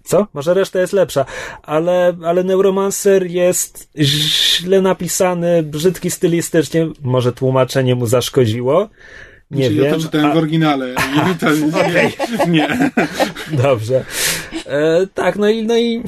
Co? 0.03 0.27
Może 0.33 0.53
reszta 0.53 0.79
jest 0.79 0.93
lepsza, 0.93 1.25
ale, 1.63 2.13
ale 2.25 2.43
Neuromancer 2.43 3.25
jest 3.27 3.89
źle 3.97 4.81
napisany, 4.81 5.63
brzydki 5.63 6.11
stylistycznie, 6.11 6.87
może 7.01 7.31
tłumaczenie 7.31 7.95
mu 7.95 8.05
zaszkodziło. 8.05 8.89
Nie 9.51 9.63
Czyli 9.65 9.75
wiem. 9.75 9.85
ja 9.85 9.91
to 9.93 9.99
czytałem 9.99 10.25
a- 10.27 10.33
w 10.33 10.37
oryginale. 10.37 10.93
I 11.33 11.35
to, 11.39 11.51
nie, 11.55 12.11
nie. 12.47 12.91
Dobrze. 13.51 14.05
E, 14.65 15.07
tak, 15.13 15.35
no 15.35 15.49
i, 15.49 15.63
no 15.63 15.77
i. 15.77 16.03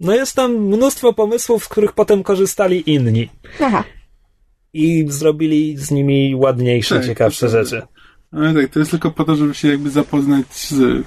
No 0.00 0.14
jest 0.14 0.34
tam 0.36 0.52
mnóstwo 0.56 1.12
pomysłów, 1.12 1.64
z 1.64 1.68
których 1.68 1.92
potem 1.92 2.22
korzystali 2.22 2.90
inni. 2.92 3.28
Aha. 3.60 3.84
I 4.72 5.04
zrobili 5.08 5.76
z 5.76 5.90
nimi 5.90 6.34
ładniejsze, 6.36 6.94
Tak, 6.96 7.06
ciekawsze 7.06 7.48
rzeczy. 7.48 7.82
Ale 8.36 8.54
tak, 8.54 8.72
to 8.72 8.78
jest 8.78 8.90
tylko 8.90 9.10
po 9.10 9.24
to, 9.24 9.36
żeby 9.36 9.54
się 9.54 9.68
jakby 9.68 9.90
zapoznać 9.90 10.46
z 10.54 11.04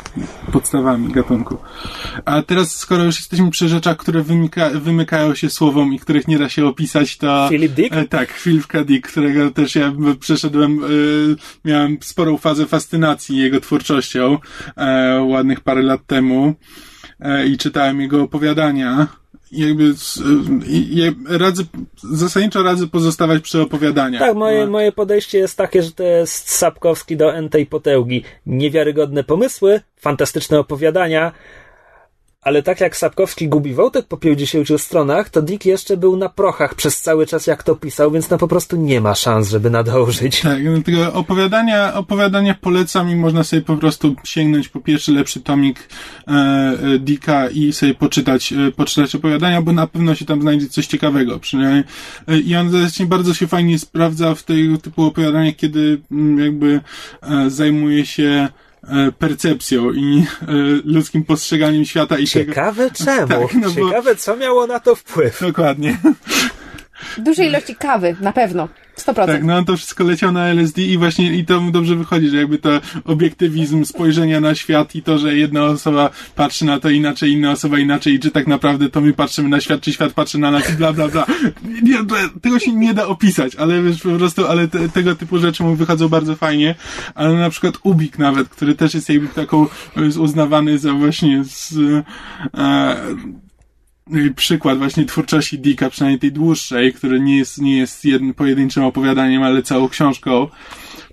podstawami 0.51 1.13
gatunku. 1.13 1.57
A 2.25 2.41
teraz, 2.41 2.75
skoro 2.75 3.03
już 3.03 3.15
jesteśmy 3.15 3.51
przy 3.51 3.67
rzeczach, 3.67 3.97
które 3.97 4.21
wymyka, 4.21 4.69
wymykają 4.69 5.35
się 5.35 5.49
słowom 5.49 5.93
i 5.93 5.99
których 5.99 6.27
nie 6.27 6.39
da 6.39 6.49
się 6.49 6.65
opisać, 6.65 7.17
to... 7.17 7.47
Philip 7.49 7.71
Dick? 7.71 7.95
E, 7.95 8.05
tak, 8.05 8.33
Philip 8.33 8.67
K. 8.67 8.83
Dick, 8.83 9.11
którego 9.11 9.51
też 9.51 9.75
ja 9.75 9.93
przeszedłem, 10.19 10.79
e, 10.83 10.87
miałem 11.65 11.97
sporą 12.01 12.37
fazę 12.37 12.65
fascynacji 12.65 13.37
jego 13.37 13.61
twórczością 13.61 14.37
e, 14.77 15.21
ładnych 15.21 15.61
parę 15.61 15.81
lat 15.81 16.05
temu 16.05 16.53
i 17.47 17.57
czytałem 17.57 18.01
jego 18.01 18.23
opowiadania. 18.23 19.07
Jakby 19.51 19.93
i, 20.67 20.99
i 20.99 21.15
radzę, 21.37 21.63
zasadniczo 22.13 22.63
radzę 22.63 22.87
pozostawać 22.87 23.43
przy 23.43 23.61
opowiadaniach. 23.61 24.21
Tak, 24.21 24.35
moje, 24.35 24.65
No. 24.65 24.71
moje 24.71 24.91
podejście 24.91 25.37
jest 25.37 25.57
takie, 25.57 25.83
że 25.83 25.91
to 25.91 26.03
jest 26.03 26.51
Sapkowski 26.51 27.17
do 27.17 27.35
Entej 27.35 27.65
Potęgi. 27.65 28.23
Niewiarygodne 28.45 29.23
pomysły, 29.23 29.81
fantastyczne 29.99 30.59
opowiadania, 30.59 31.31
ale 32.47 32.63
tak 32.63 32.81
jak 32.81 32.97
Sapkowski 32.97 33.47
gubi 33.47 33.73
wątek 33.73 34.05
po 34.05 34.17
50 34.17 34.81
stronach, 34.81 35.29
to 35.29 35.41
Dick 35.41 35.65
jeszcze 35.65 35.97
był 35.97 36.17
na 36.17 36.29
prochach 36.29 36.75
przez 36.75 37.01
cały 37.01 37.25
czas, 37.25 37.47
jak 37.47 37.63
to 37.63 37.75
pisał, 37.75 38.11
więc 38.11 38.29
no 38.29 38.37
po 38.37 38.47
prostu 38.47 38.75
nie 38.75 39.01
ma 39.01 39.15
szans, 39.15 39.49
żeby 39.49 39.69
nadążyć. 39.69 40.41
Tak, 40.41 40.63
no 40.63 40.81
tego 40.81 41.13
opowiadania, 41.13 41.93
opowiadania 41.93 42.55
polecam 42.61 43.09
i 43.09 43.15
można 43.15 43.43
sobie 43.43 43.61
po 43.61 43.77
prostu 43.77 44.15
sięgnąć 44.23 44.69
po 44.69 44.79
pierwszy 44.79 45.11
lepszy 45.11 45.41
tomik 45.41 45.89
e, 46.27 46.31
e, 46.31 46.99
Dicka 46.99 47.49
i 47.49 47.73
sobie 47.73 47.93
poczytać, 47.93 48.53
e, 48.53 48.71
poczytać 48.71 49.15
opowiadania, 49.15 49.61
bo 49.61 49.71
na 49.71 49.87
pewno 49.87 50.15
się 50.15 50.25
tam 50.25 50.41
znajdzie 50.41 50.69
coś 50.69 50.87
ciekawego. 50.87 51.39
Przynajmniej 51.39 51.83
e, 52.27 52.39
i 52.39 52.55
on 52.55 52.69
właśnie 52.69 53.05
bardzo 53.05 53.33
się 53.33 53.47
fajnie 53.47 53.79
sprawdza 53.79 54.35
w 54.35 54.43
tego 54.43 54.77
typu 54.77 55.03
opowiadaniach, 55.03 55.55
kiedy 55.55 56.01
mm, 56.11 56.39
jakby 56.39 56.79
e, 57.21 57.49
zajmuje 57.49 58.05
się 58.05 58.47
percepcją 59.19 59.91
i 59.91 60.25
e, 60.41 60.45
ludzkim 60.85 61.23
postrzeganiem 61.23 61.85
świata 61.85 62.17
i 62.17 62.27
tego. 62.27 62.51
Ciekawe 62.51 62.91
czemu? 62.91 63.27
Tak, 63.47 63.53
no 63.53 63.69
bo- 63.71 63.75
Ciekawe, 63.89 64.15
co 64.15 64.35
miało 64.37 64.67
na 64.67 64.79
to 64.79 64.95
wpływ. 64.95 65.41
Dokładnie. 65.41 65.97
Dużej 67.17 67.47
ilości 67.47 67.75
kawy, 67.75 68.15
na 68.21 68.33
pewno. 68.33 68.67
100%. 68.97 69.25
Tak, 69.25 69.43
no 69.43 69.57
on 69.57 69.65
to 69.65 69.77
wszystko 69.77 70.03
leciał 70.03 70.31
na 70.31 70.47
LSD 70.47 70.81
i 70.81 70.97
właśnie 70.97 71.33
i 71.33 71.45
to 71.45 71.61
mu 71.61 71.71
dobrze 71.71 71.95
wychodzi, 71.95 72.29
że 72.29 72.37
jakby 72.37 72.57
to 72.57 72.69
obiektywizm 73.05 73.85
spojrzenia 73.85 74.39
na 74.39 74.55
świat 74.55 74.95
i 74.95 75.01
to, 75.01 75.17
że 75.17 75.35
jedna 75.35 75.63
osoba 75.63 76.09
patrzy 76.35 76.65
na 76.65 76.79
to 76.79 76.89
inaczej, 76.89 77.31
inna 77.31 77.51
osoba 77.51 77.79
inaczej 77.79 78.13
i 78.13 78.19
czy 78.19 78.31
tak 78.31 78.47
naprawdę 78.47 78.89
to 78.89 79.01
my 79.01 79.13
patrzymy 79.13 79.49
na 79.49 79.61
świat, 79.61 79.81
czy 79.81 79.93
świat 79.93 80.13
patrzy 80.13 80.37
na 80.37 80.51
nas 80.51 80.69
i 80.69 80.73
bla, 80.73 80.93
bla, 80.93 81.07
bla. 81.07 81.25
Nie, 81.83 81.97
tego 82.41 82.59
się 82.59 82.73
nie 82.73 82.93
da 82.93 83.07
opisać, 83.07 83.55
ale 83.55 83.81
wiesz, 83.81 84.01
po 84.01 84.09
prostu, 84.09 84.47
ale 84.47 84.67
te, 84.67 84.89
tego 84.89 85.15
typu 85.15 85.39
rzeczy 85.39 85.63
mu 85.63 85.75
wychodzą 85.75 86.09
bardzo 86.09 86.35
fajnie, 86.35 86.75
ale 87.15 87.33
na 87.33 87.49
przykład 87.49 87.77
Ubik 87.83 88.19
nawet, 88.19 88.49
który 88.49 88.75
też 88.75 88.93
jest 88.93 89.09
jakby 89.09 89.27
taką, 89.27 89.67
jest 89.95 90.17
uznawany 90.17 90.77
za 90.77 90.93
właśnie 90.93 91.43
z, 91.43 91.73
e, 92.57 92.95
przykład 94.35 94.77
właśnie 94.77 95.05
twórczości 95.05 95.59
Dicka, 95.59 95.89
przynajmniej 95.89 96.19
tej 96.19 96.31
dłuższej, 96.31 96.93
który 96.93 97.19
nie 97.19 97.37
jest, 97.37 97.57
nie 97.57 97.77
jest 97.77 98.05
jednym 98.05 98.33
pojedynczym 98.33 98.83
opowiadaniem, 98.83 99.43
ale 99.43 99.63
całą 99.63 99.89
książką, 99.89 100.47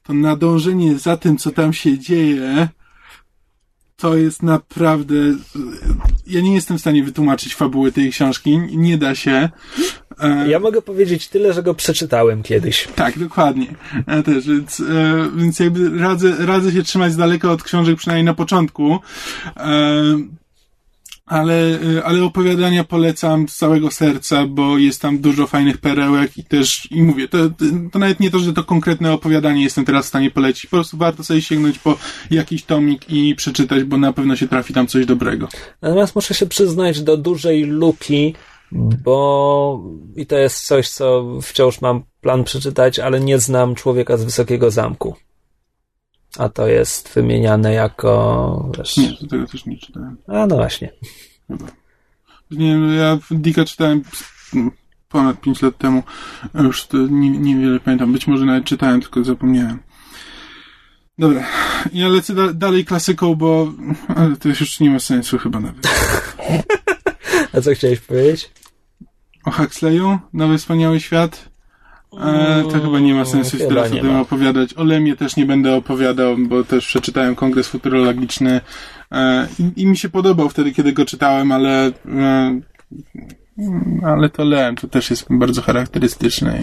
to 0.03 0.15
nadążenie 0.15 0.99
za 0.99 1.17
tym, 1.17 1.37
co 1.39 1.51
tam 1.51 1.73
się 1.73 1.99
dzieje, 1.99 2.69
to 3.97 4.17
jest 4.17 4.43
naprawdę. 4.43 5.15
Ja 6.27 6.41
nie 6.41 6.55
jestem 6.55 6.79
w 6.79 6.81
stanie 6.81 7.05
wytłumaczyć 7.05 7.55
fabuły 7.55 7.93
tej 7.93 8.11
książki, 8.11 8.59
nie 8.59 8.99
da 8.99 9.15
się. 9.15 9.49
E, 10.21 10.49
Ja 10.49 10.61
mogę 10.61 10.83
powiedzieć 10.83 11.29
tyle, 11.29 11.53
że 11.53 11.63
go 11.63 11.75
przeczytałem 11.75 12.43
kiedyś. 12.43 12.89
tak, 12.95 13.19
dokładnie. 13.19 13.67
Ja 14.07 14.23
też, 14.23 14.47
więc, 14.49 14.81
e, 14.81 14.85
więc 15.37 15.59
jakby 15.61 15.99
radzę, 15.99 16.47
radzę 16.47 16.73
się 16.73 16.83
trzymać 16.83 17.13
z 17.13 17.17
daleka 17.17 17.51
od 17.51 17.63
książek, 17.63 17.97
przynajmniej 17.97 18.25
na 18.25 18.35
początku. 18.35 18.99
Ale, 21.27 21.79
y, 21.83 22.05
ale 22.05 22.25
opowiadania 22.25 22.85
polecam 22.85 23.49
z 23.49 23.57
całego 23.57 23.91
serca, 23.91 24.47
bo 24.47 24.79
jest 24.79 25.03
tam 25.03 25.19
dużo 25.19 25.47
fajnych 25.47 25.79
perełek 25.79 26.39
i 26.39 26.45
też, 26.45 26.89
i 26.91 27.03
mówię, 27.03 27.29
to, 27.29 27.39
to 27.93 27.99
nawet 27.99 28.21
nie 28.21 28.31
to, 28.31 28.39
że 28.39 28.53
to 28.53 28.65
konkretne 28.65 29.13
opowiadanie 29.13 29.63
jestem 29.63 29.85
teraz 29.85 30.05
w 30.05 30.09
stanie 30.09 30.31
polecić, 30.31 30.67
po 30.67 30.77
prostu 30.77 30.97
warto 30.97 31.25
sobie 31.25 31.43
sięgnąć 31.43 31.79
po 31.79 31.97
jakiś 32.31 32.63
tomik 32.63 33.11
i 33.11 33.35
przeczytać, 33.35 33.85
bo 33.85 33.97
na 33.97 34.13
pewno 34.13 34.37
się 34.37 34.49
trafi 34.49 34.75
tam 34.75 34.87
coś 34.87 35.07
dobrego. 35.07 35.49
Natomiast 35.83 36.15
muszę 36.15 36.35
się 36.35 36.47
przyznać 36.47 37.03
do 37.03 37.17
dużej 37.17 37.65
luki, 37.65 38.35
bo 38.73 39.81
i 40.17 40.27
to 40.27 40.37
jest 40.37 40.67
coś, 40.67 40.89
co 40.89 41.25
wciąż 41.43 41.81
mam 41.81 42.03
plan 42.21 42.45
przeczytać, 42.45 42.99
ale 42.99 43.21
nie 43.21 43.39
znam 43.39 43.75
człowieka 43.75 44.17
z 44.17 44.25
Wysokiego 44.25 44.71
Zamku. 44.71 45.15
A 46.39 46.49
to 46.49 46.69
jest 46.69 47.15
wymieniane 47.15 47.73
jako. 47.73 48.73
Wiesz... 48.79 48.97
Nie, 48.97 49.13
do 49.21 49.27
tego 49.27 49.47
też 49.47 49.67
nie 49.67 49.79
czytałem. 49.79 50.17
A 50.27 50.47
no 50.47 50.57
właśnie. 50.57 50.93
Chyba. 51.49 51.67
Nie, 52.51 52.73
ja 52.97 53.19
Dicka 53.31 53.65
czytałem 53.65 54.03
ponad 55.09 55.41
5 55.41 55.63
lat 55.63 55.79
temu. 55.79 56.03
Już 56.55 56.87
to 56.87 56.99
nie, 56.99 57.31
niewiele 57.31 57.81
pamiętam. 57.81 58.13
Być 58.13 58.27
może 58.27 58.45
nawet 58.45 58.65
czytałem, 58.65 59.01
tylko 59.01 59.25
zapomniałem. 59.25 59.79
Dobra, 61.19 61.47
ja 61.93 62.09
lecę 62.09 62.35
da 62.35 62.53
dalej 62.53 62.85
klasyką, 62.85 63.35
bo 63.35 63.73
ale 64.17 64.37
to 64.37 64.49
już 64.49 64.81
nie 64.81 64.91
ma 64.91 64.99
sensu 64.99 65.39
chyba 65.39 65.61
nawet. 65.61 65.89
A 67.53 67.61
co 67.61 67.75
chciałeś 67.75 68.01
powiedzieć? 68.01 68.51
O 69.45 69.51
Huxleyu? 69.51 70.19
Nowy 70.33 70.59
Wspaniały 70.59 71.01
Świat? 71.01 71.54
E, 72.21 72.63
to 72.63 72.81
chyba 72.81 73.01
nie 73.01 73.15
ma 73.15 73.25
sensu 73.25 73.57
Chyba 73.57 73.69
teraz 73.69 73.93
o 73.93 73.97
tym 73.97 74.13
ma. 74.13 74.21
opowiadać. 74.21 74.75
O 74.75 74.85
Lemie 74.85 75.17
też 75.17 75.37
nie 75.37 75.47
będę 75.47 75.75
opowiadał, 75.75 76.37
bo 76.39 76.65
też 76.65 76.87
przeczytałem 76.87 77.35
Kongres 77.35 77.69
Futurologiczny 77.69 78.61
e, 79.13 79.49
i, 79.59 79.83
i 79.83 79.87
mi 79.87 79.97
się 79.97 80.09
podobał 80.09 80.49
wtedy, 80.49 80.73
kiedy 80.73 80.93
go 80.93 81.05
czytałem, 81.05 81.53
ale 81.53 81.93
e, 82.09 82.61
ale 84.03 84.31
to 84.31 84.45
Lem 84.45 84.77
to 84.77 84.89
też 84.89 85.11
jest 85.11 85.27
bardzo 85.31 85.63
charakterystyczne. 85.63 86.59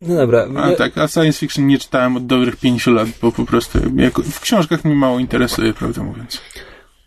No 0.00 0.14
dobra. 0.14 0.46
a 0.56 0.72
tak, 0.72 0.98
a 0.98 1.08
science 1.08 1.38
fiction 1.38 1.66
nie 1.66 1.78
czytałem 1.78 2.16
od 2.16 2.26
dobrych 2.26 2.56
pięciu 2.56 2.90
lat, 2.90 3.08
bo 3.22 3.32
po 3.32 3.46
prostu 3.46 3.78
w 4.24 4.40
książkach 4.40 4.84
mnie 4.84 4.94
mało 4.94 5.18
interesuje, 5.18 5.74
prawdę 5.74 6.02
mówiąc. 6.02 6.40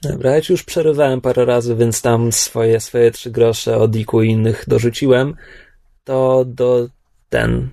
Dobra, 0.01 0.35
ja 0.35 0.41
ci 0.41 0.53
już 0.53 0.63
przerywałem 0.63 1.21
parę 1.21 1.45
razy, 1.45 1.75
więc 1.75 2.01
tam 2.01 2.31
swoje, 2.31 2.79
swoje 2.79 3.11
trzy 3.11 3.31
grosze 3.31 3.77
o 3.77 3.87
Diku 3.87 4.21
i 4.21 4.29
innych 4.29 4.63
dorzuciłem. 4.67 5.35
To 6.03 6.45
do 6.45 6.87
ten. 7.29 7.69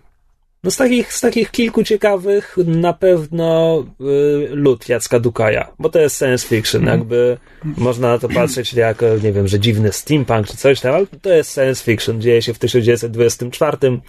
No 0.65 0.71
z 0.71 0.77
takich, 0.77 1.13
z 1.13 1.21
takich 1.21 1.51
kilku 1.51 1.85
ciekawych 1.85 2.57
na 2.67 2.93
pewno 2.93 3.79
y, 4.01 4.49
lud 4.51 4.89
Jacka 4.89 5.21
Dukaja, 5.21 5.73
bo 5.79 5.89
to 5.89 5.99
jest 5.99 6.19
science 6.19 6.49
fiction, 6.49 6.87
jakby 6.87 7.39
można 7.65 8.09
na 8.09 8.19
to 8.19 8.29
patrzeć 8.29 8.73
jako, 8.89 9.07
nie 9.23 9.33
wiem, 9.33 9.49
że 9.49 9.61
dziwny 9.61 9.93
steampunk 9.93 10.47
czy 10.47 10.57
coś 10.57 10.81
tam, 10.81 10.95
ale 10.95 11.07
to 11.23 11.33
jest 11.33 11.55
science 11.55 11.85
fiction, 11.85 12.21
dzieje 12.21 12.43
się 12.43 12.55
w 12.55 12.59
1924, 12.59 14.01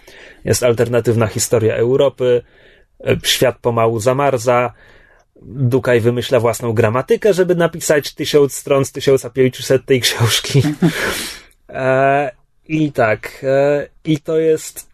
jest 0.44 0.62
alternatywna 0.62 1.26
historia 1.26 1.74
Europy, 1.74 2.42
y, 3.08 3.18
świat 3.22 3.58
pomału 3.58 4.00
zamarza, 4.00 4.72
Dukaj 5.42 6.00
wymyśla 6.00 6.40
własną 6.40 6.72
gramatykę, 6.72 7.34
żeby 7.34 7.54
napisać 7.54 8.14
tysiąc 8.14 8.54
stron 8.54 8.84
z 8.84 8.92
1500 8.92 9.86
tej 9.86 10.00
książki. 10.00 10.62
E, 11.68 12.30
I 12.68 12.92
tak, 12.92 13.40
e, 13.42 13.88
i 14.04 14.18
to 14.18 14.38
jest. 14.38 14.88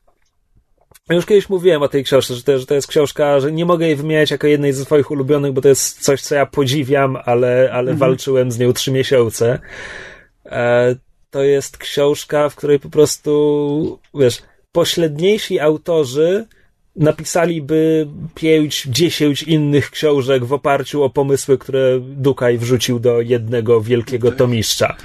Już 1.11 1.27
kiedyś 1.27 1.49
mówiłem 1.49 1.83
o 1.83 1.89
tej 1.89 2.05
książce, 2.05 2.35
że 2.35 2.43
to, 2.43 2.59
że 2.59 2.67
to 2.67 2.75
jest 2.75 2.89
książka, 2.89 3.41
że 3.41 3.53
nie 3.53 3.67
mogę 3.67 3.87
jej 3.87 3.97
wymieniać 3.97 4.31
jako 4.31 4.47
jednej 4.47 4.73
ze 4.73 4.85
swoich 4.85 5.11
ulubionych, 5.11 5.53
bo 5.53 5.61
to 5.61 5.69
jest 5.69 6.01
coś, 6.03 6.23
co 6.23 6.35
ja 6.35 6.47
podziwiam, 6.47 7.19
ale, 7.25 7.71
ale 7.73 7.95
walczyłem 7.95 8.53
z 8.53 8.59
nią 8.59 8.73
trzy 8.73 8.93
miesiące. 8.93 9.59
E, 10.47 10.95
to 11.31 11.43
jest 11.43 11.79
książka, 11.79 12.49
w 12.49 12.57
której 12.57 12.81
po 12.81 12.91
prostu, 12.91 13.99
wiesz, 14.15 14.43
pośredniejsi 14.73 15.61
autorzy 15.61 16.47
napisaliby 16.97 18.09
pięć, 18.35 18.87
dziesięć 18.89 19.43
innych 19.43 19.91
książek 19.91 20.45
w 20.45 20.53
oparciu 20.53 21.03
o 21.03 21.11
pomysły, 21.11 21.59
które 21.59 22.01
Dukaj 22.01 22.59
wrzucił 22.59 22.99
do 23.01 23.21
jednego 23.21 23.81
wielkiego 23.81 24.33
tomiszcza. 24.33 24.97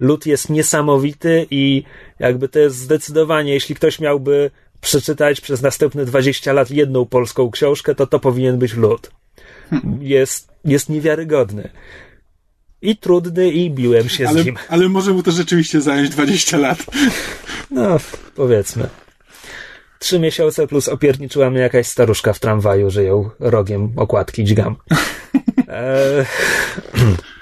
Lud 0.00 0.26
jest 0.26 0.50
niesamowity 0.50 1.46
i 1.50 1.82
jakby 2.18 2.48
to 2.48 2.58
jest 2.58 2.76
zdecydowanie, 2.76 3.52
jeśli 3.52 3.74
ktoś 3.74 4.00
miałby 4.00 4.50
przeczytać 4.80 5.40
przez 5.40 5.62
następne 5.62 6.04
20 6.04 6.52
lat 6.52 6.70
jedną 6.70 7.06
polską 7.06 7.50
książkę, 7.50 7.94
to 7.94 8.06
to 8.06 8.18
powinien 8.18 8.58
być 8.58 8.74
lud. 8.74 9.10
Jest, 10.00 10.48
jest 10.64 10.88
niewiarygodny. 10.88 11.68
I 12.82 12.96
trudny, 12.96 13.50
i 13.50 13.70
biłem 13.70 14.08
się 14.08 14.28
Ale, 14.28 14.42
z 14.42 14.46
nim. 14.46 14.56
ale 14.68 14.88
może 14.88 15.12
mu 15.12 15.22
to 15.22 15.30
rzeczywiście 15.30 15.80
zająć 15.80 16.10
20 16.10 16.56
lat. 16.56 16.78
No, 17.70 17.96
powiedzmy. 18.34 18.88
Trzy 19.98 20.18
miesiące 20.18 20.66
plus 20.66 20.88
opierniczyła 20.88 21.50
mnie 21.50 21.60
jakaś 21.60 21.86
staruszka 21.86 22.32
w 22.32 22.38
tramwaju, 22.38 22.90
że 22.90 23.04
ją 23.04 23.30
rogiem 23.40 23.92
okładki 23.96 24.44
dźgam. 24.44 24.76
E, 25.68 26.24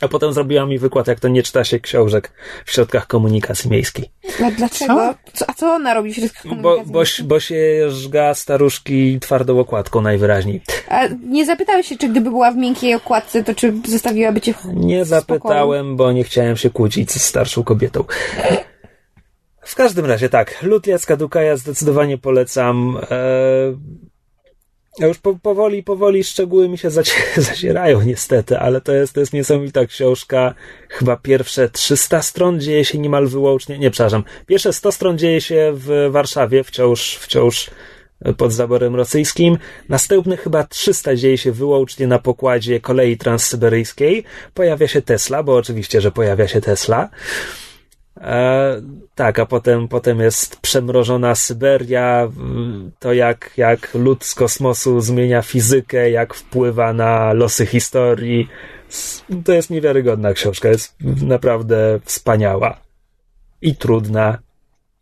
A 0.00 0.08
potem 0.08 0.32
zrobiła 0.32 0.66
mi 0.66 0.78
wykład, 0.78 1.06
jak 1.06 1.20
to 1.20 1.28
nie 1.28 1.42
czyta 1.42 1.64
się 1.64 1.80
książek 1.80 2.32
w 2.64 2.72
środkach 2.72 3.06
komunikacji 3.06 3.70
miejskiej. 3.70 4.10
A 4.44 4.50
dlaczego? 4.50 5.14
Co? 5.32 5.44
a 5.48 5.54
co 5.54 5.66
ona 5.66 5.94
robi 5.94 6.12
w 6.12 6.16
środkach 6.16 6.42
Bo, 6.44 6.50
komunikacji? 6.50 7.24
bo, 7.24 7.34
bo 7.34 7.40
się 7.40 7.90
żga 7.90 8.34
staruszki 8.34 9.20
twardą 9.20 9.58
okładką 9.58 10.00
najwyraźniej. 10.00 10.62
A 10.88 11.06
nie 11.26 11.46
zapytałeś 11.46 11.86
się, 11.86 11.98
czy 11.98 12.08
gdyby 12.08 12.30
była 12.30 12.52
w 12.52 12.56
miękkiej 12.56 12.94
okładce, 12.94 13.44
to 13.44 13.54
czy 13.54 13.72
zostawiłaby 13.88 14.40
cię 14.40 14.54
w 14.54 14.64
Nie 14.74 15.04
zapytałem, 15.04 15.96
bo 15.96 16.12
nie 16.12 16.24
chciałem 16.24 16.56
się 16.56 16.70
kłócić 16.70 17.12
z 17.12 17.22
starszą 17.22 17.64
kobietą. 17.64 18.04
W 19.62 19.74
każdym 19.74 20.06
razie 20.06 20.28
tak, 20.28 20.62
lud 20.62 20.86
Jacka 20.86 21.16
Dukaja 21.16 21.56
zdecydowanie 21.56 22.18
polecam. 22.18 22.98
Eee, 23.10 23.76
już 24.98 25.18
po, 25.18 25.34
powoli, 25.42 25.82
powoli 25.82 26.24
szczegóły 26.24 26.68
mi 26.68 26.78
się 26.78 26.88
zaci- 26.88 27.40
zacierają 27.50 28.02
niestety, 28.02 28.58
ale 28.58 28.80
to 28.80 28.92
jest, 28.92 29.12
to 29.12 29.20
jest 29.20 29.32
niesamowita 29.32 29.86
książka. 29.86 30.54
Chyba 30.88 31.16
pierwsze 31.16 31.68
300 31.68 32.22
stron 32.22 32.60
dzieje 32.60 32.84
się 32.84 32.98
niemal 32.98 33.26
wyłącznie, 33.26 33.78
nie 33.78 33.90
przepraszam, 33.90 34.24
pierwsze 34.46 34.72
100 34.72 34.92
stron 34.92 35.18
dzieje 35.18 35.40
się 35.40 35.72
w 35.74 36.08
Warszawie, 36.10 36.64
wciąż, 36.64 37.16
wciąż 37.16 37.70
pod 38.36 38.52
zaborem 38.52 38.96
rosyjskim. 38.96 39.58
Następne 39.88 40.36
chyba 40.36 40.64
300 40.64 41.16
dzieje 41.16 41.38
się 41.38 41.52
wyłącznie 41.52 42.06
na 42.06 42.18
pokładzie 42.18 42.80
kolei 42.80 43.16
transsyberyjskiej. 43.16 44.24
Pojawia 44.54 44.88
się 44.88 45.02
Tesla, 45.02 45.42
bo 45.42 45.56
oczywiście, 45.56 46.00
że 46.00 46.10
pojawia 46.10 46.48
się 46.48 46.60
Tesla. 46.60 47.08
E, 48.16 48.82
tak, 49.14 49.38
a 49.38 49.46
potem, 49.46 49.88
potem 49.88 50.20
jest 50.20 50.60
przemrożona 50.60 51.34
Syberia, 51.34 52.28
to 52.98 53.12
jak, 53.12 53.50
jak 53.56 53.94
lud 53.94 54.24
z 54.24 54.34
kosmosu 54.34 55.00
zmienia 55.00 55.42
fizykę, 55.42 56.10
jak 56.10 56.34
wpływa 56.34 56.92
na 56.92 57.32
losy 57.32 57.66
historii. 57.66 58.48
To 59.44 59.52
jest 59.52 59.70
niewiarygodna 59.70 60.32
książka, 60.32 60.68
jest 60.68 60.96
naprawdę 61.22 62.00
wspaniała 62.04 62.80
i 63.62 63.76
trudna 63.76 64.38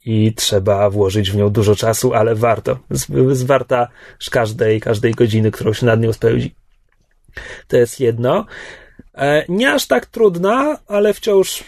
i 0.05 0.35
trzeba 0.35 0.91
włożyć 0.91 1.31
w 1.31 1.37
nią 1.37 1.51
dużo 1.51 1.77
czasu, 1.77 2.15
ale 2.15 2.35
warto. 2.35 2.79
Jest, 2.91 3.11
jest 3.11 3.47
warta 3.47 3.89
każdej, 4.31 4.81
każdej 4.81 5.15
godziny, 5.15 5.51
którą 5.51 5.73
się 5.73 5.87
nad 5.87 6.01
nią 6.01 6.13
spędzi. 6.13 6.55
To 7.69 7.77
jest 7.77 8.01
jedno. 8.01 8.47
E, 9.15 9.45
nie 9.49 9.73
aż 9.73 9.87
tak 9.87 10.07
trudna, 10.07 10.79
ale 10.87 11.15
wciąż 11.15 11.65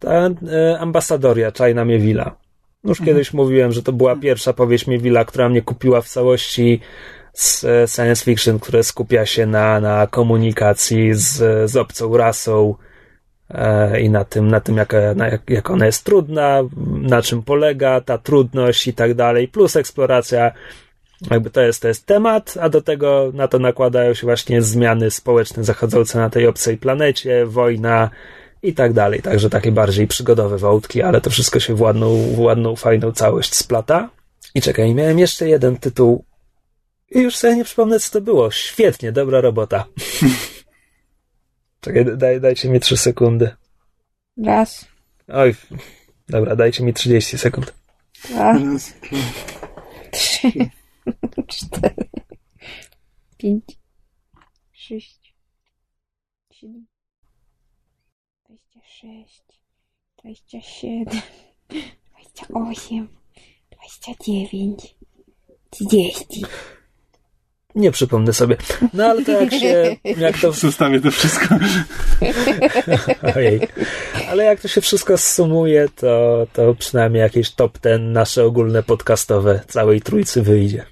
ta 0.00 0.10
e, 0.12 0.78
ambasadoria 0.78 1.50
China 1.50 1.84
Miewila. 1.84 2.36
Już 2.84 3.00
kiedyś 3.00 3.32
mówiłem, 3.32 3.72
że 3.72 3.82
to 3.82 3.92
była 3.92 4.16
pierwsza 4.16 4.52
powieść 4.52 4.86
Miewila, 4.86 5.24
która 5.24 5.48
mnie 5.48 5.62
kupiła 5.62 6.00
w 6.00 6.08
całości 6.08 6.80
z 7.32 7.64
e, 7.64 7.88
science 7.88 8.24
fiction, 8.24 8.58
które 8.58 8.82
skupia 8.82 9.26
się 9.26 9.46
na, 9.46 9.80
na 9.80 10.06
komunikacji 10.06 11.14
z, 11.14 11.70
z 11.70 11.76
obcą 11.76 12.16
rasą 12.16 12.74
e, 13.50 14.00
i 14.00 14.10
na 14.10 14.24
tym, 14.24 14.48
na 14.48 14.60
tym 14.60 14.76
jak, 14.76 14.92
na, 15.16 15.30
jak 15.48 15.70
ona 15.70 15.86
jest 15.86 16.04
trudna, 16.04 16.62
na 16.86 17.22
czym 17.22 17.42
polega 17.42 18.00
ta 18.00 18.18
trudność 18.18 18.88
i 18.88 18.94
tak 18.94 19.14
dalej, 19.14 19.48
plus 19.48 19.76
eksploracja 19.76 20.52
jakby 21.30 21.50
to 21.50 21.60
jest, 21.60 21.82
to 21.82 21.88
jest 21.88 22.06
temat, 22.06 22.54
a 22.60 22.68
do 22.68 22.80
tego 22.82 23.30
na 23.34 23.48
to 23.48 23.58
nakładają 23.58 24.14
się 24.14 24.26
właśnie 24.26 24.62
zmiany 24.62 25.10
społeczne 25.10 25.64
zachodzące 25.64 26.18
na 26.18 26.30
tej 26.30 26.46
obcej 26.46 26.78
planecie, 26.78 27.46
wojna 27.46 28.10
i 28.62 28.74
tak 28.74 28.92
dalej. 28.92 29.22
Także 29.22 29.50
takie 29.50 29.72
bardziej 29.72 30.06
przygodowe 30.06 30.58
wątki, 30.58 31.02
ale 31.02 31.20
to 31.20 31.30
wszystko 31.30 31.60
się 31.60 31.74
w 31.74 31.80
ładną, 31.80 32.16
w 32.16 32.38
ładną 32.38 32.76
fajną 32.76 33.12
całość 33.12 33.54
splata. 33.54 34.10
I 34.54 34.62
czekaj, 34.62 34.94
miałem 34.94 35.18
jeszcze 35.18 35.48
jeden 35.48 35.76
tytuł 35.76 36.24
i 37.10 37.20
już 37.20 37.36
sobie 37.36 37.56
nie 37.56 37.64
przypomnę, 37.64 38.00
co 38.00 38.12
to 38.12 38.20
było. 38.20 38.50
Świetnie, 38.50 39.12
dobra 39.12 39.40
robota. 39.40 39.84
czekaj, 41.80 42.16
daj, 42.16 42.40
dajcie 42.40 42.68
mi 42.68 42.80
trzy 42.80 42.96
sekundy. 42.96 43.50
Raz, 44.44 44.88
Oj, 45.28 45.54
dobra, 46.28 46.56
dajcie 46.56 46.84
mi 46.84 46.94
30 46.94 47.38
sekund. 47.38 47.74
dwa, 48.24 48.58
trzy, 50.12 50.48
cztery, 51.46 51.94
pięć, 53.36 53.64
sześć, 54.72 55.34
27, 56.50 56.86
26, 59.00 59.42
27, 60.22 61.20
28, 61.68 63.08
29, 63.70 64.96
30. 65.70 66.42
Nie 67.74 67.90
przypomnę 67.90 68.32
sobie. 68.32 68.56
No 68.92 69.04
ale 69.04 69.24
to 69.24 69.32
jak 69.32 69.52
się, 69.52 69.96
jak 70.04 70.38
to, 70.38 70.52
Zostawię 70.52 71.00
to 71.00 71.10
wszystko. 71.10 71.54
ojej. 73.36 73.60
Ale 74.30 74.44
jak 74.44 74.60
to 74.60 74.68
się 74.68 74.80
wszystko 74.80 75.18
sumuje, 75.18 75.88
to, 75.88 76.46
to 76.52 76.74
przynajmniej 76.74 77.20
jakieś 77.20 77.50
top 77.50 77.78
ten 77.78 78.12
nasze 78.12 78.44
ogólne 78.44 78.82
podcastowe 78.82 79.60
całej 79.68 80.00
trójcy 80.00 80.42
wyjdzie. 80.42 80.86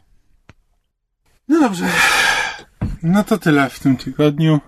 No 1.49 1.61
dobrze. 1.61 1.85
No 3.03 3.25
to 3.25 3.39
tyle 3.39 3.71
w 3.71 3.81
tym 3.81 3.97
tygodniu. 3.97 4.61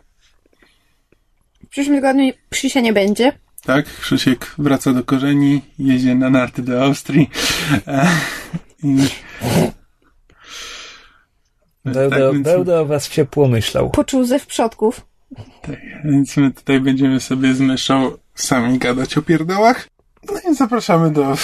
W 1.71 1.73
przyszłym 1.73 1.97
tygodniu 1.97 2.33
Krzysia 2.51 2.81
nie 2.81 2.93
będzie. 2.93 3.33
Tak, 3.65 3.87
Krzysiek 4.01 4.55
wraca 4.59 4.93
do 4.93 5.05
korzeni, 5.05 5.63
jedzie 5.79 6.15
na 6.15 6.31
narty 6.31 6.63
do 6.63 6.85
Austrii. 6.85 7.31
E, 7.87 8.09
I... 8.83 9.09
Będę, 11.85 12.11
Tak, 12.11 12.33
więc- 12.33 12.45
będę 12.45 12.81
o 12.81 12.87
was 12.87 13.09
ciepło 13.09 13.49
myślał. 13.49 13.91
Poczuł 13.91 14.25
ze 14.25 14.39
w 14.39 14.47
przodków. 14.47 15.07
Tak, 15.63 15.77
więc 16.05 16.37
my 16.37 16.51
tutaj 16.51 16.81
będziemy 16.81 17.21
sobie 17.21 17.55
z 17.55 17.61
myszą 17.61 18.13
sami 18.35 18.79
gadać 18.79 19.19
o 19.19 19.23
pierdołach. 19.23 19.89
No 20.31 20.51
i 20.51 20.55
zapraszamy 20.55 21.11
do 21.13 21.37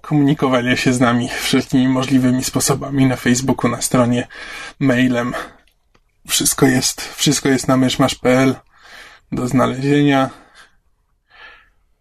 komunikowania 0.00 0.76
się 0.76 0.92
z 0.92 1.00
nami 1.00 1.28
wszelkimi 1.40 1.88
możliwymi 1.88 2.44
sposobami 2.44 3.06
na 3.06 3.16
Facebooku, 3.16 3.70
na 3.70 3.82
stronie, 3.82 4.26
mailem. 4.80 5.34
Wszystko 6.28 6.66
jest, 6.66 7.14
wszystko 7.16 7.48
jest 7.48 7.68
na 7.68 7.76
myszmasz.pl 7.76 8.54
do 9.32 9.48
znalezienia. 9.48 10.30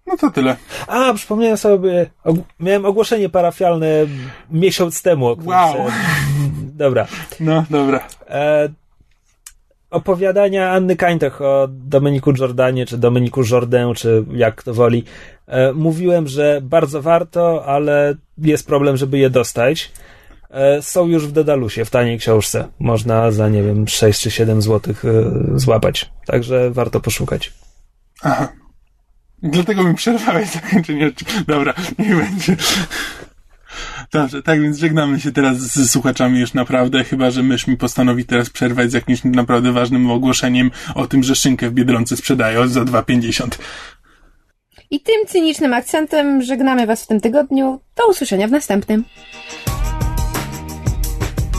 No 0.07 0.17
to 0.17 0.31
tyle. 0.31 0.55
A, 0.87 1.13
przypomniałem 1.13 1.57
sobie, 1.57 2.09
og- 2.23 2.43
miałem 2.59 2.85
ogłoszenie 2.85 3.29
parafialne 3.29 3.87
miesiąc 4.51 5.01
temu. 5.01 5.25
Wow. 5.43 5.73
się- 5.73 5.85
Dobra. 6.73 7.07
No, 7.39 7.63
dobra. 7.69 8.07
E, 8.29 8.69
opowiadania 9.89 10.71
Anny 10.71 10.95
Kańtoch 10.95 11.41
o 11.41 11.67
Dominiku 11.69 12.33
Jordanie, 12.39 12.85
czy 12.85 12.97
Dominiku 12.97 13.41
Jordan, 13.51 13.93
czy 13.93 14.25
jak 14.33 14.55
kto 14.55 14.73
woli. 14.73 15.03
E, 15.47 15.73
mówiłem, 15.73 16.27
że 16.27 16.59
bardzo 16.63 17.01
warto, 17.01 17.65
ale 17.65 18.15
jest 18.37 18.67
problem, 18.67 18.97
żeby 18.97 19.17
je 19.17 19.29
dostać. 19.29 19.91
E, 20.49 20.81
są 20.81 21.07
już 21.07 21.27
w 21.27 21.31
Dedalusie, 21.31 21.85
w 21.85 21.89
taniej 21.89 22.19
książce. 22.19 22.67
Można 22.79 23.31
za, 23.31 23.49
nie 23.49 23.63
wiem, 23.63 23.87
6 23.87 24.21
czy 24.21 24.31
7 24.31 24.61
złotych 24.61 25.05
e, 25.05 25.31
złapać. 25.59 26.11
Także 26.25 26.71
warto 26.71 26.99
poszukać. 26.99 27.53
Aha. 28.21 28.47
Dlatego 29.43 29.83
mi 29.83 29.95
przerwałeś 29.95 30.49
zakończenie. 30.61 31.11
Dobra, 31.47 31.73
niech 31.99 32.15
będzie. 32.15 32.55
Dobrze, 34.11 34.43
tak 34.43 34.61
więc 34.61 34.77
żegnamy 34.77 35.19
się 35.19 35.31
teraz 35.31 35.57
z 35.57 35.91
słuchaczami 35.91 36.39
już 36.39 36.53
naprawdę, 36.53 37.03
chyba 37.03 37.31
że 37.31 37.43
mysz 37.43 37.67
mi 37.67 37.77
postanowi 37.77 38.25
teraz 38.25 38.49
przerwać 38.49 38.91
z 38.91 38.93
jakimś 38.93 39.23
naprawdę 39.23 39.71
ważnym 39.71 40.11
ogłoszeniem 40.11 40.71
o 40.95 41.07
tym, 41.07 41.23
że 41.23 41.35
szynkę 41.35 41.69
w 41.69 41.73
Biedronce 41.73 42.17
sprzedają 42.17 42.67
za 42.67 42.81
2,50. 42.81 43.47
I 44.91 44.99
tym 44.99 45.25
cynicznym 45.27 45.73
akcentem 45.73 46.41
żegnamy 46.41 46.87
Was 46.87 47.03
w 47.03 47.07
tym 47.07 47.21
tygodniu. 47.21 47.79
Do 47.95 48.07
usłyszenia 48.09 48.47
w 48.47 48.51
następnym. 48.51 49.03